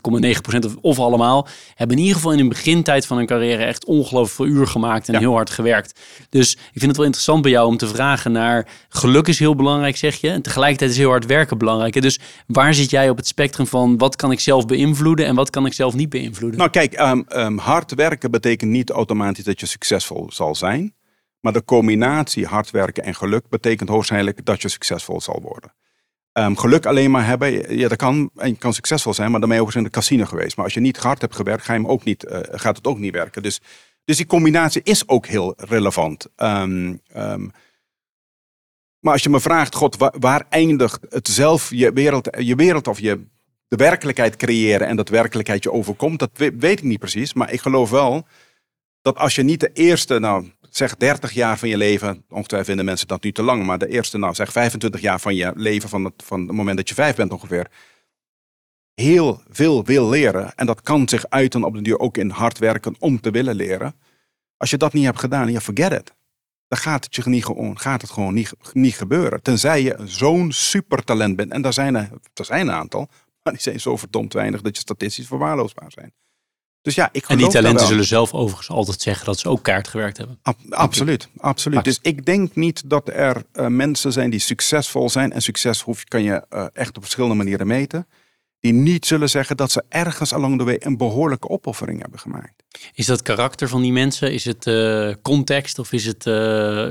99,9% 0.62 0.66
of, 0.66 0.76
of 0.82 1.00
allemaal, 1.00 1.48
hebben 1.76 1.96
in 1.96 2.02
ieder 2.02 2.18
geval 2.18 2.32
in 2.32 2.40
een 2.40 2.50
begintijd 2.50 3.06
van 3.06 3.18
hun 3.18 3.26
carrière 3.26 3.64
echt 3.64 3.86
ongelooflijk 3.86 4.36
veel 4.36 4.60
uur 4.60 4.68
gemaakt 4.68 5.08
en 5.08 5.14
Ja. 5.14 5.20
heel 5.20 5.34
hard 5.34 5.50
gewerkt. 5.50 6.00
Dus 6.30 6.52
ik 6.54 6.60
vind 6.72 6.86
het 6.86 6.96
wel 6.96 7.06
interessant 7.06 7.42
bij 7.42 7.52
jou 7.52 7.68
om 7.68 7.78
te 7.78 7.88
vragen 7.88 8.32
naar 8.32 8.68
geluk 8.90 9.28
is 9.28 9.40
heel 9.40 9.56
belangrijk, 9.56 9.98
zeg 9.98 10.16
je. 10.16 10.30
En 10.30 10.42
tegelijkertijd 10.42 10.92
is 10.92 10.98
heel 10.98 11.10
hard 11.10 11.26
werken 11.26 11.58
belangrijk. 11.58 12.02
Dus 12.02 12.20
waar 12.48 12.74
zit 12.74 12.90
jij 12.90 13.10
op 13.10 13.18
het 13.18 13.28
spectrum 13.28 13.68
van 13.68 13.98
wat 13.98 14.16
kan 14.16 14.32
ik 14.32 14.40
zelf 14.40 14.66
beïnvloeden 14.66 15.26
en 15.26 15.36
wat 15.36 15.50
kan 15.50 15.66
ik 15.66 15.74
zelf 15.74 15.94
niet 15.94 16.10
beïnvloeden? 16.10 16.60
Nou 16.60 16.70
kijk, 16.72 16.94
ehm, 16.94 17.22
ehm, 17.28 17.58
hard 17.58 17.94
werken 17.94 18.32
betekent 18.32 18.72
niet 18.72 18.90
automatisch 18.90 19.44
dat 19.44 19.60
je 19.60 19.66
succesvol 19.66 20.30
zal 20.32 20.56
zijn. 20.56 20.94
Maar 21.40 21.54
de 21.54 21.64
combinatie 21.64 22.46
hard 22.46 22.72
werken 22.72 23.04
en 23.04 23.16
geluk 23.16 23.50
betekent 23.50 23.90
hoogstwaarschijnlijk 23.90 24.46
dat 24.46 24.62
je 24.62 24.70
succesvol 24.70 25.22
zal 25.22 25.40
worden. 25.42 25.74
Ehm, 26.36 26.56
geluk 26.56 26.86
alleen 26.86 27.12
maar 27.12 27.26
hebben, 27.26 27.78
ja, 27.78 27.88
dat 27.88 27.98
kan, 27.98 28.30
en 28.36 28.50
je 28.50 28.56
kan 28.58 28.74
succesvol 28.74 29.14
zijn, 29.14 29.32
maar 29.32 29.40
dan 29.40 29.50
ben 29.50 29.58
je 29.58 29.64
ook 29.64 29.70
eens 29.70 29.78
in 29.78 29.84
de 29.84 29.90
casino 29.90 30.26
geweest. 30.26 30.56
Maar 30.56 30.66
als 30.66 30.74
je 30.74 30.80
niet 30.80 30.98
hard 30.98 31.22
hebt 31.22 31.36
gewerkt, 31.36 31.64
ga 31.64 31.74
je 31.74 31.80
hem 31.80 31.90
ook 31.90 32.04
niet, 32.04 32.24
eh, 32.24 32.40
gaat 32.52 32.78
het 32.78 32.88
ook 32.88 33.00
niet 33.00 33.12
werken. 33.14 33.44
Dus, 33.44 33.62
dus 34.06 34.18
die 34.18 34.26
combinatie 34.26 34.82
is 34.84 35.08
ook 35.08 35.26
heel 35.26 35.54
relevant. 35.58 36.28
Ehm, 36.36 36.96
ehm, 37.08 37.48
maar 39.00 39.14
als 39.14 39.24
je 39.24 39.30
me 39.30 39.40
vraagt, 39.40 39.76
God, 39.76 39.98
waar, 40.20 40.46
eindigt 40.50 41.00
het 41.10 41.28
zelf, 41.28 41.70
je 41.70 41.94
wereld, 41.94 42.28
je 42.40 42.56
wereld 42.56 42.88
of 42.88 43.00
je 43.00 43.26
de 43.68 43.76
werkelijkheid 43.76 44.36
creëren 44.36 44.88
en 44.88 44.96
dat 44.96 45.10
werkelijkheid 45.10 45.64
je 45.64 45.72
overkomt, 45.72 46.20
dat 46.20 46.30
we- 46.34 46.56
weet 46.58 46.80
ik 46.80 46.86
niet 46.86 47.00
precies. 47.00 47.34
Maar 47.34 47.52
ik 47.52 47.62
geloof 47.62 47.90
wel 47.90 48.28
dat 49.02 49.18
als 49.18 49.36
je 49.36 49.44
niet 49.44 49.60
de 49.60 49.72
eerste, 49.74 50.20
nou 50.20 50.52
zeg 50.78 50.96
30 50.96 51.32
jaar 51.32 51.58
van 51.58 51.70
je 51.70 51.78
leven, 51.78 52.24
ongetwijfeld 52.30 52.66
vinden 52.66 52.86
mensen 52.86 53.08
dat 53.08 53.24
nu 53.24 53.32
te 53.32 53.44
lang, 53.44 53.66
maar 53.66 53.78
de 53.78 53.88
eerste, 53.88 54.18
nou 54.18 54.34
zeg 54.34 54.52
25 54.52 55.02
jaar 55.02 55.20
van 55.20 55.36
je 55.36 55.52
leven, 55.56 55.90
van 55.90 56.04
het, 56.04 56.24
van 56.26 56.40
het 56.40 56.52
moment 56.52 56.78
dat 56.78 56.90
je 56.90 56.96
vijf 56.96 57.16
bent 57.16 57.32
ongeveer, 57.32 57.68
heel 58.94 59.42
veel 59.50 59.84
wil 59.84 60.10
leren. 60.10 60.56
En 60.56 60.66
dat 60.66 60.82
kan 60.82 61.10
zich 61.10 61.30
uiten 61.30 61.64
op 61.64 61.74
de 61.74 61.82
duur 61.82 62.00
ook 62.00 62.18
in 62.18 62.30
hard 62.30 62.58
werken 62.58 62.96
om 63.00 63.22
te 63.22 63.32
willen 63.32 63.56
leren. 63.56 63.96
Als 64.58 64.70
je 64.70 64.78
dat 64.78 64.94
niet 64.94 65.06
hebt 65.06 65.20
gedaan, 65.20 65.52
ja, 65.52 65.60
forget 65.60 65.92
it. 65.92 66.14
Dan 66.68 66.80
gaat 66.80 67.04
het, 67.04 67.16
je 67.16 67.30
niet 67.30 67.46
gewoon, 67.46 67.80
gaat 67.80 68.02
het 68.02 68.12
gewoon 68.12 68.34
niet, 68.34 68.54
niet 68.74 68.96
gebeuren. 68.96 69.42
Tenzij 69.42 69.82
je 69.82 69.98
zo'n 70.04 70.52
supertalent 70.52 71.36
bent. 71.36 71.52
En 71.52 71.62
daar 71.62 71.74
zijn 71.74 71.96
er, 71.96 72.10
er 72.34 72.46
zijn 72.46 72.68
een 72.68 72.74
aantal. 72.74 73.10
Maar 73.44 73.54
die 73.54 73.62
zijn 73.62 73.80
zo 73.80 73.98
verdomd 73.98 74.34
weinig 74.34 74.62
dat 74.62 74.76
je 74.76 74.82
statistisch 74.82 75.28
verwaarloosbaar 75.28 75.92
zijn. 75.92 76.14
Dus 76.86 76.96
ja, 76.96 77.10
ik 77.12 77.26
en 77.28 77.38
die 77.38 77.48
talenten 77.48 77.88
zullen 77.88 78.06
zelf 78.06 78.34
overigens 78.34 78.70
altijd 78.70 79.02
zeggen 79.02 79.26
dat 79.26 79.40
ze 79.40 79.50
ook 79.50 79.64
kaart 79.64 79.88
gewerkt 79.88 80.18
hebben. 80.18 80.40
Ab- 80.42 80.60
absoluut, 80.70 81.30
absoluut. 81.38 81.84
Dus 81.84 82.00
ik 82.02 82.26
denk 82.26 82.56
niet 82.56 82.90
dat 82.90 83.10
er 83.10 83.44
eh, 83.52 83.68
mensen 83.68 84.12
zijn 84.12 84.30
die 84.30 84.40
succesvol 84.40 85.10
zijn. 85.10 85.32
En 85.32 85.42
succes 85.42 85.82
hoef, 85.82 86.04
kan 86.04 86.24
je 86.24 86.46
eh, 86.50 86.66
echt 86.74 86.98
op 86.98 87.02
verschillende 87.04 87.36
manieren 87.36 87.68
meten. 87.68 88.08
Die 88.60 88.74
niet 88.74 89.06
zullen 89.06 89.30
zeggen 89.30 89.58
dat 89.58 89.72
ze 89.72 89.84
ergens 89.90 90.34
along 90.34 90.58
the 90.58 90.64
way 90.64 90.76
een 90.80 90.98
behoorlijke 90.98 91.50
opoffering 91.50 92.02
hebben 92.02 92.20
gemaakt. 92.20 92.64
Is 92.94 93.06
dat 93.06 93.22
karakter 93.22 93.68
van 93.70 93.82
die 93.82 93.92
mensen? 93.92 94.34
Is 94.34 94.46
het 94.46 94.68
eh, 94.68 95.14
context 95.22 95.80
of 95.80 95.92
is 95.92 96.06
het, 96.06 96.24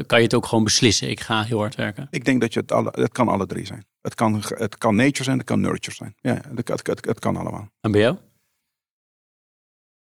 kan 0.07 0.19
je 0.19 0.25
het 0.25 0.35
ook 0.35 0.47
gewoon 0.47 0.65
beslissen? 0.65 1.11
Ik 1.11 1.21
ga 1.21 1.43
heel 1.43 1.59
hard 1.59 1.75
werken. 1.75 2.07
Ik 2.11 2.25
denk 2.25 2.41
dat 2.41 2.53
je 2.53 2.61
het, 2.61 2.73
alle, 2.73 2.93
het 2.93 3.13
kan 3.13 3.29
alle 3.29 3.47
drie 3.47 3.67
zijn. 3.67 3.87
Het 4.01 4.15
kan, 4.15 4.43
het 4.49 4.79
kan 4.79 4.97
nature 4.97 5.25
zijn, 5.25 5.39
het 5.39 5.47
kan 5.47 5.61
nurture 5.61 5.97
zijn. 5.97 6.15
Ja, 6.21 6.41
het, 6.55 6.69
het, 6.69 6.87
het, 6.87 7.05
het 7.05 7.19
kan 7.19 7.37
allemaal. 7.37 7.69
En 7.81 7.91
bij 7.93 8.01
jou? 8.01 8.17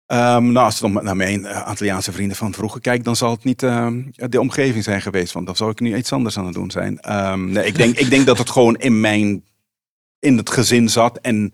Ehm, 0.10 0.52
nou, 0.52 0.66
als 0.66 0.76
ik 0.76 0.94
dan 0.94 1.04
naar 1.04 1.16
mijn 1.16 1.46
eh, 1.46 1.66
Antilliaanse 1.66 2.12
vrienden 2.12 2.38
van 2.38 2.54
vroeger 2.54 2.82
kijk, 2.82 3.04
dan 3.04 3.16
zal 3.16 3.32
het 3.32 3.44
niet 3.44 3.64
ehm, 3.64 4.04
de 4.12 4.40
omgeving 4.40 4.84
zijn 4.84 5.02
geweest. 5.02 5.34
Want 5.34 5.46
dan 5.46 5.56
zou 5.56 5.72
ik 5.72 5.80
nu 5.80 5.96
iets 5.96 6.12
anders 6.14 6.38
aan 6.38 6.46
het 6.46 6.54
doen 6.54 6.72
zijn. 6.72 7.00
Ehm, 7.00 7.52
nee, 7.52 7.66
ik, 7.66 7.76
denk, 7.76 7.98
ik 7.98 8.10
denk 8.10 8.26
dat 8.26 8.38
het 8.38 8.50
gewoon 8.50 8.76
in 8.76 9.00
mijn, 9.00 9.44
in 10.20 10.38
het 10.38 10.50
gezin 10.50 10.90
zat. 10.90 11.18
En, 11.18 11.54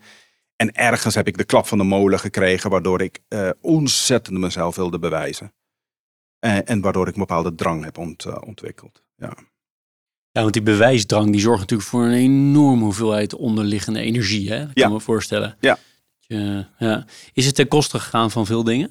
en 0.56 0.72
ergens 0.76 1.16
heb 1.16 1.28
ik 1.28 1.38
de 1.38 1.44
klap 1.44 1.68
van 1.68 1.78
de 1.78 1.84
molen 1.84 2.20
gekregen, 2.20 2.70
waardoor 2.70 3.02
ik 3.02 3.20
eh, 3.28 3.50
ontzettend 3.62 4.38
mezelf 4.38 4.76
wilde 4.76 5.00
bewijzen. 5.00 5.54
En, 6.40 6.66
en 6.66 6.82
waardoor 6.82 7.08
ik 7.08 7.14
een 7.14 7.20
bepaalde 7.20 7.56
drang 7.56 7.84
heb 7.84 7.98
ont, 7.98 8.26
eh, 8.26 8.38
ontwikkeld. 8.46 9.04
Ja. 9.18 9.34
Ja, 10.32 10.42
want 10.42 10.54
die 10.54 10.62
bewijsdrang 10.64 11.32
die 11.32 11.42
zorgt 11.42 11.60
natuurlijk 11.60 11.90
voor 11.90 12.04
een 12.04 12.12
enorme 12.14 12.84
hoeveelheid 12.84 13.36
onderliggende 13.36 14.00
energie. 14.00 14.52
Hè? 14.52 14.60
Dat 14.60 14.74
kan 14.74 14.84
Ja. 14.84 14.90
me 14.90 15.00
voorstellen. 15.00 15.58
Ja. 15.60 15.78
Je- 16.28 16.66
ja. 16.78 17.06
Is 17.34 17.46
het 17.46 17.56
ten 17.56 17.68
koste 17.68 18.00
gegaan 18.00 18.32
van 18.32 18.46
veel 18.46 18.64
dingen? 18.64 18.90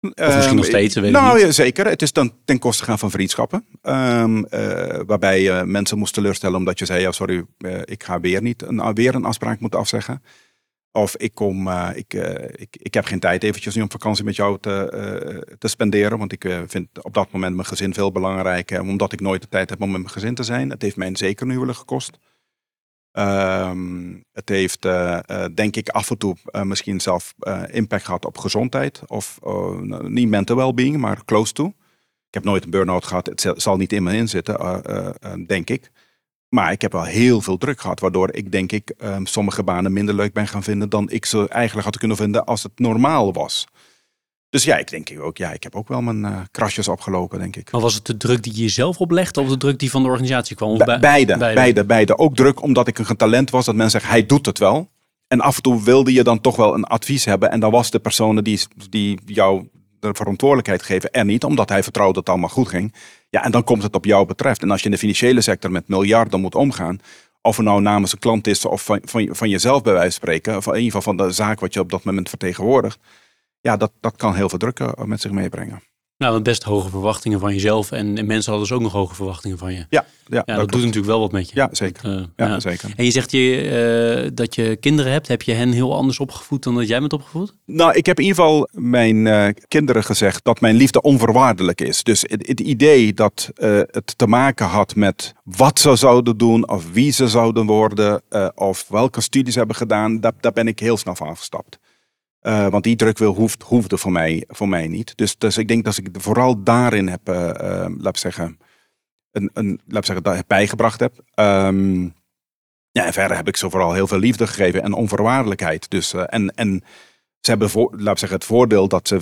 Of 0.00 0.34
misschien 0.34 0.56
nog 0.56 0.64
steeds, 0.64 0.94
weet 0.94 1.04
ik 1.04 1.10
nou, 1.10 1.36
niet. 1.36 1.44
ja, 1.46 1.52
zeker. 1.52 1.86
Het 1.86 2.02
is 2.02 2.12
dan 2.12 2.32
ten 2.44 2.58
koste 2.58 2.82
gegaan 2.82 2.98
van 2.98 3.10
vriendschappen. 3.10 3.66
Ehm, 3.82 4.44
eh, 4.44 5.00
waarbij 5.06 5.42
je 5.42 5.62
mensen 5.66 5.98
moest 5.98 6.14
teleurstellen 6.14 6.58
omdat 6.58 6.78
je 6.78 6.84
zei, 6.84 7.00
ja, 7.00 7.12
sorry, 7.12 7.44
eh, 7.58 7.80
ik 7.84 8.02
ga 8.04 8.20
weer 8.20 8.42
niet 8.42 8.62
een, 8.62 8.94
weer 8.94 9.14
een 9.14 9.24
afspraak 9.24 9.60
moeten 9.60 9.78
afzeggen. 9.80 10.22
Of 10.92 11.16
ik 11.16 11.34
kom, 11.34 11.68
eh, 11.68 11.90
ik, 11.94 12.14
eh, 12.14 12.48
ik, 12.62 12.76
ik 12.76 12.94
heb 12.94 13.04
geen 13.04 13.20
tijd 13.20 13.42
eventjes 13.42 13.74
nu 13.74 13.82
om 13.82 13.90
vakantie 13.90 14.24
met 14.24 14.36
jou 14.36 14.58
te, 14.60 14.90
eh, 14.90 15.56
te 15.58 15.68
spenderen. 15.68 16.18
Want 16.18 16.32
ik 16.32 16.44
eh, 16.44 16.60
vind 16.66 17.04
op 17.04 17.14
dat 17.14 17.32
moment 17.32 17.54
mijn 17.54 17.66
gezin 17.66 17.94
veel 17.94 18.12
belangrijker. 18.12 18.80
Omdat 18.80 19.12
ik 19.12 19.20
nooit 19.20 19.42
de 19.42 19.48
tijd 19.48 19.70
heb 19.70 19.82
om 19.82 19.90
met 19.90 20.00
mijn 20.00 20.12
gezin 20.12 20.34
te 20.34 20.42
zijn. 20.42 20.70
Het 20.70 20.82
heeft 20.82 20.96
mij 20.96 21.06
een 21.06 21.16
zeker 21.16 21.46
een 21.46 21.52
huwelijk 21.52 21.78
gekost. 21.78 22.18
Ehm, 23.14 24.14
het 24.32 24.48
heeft, 24.48 24.84
eh, 24.84 25.18
eh, 25.26 25.50
denk 25.54 25.76
ik, 25.76 25.88
af 25.88 26.10
en 26.10 26.18
toe 26.18 26.36
eh, 26.44 26.62
misschien 26.62 27.00
zelf 27.00 27.34
impact 27.70 28.04
gehad 28.04 28.24
op 28.24 28.38
gezondheid. 28.38 29.02
Of 29.06 29.38
nou, 29.80 30.10
niet 30.10 30.28
mental 30.28 30.56
well-being, 30.56 30.96
maar 30.96 31.24
close 31.24 31.52
to. 31.52 31.66
Ik 32.28 32.34
heb 32.40 32.44
nooit 32.44 32.64
een 32.64 32.70
burn-out 32.70 33.04
gehad. 33.04 33.26
Het 33.26 33.46
zal- 33.56 33.76
niet 33.76 33.92
in 33.92 34.02
me 34.02 34.16
inzitten, 34.16 34.82
denk 35.46 35.70
ik. 35.70 35.90
Maar 36.48 36.72
ik 36.72 36.82
heb 36.82 36.92
wel 36.92 37.04
heel 37.04 37.40
veel 37.40 37.56
druk 37.56 37.80
gehad. 37.80 38.00
Waardoor 38.00 38.34
ik, 38.34 38.52
denk 38.52 38.72
ik, 38.72 38.90
eh, 38.90 39.16
sommige 39.22 39.62
banen 39.62 39.92
minder 39.92 40.14
leuk 40.14 40.32
ben 40.32 40.46
gaan 40.48 40.62
vinden 40.62 40.88
dan 40.88 41.10
ik 41.10 41.24
ze 41.24 41.48
eigenlijk 41.48 41.86
had 41.86 41.98
kunnen 41.98 42.16
vinden 42.16 42.44
als 42.44 42.62
het 42.62 42.78
normaal 42.78 43.32
was. 43.32 43.66
Dus 44.54 44.64
ja, 44.64 44.76
ik 44.76 44.90
denk 44.90 45.10
ook, 45.20 45.36
ja, 45.36 45.52
ik 45.52 45.62
heb 45.62 45.74
ook 45.74 45.88
wel 45.88 46.00
mijn 46.00 46.24
eh, 46.24 46.40
krasjes 46.50 46.88
opgelopen, 46.88 47.38
denk 47.38 47.56
ik. 47.56 47.72
Maar 47.72 47.80
was 47.80 47.94
het 47.94 48.06
de 48.06 48.16
druk 48.16 48.42
die 48.42 48.54
je 48.54 48.62
jezelf 48.62 48.98
oplegde 48.98 49.40
of 49.40 49.48
de 49.48 49.56
druk 49.56 49.78
die 49.78 49.90
van 49.90 50.02
de 50.02 50.08
organisatie 50.08 50.56
kwam? 50.56 50.70
Of 50.70 50.78
Be- 50.78 50.84
bij- 50.84 50.98
beide, 50.98 51.36
beide, 51.36 51.84
beide, 51.84 52.18
Ook 52.18 52.36
druk 52.36 52.62
omdat 52.62 52.88
ik 52.88 52.98
een 52.98 53.16
talent 53.16 53.50
was 53.50 53.64
dat 53.64 53.74
men 53.74 53.90
zegt, 53.90 54.08
hij 54.08 54.26
doet 54.26 54.46
het 54.46 54.58
wel. 54.58 54.90
En 55.28 55.40
af 55.40 55.56
en 55.56 55.62
toe 55.62 55.82
wilde 55.82 56.12
je 56.12 56.22
dan 56.22 56.40
toch 56.40 56.56
wel 56.56 56.74
een 56.74 56.84
advies 56.84 57.24
hebben. 57.24 57.50
En 57.50 57.60
dan 57.60 57.70
was 57.70 57.90
de 57.90 57.98
persoon 57.98 58.36
die, 58.36 58.60
die 58.90 59.18
jou 59.26 59.68
de 60.00 60.10
verantwoordelijkheid 60.12 60.82
geven 60.82 61.10
er 61.10 61.24
niet. 61.24 61.44
Omdat 61.44 61.68
hij 61.68 61.82
vertrouwde 61.82 62.14
dat 62.14 62.22
het 62.22 62.32
allemaal 62.32 62.54
goed 62.54 62.68
ging. 62.68 62.94
Ja, 63.30 63.44
en 63.44 63.50
dan 63.50 63.64
komt 63.64 63.82
het 63.82 63.94
op 63.94 64.04
jou 64.04 64.26
betreft. 64.26 64.62
En 64.62 64.70
als 64.70 64.80
je 64.80 64.86
in 64.86 64.92
de 64.92 64.98
financiële 64.98 65.40
sector 65.40 65.70
met 65.70 65.88
miljarden 65.88 66.40
moet 66.40 66.54
omgaan. 66.54 66.98
Of 67.42 67.56
het 67.56 67.66
nou 67.66 67.80
namens 67.80 68.12
een 68.12 68.18
klant 68.18 68.46
is 68.46 68.64
of 68.64 68.84
van, 68.84 69.00
van, 69.04 69.28
van 69.32 69.48
jezelf 69.48 69.82
bij 69.82 69.92
wijze 69.92 70.10
van 70.10 70.28
spreken. 70.28 70.56
Of 70.56 70.66
in 70.66 70.72
ieder 70.74 70.92
geval 70.92 71.14
van 71.14 71.26
de 71.26 71.32
zaak 71.32 71.60
wat 71.60 71.74
je 71.74 71.80
op 71.80 71.90
dat 71.90 72.04
moment 72.04 72.28
vertegenwoordigt. 72.28 72.98
Ja, 73.66 73.76
dat, 73.76 73.92
dat 74.00 74.16
kan 74.16 74.34
heel 74.34 74.48
veel 74.48 74.58
druk 74.58 74.80
eh, 74.80 75.04
met 75.04 75.20
zich 75.20 75.30
meebrengen. 75.30 75.82
Nou, 76.16 76.42
best 76.42 76.62
hoge 76.62 76.88
verwachtingen 76.88 77.40
van 77.40 77.52
jezelf. 77.52 77.92
En, 77.92 78.18
en 78.18 78.26
mensen 78.26 78.50
hadden 78.50 78.68
dus 78.68 78.76
ook 78.76 78.82
nog 78.82 78.92
hoge 78.92 79.14
verwachtingen 79.14 79.58
van 79.58 79.72
je. 79.72 79.86
Ja, 79.88 80.04
Ja, 80.26 80.42
ja, 80.46 80.56
dat, 80.56 80.70
doet 80.70 80.80
natuurlijk 80.80 81.06
wel 81.06 81.20
wat 81.20 81.32
met 81.32 81.48
je. 81.48 81.56
Ja, 81.56 81.68
zeker. 81.72 82.04
Eh, 82.04 82.22
Ja, 82.36 82.46
ja. 82.46 82.60
zeker. 82.60 82.92
En 82.96 83.04
je 83.04 83.10
zegt 83.10 83.30
je, 83.30 84.24
eh, 84.24 84.30
dat 84.34 84.54
je 84.54 84.76
kinderen 84.76 85.12
hebt. 85.12 85.28
Heb 85.28 85.42
je 85.42 85.52
hen 85.52 85.72
heel 85.72 85.94
anders 85.94 86.18
opgevoed 86.18 86.62
dan 86.62 86.74
dat 86.74 86.88
jij 86.88 87.00
bent 87.00 87.12
opgevoed? 87.12 87.54
Nou, 87.66 87.92
ik 87.94 88.06
heb 88.06 88.18
in 88.18 88.24
ieder 88.24 88.42
geval 88.42 88.68
mijn 88.72 89.54
kinderen 89.68 90.04
gezegd 90.04 90.44
dat 90.44 90.60
mijn 90.60 90.76
liefde 90.76 91.00
onvoorwaardelijk 91.00 91.80
is. 91.80 92.02
Dus 92.02 92.20
het, 92.20 92.46
het 92.46 92.60
idee 92.60 93.14
dat 93.14 93.50
het 93.90 94.18
te 94.18 94.26
maken 94.26 94.66
had 94.66 94.94
met 94.94 95.32
wat 95.44 95.78
ze 95.78 95.96
zouden 95.96 96.36
doen, 96.36 96.68
of 96.68 96.92
wie 96.92 97.12
ze 97.12 97.28
zouden 97.28 97.66
worden, 97.66 98.22
of 98.54 98.86
welke 98.88 99.20
studies 99.20 99.52
ze 99.52 99.58
hebben 99.58 99.76
gedaan, 99.76 100.20
daar, 100.20 100.32
daar 100.40 100.52
ben 100.52 100.66
ik 100.66 100.78
heel 100.78 100.96
snel 100.96 101.14
van 101.14 101.28
afgestapt. 101.28 101.78
Eh, 102.44 102.68
want 102.68 102.84
die 102.84 102.96
druk 102.96 103.18
wil, 103.18 103.34
hoeft, 103.34 103.62
hoefde 103.62 103.98
voor 103.98 104.12
mij, 104.12 104.44
voor 104.48 104.68
mij 104.68 104.88
niet. 104.88 105.16
Dus, 105.16 105.38
dus 105.38 105.58
ik 105.58 105.68
denk 105.68 105.84
dat 105.84 105.96
ik 105.96 106.08
vooral 106.12 106.62
daarin 106.62 107.08
heb, 107.08 107.28
eh, 107.28 107.50
eh, 107.50 107.92
laat 107.98 108.14
ik 108.14 108.16
zeggen, 108.16 108.58
een, 109.30 109.50
een, 109.52 109.80
laat 109.86 110.04
zeggen, 110.04 110.24
dat 110.24 110.34
heb 110.34 110.44
bijgebracht 110.46 111.00
heb. 111.00 111.20
Ehm, 111.34 112.02
ja, 112.90 113.04
en 113.06 113.12
verder 113.12 113.36
heb 113.36 113.48
ik 113.48 113.56
ze 113.56 113.70
vooral 113.70 113.92
heel 113.92 114.06
veel 114.06 114.18
liefde 114.18 114.46
gegeven 114.46 114.82
en 114.82 114.92
onvoorwaardelijkheid. 114.92 115.90
Dus, 115.90 116.14
en, 116.14 116.54
en 116.54 116.82
ze 117.40 117.50
hebben 117.50 117.70
voor, 117.70 117.94
laat 117.96 118.18
zeggen, 118.18 118.38
het 118.38 118.46
voordeel 118.46 118.88
dat 118.88 119.08
ze 119.08 119.20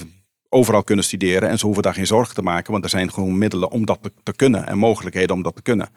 overal 0.49 0.85
kunnen 0.85 1.05
studeren 1.05 1.49
en 1.49 1.59
ze 1.59 1.64
hoeven 1.64 1.83
daar 1.83 1.95
geen 1.95 2.07
zorgen 2.07 2.35
te 2.35 2.43
maken, 2.43 2.73
want 2.73 2.85
er 2.85 2.91
zijn 2.91 3.12
gewoon 3.12 3.39
middelen 3.39 3.70
om 3.70 3.87
dat 3.87 4.11
te 4.23 4.37
kunnen 4.37 4.66
en 4.66 4.79
mogelijkheden 4.79 5.37
om 5.37 5.43
dat 5.43 5.57
te 5.57 5.62
kunnen. 5.62 5.89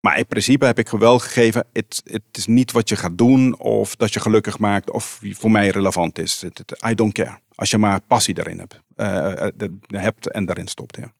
Maar 0.00 0.18
in 0.18 0.26
principe 0.26 0.64
heb 0.64 0.78
ik 0.78 0.88
wel 0.88 1.18
gegeven, 1.18 1.66
het, 1.72 2.02
het 2.04 2.22
is 2.32 2.46
niet 2.46 2.72
wat 2.72 2.88
je 2.88 2.96
gaat 2.96 3.18
doen 3.18 3.58
of 3.58 3.96
dat 3.96 4.12
je 4.12 4.20
gelukkig 4.20 4.58
maakt 4.58 4.90
of 4.90 5.20
voor 5.22 5.50
mij 5.50 5.68
relevant 5.68 6.18
is. 6.18 6.44
I 6.88 6.94
don't 6.94 7.12
care. 7.12 7.38
Als 7.54 7.70
je 7.70 7.78
maar 7.78 8.00
passie 8.06 8.34
daarin 8.34 8.58
hebt, 8.58 8.80
eh, 8.96 9.46
eh, 9.46 9.52
de- 9.56 9.78
hebt 9.86 10.30
en 10.30 10.44
daarin 10.44 10.66
stopt. 10.68 10.96
Ja. 10.96 11.12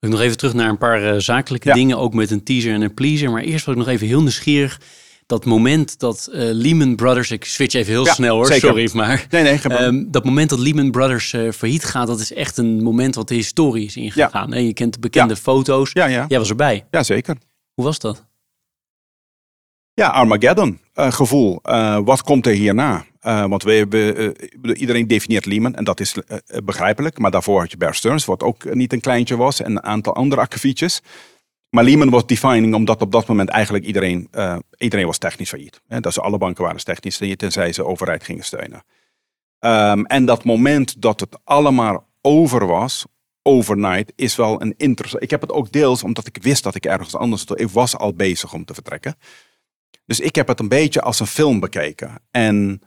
Ik 0.00 0.08
nog 0.08 0.20
even 0.20 0.36
terug 0.36 0.54
naar 0.54 0.68
een 0.68 0.78
paar 0.78 1.02
uh, 1.14 1.14
zakelijke 1.20 1.68
Ja. 1.68 1.74
dingen, 1.74 1.98
ook 1.98 2.14
met 2.14 2.30
een 2.30 2.42
teaser 2.42 2.74
en 2.74 2.80
een 2.82 2.94
pleaser. 2.94 3.30
Maar 3.30 3.42
eerst 3.42 3.64
was 3.64 3.74
ik 3.74 3.80
nog 3.80 3.90
even 3.90 4.06
heel 4.06 4.20
nieuwsgierig. 4.20 4.80
Dat 5.26 5.44
moment 5.44 5.98
dat 5.98 6.28
eh, 6.32 6.40
Lehman 6.52 6.96
Brothers, 6.96 7.30
ik 7.30 7.44
switch 7.44 7.74
even 7.74 7.92
heel 7.92 8.04
Ja, 8.04 8.12
snel 8.12 8.34
hoor, 8.36 8.46
zeker. 8.46 8.68
sorry, 8.68 8.90
maar 8.92 9.26
Nee, 9.30 9.42
nee. 9.42 9.58
Ehm, 9.62 10.04
dat 10.10 10.24
moment 10.24 10.50
dat 10.50 10.58
Lehman 10.58 10.90
Brothers 10.90 11.32
eh, 11.32 11.50
failliet 11.50 11.84
gaat, 11.84 12.06
dat 12.06 12.20
is 12.20 12.32
echt 12.32 12.56
een 12.56 12.82
moment 12.82 13.14
wat 13.14 13.28
de 13.28 13.34
historie 13.34 13.86
is 13.86 13.96
ingegaan. 13.96 14.52
En 14.52 14.66
je 14.66 14.72
kent 14.72 14.92
de 14.92 14.98
bekende 15.00 15.36
foto's. 15.36 15.90
ja, 15.92 16.06
ja. 16.06 16.24
Jij 16.28 16.38
was 16.38 16.48
erbij. 16.50 16.86
ja, 16.90 17.02
zeker. 17.02 17.36
Hoe 17.74 17.84
was 17.84 17.98
dat? 17.98 18.28
Ja, 19.94 20.08
Armageddon 20.08 20.80
eh, 20.94 21.12
gevoel. 21.12 21.58
Eh, 21.62 21.98
wat 22.04 22.22
komt 22.22 22.46
er 22.46 22.52
hierna? 22.52 23.04
Eh, 23.20 23.46
want 23.46 23.62
we, 23.62 24.74
iedereen 24.74 25.06
definieert 25.06 25.46
Lehman 25.46 25.74
en 25.74 25.84
dat 25.84 26.00
is 26.00 26.14
begrijpelijk. 26.64 27.18
Maar 27.18 27.30
daarvoor 27.30 27.60
had 27.60 27.70
je 27.70 27.76
Bear 27.76 27.94
Stearns, 27.94 28.24
wat 28.24 28.42
ook 28.42 28.74
niet 28.74 28.92
een 28.92 29.00
kleintje 29.00 29.36
was. 29.36 29.60
En 29.60 29.70
een 29.70 29.82
aantal 29.82 30.14
andere 30.14 30.40
akkefietjes. 30.40 31.02
Maar 31.70 31.84
Lehman 31.84 32.10
was 32.10 32.26
defining 32.26 32.74
omdat 32.74 33.02
op 33.02 33.12
dat 33.12 33.26
moment 33.26 33.48
eigenlijk 33.48 33.84
iedereen, 33.84 34.30
iedereen 34.76 35.06
was 35.06 35.18
technisch 35.18 35.48
failliet. 35.48 35.80
Hè, 35.86 36.00
dus 36.00 36.20
alle 36.20 36.38
banken 36.38 36.64
waren 36.64 36.84
technisch 36.84 37.16
failliet 37.16 37.38
tenzij 37.38 37.72
ze 37.72 37.84
overheid 37.84 38.24
gingen 38.24 38.44
steunen. 38.44 38.84
Ehm, 39.58 40.04
en 40.04 40.24
dat 40.24 40.44
moment 40.44 41.02
dat 41.02 41.20
het 41.20 41.38
allemaal 41.44 42.06
over 42.20 42.66
was, 42.66 43.06
overnight, 43.42 44.12
is 44.16 44.36
wel 44.36 44.62
een 44.62 44.74
interessant. 44.76 45.22
Ik 45.22 45.30
heb 45.30 45.40
het 45.40 45.52
ook 45.52 45.72
deels 45.72 46.02
omdat 46.02 46.26
ik 46.26 46.38
wist 46.42 46.62
dat 46.62 46.74
ik 46.74 46.86
ergens 46.86 47.14
anders. 47.16 47.44
Ik 47.44 47.68
was 47.68 47.96
al 47.96 48.14
bezig 48.14 48.52
om 48.52 48.64
te 48.64 48.74
vertrekken. 48.74 49.14
Dus 50.06 50.20
ik 50.20 50.34
heb 50.34 50.48
het 50.48 50.60
een 50.60 50.68
beetje 50.68 51.00
als 51.02 51.20
een 51.20 51.26
film 51.26 51.60
bekeken. 51.60 52.22
En 52.30 52.80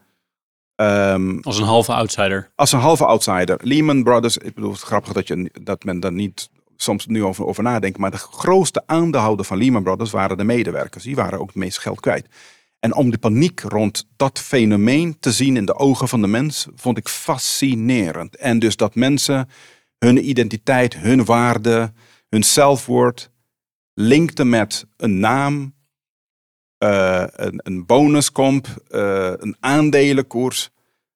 ehm, 0.76 1.38
Als 1.42 1.58
een 1.58 1.64
halve 1.66 1.94
outsider. 1.94 2.52
als 2.56 2.72
een 2.72 2.80
halve 2.80 3.06
outsider. 3.06 3.60
Lehman 3.62 4.04
Brothers, 4.04 4.38
ik 4.38 4.54
bedoel, 4.54 4.70
het 4.72 4.80
is 4.80 4.86
grappig 4.88 5.14
dat, 5.14 5.28
je, 5.28 5.50
dat 5.62 5.84
men 5.84 6.00
daar 6.00 6.12
niet 6.14 6.50
soms 6.76 7.06
nu 7.06 7.24
over, 7.24 7.46
over 7.46 7.64
nadenkt. 7.64 7.98
Maar 7.98 8.12
de 8.12 8.18
grootste 8.18 8.84
aandeelhouder 8.86 9.46
van 9.46 9.58
Lehman 9.58 9.84
Brothers 9.84 10.12
waren 10.12 10.38
de 10.38 10.44
medewerkers. 10.44 11.04
Die 11.04 11.16
waren 11.16 11.40
ook 11.40 11.48
het 11.48 11.56
meeste 11.56 11.82
geld 11.82 12.00
kwijt. 12.00 12.28
En 12.80 12.96
om 12.96 13.10
de 13.12 13.18
paniek 13.18 13.60
rond 13.60 14.08
dat 14.16 14.40
fenomeen 14.40 15.20
te 15.20 15.32
zien 15.32 15.58
in 15.58 15.66
de 15.66 15.76
ogen 15.76 16.08
van 16.08 16.22
de 16.22 16.28
mens, 16.28 16.68
vond 16.76 16.98
ik 16.98 17.08
fascinerend. 17.10 18.36
En 18.36 18.60
dus 18.60 18.76
dat 18.76 18.96
mensen 18.96 19.50
hun 20.04 20.30
identiteit, 20.30 20.98
hun 20.98 21.26
waarde, 21.26 21.94
hun 22.30 22.44
zelfwoord 22.44 23.32
linkten 23.94 24.50
met 24.50 24.86
een 24.98 25.20
naam, 25.20 25.76
eh, 26.78 27.24
een, 27.28 27.60
een 27.64 27.86
bonuskomp, 27.86 28.68
eh, 28.88 29.32
een 29.38 29.56
aandelenkoers. 29.60 30.70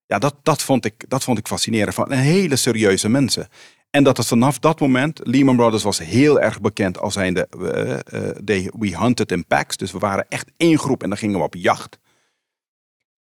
Ja, 0.05 0.19
dat, 0.19 0.35
dat, 0.43 0.61
vond 0.61 0.85
ik, 0.85 1.09
dat 1.09 1.23
vond 1.23 1.37
ik 1.37 1.47
fascinerend 1.47 1.95
van 1.95 2.11
hele 2.11 2.55
serieuze 2.55 3.09
mensen. 3.09 3.47
En 3.89 4.03
dat 4.03 4.17
het 4.17 4.27
vanaf 4.27 4.59
dat 4.59 4.79
moment, 4.79 5.19
Lehman 5.23 5.55
Brothers 5.55 5.83
was 5.83 5.99
heel 5.99 6.39
erg 6.39 6.61
bekend 6.61 6.99
als 6.99 7.13
zijnde, 7.13 7.47
uh, 7.57 7.89
uh, 7.89 8.29
they, 8.29 8.71
we 8.77 8.97
hunted 8.97 9.31
in 9.31 9.45
packs. 9.47 9.77
Dus 9.77 9.91
we 9.91 9.99
waren 9.99 10.25
echt 10.29 10.51
één 10.57 10.79
groep 10.79 11.03
en 11.03 11.09
dan 11.09 11.17
gingen 11.17 11.37
we 11.37 11.45
op 11.45 11.55
jacht. 11.55 11.99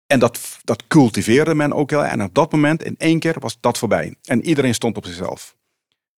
En 0.07 0.19
dat, 0.19 0.59
dat 0.63 0.83
cultiveerde 0.87 1.55
men 1.55 1.73
ook 1.73 1.89
heel. 1.89 2.05
En 2.05 2.23
op 2.23 2.33
dat 2.33 2.51
moment, 2.51 2.83
in 2.83 2.95
één 2.97 3.19
keer, 3.19 3.35
was 3.39 3.57
dat 3.59 3.77
voorbij. 3.77 4.15
En 4.23 4.45
iedereen 4.45 4.73
stond 4.73 4.97
op 4.97 5.05
zichzelf. 5.05 5.55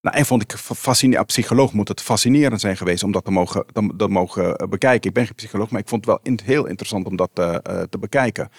Nou, 0.01 0.17
en 0.17 0.25
vond 0.25 0.41
ik 0.41 0.57
fascinerend. 0.57 1.27
Psycholoog 1.27 1.73
moet 1.73 1.87
het 1.87 2.01
fascinerend 2.01 2.61
zijn 2.61 2.77
geweest 2.77 3.03
om 3.03 3.11
dat 3.11 3.25
te 3.25 3.31
mogen, 3.31 3.65
te, 3.73 3.93
te 3.97 4.07
mogen 4.07 4.69
bekijken. 4.69 5.09
Ik 5.09 5.15
ben 5.15 5.25
geen 5.25 5.35
psycholoog, 5.35 5.69
maar 5.69 5.81
ik 5.81 5.87
vond 5.87 6.05
het 6.05 6.23
wel 6.23 6.35
heel 6.43 6.65
interessant 6.65 7.05
om 7.05 7.15
dat 7.15 7.29
uh, 7.39 7.55
te 7.89 7.97
bekijken. 7.99 8.51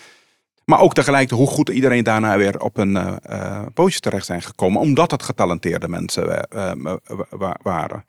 Maar 0.64 0.81
ook 0.81 0.95
tegelijk 0.95 1.31
hoe 1.31 1.47
goed 1.47 1.68
iedereen 1.68 2.05
daarna 2.05 2.37
weer 2.37 2.61
op 2.61 2.76
een 2.76 2.93
uh, 2.95 3.66
pootje 3.74 4.01
terecht 4.01 4.26
zijn 4.26 4.43
gekomen. 4.43 4.81
Omdat 4.81 5.11
het 5.11 5.22
getalenteerde 5.22 5.89
mensen 5.89 6.49
waren. 7.62 8.05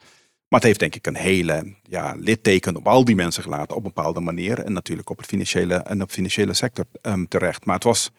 Maar 0.49 0.59
het 0.59 0.63
heeft 0.63 0.79
denk 0.79 0.95
ik 0.95 1.07
een 1.07 1.15
hele 1.15 1.75
ja, 1.83 2.15
litteken 2.17 2.75
op 2.75 2.87
al 2.87 3.05
die 3.05 3.15
mensen 3.15 3.43
gelaten 3.43 3.75
op 3.75 3.85
een 3.85 3.91
bepaalde 3.93 4.19
manier. 4.19 4.59
En 4.59 4.73
natuurlijk 4.73 5.09
op 5.09 5.17
het 5.17 5.25
financiële, 5.25 5.75
en 5.75 6.01
op 6.01 6.11
financiële 6.11 6.53
sector 6.53 6.85
um, 7.01 7.27
terecht. 7.27 7.65
Maar 7.65 7.75
het 7.75 7.83
was, 7.83 8.11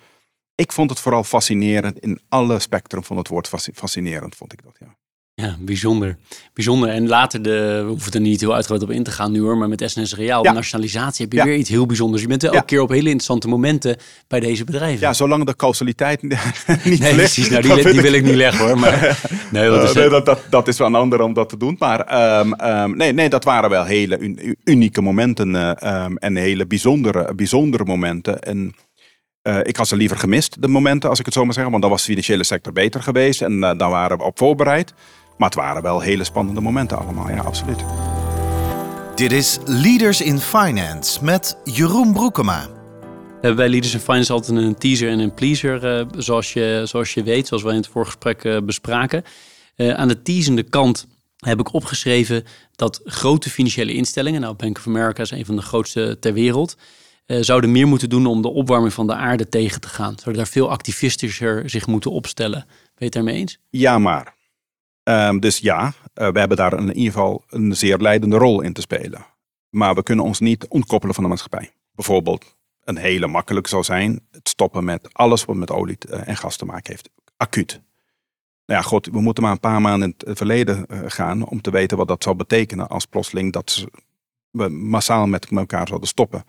ik 0.54 0.72
vond 0.72 0.90
het 0.90 1.00
vooral 1.00 1.24
fascinerend. 1.24 1.98
In 1.98 2.20
alle 2.28 2.58
spectrum 2.58 3.04
van 3.04 3.16
het 3.16 3.28
woord 3.28 3.48
fascinerend 3.74 4.36
vond 4.36 4.52
ik 4.52 4.62
dat, 4.62 4.76
ja. 4.78 4.96
Ja, 5.34 5.56
bijzonder. 5.60 6.16
Bijzonder. 6.54 6.88
En 6.88 7.08
later, 7.08 7.42
de, 7.42 7.80
we 7.84 7.88
hoeven 7.88 8.12
er 8.12 8.20
niet 8.20 8.40
heel 8.40 8.54
uitgebreid 8.54 8.82
op 8.82 8.90
in 8.90 9.02
te 9.02 9.10
gaan 9.10 9.32
nu 9.32 9.40
hoor, 9.40 9.56
maar 9.56 9.68
met 9.68 9.82
SNS 9.86 10.14
Reaal, 10.14 10.44
ja. 10.44 10.52
nationalisatie, 10.52 11.24
heb 11.24 11.32
je 11.32 11.38
ja. 11.38 11.44
weer 11.44 11.56
iets 11.56 11.68
heel 11.68 11.86
bijzonders. 11.86 12.22
Je 12.22 12.28
bent 12.28 12.44
elke 12.44 12.64
keer 12.64 12.80
op 12.80 12.88
hele 12.88 13.04
interessante 13.04 13.48
momenten 13.48 13.96
bij 14.28 14.40
deze 14.40 14.64
bedrijven. 14.64 15.00
Ja, 15.00 15.12
zolang 15.12 15.46
de 15.46 15.56
causaliteit 15.56 16.22
niet 16.22 16.38
nee, 16.84 16.98
ligt. 16.98 17.14
precies. 17.14 17.50
Nou, 17.50 17.62
die, 17.62 17.92
die 17.92 18.00
wil 18.00 18.12
ik 18.12 18.24
niet 18.24 18.34
leggen 18.34 18.66
hoor. 18.66 18.78
Maar, 18.78 19.20
nee, 19.52 19.68
dat, 19.68 19.82
is, 19.82 19.90
uh, 19.90 19.96
nee, 19.96 20.08
dat, 20.08 20.26
dat, 20.26 20.42
dat 20.50 20.68
is 20.68 20.78
wel 20.78 20.86
een 20.86 20.94
ander 20.94 21.20
om 21.20 21.32
dat 21.32 21.48
te 21.48 21.56
doen. 21.56 21.76
Maar 21.78 22.40
um, 22.40 22.54
um, 22.60 22.96
nee, 22.96 23.12
nee, 23.12 23.28
dat 23.28 23.44
waren 23.44 23.70
wel 23.70 23.84
hele 23.84 24.22
un, 24.22 24.56
unieke 24.64 25.00
momenten 25.00 25.54
uh, 25.54 26.04
um, 26.04 26.16
en 26.16 26.36
hele 26.36 26.66
bijzondere, 26.66 27.34
bijzondere 27.34 27.84
momenten. 27.84 28.40
En, 28.40 28.74
uh, 29.42 29.58
ik 29.62 29.76
had 29.76 29.88
ze 29.88 29.96
liever 29.96 30.16
gemist, 30.16 30.62
de 30.62 30.68
momenten, 30.68 31.10
als 31.10 31.18
ik 31.18 31.24
het 31.24 31.34
zo 31.34 31.44
maar 31.44 31.54
zeg. 31.54 31.68
Want 31.68 31.82
dan 31.82 31.90
was 31.90 32.00
de 32.00 32.08
financiële 32.08 32.44
sector 32.44 32.72
beter 32.72 33.02
geweest 33.02 33.42
en 33.42 33.60
daar 33.60 33.90
waren 33.90 34.18
we 34.18 34.24
op 34.24 34.38
voorbereid. 34.38 34.94
Maar 35.40 35.48
het 35.48 35.58
waren 35.58 35.82
wel 35.82 36.00
hele 36.00 36.24
spannende 36.24 36.60
momenten 36.60 36.98
allemaal, 36.98 37.30
ja, 37.30 37.40
absoluut. 37.40 37.84
Dit 39.14 39.32
is 39.32 39.58
Leaders 39.64 40.20
in 40.20 40.38
Finance 40.38 41.24
met 41.24 41.56
Jeroen 41.64 42.12
Broekema. 42.12 42.68
We 42.68 43.46
hebben 43.46 43.56
bij 43.56 43.68
Leaders 43.68 43.94
in 43.94 44.00
Finance 44.00 44.32
altijd 44.32 44.58
een 44.58 44.74
teaser 44.74 45.10
en 45.10 45.18
een 45.18 45.34
pleaser, 45.34 46.00
uh, 46.00 46.06
zoals, 46.16 46.52
je, 46.52 46.82
zoals 46.84 47.14
je 47.14 47.22
weet, 47.22 47.46
zoals 47.46 47.62
we 47.62 47.68
in 47.70 47.76
het 47.76 47.86
voorgesprek 47.86 48.44
uh, 48.44 48.58
bespraken. 48.64 49.24
Uh, 49.76 49.94
aan 49.94 50.08
de 50.08 50.22
teasende 50.22 50.62
kant 50.62 51.06
heb 51.36 51.60
ik 51.60 51.72
opgeschreven 51.72 52.44
dat 52.76 53.00
grote 53.04 53.50
financiële 53.50 53.92
instellingen, 53.92 54.40
nou 54.40 54.54
Bank 54.54 54.78
of 54.78 54.86
America 54.86 55.22
is 55.22 55.30
een 55.30 55.46
van 55.46 55.56
de 55.56 55.62
grootste 55.62 56.16
ter 56.20 56.32
wereld, 56.32 56.76
zouden 57.26 57.72
meer 57.72 57.86
moeten 57.86 58.08
doen 58.08 58.26
om 58.26 58.42
de 58.42 58.48
opwarming 58.48 58.92
van 58.92 59.06
de 59.06 59.14
aarde 59.14 59.48
tegen 59.48 59.80
te 59.80 59.88
gaan. 59.88 60.12
Zouden 60.14 60.36
daar 60.36 60.52
veel 60.52 60.70
activistischer 60.70 61.70
zich 61.70 61.86
moeten 61.86 62.10
opstellen. 62.10 62.64
Ben 62.68 62.94
je 62.94 63.04
het 63.04 63.12
daarmee 63.12 63.34
eens? 63.34 63.58
Ja, 63.70 63.98
maar. 63.98 64.38
Um, 65.10 65.40
dus 65.40 65.58
ja, 65.58 65.86
uh, 65.86 65.92
we 66.28 66.38
hebben 66.38 66.56
daar 66.56 66.78
in 66.78 66.96
ieder 66.96 67.12
geval 67.12 67.44
een 67.48 67.76
zeer 67.76 67.98
leidende 67.98 68.36
rol 68.36 68.60
in 68.60 68.72
te 68.72 68.80
spelen. 68.80 69.26
Maar 69.70 69.94
we 69.94 70.02
kunnen 70.02 70.24
ons 70.24 70.40
niet 70.40 70.68
ontkoppelen 70.68 71.14
van 71.14 71.24
de 71.24 71.30
maatschappij. 71.30 71.72
Bijvoorbeeld, 71.92 72.56
een 72.84 72.96
hele 72.96 73.26
makkelijk 73.26 73.66
zou 73.66 73.82
zijn 73.82 74.20
het 74.30 74.48
stoppen 74.48 74.84
met 74.84 75.08
alles 75.12 75.44
wat 75.44 75.56
met 75.56 75.70
olie 75.70 75.98
en 75.98 76.36
gas 76.36 76.56
te 76.56 76.64
maken 76.64 76.92
heeft. 76.92 77.10
Acuut. 77.36 77.80
Nou 78.66 78.82
ja, 78.82 78.88
god, 78.88 79.06
we 79.06 79.20
moeten 79.20 79.42
maar 79.42 79.52
een 79.52 79.60
paar 79.60 79.80
maanden 79.80 80.08
in 80.08 80.28
het 80.28 80.36
verleden 80.38 80.86
uh, 80.88 81.00
gaan 81.06 81.46
om 81.46 81.60
te 81.60 81.70
weten 81.70 81.96
wat 81.96 82.08
dat 82.08 82.22
zou 82.22 82.36
betekenen 82.36 82.88
als 82.88 83.06
plotseling 83.06 83.52
dat 83.52 83.86
we 84.50 84.68
massaal 84.68 85.26
met 85.26 85.50
elkaar 85.50 85.86
zouden 85.86 86.08
stoppen. 86.08 86.44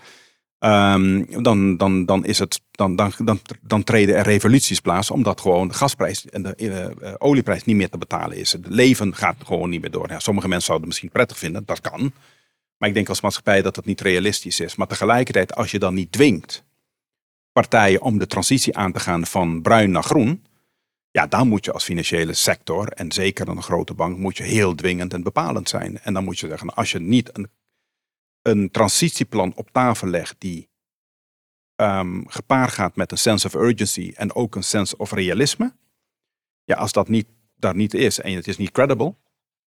Um, 0.63 1.43
dan, 1.43 1.77
dan, 1.77 2.05
dan, 2.05 2.25
is 2.25 2.39
het, 2.39 2.61
dan, 2.71 2.95
dan, 2.95 3.11
dan, 3.17 3.39
dan 3.61 3.83
treden 3.83 4.15
er 4.15 4.23
revoluties 4.23 4.79
plaats, 4.79 5.11
omdat 5.11 5.41
gewoon 5.41 5.67
de 5.67 5.73
gasprijs 5.73 6.25
en 6.25 6.43
de 6.43 6.53
uh, 7.01 7.13
olieprijs 7.17 7.63
niet 7.63 7.75
meer 7.75 7.89
te 7.89 7.97
betalen 7.97 8.37
is. 8.37 8.51
Het 8.51 8.67
leven 8.67 9.15
gaat 9.15 9.35
gewoon 9.45 9.69
niet 9.69 9.81
meer 9.81 9.91
door. 9.91 10.09
Sommige 10.17 10.47
mensen 10.47 10.65
zouden 10.65 10.87
het 10.87 10.87
misschien 10.87 11.09
prettig 11.09 11.37
vinden, 11.37 11.65
dat 11.65 11.81
kan. 11.81 12.11
Maar 12.77 12.89
ik 12.89 12.95
denk 12.95 13.09
als 13.09 13.21
maatschappij 13.21 13.61
dat 13.61 13.75
het 13.75 13.85
niet 13.85 14.01
realistisch 14.01 14.59
is. 14.59 14.75
Maar 14.75 14.87
tegelijkertijd, 14.87 15.55
als 15.55 15.71
je 15.71 15.79
dan 15.79 15.93
niet 15.93 16.11
dwingt 16.11 16.63
partijen 17.51 18.01
om 18.01 18.17
de 18.17 18.27
transitie 18.27 18.77
aan 18.77 18.91
te 18.91 18.99
gaan 18.99 19.25
van 19.25 19.61
bruin 19.61 19.91
naar 19.91 20.03
groen, 20.03 20.43
ja, 21.11 21.27
dan 21.27 21.47
moet 21.47 21.65
je 21.65 21.71
als 21.71 21.83
financiële 21.83 22.33
sector, 22.33 22.87
en 22.87 23.11
zeker 23.11 23.47
een 23.47 23.63
grote 23.63 23.93
bank, 23.93 24.17
moet 24.17 24.37
je 24.37 24.43
heel 24.43 24.75
dwingend 24.75 25.13
en 25.13 25.23
bepalend 25.23 25.69
zijn. 25.69 25.99
En 25.99 26.13
dan 26.13 26.23
moet 26.23 26.39
je 26.39 26.47
zeggen, 26.47 26.73
als 26.73 26.91
je 26.91 26.99
niet 26.99 27.37
een 27.37 27.49
een 28.41 28.71
transitieplan 28.71 29.53
op 29.55 29.71
tafel 29.71 30.07
legt 30.07 30.35
die 30.37 30.69
um, 31.75 32.29
gepaard 32.29 32.71
gaat 32.71 32.95
met 32.95 33.11
een 33.11 33.17
sense 33.17 33.47
of 33.47 33.53
urgency 33.53 34.11
en 34.15 34.35
ook 34.35 34.55
een 34.55 34.63
sense 34.63 34.97
of 34.97 35.11
realisme. 35.11 35.75
Ja, 36.63 36.75
als 36.75 36.91
dat 36.91 37.07
niet, 37.07 37.27
daar 37.55 37.75
niet 37.75 37.93
is 37.93 38.19
en 38.19 38.33
het 38.33 38.47
is 38.47 38.57
niet 38.57 38.71
credible, 38.71 39.15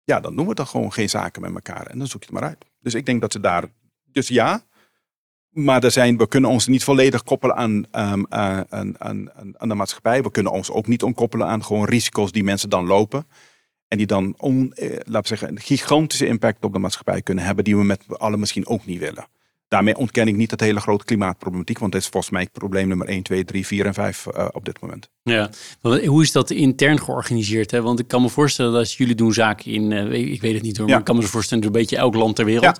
ja, 0.04 0.20
dan 0.20 0.36
doen 0.36 0.46
we 0.46 0.54
dan 0.54 0.66
gewoon 0.66 0.92
geen 0.92 1.08
zaken 1.08 1.42
met 1.42 1.54
elkaar 1.54 1.86
en 1.86 1.98
dan 1.98 2.06
zoek 2.06 2.22
je 2.22 2.30
het 2.30 2.40
maar 2.40 2.48
uit. 2.48 2.64
Dus 2.80 2.94
ik 2.94 3.06
denk 3.06 3.20
dat 3.20 3.32
ze 3.32 3.40
daar, 3.40 3.64
dus 4.04 4.28
ja, 4.28 4.66
maar 5.48 5.84
er 5.84 5.90
zijn, 5.90 6.16
we 6.16 6.28
kunnen 6.28 6.50
ons 6.50 6.66
niet 6.66 6.84
volledig 6.84 7.22
koppelen 7.22 7.56
aan, 7.56 7.94
aan, 7.94 8.32
aan, 8.32 9.00
aan, 9.00 9.30
aan 9.58 9.68
de 9.68 9.74
maatschappij. 9.74 10.22
We 10.22 10.30
kunnen 10.30 10.52
ons 10.52 10.70
ook 10.70 10.86
niet 10.86 11.02
ontkoppelen 11.02 11.46
aan 11.46 11.64
gewoon 11.64 11.84
risico's 11.84 12.32
die 12.32 12.44
mensen 12.44 12.70
dan 12.70 12.86
lopen. 12.86 13.26
En 13.88 13.98
die 13.98 14.06
dan, 14.06 14.34
on, 14.36 14.72
eh, 14.74 14.90
laten 14.90 15.20
we 15.20 15.26
zeggen, 15.26 15.48
een 15.48 15.60
gigantische 15.60 16.26
impact 16.26 16.64
op 16.64 16.72
de 16.72 16.78
maatschappij 16.78 17.22
kunnen 17.22 17.44
hebben, 17.44 17.64
die 17.64 17.76
we 17.76 17.84
met 17.84 18.18
allen 18.18 18.38
misschien 18.38 18.66
ook 18.66 18.86
niet 18.86 18.98
willen. 18.98 19.26
Daarmee 19.68 19.96
ontken 19.96 20.28
ik 20.28 20.36
niet 20.36 20.50
het 20.50 20.60
hele 20.60 20.80
grote 20.80 21.04
klimaatproblematiek, 21.04 21.78
want 21.78 21.92
dat 21.92 22.00
is 22.00 22.08
volgens 22.08 22.32
mij 22.32 22.48
probleem 22.52 22.88
nummer 22.88 23.08
1, 23.08 23.22
2, 23.22 23.44
3, 23.44 23.66
4 23.66 23.86
en 23.86 23.94
5 23.94 24.26
uh, 24.26 24.48
op 24.52 24.64
dit 24.64 24.80
moment. 24.80 25.10
Ja, 25.22 25.50
hoe 25.80 26.22
is 26.22 26.32
dat 26.32 26.50
intern 26.50 27.00
georganiseerd? 27.00 27.70
Hè? 27.70 27.82
Want 27.82 27.98
ik 27.98 28.08
kan 28.08 28.22
me 28.22 28.28
voorstellen 28.28 28.72
dat 28.72 28.92
jullie 28.92 29.14
doen 29.14 29.32
zaken 29.32 29.72
in, 29.72 29.90
uh, 29.90 30.32
ik 30.32 30.40
weet 30.40 30.54
het 30.54 30.62
niet 30.62 30.76
hoor, 30.76 30.86
ja. 30.86 30.92
maar 30.92 31.00
ik 31.00 31.06
kan 31.06 31.16
me 31.16 31.22
voorstellen, 31.22 31.64
een 31.64 31.72
beetje 31.72 31.96
elk 31.96 32.14
land 32.14 32.36
ter 32.36 32.44
wereld. 32.44 32.64
Ja. 32.64 32.76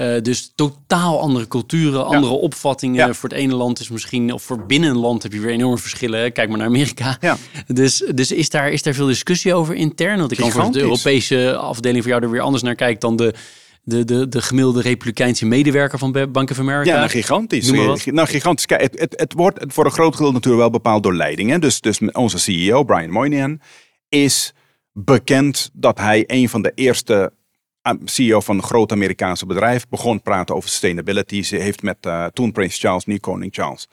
Uh, 0.00 0.20
dus 0.22 0.52
totaal 0.54 1.20
andere 1.20 1.48
culturen, 1.48 2.06
andere 2.06 2.32
opvattingen. 2.32 3.06
Ja. 3.06 3.14
Voor 3.14 3.28
het 3.28 3.38
ene 3.38 3.54
land 3.54 3.80
is 3.80 3.88
misschien, 3.88 4.32
of 4.32 4.42
voor 4.42 4.66
binnen 4.66 4.90
een 4.90 4.98
land 4.98 5.22
heb 5.22 5.32
je 5.32 5.40
weer 5.40 5.50
enorme 5.50 5.78
verschillen. 5.78 6.32
Kijk 6.32 6.48
maar 6.48 6.58
naar 6.58 6.66
Amerika. 6.66 7.16
Ja. 7.20 7.36
Dus, 7.66 8.04
dus 8.14 8.32
is, 8.32 8.50
daar, 8.50 8.70
is 8.70 8.82
daar 8.82 8.94
veel 8.94 9.06
discussie 9.06 9.54
over 9.54 9.74
intern? 9.74 10.18
Want 10.18 10.32
ik 10.32 10.38
kan 10.38 10.50
voor 10.50 10.72
de. 10.72 10.80
Europese 10.80 11.56
afdeling 11.56 12.02
van 12.02 12.12
jou 12.12 12.24
er 12.24 12.30
weer 12.30 12.40
anders 12.40 12.62
naar 12.62 12.74
kijken 12.74 13.00
dan 13.00 13.16
de, 13.16 13.34
de, 13.82 14.04
de, 14.04 14.28
de 14.28 14.42
gemiddelde 14.42 14.80
Republikeinse 14.80 15.46
medewerker 15.46 15.98
van 15.98 16.12
Bank 16.32 16.50
of 16.50 16.58
America. 16.58 16.90
Ja, 16.90 16.96
nou, 16.96 17.10
gigantisch. 17.10 17.70
Nou, 18.04 18.26
gigantisch. 18.26 18.66
Kijk, 18.66 18.80
het, 18.80 19.00
het, 19.00 19.20
het 19.20 19.32
wordt 19.32 19.64
voor 19.68 19.84
een 19.84 19.90
groot 19.90 20.12
gedeelte 20.12 20.34
natuurlijk 20.34 20.62
wel 20.62 20.70
bepaald 20.70 21.02
door 21.02 21.14
leiding. 21.14 21.50
Hè? 21.50 21.58
Dus, 21.58 21.80
dus 21.80 22.00
onze 22.12 22.38
CEO, 22.38 22.84
Brian 22.84 23.10
Moynihan, 23.10 23.60
is 24.08 24.52
bekend 24.92 25.70
dat 25.72 25.98
hij 25.98 26.24
een 26.26 26.48
van 26.48 26.62
de 26.62 26.72
eerste 26.74 27.32
CEO 28.04 28.40
van 28.40 28.56
een 28.56 28.62
groot 28.62 28.92
Amerikaanse 28.92 29.46
bedrijf 29.46 29.88
begon 29.88 30.16
te 30.16 30.22
praten 30.22 30.54
over 30.54 30.68
sustainability. 30.68 31.42
Ze 31.42 31.56
heeft 31.56 31.82
met 31.82 32.06
eh, 32.06 32.26
toen 32.26 32.52
Prins 32.52 32.78
Charles, 32.78 33.04
nu 33.04 33.18
koning 33.18 33.54
Charles, 33.54 33.88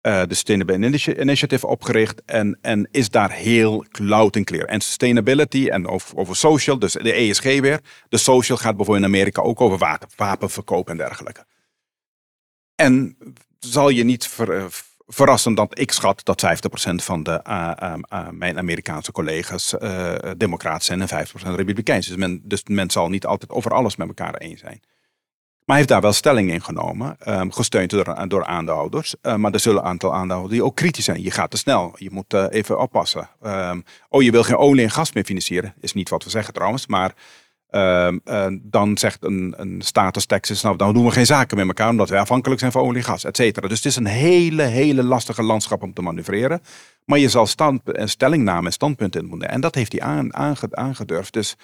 eh, 0.00 0.22
de 0.26 0.34
Sustainability 0.34 0.86
Initi- 0.86 1.20
Initiative 1.20 1.66
opgericht 1.66 2.22
en, 2.24 2.58
en 2.60 2.88
is 2.90 3.10
daar 3.10 3.30
heel 3.30 3.84
loud 3.90 4.36
en 4.36 4.44
clear. 4.44 4.64
En 4.64 4.80
sustainability 4.80 5.68
en 5.68 5.86
over, 5.86 6.16
over 6.16 6.36
social, 6.36 6.78
dus 6.78 6.92
de 6.92 7.12
ESG 7.12 7.42
weer. 7.44 7.80
De 8.08 8.18
social 8.18 8.58
gaat 8.58 8.76
bijvoorbeeld 8.76 9.06
in 9.06 9.14
Amerika 9.14 9.42
ook 9.42 9.60
over 9.60 9.78
water, 9.78 10.08
wapenverkoop 10.16 10.88
en 10.88 10.96
dergelijke. 10.96 11.44
En 12.74 13.16
zal 13.58 13.88
je 13.88 14.04
niet 14.04 14.26
ver- 14.26 14.70
eh, 15.10 15.16
verrassen 15.16 15.54
dat 15.54 15.78
ik 15.78 15.92
schat 15.92 16.24
dat 16.24 16.40
50% 16.40 17.04
van 17.04 17.22
de, 17.22 17.30
eh, 17.42 17.70
eh, 17.78 17.92
eh, 18.08 18.28
mijn 18.30 18.58
Amerikaanse 18.58 19.12
collega's 19.12 19.78
eh 19.78 20.14
democraten 20.36 20.84
zijn 20.84 21.00
en 21.00 21.08
50% 21.08 21.56
republikeins. 21.56 22.06
Dus 22.06 22.16
men, 22.16 22.40
dus 22.44 22.62
men 22.64 22.90
zal 22.90 23.08
niet 23.08 23.26
altijd 23.26 23.50
over 23.50 23.72
alles 23.72 23.96
met 23.96 24.08
elkaar 24.08 24.34
eens 24.34 24.60
zijn. 24.60 24.80
Maar 25.64 25.78
hij 25.78 25.88
heeft 25.88 25.88
daar 25.88 26.10
wel 26.10 26.12
stelling 26.12 26.50
in 26.50 26.62
genomen, 26.62 27.16
ehm, 27.18 27.50
gesteund 27.50 27.90
door, 27.90 28.28
door 28.28 28.44
aandeelhouders. 28.44 29.14
Maar 29.36 29.52
er 29.52 29.60
zullen 29.60 29.80
een 29.82 29.88
aantal 29.88 30.12
aandeelhouders 30.14 30.52
die 30.52 30.64
ook 30.64 30.76
kritisch 30.76 31.04
zijn. 31.04 31.22
Je 31.22 31.30
gaat 31.30 31.50
te 31.50 31.56
snel, 31.56 31.94
je 31.96 32.10
moet 32.10 32.32
even 32.32 32.80
oppassen. 32.80 33.28
Ehm, 33.42 33.80
oh, 34.08 34.22
je 34.22 34.30
wil 34.30 34.42
geen 34.42 34.56
olie 34.56 34.84
en 34.84 34.90
gas 34.90 35.12
meer 35.12 35.24
financieren. 35.24 35.74
Is 35.80 35.92
niet 35.92 36.08
wat 36.08 36.24
we 36.24 36.30
zeggen 36.30 36.54
trouwens, 36.54 36.86
maar 36.86 37.14
ehm, 37.70 38.18
eh, 38.24 38.46
dan 38.62 38.98
zegt 38.98 39.24
een, 39.24 39.54
een 39.56 39.82
staat 39.82 40.28
nou 40.62 40.76
dan 40.76 40.94
doen 40.94 41.04
we 41.04 41.10
geen 41.10 41.26
zaken 41.26 41.56
met 41.56 41.66
elkaar, 41.66 41.88
omdat 41.88 42.08
wij 42.08 42.20
afhankelijk 42.20 42.60
zijn 42.60 42.72
van 42.72 42.82
olie 42.82 42.96
en 42.96 43.04
gas, 43.04 43.24
et 43.24 43.36
cetera. 43.36 43.68
Dus 43.68 43.76
het 43.76 43.86
is 43.86 43.96
een 43.96 44.06
hele, 44.06 44.62
hele 44.62 45.02
lastige 45.02 45.42
landschap 45.42 45.82
om 45.82 45.92
te 45.92 46.02
manoeuvreren. 46.02 46.62
Maar 47.04 47.18
je 47.18 47.28
zal 47.28 47.46
stand, 47.46 47.80
een 47.84 48.08
stellingname 48.08 48.66
en 48.66 48.72
standpunt 48.72 49.16
in 49.16 49.24
moeten. 49.24 49.48
En 49.50 49.60
dat 49.60 49.74
heeft 49.74 49.92
hij 49.92 50.00
aan, 50.00 50.34
aange- 50.34 50.68
aangedurfd. 50.76 51.32
Dus 51.32 51.56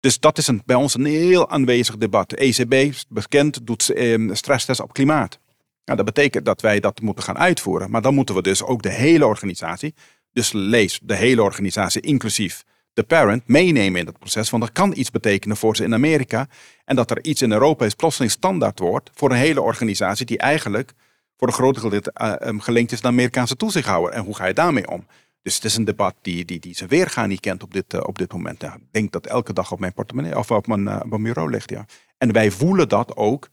dus 0.00 0.18
dat 0.20 0.38
is 0.38 0.46
een, 0.46 0.62
bij 0.64 0.76
ons 0.76 0.94
een 0.94 1.04
heel 1.04 1.50
aanwezig 1.50 1.96
debat. 1.96 2.30
De 2.30 2.36
ECB, 2.36 2.94
bekend, 3.08 3.66
doet 3.66 3.90
eh, 3.90 4.30
stresstest 4.32 4.80
op 4.80 4.92
klimaat. 4.92 5.38
Nou, 5.84 5.96
dat 5.96 6.14
betekent 6.14 6.44
dat 6.44 6.60
wij 6.60 6.80
dat 6.80 7.00
moeten 7.00 7.24
gaan 7.24 7.38
uitvoeren. 7.38 7.90
Maar 7.90 8.02
dan 8.02 8.14
moeten 8.14 8.34
we 8.34 8.42
dus 8.42 8.62
ook 8.62 8.82
de 8.82 8.90
hele 8.90 9.26
organisatie, 9.26 9.94
dus 10.32 10.52
lees 10.52 11.00
de 11.02 11.14
hele 11.14 11.42
organisatie 11.42 12.00
inclusief 12.00 12.64
de 12.98 13.04
parent, 13.04 13.46
meenemen 13.46 14.00
in 14.00 14.04
dat 14.04 14.18
proces. 14.18 14.50
Want 14.50 14.62
dat 14.62 14.72
kan 14.72 14.92
iets 14.96 15.10
betekenen 15.10 15.56
voor 15.56 15.76
ze 15.76 15.84
in 15.84 15.94
Amerika. 15.94 16.48
En 16.84 16.96
dat 16.96 17.10
er 17.10 17.24
iets 17.24 17.42
in 17.42 17.52
Europa 17.52 17.84
is 17.84 17.94
plotseling 17.94 18.32
standaard 18.32 18.78
wordt 18.78 19.10
voor 19.14 19.30
een 19.30 19.36
hele 19.36 19.60
organisatie 19.60 20.26
die 20.26 20.38
eigenlijk 20.38 20.92
voor 21.36 21.48
een 21.48 21.54
groot 21.54 21.78
gedeelte 21.78 22.12
eh, 22.12 22.48
eh, 22.48 22.54
gelinkt 22.58 22.92
is 22.92 23.00
naar 23.00 23.10
de 23.10 23.16
Amerikaanse 23.16 23.56
toezichthouder. 23.56 24.12
En 24.12 24.24
hoe 24.24 24.34
ga 24.34 24.46
je 24.46 24.54
daarmee 24.54 24.88
om? 24.88 25.06
Dus 25.42 25.54
het 25.54 25.64
is 25.64 25.76
een 25.76 25.84
debat 25.84 26.14
die, 26.22 26.44
die, 26.44 26.60
die 26.60 26.76
zijn 26.76 26.88
weerga 26.88 27.26
niet 27.26 27.40
kent 27.40 27.62
op 27.62 27.72
dit, 27.72 27.94
eh, 27.94 28.00
op 28.06 28.18
dit 28.18 28.32
moment. 28.32 28.62
Ik 28.62 28.70
denk 28.90 29.12
dat 29.12 29.26
elke 29.26 29.52
dag 29.52 29.72
op 29.72 29.78
mijn 29.80 29.92
portemonnee 29.92 30.38
of 30.38 30.50
op 30.50 30.66
mijn, 30.66 30.88
eh, 30.88 31.00
op 31.02 31.08
mijn 31.08 31.22
bureau 31.22 31.50
ligt. 31.50 31.70
Ja. 31.70 31.86
En 32.18 32.32
wij 32.32 32.50
voelen 32.50 32.88
dat 32.88 33.16
ook 33.16 33.48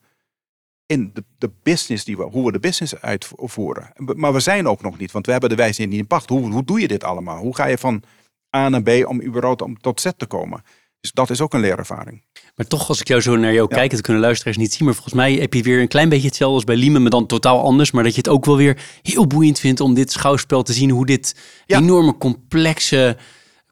in 0.85 1.11
de, 1.13 1.23
de 1.37 1.51
business 1.63 2.05
die 2.05 2.17
we, 2.17 2.23
hoe 2.23 2.45
we 2.45 2.51
de 2.51 2.59
business 2.59 2.95
uitvoeren. 2.95 3.91
Maar 3.95 4.33
we 4.33 4.39
zijn 4.39 4.67
ook 4.67 4.81
nog 4.81 4.97
niet, 4.97 5.11
want 5.11 5.25
we 5.25 5.31
hebben 5.31 5.49
de 5.49 5.55
wijze 5.55 5.83
niet 5.83 5.99
in 5.99 6.07
pacht. 6.07 6.29
Hoe, 6.29 6.51
hoe 6.51 6.63
doe 6.63 6.79
je 6.79 6.87
dit 6.87 7.03
allemaal? 7.03 7.37
Hoe 7.37 7.55
ga 7.55 7.65
je 7.65 7.77
van 7.77 8.03
A 8.56 8.70
naar 8.70 8.82
B 8.84 8.89
om 9.08 9.22
überhaupt 9.22 9.62
om 9.62 9.80
tot 9.80 10.01
Z 10.01 10.10
te 10.18 10.26
komen? 10.26 10.64
Dus 10.99 11.12
dat 11.14 11.30
is 11.30 11.41
ook 11.41 11.53
een 11.53 11.60
leerervaring. 11.60 12.24
Maar 12.56 12.68
toch, 12.68 12.89
als 12.89 12.99
ik 12.99 13.08
jou 13.08 13.22
zo 13.22 13.36
naar 13.36 13.53
jou 13.53 13.68
Ja. 13.70 13.76
kijk, 13.76 13.91
dat 13.91 14.01
kunnen 14.01 14.22
luisteraars 14.22 14.58
niet 14.58 14.74
zien. 14.74 14.86
Maar 14.86 14.93
volgens 14.93 15.16
mij 15.16 15.34
heb 15.34 15.53
je 15.53 15.64
weer 15.64 15.80
een 15.82 15.88
klein 15.88 16.10
beetje 16.10 16.28
hetzelfde 16.28 16.56
als 16.56 16.64
bij 16.64 16.76
Liemen, 16.76 17.01
maar 17.01 17.10
dan 17.12 17.26
totaal 17.26 17.62
anders. 17.64 17.91
Maar 17.91 18.03
dat 18.03 18.12
je 18.12 18.18
het 18.18 18.30
ook 18.30 18.45
wel 18.45 18.58
weer 18.58 18.84
heel 19.01 19.28
boeiend 19.28 19.60
vindt 19.60 19.80
om 19.80 19.93
dit 19.93 20.12
schouwspel 20.12 20.64
te 20.64 20.74
zien. 20.74 20.89
Hoe 20.89 21.06
dit 21.06 21.36
Ja. 21.66 21.78
enorme 21.78 22.18
complexe, 22.18 23.18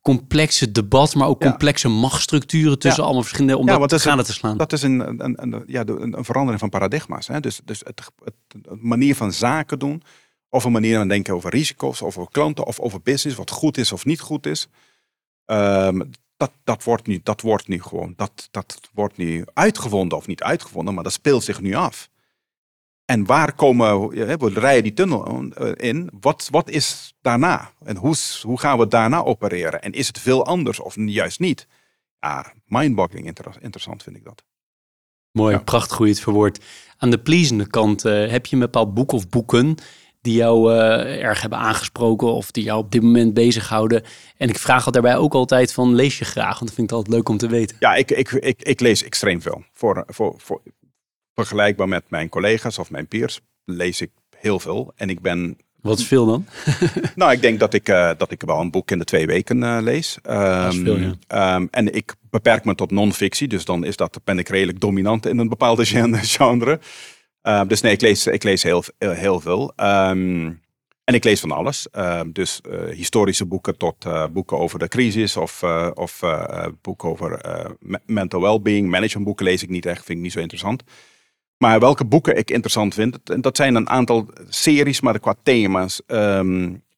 complexe 0.01 0.71
debat, 0.71 1.15
maar 1.15 1.27
ook 1.27 1.43
Ja. 1.43 1.49
complexe 1.49 1.87
machtsstructuren 1.89 2.79
tussen 2.79 3.03
allemaal 3.03 3.21
verschillende, 3.21 3.57
om 3.57 3.65
dat 3.65 3.91
is 3.91 4.01
gaande 4.01 4.23
te 4.23 4.33
slaan. 4.33 4.57
Dat 4.57 4.73
is 4.73 4.81
een, 4.81 4.99
een, 5.23 5.41
een, 5.41 5.63
ja, 5.67 5.81
een, 5.85 6.17
een 6.17 6.25
verandering 6.25 6.59
van 6.59 6.69
paradigma's. 6.69 7.27
Hè? 7.27 7.39
Dus, 7.39 7.61
dus 7.65 7.79
het, 7.83 8.01
het, 8.23 8.33
een 8.51 8.79
manier 8.81 9.15
van 9.15 9.31
zaken 9.33 9.79
doen, 9.79 10.03
of 10.53 10.63
een 10.63 10.71
manier 10.71 10.97
van 10.97 11.07
denken 11.07 11.33
over 11.33 11.49
risico's, 11.49 12.01
of 12.01 12.17
over 12.17 12.31
klanten, 12.31 12.65
of 12.65 12.79
over 12.79 13.01
business, 13.01 13.37
wat 13.37 13.51
goed 13.51 13.77
is 13.77 13.91
of 13.91 14.05
niet 14.05 14.19
goed 14.19 14.45
is. 14.45 14.67
Ehm, 15.45 16.01
dat, 16.37 16.51
dat, 16.63 16.83
wordt 16.83 17.07
nu, 17.07 17.19
dat 17.23 17.41
wordt 17.41 17.67
nu 17.67 17.81
gewoon, 17.81 18.13
dat, 18.15 18.47
dat 18.51 18.79
wordt 18.93 19.17
nu 19.17 19.45
uitgevonden 19.53 20.17
of 20.17 20.27
niet 20.27 20.43
uitgevonden, 20.43 20.93
maar 20.93 21.03
dat 21.03 21.13
speelt 21.13 21.43
zich 21.43 21.61
nu 21.61 21.73
af. 21.73 22.09
En 23.05 23.25
waar 23.25 23.53
komen 23.53 24.07
we, 24.09 24.49
rijden 24.53 24.83
die 24.83 24.93
tunnel 24.93 25.49
eh, 25.51 25.89
in? 25.89 26.09
Wat, 26.19 26.47
wat 26.51 26.69
is 26.69 27.13
daarna? 27.21 27.71
En 27.83 27.97
hoe, 27.97 28.15
hoe 28.41 28.59
gaan 28.59 28.77
we 28.77 28.87
daarna 28.87 29.23
opereren? 29.23 29.81
En 29.81 29.91
is 29.91 30.07
het 30.07 30.19
veel 30.19 30.45
anders 30.45 30.79
of 30.79 30.95
juist 30.95 31.39
niet? 31.39 31.67
Ja, 32.19 32.53
mindboggling 32.65 33.25
inter- 33.25 33.57
interessant 33.61 34.03
vind 34.03 34.15
ik 34.15 34.23
dat. 34.23 34.43
Mooi, 35.31 35.55
Ja. 35.55 35.61
prachtig 35.61 35.97
hoe 35.97 36.05
je 36.07 36.13
het 36.13 36.21
verwoordt. 36.21 36.59
Aan 36.97 37.09
de 37.09 37.19
pleasende 37.19 37.67
kant 37.67 38.05
eh, 38.05 38.29
heb 38.29 38.45
je 38.45 38.53
een 38.55 38.61
bepaald 38.61 38.93
boek 38.93 39.11
of 39.11 39.29
boeken 39.29 39.75
die 40.23 40.35
jou 40.35 40.73
eh, 40.73 41.23
erg 41.23 41.41
hebben 41.41 41.59
aangesproken 41.59 42.33
of 42.33 42.51
die 42.51 42.63
jou 42.63 42.79
op 42.79 42.91
dit 42.91 43.01
moment 43.01 43.33
bezighouden. 43.33 44.03
En 44.37 44.49
ik 44.49 44.57
vraag 44.59 44.85
al 44.85 44.91
daarbij 44.91 45.17
ook 45.17 45.33
altijd 45.33 45.73
van, 45.73 45.95
lees 45.95 46.19
je 46.19 46.25
graag? 46.25 46.53
Want 46.53 46.65
dat 46.65 46.73
vind 46.73 46.89
ik 46.89 46.95
altijd 46.95 47.15
leuk 47.15 47.29
om 47.29 47.37
te 47.37 47.47
weten. 47.47 47.77
Ja, 47.79 47.95
ik, 47.95 48.11
ik, 48.11 48.31
ik, 48.31 48.61
ik 48.61 48.79
lees 48.79 49.03
extreem 49.03 49.41
veel. 49.41 49.63
Voor, 49.73 50.03
voor, 50.07 50.33
voor, 50.37 50.61
vergelijkbaar 51.33 51.87
met 51.87 52.03
mijn 52.07 52.29
collega's 52.29 52.77
of 52.77 52.91
mijn 52.91 53.07
peers 53.07 53.39
lees 53.65 54.01
ik 54.01 54.09
heel 54.37 54.59
veel. 54.59 54.91
En 54.95 55.09
ik 55.09 55.21
ben 55.21 55.57
Wat 55.81 55.99
is 55.99 56.07
veel 56.07 56.25
dan? 56.25 56.45
Nou, 57.15 57.31
ik 57.31 57.41
denk 57.41 57.59
dat 57.59 57.73
ik, 57.73 57.89
eh, 57.89 58.11
dat 58.17 58.31
ik 58.31 58.41
wel 58.41 58.59
een 58.59 58.71
boek 58.71 58.91
in 58.91 58.99
de 58.99 59.05
twee 59.05 59.25
weken 59.25 59.63
eh, 59.63 59.77
lees. 59.81 60.17
Ehm, 60.21 60.69
is 60.69 60.77
veel, 60.77 60.97
ja. 60.97 61.13
ehm, 61.27 61.67
en 61.71 61.95
ik 61.95 62.15
beperk 62.29 62.65
me 62.65 62.75
tot 62.75 62.91
non-fictie, 62.91 63.47
dus 63.47 63.65
dan 63.65 63.83
is 63.83 63.95
dat, 63.95 64.19
ben 64.23 64.39
ik 64.39 64.49
redelijk 64.49 64.79
dominant 64.79 65.25
in 65.25 65.37
een 65.37 65.49
bepaalde 65.49 65.85
gen- 65.91 66.23
genre. 66.23 66.79
Ehm, 67.43 67.67
dus 67.67 67.81
nee, 67.81 67.91
ik 67.91 68.01
lees, 68.01 68.27
ik 68.27 68.43
lees 68.43 68.63
heel, 68.63 68.83
heel, 68.97 69.11
heel 69.11 69.39
veel. 69.39 69.73
Ehm, 69.75 70.51
en 71.03 71.13
ik 71.13 71.23
lees 71.23 71.39
van 71.39 71.51
alles. 71.51 71.89
Ehm, 71.91 72.31
dus 72.31 72.61
eh, 72.61 72.79
historische 72.95 73.45
boeken 73.45 73.77
tot 73.77 74.05
eh, 74.05 74.25
boeken 74.31 74.57
over 74.59 74.79
de 74.79 74.87
crisis 74.87 75.37
of, 75.37 75.63
eh, 75.63 75.89
of 75.93 76.21
eh, 76.21 76.43
eh, 76.49 76.65
boeken 76.81 77.09
over 77.09 77.33
eh, 77.33 77.69
me- 77.79 77.99
mental 78.05 78.41
well-being. 78.41 78.89
Managementboeken 78.89 79.45
lees 79.45 79.63
ik 79.63 79.69
niet 79.69 79.85
echt, 79.85 80.05
vind 80.05 80.17
ik 80.17 80.23
niet 80.23 80.33
zo 80.33 80.39
interessant. 80.39 80.83
Maar 81.57 81.79
welke 81.79 82.05
boeken 82.05 82.37
ik 82.37 82.51
interessant 82.51 82.93
vind, 82.93 83.19
dat- 83.43 83.57
zijn 83.57 83.75
een 83.75 83.89
aantal 83.89 84.27
series, 84.49 85.01
maar 85.01 85.19
qua 85.19 85.35
thema's. 85.43 86.01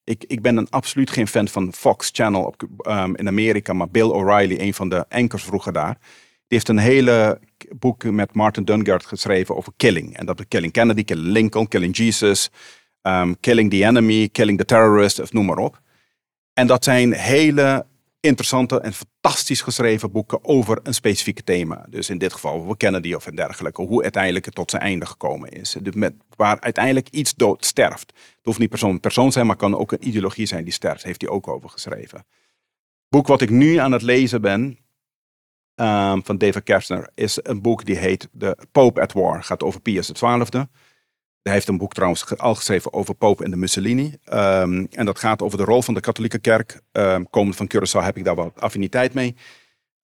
Ik, 0.03 0.23
ik 0.27 0.41
ben 0.41 0.57
een, 0.57 0.69
absoluut 0.69 1.09
geen 1.09 1.27
fan 1.27 1.47
van 1.47 1.73
Fox 1.73 2.09
Channel 2.13 2.43
op, 2.43 2.63
in 3.15 3.27
Amerika, 3.27 3.73
maar 3.73 3.89
Bill 3.89 4.09
O'Reilly, 4.09 4.59
een 4.59 4.73
van 4.73 4.89
de 4.89 5.05
anchors 5.09 5.43
vroeger 5.43 5.73
daar, 5.73 5.97
die 6.47 6.57
heeft 6.57 6.69
een 6.69 6.77
hele 6.77 7.39
boek 7.79 8.03
met 8.03 8.33
Martin 8.33 8.63
Dungard 8.63 9.05
geschreven 9.05 9.55
over 9.55 9.73
killing. 9.77 10.17
En 10.17 10.25
dat 10.25 10.39
is 10.39 10.45
Killing 10.47 10.71
Kennedy, 10.71 11.03
Killing 11.03 11.27
Lincoln, 11.27 11.67
Killing 11.67 11.97
Jesus, 11.97 12.49
ehm, 13.01 13.33
Killing 13.39 13.69
the 13.69 13.85
Enemy, 13.85 14.29
Killing 14.29 14.57
the 14.57 14.65
Terrorist, 14.65 15.19
of 15.19 15.33
noem 15.33 15.45
maar 15.45 15.57
op. 15.57 15.81
En 16.53 16.67
dat 16.67 16.83
zijn 16.83 17.13
hele 17.13 17.85
interessante 18.25 18.79
en 18.79 18.93
fantastisch 18.93 19.61
geschreven 19.61 20.11
boeken 20.11 20.43
over 20.43 20.79
een 20.83 20.93
specifiek 20.93 21.41
thema. 21.41 21.85
Dus 21.89 22.09
in 22.09 22.17
dit 22.17 22.33
geval 22.33 22.53
over 22.53 22.77
Kennedy 22.77 23.13
of 23.13 23.27
en 23.27 23.35
dergelijke. 23.35 23.81
Hoe 23.81 24.03
uiteindelijk 24.03 24.45
het 24.45 24.55
tot 24.55 24.69
zijn 24.69 24.81
einde 24.81 25.05
gekomen 25.05 25.49
is. 25.49 25.75
Dus 25.81 25.93
met, 25.95 26.13
waar 26.35 26.59
uiteindelijk 26.59 27.09
iets 27.09 27.33
dood 27.33 27.65
sterft. 27.65 28.13
Het 28.15 28.43
hoeft 28.43 28.59
niet 28.59 28.69
persoon 28.69 28.99
persoon 28.99 29.31
zijn, 29.31 29.45
maar 29.45 29.55
kan 29.55 29.77
ook 29.77 29.91
een 29.91 30.07
ideologie 30.07 30.45
zijn 30.45 30.63
die 30.63 30.73
sterft. 30.73 31.03
Heeft 31.03 31.21
hij 31.21 31.29
ook 31.29 31.47
over 31.47 31.69
geschreven. 31.69 32.25
boek 33.09 33.27
wat 33.27 33.41
ik 33.41 33.49
nu 33.49 33.75
aan 33.75 33.91
het 33.91 34.01
lezen 34.01 34.41
ben, 34.41 34.77
ehm, 35.75 36.19
van 36.23 36.37
David 36.37 36.63
Kerstner, 36.63 37.09
is 37.15 37.39
een 37.43 37.61
boek 37.61 37.85
die 37.85 37.97
heet 37.97 38.29
The 38.37 38.57
Pope 38.71 39.01
at 39.01 39.13
War. 39.13 39.43
Gaat 39.43 39.63
over 39.63 39.81
Pius 39.81 40.11
XII. 40.11 40.67
Hij 41.41 41.53
heeft 41.53 41.67
een 41.67 41.77
boek 41.77 41.93
trouwens 41.93 42.37
al 42.37 42.55
geschreven 42.55 42.93
over 42.93 43.15
Pope 43.15 43.43
en 43.43 43.51
de 43.51 43.57
Mussolini. 43.57 44.17
Ehm, 44.23 44.85
en 44.91 45.05
dat 45.05 45.19
gaat 45.19 45.41
over 45.41 45.57
de 45.57 45.63
rol 45.63 45.81
van 45.81 45.93
de 45.93 45.99
katholieke 45.99 46.39
kerk. 46.39 46.81
Ehm 46.91 47.23
komend 47.29 47.55
van 47.55 47.69
Curaçao 47.75 48.03
heb 48.03 48.17
ik 48.17 48.23
daar 48.23 48.35
wat 48.35 48.61
affiniteit 48.61 49.13
mee. 49.13 49.35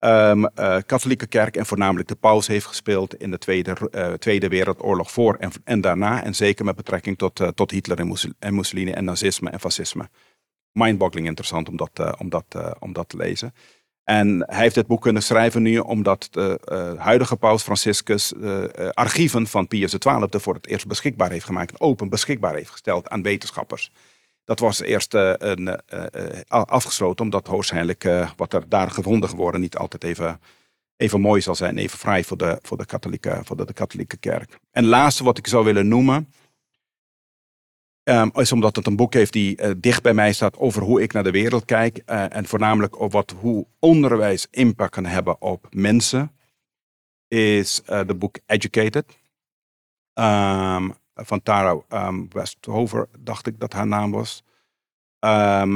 Eh, 0.02 0.78
katholieke 0.86 1.28
kerk 1.28 1.56
en 1.56 1.66
voornamelijk 1.66 2.08
de 2.08 2.16
paus 2.16 2.48
heeft 2.48 2.66
gespeeld 2.66 3.16
in 3.16 3.32
de 3.32 3.38
Tweede, 3.38 3.90
eh, 3.92 4.14
tweede 4.14 4.48
Wereldoorlog 4.48 5.12
voor 5.12 5.36
en, 5.36 5.52
en 5.64 5.82
daarna. 5.82 6.24
En 6.24 6.36
zeker 6.36 6.66
met 6.66 6.76
betrekking 6.76 7.18
tot, 7.18 7.40
eh, 7.40 7.48
tot 7.48 7.72
Hitler 7.72 8.00
en, 8.00 8.16
en 8.40 8.56
Mussolini 8.56 8.92
en 8.92 9.04
nazisme 9.04 9.50
en 9.50 9.60
fascisme. 9.60 10.10
Mindboggling 10.72 11.28
interessant 11.28 11.70
om 11.70 11.78
dat, 11.78 12.20
om 12.20 12.30
dat, 12.30 12.76
om 12.80 12.94
dat 12.94 13.10
te 13.10 13.18
lezen. 13.18 13.54
En 14.12 14.44
hij 14.48 14.62
heeft 14.62 14.76
dit 14.76 14.88
boek 14.88 15.02
kunnen 15.02 15.24
schrijven 15.24 15.62
nu 15.62 15.78
omdat 15.78 16.28
de 16.32 16.60
uh, 16.72 17.02
huidige 17.02 17.36
paus 17.36 17.64
Franciscus 17.64 18.34
uh, 18.34 18.64
archieven 18.92 19.48
van 19.48 19.68
Pius 19.68 19.98
XII 19.98 20.28
voor 20.30 20.54
het 20.54 20.68
eerst 20.68 20.88
beschikbaar 20.88 21.32
heeft 21.32 21.46
gemaakt. 21.46 21.80
Open 21.80 22.10
beschikbaar 22.10 22.54
heeft 22.54 22.70
gesteld 22.70 23.10
aan 23.10 23.22
wetenschappers. 23.22 23.92
Dat 24.46 24.60
was 24.60 24.82
eerst 24.82 25.14
een, 25.14 25.82
afgesloten 26.48 27.26
omdat 27.26 27.48
waarschijnlijk 27.48 28.10
wat 28.36 28.54
er 28.54 28.64
daar 28.70 28.92
gevonden 28.92 29.30
geworden 29.30 29.62
niet 29.62 29.78
altijd 29.78 30.04
even, 30.04 30.40
even 30.98 31.22
mooi 31.22 31.42
zal 31.42 31.56
zijn. 31.56 31.78
Even 31.78 32.00
vrij 32.00 32.24
voor 32.24 32.38
de, 32.38 32.60
voor, 32.62 32.78
de 32.78 32.86
katholieke, 32.86 33.42
voor 33.44 33.58
de, 33.66 33.74
katholieke 33.74 34.18
kerk. 34.18 34.60
En 34.72 34.86
laatste 34.86 35.24
wat 35.24 35.38
ik 35.38 35.48
zou 35.48 35.66
willen 35.66 35.88
noemen 35.88 36.34
Um, 38.04 38.32
is 38.34 38.52
omdat 38.52 38.76
het 38.76 38.88
een 38.88 38.96
boek 38.96 39.14
heeft 39.14 39.34
die 39.34 39.62
uh, 39.62 39.72
dicht 39.78 40.02
bij 40.02 40.14
mij 40.14 40.34
staat 40.34 40.58
over 40.58 40.82
hoe 40.82 41.02
ik 41.02 41.14
naar 41.14 41.24
de 41.24 41.32
wereld 41.32 41.66
kijk. 41.66 42.02
Uh, 42.06 42.36
en 42.36 42.46
voornamelijk 42.46 42.96
over 42.96 43.10
wat, 43.10 43.36
hoe 43.40 43.66
onderwijs 43.80 44.48
impact 44.52 44.92
kan 44.92 45.06
hebben 45.06 45.42
op 45.42 45.68
mensen. 45.70 46.32
Is 47.28 47.82
uh, 47.90 48.00
de 48.08 48.16
boek 48.16 48.38
Educated. 48.46 49.06
Um, 50.14 50.94
van 51.16 51.42
Tara 51.44 51.82
um, 51.90 52.28
Westhover, 52.32 53.08
dacht 53.20 53.48
ik 53.48 53.60
dat 53.60 53.74
haar 53.74 53.88
naam 53.88 54.12
was. 54.12 54.44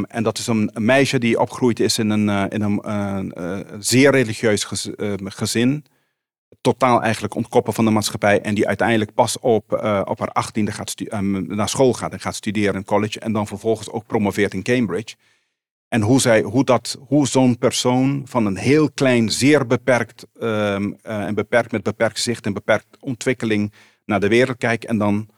en 0.07 0.23
dat 0.23 0.38
is 0.38 0.47
een, 0.47 0.69
een, 0.73 0.86
meisje 0.86 1.19
die 1.19 1.39
opgegroeid 1.39 1.80
is 1.80 1.97
in 1.97 2.09
een, 2.09 2.49
in 2.49 2.61
een 2.61 3.34
zeer 3.80 4.11
religieus 4.11 4.67
gezin 5.19 5.86
totaal 6.62 7.01
eigenlijk 7.01 7.36
ontkoppen 7.36 7.74
van 7.74 7.86
de 7.86 7.91
maatschappij. 7.91 8.41
En 8.41 8.56
die 8.56 8.68
uiteindelijk 8.68 9.14
pas 9.14 9.39
op, 9.39 9.72
uh, 9.74 10.01
op 10.06 10.20
haar 10.20 10.32
achttiende 10.32 10.72
gaat 10.72 10.93
um, 11.14 11.56
naar 11.56 11.70
school 11.70 11.93
gaat 11.93 12.12
en 12.12 12.20
gaat 12.20 12.36
studeren 12.36 12.76
in 12.76 12.86
college. 12.86 13.20
En 13.20 13.34
dan 13.34 13.47
vervolgens 13.47 13.89
ook 13.89 14.06
promoveert 14.06 14.53
in 14.53 14.64
Cambridge. 14.64 15.16
En 15.88 16.01
hoe, 16.01 16.22
zij, 16.22 16.41
hoe, 16.41 16.64
dat, 16.64 16.97
hoe 17.08 17.28
zo'n 17.28 17.58
persoon 17.58 18.22
van 18.26 18.45
een 18.45 18.58
heel 18.58 18.91
klein, 18.91 19.30
zeer 19.30 19.68
beperkt, 19.68 20.28
um, 20.39 20.97
uh, 21.03 21.26
en 21.26 21.36
beperkt 21.36 21.72
met 21.72 21.84
beperkt 21.84 22.20
zicht 22.20 22.45
en 22.45 22.53
beperkt 22.53 22.97
ontwikkeling 22.99 23.74
naar 24.06 24.20
de 24.20 24.28
wereld 24.28 24.58
kijkt. 24.58 24.86
En 24.86 24.97
dan 24.97 25.30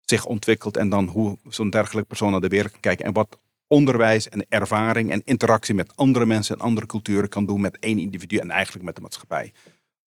zich 0.00 0.26
ontwikkelt 0.26 0.76
en 0.76 0.88
dan 0.88 1.06
hoe 1.06 1.38
zo'n 1.48 1.70
dergelijke 1.70 2.08
persoon 2.08 2.30
naar 2.30 2.40
de 2.40 2.48
wereld 2.48 2.80
kijkt. 2.80 3.02
En 3.02 3.12
wat 3.12 3.38
onderwijs 3.66 4.28
en 4.28 4.46
ervaring 4.48 5.10
en 5.10 5.22
interactie 5.24 5.74
met 5.74 5.96
andere 5.96 6.26
mensen 6.26 6.54
en 6.54 6.64
andere 6.64 6.86
culturen 6.86 7.28
kan 7.28 7.46
doen 7.46 7.60
met 7.60 7.78
één 7.78 7.98
individu 7.98 8.36
en 8.36 8.50
eigenlijk 8.50 8.84
met 8.84 8.94
de 8.94 9.00
maatschappij 9.00 9.52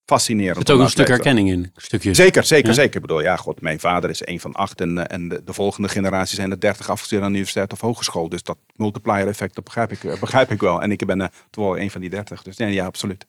fascinerend. 0.10 0.56
Er 0.56 0.62
zit 0.68 0.76
ook 0.76 0.82
een 0.82 0.90
stuk 0.90 1.08
herkenning 1.08 1.50
in. 1.50 1.72
Stukje. 1.76 2.14
Zeker, 2.14 2.44
zeker, 2.44 2.74
zeker. 2.74 2.96
Ik 2.96 3.02
bedoel, 3.02 3.22
ja, 3.22 3.36
god, 3.36 3.62
mijn 3.62 3.80
vader 3.80 4.10
is 4.10 4.22
een 4.28 4.40
van 4.40 4.54
acht 4.54 4.82
en, 4.82 4.98
eh, 4.98 5.16
en 5.16 5.28
de, 5.28 5.42
de 5.44 5.54
volgende 5.54 5.90
generatie 5.90 6.36
zijn 6.36 6.52
er 6.52 6.60
dertig 6.60 6.90
afgestudeerd 6.90 7.24
aan 7.24 7.32
de 7.32 7.38
universiteit 7.38 7.74
of 7.74 7.82
hogeschool. 7.82 8.30
Dus 8.30 8.44
dat 8.44 8.58
multiplier 8.76 9.28
effect, 9.28 9.56
dat 9.56 9.64
begrijp 9.64 9.92
ik, 9.92 10.04
eh, 10.04 10.20
begrijp 10.20 10.52
ik 10.52 10.60
wel. 10.60 10.82
En 10.82 10.92
ik 10.92 11.06
ben 11.06 11.20
uh, 11.20 11.28
toch 11.50 11.66
wel 11.66 11.80
een 11.80 11.92
van 11.92 12.02
die 12.02 12.10
dertig. 12.10 12.44
Dus 12.44 12.58
nee, 12.58 12.74
ja, 12.74 12.86
absoluut. 12.86 13.26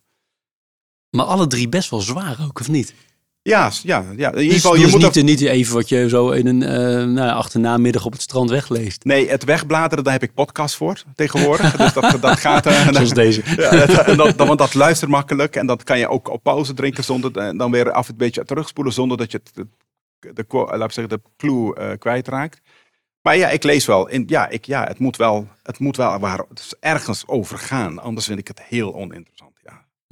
Maar 1.11 1.27
alle 1.27 1.47
drie 1.47 1.69
best 1.69 1.91
wel 1.91 2.01
zwaar 2.01 2.39
ook, 2.43 2.61
of 2.61 2.69
niet? 2.69 2.95
Ja, 3.43 3.71
ja, 3.83 4.05
ja. 4.17 4.33
In 4.33 4.43
ieder 4.43 4.55
geval, 4.55 4.77
je 4.77 4.87
moet 4.87 5.15
niet, 5.15 5.25
niet 5.25 5.41
even 5.41 5.75
wat 5.75 5.89
je 5.89 6.09
zo 6.09 6.31
in 6.31 6.47
een 6.47 6.63
uh, 6.63 7.15
nou, 7.15 7.31
achternamiddag 7.31 8.05
op 8.05 8.13
het 8.13 8.23
strand 8.23 8.51
wegleest. 8.51 9.05
Nee, 9.05 9.29
het 9.29 9.45
wegbladeren, 9.45 10.05
daar 10.05 10.13
heb 10.13 10.23
ik 10.23 10.35
podcast 10.35 10.77
voor 10.77 11.03
tegenwoordig. 11.15 11.77
dus 11.77 11.93
dat, 11.93 12.17
dat 12.21 12.39
gaat... 12.39 12.67
Uh, 12.67 12.89
Zoals 12.93 13.11
deze. 13.25 13.43
Ja, 13.57 13.87
dat, 13.87 14.17
dat, 14.17 14.47
want 14.47 14.59
dat 14.59 14.75
luistert 14.75 15.11
makkelijk. 15.11 15.57
En 15.57 15.67
dat 15.67 15.83
kan 15.83 15.99
je 15.99 16.09
ook 16.09 16.29
op 16.29 16.43
pauze 16.43 16.75
drinken 16.75 17.05
zonder... 17.05 17.37
En 17.37 17.57
dan 17.57 17.71
weer 17.71 17.93
af 17.93 18.09
en 18.09 18.17
beetje 18.17 18.45
terugspoelen 18.45 18.93
zonder 18.93 19.17
dat 19.17 19.31
je 19.31 19.41
de, 19.53 19.67
de, 20.19 20.33
de, 20.35 20.77
laat 20.77 20.95
zeggen, 20.95 21.19
de 21.19 21.23
clue 21.37 21.77
uh, 21.79 21.91
kwijtraakt. 21.99 22.61
Maar 23.23 23.37
ja, 23.37 23.49
ik 23.49 23.63
lees 23.63 23.87
wel. 23.87 24.09
In, 24.09 24.25
ja, 24.27 24.49
ik, 24.49 24.65
ja, 24.65 24.85
het 24.85 24.99
moet 24.99 25.17
wel, 25.17 25.49
het 25.63 25.79
moet 25.79 25.97
wel 25.97 26.19
waar, 26.19 26.45
het 26.49 26.77
ergens 26.81 27.27
over 27.27 27.59
gaan. 27.59 27.99
Anders 27.99 28.27
vind 28.27 28.39
ik 28.39 28.49
het 28.49 28.63
heel 28.63 28.95
oninteressant. 28.95 29.50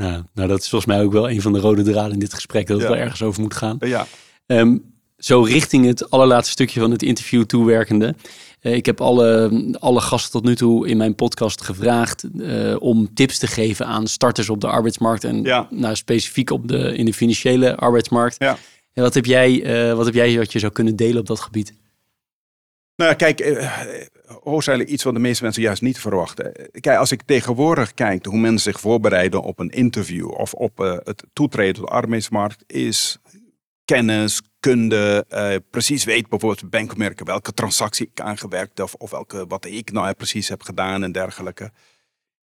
Ja, 0.03 0.25
nou, 0.35 0.49
dat 0.49 0.63
is 0.63 0.69
volgens 0.69 0.93
mij 0.93 1.03
ook 1.05 1.13
wel 1.13 1.31
een 1.31 1.43
van 1.43 1.53
de 1.53 1.59
rode 1.59 1.83
draden 1.83 2.13
in 2.13 2.19
dit 2.19 2.35
gesprek, 2.35 2.67
dat 2.67 2.79
het 2.79 2.89
wel 2.89 2.97
ergens 2.97 3.23
over 3.23 3.43
moet 3.43 3.55
gaan. 3.55 3.77
Ja. 3.81 4.07
Um, 4.47 4.95
zo 5.17 5.43
richting 5.43 5.87
het 5.87 6.11
allerlaatste 6.11 6.53
stukje 6.53 6.81
van 6.81 6.91
het 6.91 7.03
interview 7.03 7.45
toewerkende. 7.45 8.15
Uh, 8.63 8.75
ik 8.75 8.87
heb 8.87 9.01
alle, 9.01 9.51
alle 9.79 10.01
gasten 10.01 10.31
tot 10.31 10.45
nu 10.45 10.57
toe 10.57 10.89
in 10.89 10.97
mijn 10.97 11.15
podcast 11.15 11.63
gevraagd 11.63 12.25
uh, 12.35 12.77
om 12.79 13.15
tips 13.15 13.39
te 13.39 13.47
geven 13.47 13.87
aan 13.87 14.07
starters 14.07 14.51
op 14.51 14.61
de 14.61 14.67
arbeidsmarkt 14.67 15.25
en 15.25 15.43
ja. 15.43 15.67
nou, 15.71 15.97
specifiek 15.97 16.51
op 16.51 16.69
de, 16.69 16.97
in 16.97 17.05
de 17.05 17.15
financiële 17.15 17.77
arbeidsmarkt. 17.77 18.37
Ja. 18.39 18.59
En 18.93 19.03
wat 19.03 19.15
heb 19.15 19.25
jij, 19.25 19.51
uh, 19.89 19.95
wat 19.95 20.05
heb 20.05 20.15
jij 20.15 20.37
wat 20.37 20.53
je 20.53 20.59
zou 20.59 20.73
kunnen 20.73 20.97
delen 20.97 21.21
op 21.21 21.27
dat 21.27 21.41
gebied? 21.41 21.75
Nou 22.97 23.11
ja, 23.11 23.17
kijk, 23.17 23.41
waarschijnlijk 24.43 24.91
iets 24.91 25.05
wat 25.05 25.15
de 25.15 25.21
meeste 25.21 25.43
mensen 25.43 25.63
juist 25.63 25.83
niet 25.83 25.99
verwachten. 25.99 26.53
Kijk, 26.81 26.99
als 26.99 27.13
ik 27.13 27.23
tegenwoordig 27.23 27.95
kijk 27.95 28.27
hoe 28.27 28.39
mensen 28.39 28.73
zich 28.73 28.81
voorbereiden 28.81 29.43
op 29.43 29.59
een 29.59 29.71
interview 29.71 30.31
of 30.31 30.55
op 30.55 30.81
uh, 30.81 30.97
het 31.05 31.25
toetreden 31.33 31.75
tot 31.75 31.87
de 31.87 31.91
arbeidsmarkt, 31.91 32.65
is 32.67 33.19
kennis, 33.85 34.43
kunde, 34.61 35.25
uh, 35.31 35.55
precies 35.71 36.05
weet 36.05 36.29
bijvoorbeeld 36.29 36.71
bankmerken 36.71 37.27
welke 37.27 37.53
transactie 37.53 38.11
ik 38.13 38.21
aangewerkt 38.21 38.81
of, 38.81 38.95
of 38.95 39.11
welke, 39.11 39.47
wat 39.47 39.65
ik 39.65 39.93
nou 39.93 40.13
precies 40.15 40.49
heb 40.49 40.63
gedaan 40.63 41.03
en 41.03 41.13
dergelijke. 41.13 41.73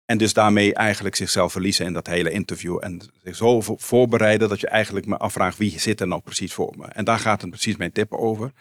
En 0.04 0.18
dus 0.18 0.32
daarmee 0.32 0.74
eigenlijk 0.74 1.16
zichzelf 1.16 1.52
verliezen 1.52 1.86
in 1.86 1.92
dat 1.92 2.06
hele 2.06 2.30
interview. 2.30 2.78
En 2.80 3.00
zich 3.22 3.36
zo 3.36 3.60
voorbereiden 3.60 4.48
dat 4.48 4.60
je 4.60 4.66
eigenlijk 4.66 5.06
me 5.06 5.16
afvraagt 5.16 5.58
wie 5.58 5.80
zit 5.80 6.00
er 6.00 6.08
nou 6.08 6.20
precies 6.20 6.52
voor 6.52 6.74
me. 6.76 6.86
En 6.86 7.04
daar 7.04 7.18
gaat 7.18 7.40
het 7.40 7.50
precies 7.50 7.76
mijn 7.76 7.92
tip 7.92 8.12
over. 8.12 8.52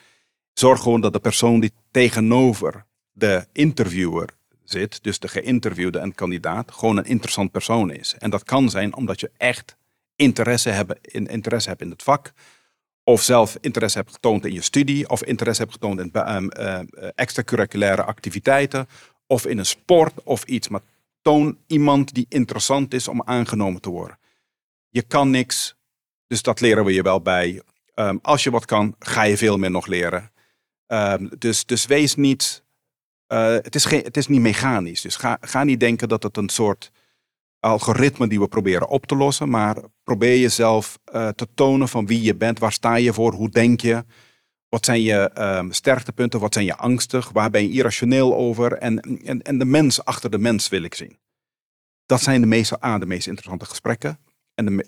Zorg 0.54 0.82
gewoon 0.82 1.02
dat 1.02 1.14
de 1.14 1.20
persoon 1.20 1.60
die 1.60 1.72
tegenover 1.92 2.86
de 3.12 3.46
interviewer 3.52 4.30
zit, 4.64 5.04
dus 5.04 5.20
de 5.20 5.28
geïnterviewde 5.28 6.00
en 6.00 6.16
kandidaat, 6.16 6.72
gewoon 6.72 6.98
een 6.98 7.06
interessant 7.06 7.52
persoon 7.52 7.92
is. 7.92 8.16
En 8.18 8.30
dat 8.30 8.44
kan 8.44 8.70
zijn 8.70 8.96
omdat 8.96 9.20
je 9.20 9.32
echt 9.38 9.78
interesse, 10.16 10.70
hebben, 10.70 10.98
in, 11.02 11.28
interesse 11.28 11.70
hebt 11.70 11.82
in 11.82 11.90
het 11.90 12.04
vak, 12.04 12.32
of 13.04 13.22
zelf 13.22 13.58
interesse 13.62 13.98
hebt 13.98 14.12
getoond 14.12 14.46
in 14.46 14.54
je 14.54 14.62
studie, 14.62 15.10
of 15.10 15.24
interesse 15.24 15.62
hebt 15.62 15.74
getoond 15.74 16.00
in 16.00 16.12
um, 16.36 16.52
uh, 16.60 16.80
extracurriculaire 17.16 18.04
activiteiten, 18.04 18.88
of 19.28 19.46
in 19.46 19.58
een 19.58 19.66
sport 19.66 20.24
of 20.24 20.44
iets. 20.44 20.68
Maar 20.68 20.82
toon 21.22 21.58
iemand 21.68 22.14
die 22.14 22.26
interessant 22.30 22.94
is 22.94 23.08
om 23.08 23.22
aangenomen 23.24 23.82
te 23.82 23.90
worden. 23.90 24.20
Je 24.90 25.02
kan 25.02 25.30
niks, 25.30 25.76
dus 26.28 26.42
dat 26.42 26.60
leren 26.62 26.86
we 26.86 26.94
je 26.94 27.02
wel 27.02 27.22
bij. 27.22 27.62
Um, 27.96 28.20
als 28.22 28.44
je 28.44 28.52
wat 28.52 28.66
kan, 28.66 28.96
ga 29.00 29.24
je 29.24 29.38
veel 29.38 29.58
meer 29.58 29.72
nog 29.72 29.88
leren. 29.88 30.32
Dus, 31.38 31.66
dus 31.66 31.86
wees 31.86 32.16
niet 32.16 32.64
uh, 33.32 33.54
het, 33.54 33.76
is 33.76 33.86
geen, 33.86 34.04
het 34.04 34.18
is 34.18 34.28
niet 34.28 34.42
mechanisch. 34.42 35.02
Dus 35.02 35.16
ga, 35.16 35.38
ga 35.42 35.64
niet 35.64 35.80
denken 35.80 36.10
dat 36.10 36.24
het 36.24 36.38
een 36.38 36.50
soort 36.50 36.92
algoritme 37.60 38.28
die 38.28 38.40
we 38.40 38.48
proberen 38.48 38.88
op 38.88 39.06
te 39.06 39.16
lossen. 39.16 39.50
Maar 39.50 39.78
probeer 40.04 40.40
jezelf 40.40 41.00
uh, 41.14 41.28
te 41.28 41.48
tonen 41.54 41.88
van 41.88 42.06
wie 42.06 42.22
je 42.22 42.36
bent. 42.36 42.60
Waar 42.60 42.72
sta 42.72 42.96
je 42.96 43.14
voor? 43.14 43.34
Hoe 43.34 43.50
denk 43.50 43.82
je? 43.82 44.06
Wat 44.70 44.86
zijn 44.86 45.02
je 45.02 45.32
um, 45.58 45.72
sterktepunten? 45.72 46.40
Wat 46.40 46.54
zijn 46.54 46.66
je 46.66 46.76
angstig? 46.76 47.30
Waar 47.30 47.50
ben 47.50 47.64
je 47.64 47.70
irrationeel 47.70 48.36
over? 48.36 48.74
En, 48.74 49.00
en, 49.00 49.42
en 49.42 49.58
de 49.58 49.66
mens 49.66 50.06
achter 50.06 50.30
de 50.30 50.38
mens 50.38 50.70
wil 50.70 50.84
ik 50.84 50.96
zien. 50.96 51.20
Dat 52.06 52.22
zijn 52.22 52.42
de 52.42 52.48
meeste, 52.48 52.86
A, 52.86 52.98
de 52.98 53.06
meest 53.06 53.28
interessante 53.28 53.66
gesprekken. 53.66 54.20
En 54.54 54.66
de, 54.66 54.88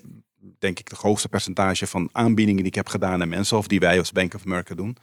denk 0.58 0.78
ik 0.78 0.88
de 0.88 0.96
grootste 0.96 1.28
percentage 1.28 1.86
van 1.86 2.08
aanbiedingen 2.12 2.60
die 2.60 2.70
ik 2.70 2.74
heb 2.74 2.88
gedaan 2.88 3.22
aan 3.22 3.28
mensen, 3.28 3.56
of 3.56 3.66
die 3.66 3.80
wij 3.80 3.98
als 3.98 4.12
Bank 4.12 4.34
of 4.34 4.44
America 4.44 4.74
doen, 4.74 4.96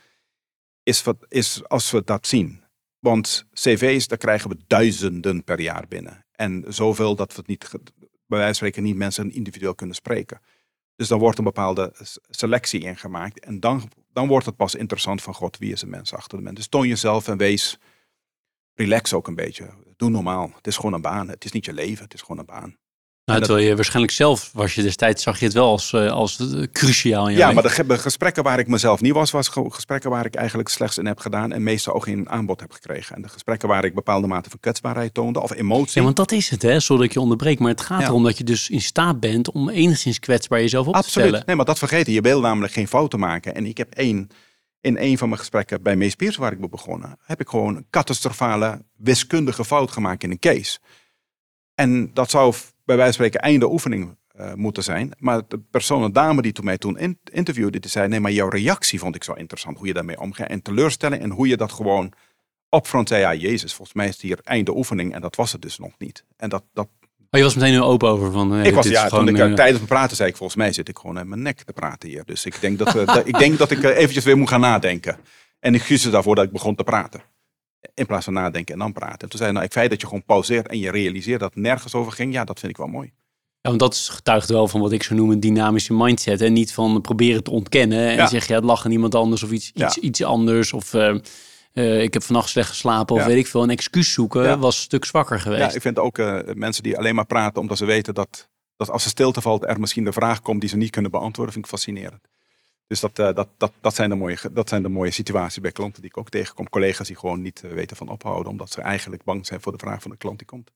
is, 0.84 1.04
wat, 1.04 1.26
is 1.28 1.68
als 1.68 1.92
we 1.92 2.04
dat 2.04 2.28
zien. 2.28 2.64
Want 3.02 3.46
cv's, 3.54 4.08
daar 4.08 4.18
krijgen 4.18 4.50
we 4.50 4.58
duizenden 4.68 5.44
per 5.44 5.60
jaar 5.60 5.86
binnen. 5.88 6.26
En 6.32 6.66
zoveel 6.68 7.16
dat 7.16 7.32
we 7.34 7.38
het 7.38 7.48
niet, 7.48 7.70
bij 8.00 8.10
wijze 8.28 8.46
van 8.46 8.56
spreken, 8.56 8.84
niet 8.84 8.96
mensen 8.96 9.32
individueel 9.32 9.76
kunnen 9.76 9.96
spreken. 9.96 10.42
Dus 10.96 11.08
dan 11.08 11.20
wordt 11.20 11.38
een 11.38 11.44
bepaalde 11.44 11.94
selectie 12.30 12.82
ingemaakt. 12.82 13.40
En 13.40 13.60
dan, 13.60 13.92
dan 14.14 14.28
wordt 14.28 14.46
het 14.46 14.56
pas 14.56 14.76
interessant 14.76 15.22
van 15.22 15.34
God, 15.34 15.58
wie 15.58 15.72
is 15.72 15.80
de 15.80 15.88
mens 15.88 16.14
achter 16.14 16.38
de 16.38 16.44
mens. 16.44 16.56
Dus 16.56 16.68
toon 16.68 16.88
jezelf 16.88 17.28
en 17.28 17.38
wees, 17.38 17.78
relax 18.74 19.14
ook 19.14 19.28
een 19.28 19.36
beetje. 19.36 19.70
Doe 19.96 20.10
normaal. 20.10 20.52
Het 20.56 20.68
is 20.68 20.76
gewoon 20.76 20.94
een 20.94 21.02
baan. 21.02 21.30
Het 21.30 21.46
is 21.46 21.52
niet 21.52 21.66
je 21.66 21.74
leven, 21.74 22.04
het 22.04 22.14
is 22.14 22.22
gewoon 22.22 22.38
een 22.38 22.46
baan. 22.46 22.78
Nou, 23.32 23.46
terwijl 23.46 23.68
je 23.68 23.76
waarschijnlijk 23.76 24.14
zelf 24.14 24.50
was 24.54 24.76
je 24.76 24.82
destijds, 24.82 25.24
zag 25.24 25.40
je 25.40 25.46
het 25.46 25.54
wel 25.54 25.68
als, 25.68 25.92
uh, 25.92 26.12
als 26.12 26.40
cruciaal 26.72 27.30
in 27.30 27.36
Ja, 27.36 27.52
maar 27.52 27.64
de, 27.64 27.98
gesprekken 27.98 28.44
waar 28.44 28.60
ik 28.60 28.68
mezelf 28.68 29.02
niet 29.02 29.14
was, 29.14 29.32
was 29.32 29.50
gesprekken 29.54 30.10
waar 30.10 30.26
ik 30.26 30.36
eigenlijk 30.36 30.70
slechts 30.70 30.98
in 30.98 31.06
heb 31.06 31.20
gedaan 31.20 31.52
en 31.52 31.64
meestal 31.64 31.94
ook 31.94 32.04
geen 32.04 32.30
aanbod 32.30 32.60
heb 32.60 32.72
gekregen. 32.72 33.16
En 33.16 33.22
de 33.22 33.30
gesprekken 33.30 33.68
waar 33.68 33.86
ik 33.86 33.94
bepaalde 33.94 34.28
mate 34.28 34.50
van 34.50 34.60
kwetsbaarheid 34.60 35.14
toonde 35.14 35.42
of 35.42 35.54
emotie. 35.54 36.00
Ja, 36.00 36.04
want 36.04 36.16
dat 36.16 36.32
is 36.32 36.50
het, 36.50 36.62
hè, 36.62 36.80
zodat 36.80 37.04
ik 37.04 37.14
je 37.14 37.20
onderbreek. 37.20 37.60
Maar 37.60 37.72
het 37.72 37.82
gaat 37.82 38.04
erom 38.04 38.24
dat 38.24 38.38
je 38.38 38.44
dus 38.44 38.70
in 38.70 38.82
staat 38.82 39.20
bent 39.20 39.52
om 39.52 39.70
enigszins 39.70 40.20
kwetsbaar 40.20 40.60
jezelf 40.60 40.88
op 40.88 40.96
Absoluut. 40.96 41.14
te 41.14 41.28
stellen. 41.28 41.44
Nee, 41.46 41.56
maar 41.56 41.66
dat 41.66 41.80
vergeten. 41.80 42.14
Je 42.14 42.22
wil 42.22 42.40
namelijk 42.42 42.74
geen 42.74 42.88
fouten 42.88 43.20
maken. 43.20 43.56
En 43.56 43.66
ik 43.66 43.78
heb 43.78 43.94
één, 43.94 44.30
in 44.82 44.98
een 45.00 45.18
van 45.18 45.28
mijn 45.28 45.40
gesprekken 45.40 45.82
bij 45.82 45.96
Mees 45.96 46.16
Piers, 46.16 46.36
waar 46.36 46.52
ik 46.52 46.60
ben 46.60 46.70
begonnen, 46.70 47.18
heb 47.24 47.40
ik 47.40 47.50
gewoon 47.50 47.76
een 47.76 47.88
catastrofale 47.90 48.86
wiskundige 48.98 49.66
fout 49.66 49.92
gemaakt 49.92 50.24
in 50.24 50.32
een 50.32 50.40
case. 50.40 50.80
En 51.76 52.14
dat 52.14 52.30
zou 52.30 52.54
bij 52.96 53.04
wijze 53.04 53.18
van 53.18 53.26
spreken 53.26 53.50
einde 53.50 53.72
oefening 53.72 54.18
uh, 54.40 54.54
moeten 54.54 54.84
zijn. 54.84 55.12
Maar 55.18 55.42
de 55.48 55.60
persoon, 55.72 56.04
een 56.04 56.14
dame 56.14 56.42
die 56.42 56.52
toen 56.52 56.66
mij 56.66 56.78
toen 56.78 56.98
in, 56.98 57.20
interviewde, 57.32 57.80
die 57.80 57.90
zei: 57.92 58.08
Nee, 58.08 58.20
maar 58.20 58.32
jouw 58.32 58.50
reactie 58.50 59.00
vond 59.00 59.16
ik 59.16 59.24
zo 59.24 59.34
interessant. 59.34 59.78
Hoe 59.78 59.88
je 59.88 59.94
daarmee 59.94 60.20
omgaat. 60.20 60.48
En 60.50 60.62
teleurstelling 60.62 61.22
en 61.22 61.30
hoe 61.32 61.48
je 61.48 61.58
dat 61.58 61.72
gewoon 61.72 62.14
opfront 62.70 63.08
zei: 63.08 63.22
Ja, 63.22 63.34
Jezus, 63.34 63.74
volgens 63.74 63.98
mij 63.98 64.08
is 64.08 64.14
het 64.14 64.22
hier 64.22 64.40
einde 64.44 64.76
oefening. 64.76 65.14
En 65.14 65.22
dat 65.22 65.36
was 65.36 65.52
het 65.52 65.62
dus 65.62 65.78
nog 65.78 65.92
niet. 65.98 66.26
En 66.38 66.50
dat, 66.50 66.64
dat, 66.74 66.88
Oh, 67.34 67.40
je 67.40 67.46
was 67.46 67.56
meteen 67.56 67.72
heel 67.72 67.86
open 67.86 68.10
over 68.10 68.32
van. 68.32 68.56
eh, 68.56 68.66
ik 68.66 68.74
was, 68.74 68.88
ja, 68.88 69.08
gewoon, 69.08 69.26
toen 69.26 69.36
ik, 69.36 69.42
eh, 69.42 69.50
eh, 69.50 69.54
tijdens 69.56 69.80
het 69.80 69.88
praten 69.90 70.16
zei 70.16 70.30
ik, 70.30 70.36
volgens 70.36 70.58
mij 70.58 70.74
zit 70.74 70.90
ik 70.90 70.98
gewoon 71.00 71.18
uit 71.18 71.28
mijn 71.28 71.42
nek 71.42 71.62
te 71.64 71.74
praten 71.74 72.10
hier. 72.10 72.24
Dus 72.26 72.46
ik 72.46 72.62
denk 72.62 72.78
dat, 72.78 72.96
eh, 72.96 73.06
dat- 73.06 73.28
ik, 73.28 73.38
denk 73.38 73.58
dat 73.58 73.72
ik 73.72 73.84
eh, 73.84 73.98
eventjes 73.98 74.24
weer 74.24 74.38
moet 74.38 74.50
gaan 74.50 74.60
nadenken. 74.60 75.18
En 75.60 75.74
ik 75.74 75.80
excuus 75.80 76.02
daarvoor 76.04 76.36
dat 76.36 76.46
ik 76.46 76.52
begon 76.52 76.76
te 76.76 76.84
praten. 76.84 77.22
In 77.94 78.06
plaats 78.06 78.26
van 78.26 78.34
nadenken 78.34 78.74
en 78.74 78.80
dan 78.80 78.94
praten. 78.94 79.20
En 79.20 79.30
toen 79.30 79.40
zei 79.40 79.44
hij, 79.44 79.52
nou, 79.52 79.64
het 79.64 79.74
feit 79.74 79.90
dat 79.90 80.02
je 80.02 80.08
gewoon 80.08 80.26
pauzeert 80.26 80.68
en 80.68 80.80
je 80.80 80.92
realiseert 80.92 81.40
dat 81.40 81.54
het 81.54 81.64
nergens 81.64 81.94
over 81.94 82.12
ging, 82.12 82.34
ja, 82.34 82.44
dat 82.44 82.60
vind 82.60 82.72
ik 82.72 82.78
wel 82.78 82.88
mooi. 82.88 83.12
Ja, 83.62 83.70
want 83.70 83.80
dat 83.80 83.96
getuigt 83.98 84.50
wel 84.50 84.68
van 84.68 84.82
wat 84.82 84.92
ik 84.92 85.04
zo 85.04 85.16
noem 85.16 85.32
een 85.32 85.40
dynamische 85.40 85.94
mindset. 85.94 86.42
En 86.42 86.54
niet 86.54 86.74
van 86.74 87.02
proberen 87.02 87.44
te 87.44 87.52
ontkennen. 87.52 88.08
En 88.10 88.16
Ja. 88.16 88.28
zeg 88.28 88.48
je, 88.48 88.54
het 88.54 88.64
lag 88.64 88.86
aan 88.86 88.92
iemand 88.92 89.16
anders 89.16 89.44
of 89.44 89.52
iets, 89.52 89.72
Ja. 89.74 89.86
iets, 89.86 89.98
iets 89.98 90.24
anders. 90.24 90.74
Of 90.74 90.94
eh, 90.94 91.16
eh, 91.74 92.02
ik 92.02 92.14
heb 92.14 92.24
vannacht 92.24 92.50
slecht 92.50 92.70
geslapen. 92.70 93.16
Of 93.16 93.22
Ja. 93.22 93.28
weet 93.28 93.38
ik 93.38 93.48
veel. 93.48 93.64
Een 93.64 93.70
excuus 93.70 94.14
zoeken 94.14 94.44
Ja. 94.44 94.58
was 94.58 94.76
een 94.78 94.82
stuk 94.84 95.06
zwakker 95.06 95.40
geweest. 95.40 95.62
Ja, 95.70 95.74
ik 95.76 95.82
vind 95.82 96.00
ook 96.00 96.18
eh, 96.18 96.40
mensen 96.54 96.84
die 96.84 96.98
alleen 96.98 97.16
maar 97.16 97.26
praten 97.26 97.62
omdat 97.62 97.78
ze 97.78 97.86
weten 97.86 98.14
dat, 98.14 98.50
dat 98.78 98.90
als 98.90 99.04
er 99.04 99.10
stilte 99.10 99.42
valt, 99.42 99.66
er 99.68 99.80
misschien 99.80 100.04
de 100.04 100.12
vraag 100.14 100.42
komt 100.42 100.60
die 100.62 100.70
ze 100.70 100.78
niet 100.78 100.90
kunnen 100.92 101.12
beantwoorden, 101.12 101.54
vind 101.54 101.66
ik 101.66 101.72
fascinerend. 101.72 102.22
Dus 102.92 103.00
dat, 103.00 103.20
eh, 103.20 103.36
dat, 103.36 103.48
dat, 103.58 103.72
dat, 103.82 103.96
zijn 103.96 104.10
de 104.10 104.16
mooie, 104.16 104.38
dat 104.52 104.70
zijn 104.70 104.82
de 104.82 104.90
mooie 104.90 105.12
situaties 105.12 105.62
bij 105.62 105.72
klanten 105.72 106.02
die 106.02 106.10
ik 106.10 106.18
ook 106.18 106.30
tegenkom. 106.30 106.70
Collega's 106.70 107.08
die 107.08 107.18
gewoon 107.18 107.42
niet 107.42 107.62
eh, 107.64 107.72
weten 107.72 107.98
van 107.98 108.10
ophouden, 108.10 108.52
omdat 108.52 108.72
ze 108.72 108.82
eigenlijk 108.82 109.24
bang 109.24 109.46
zijn 109.46 109.62
voor 109.62 109.72
de 109.72 109.78
vraag 109.78 110.02
van 110.02 110.12
de 110.12 110.18
klant 110.18 110.38
die 110.38 110.48
komt. 110.48 110.72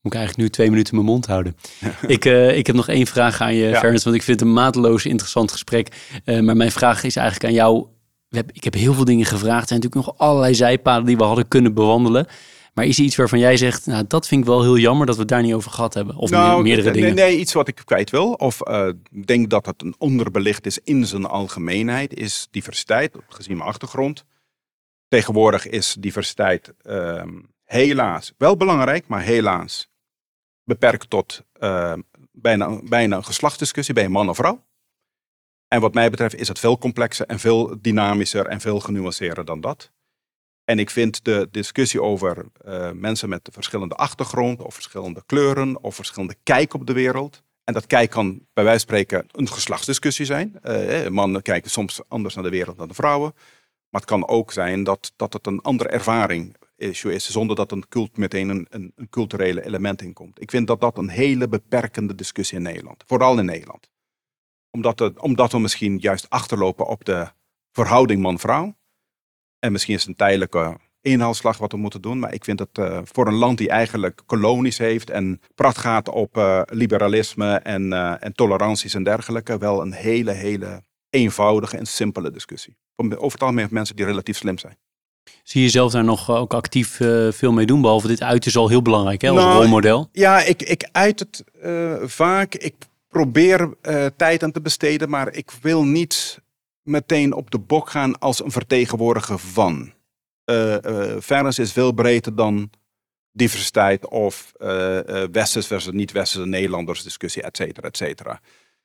Moet 0.00 0.12
ik 0.12 0.18
eigenlijk 0.18 0.36
nu 0.36 0.54
twee 0.54 0.70
minuten 0.70 0.94
mijn 0.94 1.06
mond 1.06 1.26
houden. 1.26 1.56
ik, 2.06 2.24
eh, 2.24 2.56
ik 2.56 2.66
heb 2.66 2.76
nog 2.76 2.88
één 2.88 3.06
vraag 3.06 3.40
aan 3.40 3.54
je, 3.54 3.66
Ja. 3.66 3.80
Want 3.80 4.06
ik 4.06 4.22
vind 4.22 4.40
het 4.40 4.40
een 4.40 4.52
mateloos 4.54 5.06
interessant 5.06 5.52
gesprek. 5.52 6.10
Maar 6.24 6.56
mijn 6.56 6.72
vraag 6.72 7.04
is 7.04 7.16
eigenlijk 7.16 7.46
aan 7.46 7.56
jou. 7.56 7.86
Ik 8.52 8.64
heb 8.64 8.74
heel 8.74 8.94
veel 8.94 9.04
dingen 9.04 9.26
gevraagd. 9.26 9.62
Er 9.62 9.68
zijn 9.68 9.80
natuurlijk 9.80 10.06
nog 10.06 10.18
allerlei 10.18 10.54
zijpaden 10.54 11.06
die 11.06 11.16
we 11.16 11.24
hadden 11.24 11.48
kunnen 11.48 11.74
bewandelen. 11.74 12.26
Maar 12.72 12.84
is 12.84 12.98
er 12.98 13.04
iets 13.04 13.16
waarvan 13.16 13.38
jij 13.38 13.56
zegt, 13.56 13.86
nou 13.86 14.04
dat 14.06 14.28
vind 14.28 14.40
ik 14.40 14.46
wel 14.46 14.62
heel 14.62 14.78
jammer 14.78 15.06
dat 15.06 15.14
we 15.14 15.20
het 15.20 15.30
daar 15.30 15.42
niet 15.42 15.54
over 15.54 15.70
gehad 15.70 15.94
hebben? 15.94 16.16
Of 16.16 16.30
meer- 16.30 16.62
meerdere 16.62 16.90
nee, 16.90 17.00
dingen? 17.00 17.14
Nee, 17.14 17.38
iets 17.38 17.52
wat 17.52 17.68
ik 17.68 17.82
kwijt 17.84 18.10
wil. 18.10 18.32
Of 18.32 18.60
eh, 18.60 18.88
denk 19.24 19.50
dat 19.50 19.66
het 19.66 19.82
een 19.82 19.94
onderbelicht 19.98 20.66
is 20.66 20.78
in 20.78 21.06
zijn 21.06 21.24
algemeenheid, 21.24 22.14
is 22.14 22.48
diversiteit, 22.50 23.16
gezien 23.28 23.56
mijn 23.56 23.68
achtergrond. 23.68 24.24
Tegenwoordig 25.08 25.68
is 25.68 25.96
diversiteit 25.98 26.72
ehm, 26.82 27.40
helaas 27.64 28.32
wel 28.38 28.56
belangrijk, 28.56 29.06
maar 29.06 29.22
helaas 29.22 29.88
beperkt 30.64 31.10
tot 31.10 31.42
ehm, 31.52 32.00
bijna, 32.32 32.80
bijna 32.82 33.16
een 33.16 33.24
geslachtsdiscussie 33.24 33.94
bij 33.94 34.04
een 34.04 34.10
man 34.10 34.28
of 34.28 34.36
vrouw. 34.36 34.64
En 35.68 35.80
wat 35.80 35.94
mij 35.94 36.10
betreft 36.10 36.34
is 36.34 36.48
het 36.48 36.58
veel 36.58 36.78
complexer 36.78 37.26
en 37.26 37.38
veel 37.38 37.76
dynamischer 37.80 38.46
en 38.46 38.60
veel 38.60 38.80
genuanceerder 38.80 39.44
dan 39.44 39.60
dat. 39.60 39.90
En 40.72 40.78
ik 40.78 40.90
vind 40.90 41.24
de 41.24 41.48
discussie 41.50 42.02
over 42.02 42.46
eh, 42.64 42.90
mensen 42.90 43.28
met 43.28 43.48
verschillende 43.52 43.94
achtergrond, 43.94 44.62
of 44.62 44.74
verschillende 44.74 45.22
kleuren, 45.26 45.82
of 45.82 45.94
verschillende 45.94 46.36
kijk 46.42 46.74
op 46.74 46.86
de 46.86 46.92
wereld. 46.92 47.42
En 47.64 47.74
dat 47.74 47.86
kijk 47.86 48.10
kan 48.10 48.46
bij 48.52 48.64
wijze 48.64 48.86
van 48.86 48.96
spreken 48.96 49.26
een 49.30 49.48
geslachtsdiscussie 49.48 50.24
zijn. 50.24 50.60
Eh, 50.62 51.08
mannen 51.08 51.42
kijken 51.42 51.70
soms 51.70 52.00
anders 52.08 52.34
naar 52.34 52.44
de 52.44 52.50
wereld 52.50 52.78
dan 52.78 52.88
de 52.88 52.94
vrouwen. 52.94 53.32
Maar 53.88 54.00
het 54.00 54.10
kan 54.10 54.28
ook 54.28 54.52
zijn 54.52 54.84
dat, 54.84 55.12
dat 55.16 55.32
het 55.32 55.46
een 55.46 55.60
andere 55.60 55.88
ervaring 55.88 56.56
issue 56.76 57.14
is, 57.14 57.30
zonder 57.30 57.56
dat 57.56 57.72
een 57.72 57.88
cult 57.88 58.16
meteen 58.16 58.48
een, 58.48 58.66
een, 58.70 58.92
een 58.96 59.08
culturele 59.08 59.64
element 59.64 60.02
in 60.02 60.12
komt. 60.12 60.40
Ik 60.40 60.50
vind 60.50 60.66
dat 60.66 60.80
dat 60.80 60.98
een 60.98 61.08
hele 61.08 61.48
beperkende 61.48 62.14
discussie 62.14 62.56
in 62.56 62.62
Nederland, 62.62 63.04
vooral 63.06 63.38
in 63.38 63.44
Nederland. 63.44 63.90
Omdat, 64.70 64.98
het, 64.98 65.18
omdat 65.18 65.52
we 65.52 65.58
misschien 65.58 65.98
juist 65.98 66.30
achterlopen 66.30 66.86
op 66.86 67.04
de 67.04 67.28
verhouding 67.72 68.22
man-vrouw. 68.22 68.74
En 69.64 69.72
misschien 69.72 69.94
is 69.94 70.00
het 70.00 70.08
een 70.08 70.16
tijdelijke 70.16 70.76
inhaalslag 71.00 71.58
wat 71.58 71.72
we 71.72 71.78
moeten 71.78 72.00
doen. 72.02 72.18
Maar 72.18 72.34
ik 72.34 72.44
vind 72.44 72.58
het 72.58 72.78
eh, 72.78 72.98
voor 73.02 73.26
een 73.26 73.34
land 73.34 73.58
die 73.58 73.68
eigenlijk 73.68 74.22
kolonies 74.26 74.78
heeft 74.78 75.10
en 75.10 75.40
pracht 75.54 75.78
gaat 75.78 76.08
op 76.08 76.36
eh, 76.36 76.62
liberalisme 76.66 77.54
en, 77.54 77.92
eh, 77.92 78.14
en 78.20 78.32
toleranties 78.34 78.94
en 78.94 79.02
dergelijke, 79.02 79.58
wel 79.58 79.80
een 79.80 79.92
hele, 79.92 80.30
hele 80.30 80.82
eenvoudige 81.10 81.76
en 81.76 81.86
simpele 81.86 82.30
discussie. 82.30 82.76
Over 82.96 83.32
het 83.32 83.40
algemeen 83.40 83.62
met 83.62 83.70
mensen 83.70 83.96
die 83.96 84.04
relatief 84.04 84.36
slim 84.36 84.58
zijn. 84.58 84.76
Zie 85.42 85.60
je 85.60 85.66
jezelf 85.66 85.92
daar 85.92 86.04
nog 86.04 86.30
ook 86.30 86.54
actief 86.54 87.00
veel 87.30 87.52
mee 87.52 87.66
doen? 87.66 87.80
Behalve 87.80 88.06
dit 88.06 88.22
uit 88.22 88.46
is 88.46 88.56
al 88.56 88.68
heel 88.68 88.82
belangrijk 88.82 89.22
hè, 89.22 89.28
als 89.28 89.38
Nou, 89.38 89.60
rolmodel. 89.60 90.08
Ja, 90.12 90.42
ik, 90.42 90.62
ik 90.62 90.88
uit 90.92 91.18
het 91.18 91.44
vaak. 92.10 92.54
Ik 92.54 92.74
probeer 93.08 93.74
tijd 94.16 94.42
aan 94.42 94.52
te 94.52 94.60
besteden, 94.60 95.10
maar 95.10 95.32
ik 95.32 95.50
wil 95.60 95.84
niet 95.84 96.42
meteen 96.82 97.32
op 97.32 97.50
de 97.50 97.58
bok 97.58 97.90
gaan 97.90 98.18
als 98.18 98.44
een 98.44 98.50
vertegenwoordiger 98.50 99.38
van. 99.38 99.92
Eh 100.44 100.84
eh, 100.84 101.20
fairness 101.20 101.58
is 101.58 101.72
veel 101.72 101.92
breder 101.92 102.34
dan 102.36 102.70
diversiteit 103.32 104.08
of 104.08 104.52
eh, 104.58 104.98
westers 105.32 105.66
versus 105.66 105.92
niet-westerse 105.92 106.46
Nederlanders 106.48 107.02
discussie, 107.02 107.42
et 107.42 107.56
cetera, 107.56 107.88
et 107.88 107.96
cetera. 107.96 108.40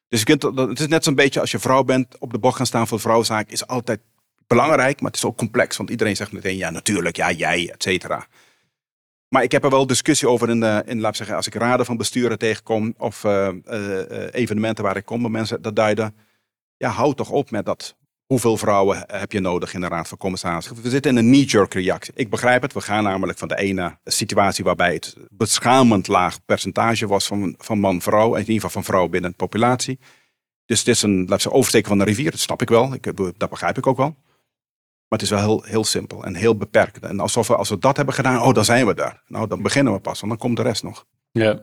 Dus 0.08 0.26
dat- 0.26 0.42
dat- 0.42 0.70
het 0.70 0.80
is 0.80 0.88
net 0.88 1.04
zo'n 1.04 1.16
beetje 1.16 1.40
als 1.40 1.52
je 1.52 1.60
vrouw 1.60 1.84
bent, 1.84 2.18
op 2.20 2.32
de 2.32 2.40
bok 2.40 2.56
gaan 2.56 2.66
staan 2.66 2.88
voor 2.88 2.98
de 2.98 3.04
vrouwenzaak 3.04 3.50
is 3.50 3.68
altijd 3.68 4.00
belangrijk, 4.48 5.02
maar 5.02 5.12
het 5.12 5.20
is 5.20 5.26
ook 5.26 5.38
complex. 5.38 5.78
Want 5.78 5.90
iedereen 5.90 6.16
zegt 6.16 6.32
meteen, 6.32 6.58
ja 6.58 6.70
natuurlijk, 6.70 7.16
ja 7.16 7.32
jij, 7.32 7.70
et 7.74 7.84
cetera. 7.84 8.28
Maar 9.30 9.44
ik 9.44 9.52
heb 9.52 9.64
er 9.64 9.70
wel 9.70 9.88
discussie 9.88 10.30
over 10.30 10.50
in, 10.50 10.60
de, 10.60 10.84
in 10.86 11.00
laat 11.00 11.16
zeggen, 11.16 11.36
als 11.36 11.48
ik 11.48 11.54
raden 11.54 11.86
van 11.86 11.98
besturen 11.98 12.38
tegenkom 12.38 12.94
of 12.98 13.24
evenementen 14.32 14.84
waar 14.84 14.98
ik 14.98 15.06
kom, 15.06 15.22
waar 15.22 15.32
mensen 15.32 15.62
dat 15.62 15.76
duiden. 15.76 16.16
Ja, 16.78 16.90
hou 16.90 17.14
toch 17.14 17.30
op 17.30 17.52
met 17.52 17.66
dat. 17.66 17.96
Hoeveel 18.26 18.58
vrouwen 18.58 19.04
heb 19.08 19.32
je 19.32 19.40
nodig 19.40 19.74
in 19.74 19.82
de 19.82 19.88
Raad 19.88 20.08
van 20.08 20.18
Commissarissen? 20.18 20.82
We 20.82 20.90
zitten 20.90 21.12
in 21.12 21.18
een 21.18 21.32
knee-jerk 21.32 21.74
reactie. 21.74 22.14
Ik 22.16 22.30
begrijp 22.30 22.62
het. 22.62 22.74
We 22.74 22.82
gaan 22.82 23.04
namelijk 23.04 23.38
van 23.38 23.48
de 23.48 23.58
ene 23.58 23.98
situatie 24.04 24.64
waarbij 24.64 24.94
het 24.94 25.16
beschamend 25.30 26.08
laag 26.08 26.46
percentage 26.46 27.08
was 27.08 27.28
van, 27.28 27.56
van 27.58 27.80
man-vrouw. 27.80 28.34
In 28.34 28.40
ieder 28.40 28.54
geval 28.54 28.70
van 28.70 28.84
vrouw 28.84 29.08
binnen 29.08 29.30
de 29.30 29.36
populatie. 29.36 30.00
Dus 30.66 30.80
het 30.80 30.88
is 30.88 31.02
een, 31.02 31.26
laat 31.28 31.50
oversteken 31.50 31.88
van 31.88 31.98
de 31.98 32.04
rivier. 32.04 32.32
Dat 32.32 32.40
snap 32.40 32.62
ik 32.62 32.70
wel. 32.70 32.94
Ik, 32.94 33.12
dat 33.38 33.50
begrijp 33.50 33.78
ik 33.78 33.88
ook 33.88 33.98
wel. 33.98 34.16
Maar 35.08 35.20
het 35.20 35.22
is 35.22 35.30
wel 35.30 35.40
heel, 35.40 35.64
heel 35.64 35.84
simpel 35.84 36.24
en 36.24 36.36
heel 36.36 36.58
beperkt. 36.58 37.00
En 37.00 37.20
alsof 37.20 37.48
we, 37.48 37.56
als 37.56 37.70
we 37.70 37.78
dat 37.78 37.98
hebben 37.98 38.16
gedaan, 38.16 38.42
oh, 38.42 38.54
dan 38.54 38.66
zijn 38.66 38.88
we 38.88 38.94
daar. 38.94 39.24
Nou, 39.28 39.48
dan 39.48 39.62
beginnen 39.62 39.94
we 39.94 40.00
pas, 40.00 40.20
want 40.20 40.32
dan 40.32 40.42
komt 40.42 40.58
de 40.58 40.64
rest 40.64 40.84
nog. 40.84 41.06
Ja, 41.32 41.62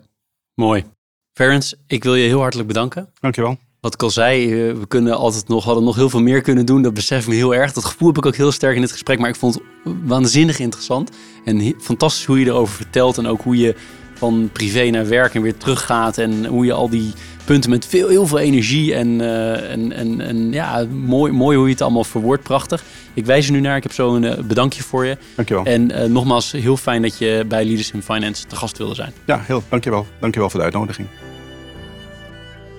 mooi. 0.55 0.85
Ferens, 1.32 1.74
ik 1.86 2.05
wil 2.05 2.15
je 2.15 2.27
heel 2.27 2.41
hartelijk 2.41 2.69
bedanken. 2.69 3.12
Dankjewel. 3.20 3.59
Wat 3.85 3.94
ik 3.94 4.02
al 4.02 4.11
zei, 4.11 4.44
eh, 4.44 4.74
we 4.74 4.86
kunnen 4.89 5.16
altijd 5.16 5.48
nog, 5.48 5.65
hadden 5.65 5.85
nog 5.85 5.97
heel 5.97 6.11
veel 6.11 6.20
meer 6.20 6.40
kunnen 6.40 6.66
doen. 6.66 6.82
Dat 6.82 6.94
besef 6.94 7.23
ik 7.23 7.28
me 7.28 7.35
heel 7.35 7.55
erg. 7.55 7.73
Dat 7.73 7.85
gevoel 7.85 8.09
heb 8.09 8.16
ik 8.16 8.27
ook 8.27 8.36
heel 8.36 8.52
sterk 8.52 8.74
in 8.74 8.81
dit 8.81 8.93
gesprek. 8.93 9.19
Maar 9.19 9.28
ik 9.28 9.36
vond 9.36 9.55
het 9.55 9.94
waanzinnig 10.05 10.59
interessant. 10.59 11.11
En 11.44 11.74
fantastisch 11.81 12.24
hoe 12.24 12.40
je 12.40 12.47
erover 12.47 12.74
vertelt. 12.74 13.19
En 13.19 13.27
ook 13.27 13.43
hoe 13.43 13.56
je 13.56 13.74
van 14.15 14.51
privé 14.52 14.90
naar 14.90 15.09
werk 15.09 15.35
en 15.35 15.43
weer 15.43 15.56
teruggaat. 15.56 16.19
En 16.19 16.47
hoe 16.47 16.65
je 16.65 16.73
al 16.73 16.89
die 16.89 17.12
punten 17.44 17.70
met 17.70 17.86
veel, 17.86 18.09
heel 18.09 18.27
veel 18.27 18.39
energie. 18.39 18.94
En, 18.94 19.20
eh, 19.20 19.70
en, 19.73 19.93
en, 19.93 20.20
en 20.20 20.52
ja, 20.52 20.86
mooi, 20.90 21.32
mooi 21.32 21.56
hoe 21.56 21.66
je 21.66 21.73
het 21.73 21.82
allemaal 21.82 22.05
verwoordt. 22.05 22.43
Prachtig. 22.43 22.82
Ik 23.15 23.27
wijs 23.27 23.47
er 23.47 23.52
nu 23.52 23.61
naar. 23.61 23.77
Ik 23.77 23.82
heb 23.82 23.93
zo 23.93 24.15
een 24.15 24.24
eh, 24.24 24.44
bedankje 24.44 24.82
voor 24.82 25.05
je. 25.05 25.19
Dankjewel. 25.35 25.65
En 25.65 26.12
nogmaals, 26.12 26.52
heel 26.52 26.77
fijn 26.77 27.02
dat 27.02 27.19
je 27.19 27.44
bij 27.48 27.65
Leaders 27.65 27.90
in 27.90 28.02
Finance 28.02 28.47
te 28.47 28.56
gast 28.56 28.78
wilde 28.78 28.94
zijn. 28.94 29.12
Ja, 29.24 29.40
heel, 29.47 29.62
dankjewel. 29.69 30.06
Dankjewel 30.20 30.51
voor 30.51 30.59
de 30.59 30.65
uitnodiging. 30.65 31.09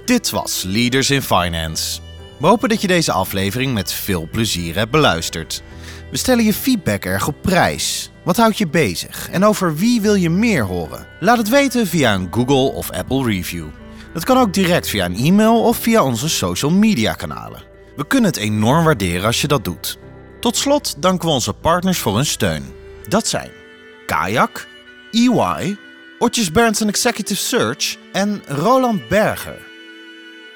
Dit 0.05 0.29
was 0.29 0.63
Leaders 0.63 1.09
in 1.09 1.21
Finance. 1.21 1.99
We 2.37 2.47
hopen 2.47 2.69
dat 2.69 2.81
je 2.81 2.87
deze 2.87 3.11
aflevering 3.11 3.73
met 3.73 3.91
veel 3.91 4.27
plezier 4.31 4.75
hebt 4.75 4.91
beluisterd. 4.91 5.63
We 6.11 6.17
stellen 6.17 6.43
je 6.43 6.53
feedback 6.53 7.05
erg 7.05 7.27
op 7.27 7.35
prijs. 7.41 8.11
Wat 8.23 8.37
houdt 8.37 8.57
je 8.57 8.67
bezig 8.67 9.29
en 9.29 9.43
over 9.43 9.75
wie 9.75 10.01
wil 10.01 10.15
je 10.15 10.29
meer 10.29 10.63
horen? 10.63 11.07
Laat 11.19 11.37
het 11.37 11.49
weten 11.49 11.87
via 11.87 12.13
een 12.13 12.27
Google 12.31 12.73
of 12.73 12.91
Apple 12.91 13.23
review. 13.25 13.65
Dat 14.13 14.23
kan 14.23 14.37
ook 14.37 14.53
direct 14.53 14.87
via 14.87 15.05
een 15.05 15.15
e-mail 15.17 15.61
of 15.61 15.77
via 15.77 16.03
onze 16.03 16.29
social 16.29 16.71
media 16.71 17.13
kanalen. 17.13 17.63
We 17.95 18.07
kunnen 18.07 18.29
het 18.29 18.39
enorm 18.39 18.83
waarderen 18.83 19.25
als 19.25 19.41
je 19.41 19.47
dat 19.47 19.63
doet. 19.63 19.97
Tot 20.39 20.57
slot 20.57 20.95
danken 21.01 21.27
we 21.27 21.33
onze 21.33 21.53
partners 21.53 21.97
voor 21.97 22.15
hun 22.15 22.25
steun. 22.25 22.73
Dat 23.07 23.27
zijn 23.27 23.51
Kayak, 24.05 24.67
EY, 25.11 25.77
Otjes 26.19 26.51
Berndsen 26.51 26.87
Executive 26.87 27.41
Search 27.41 27.97
en 28.11 28.41
Roland 28.47 29.07
Berger. 29.07 29.64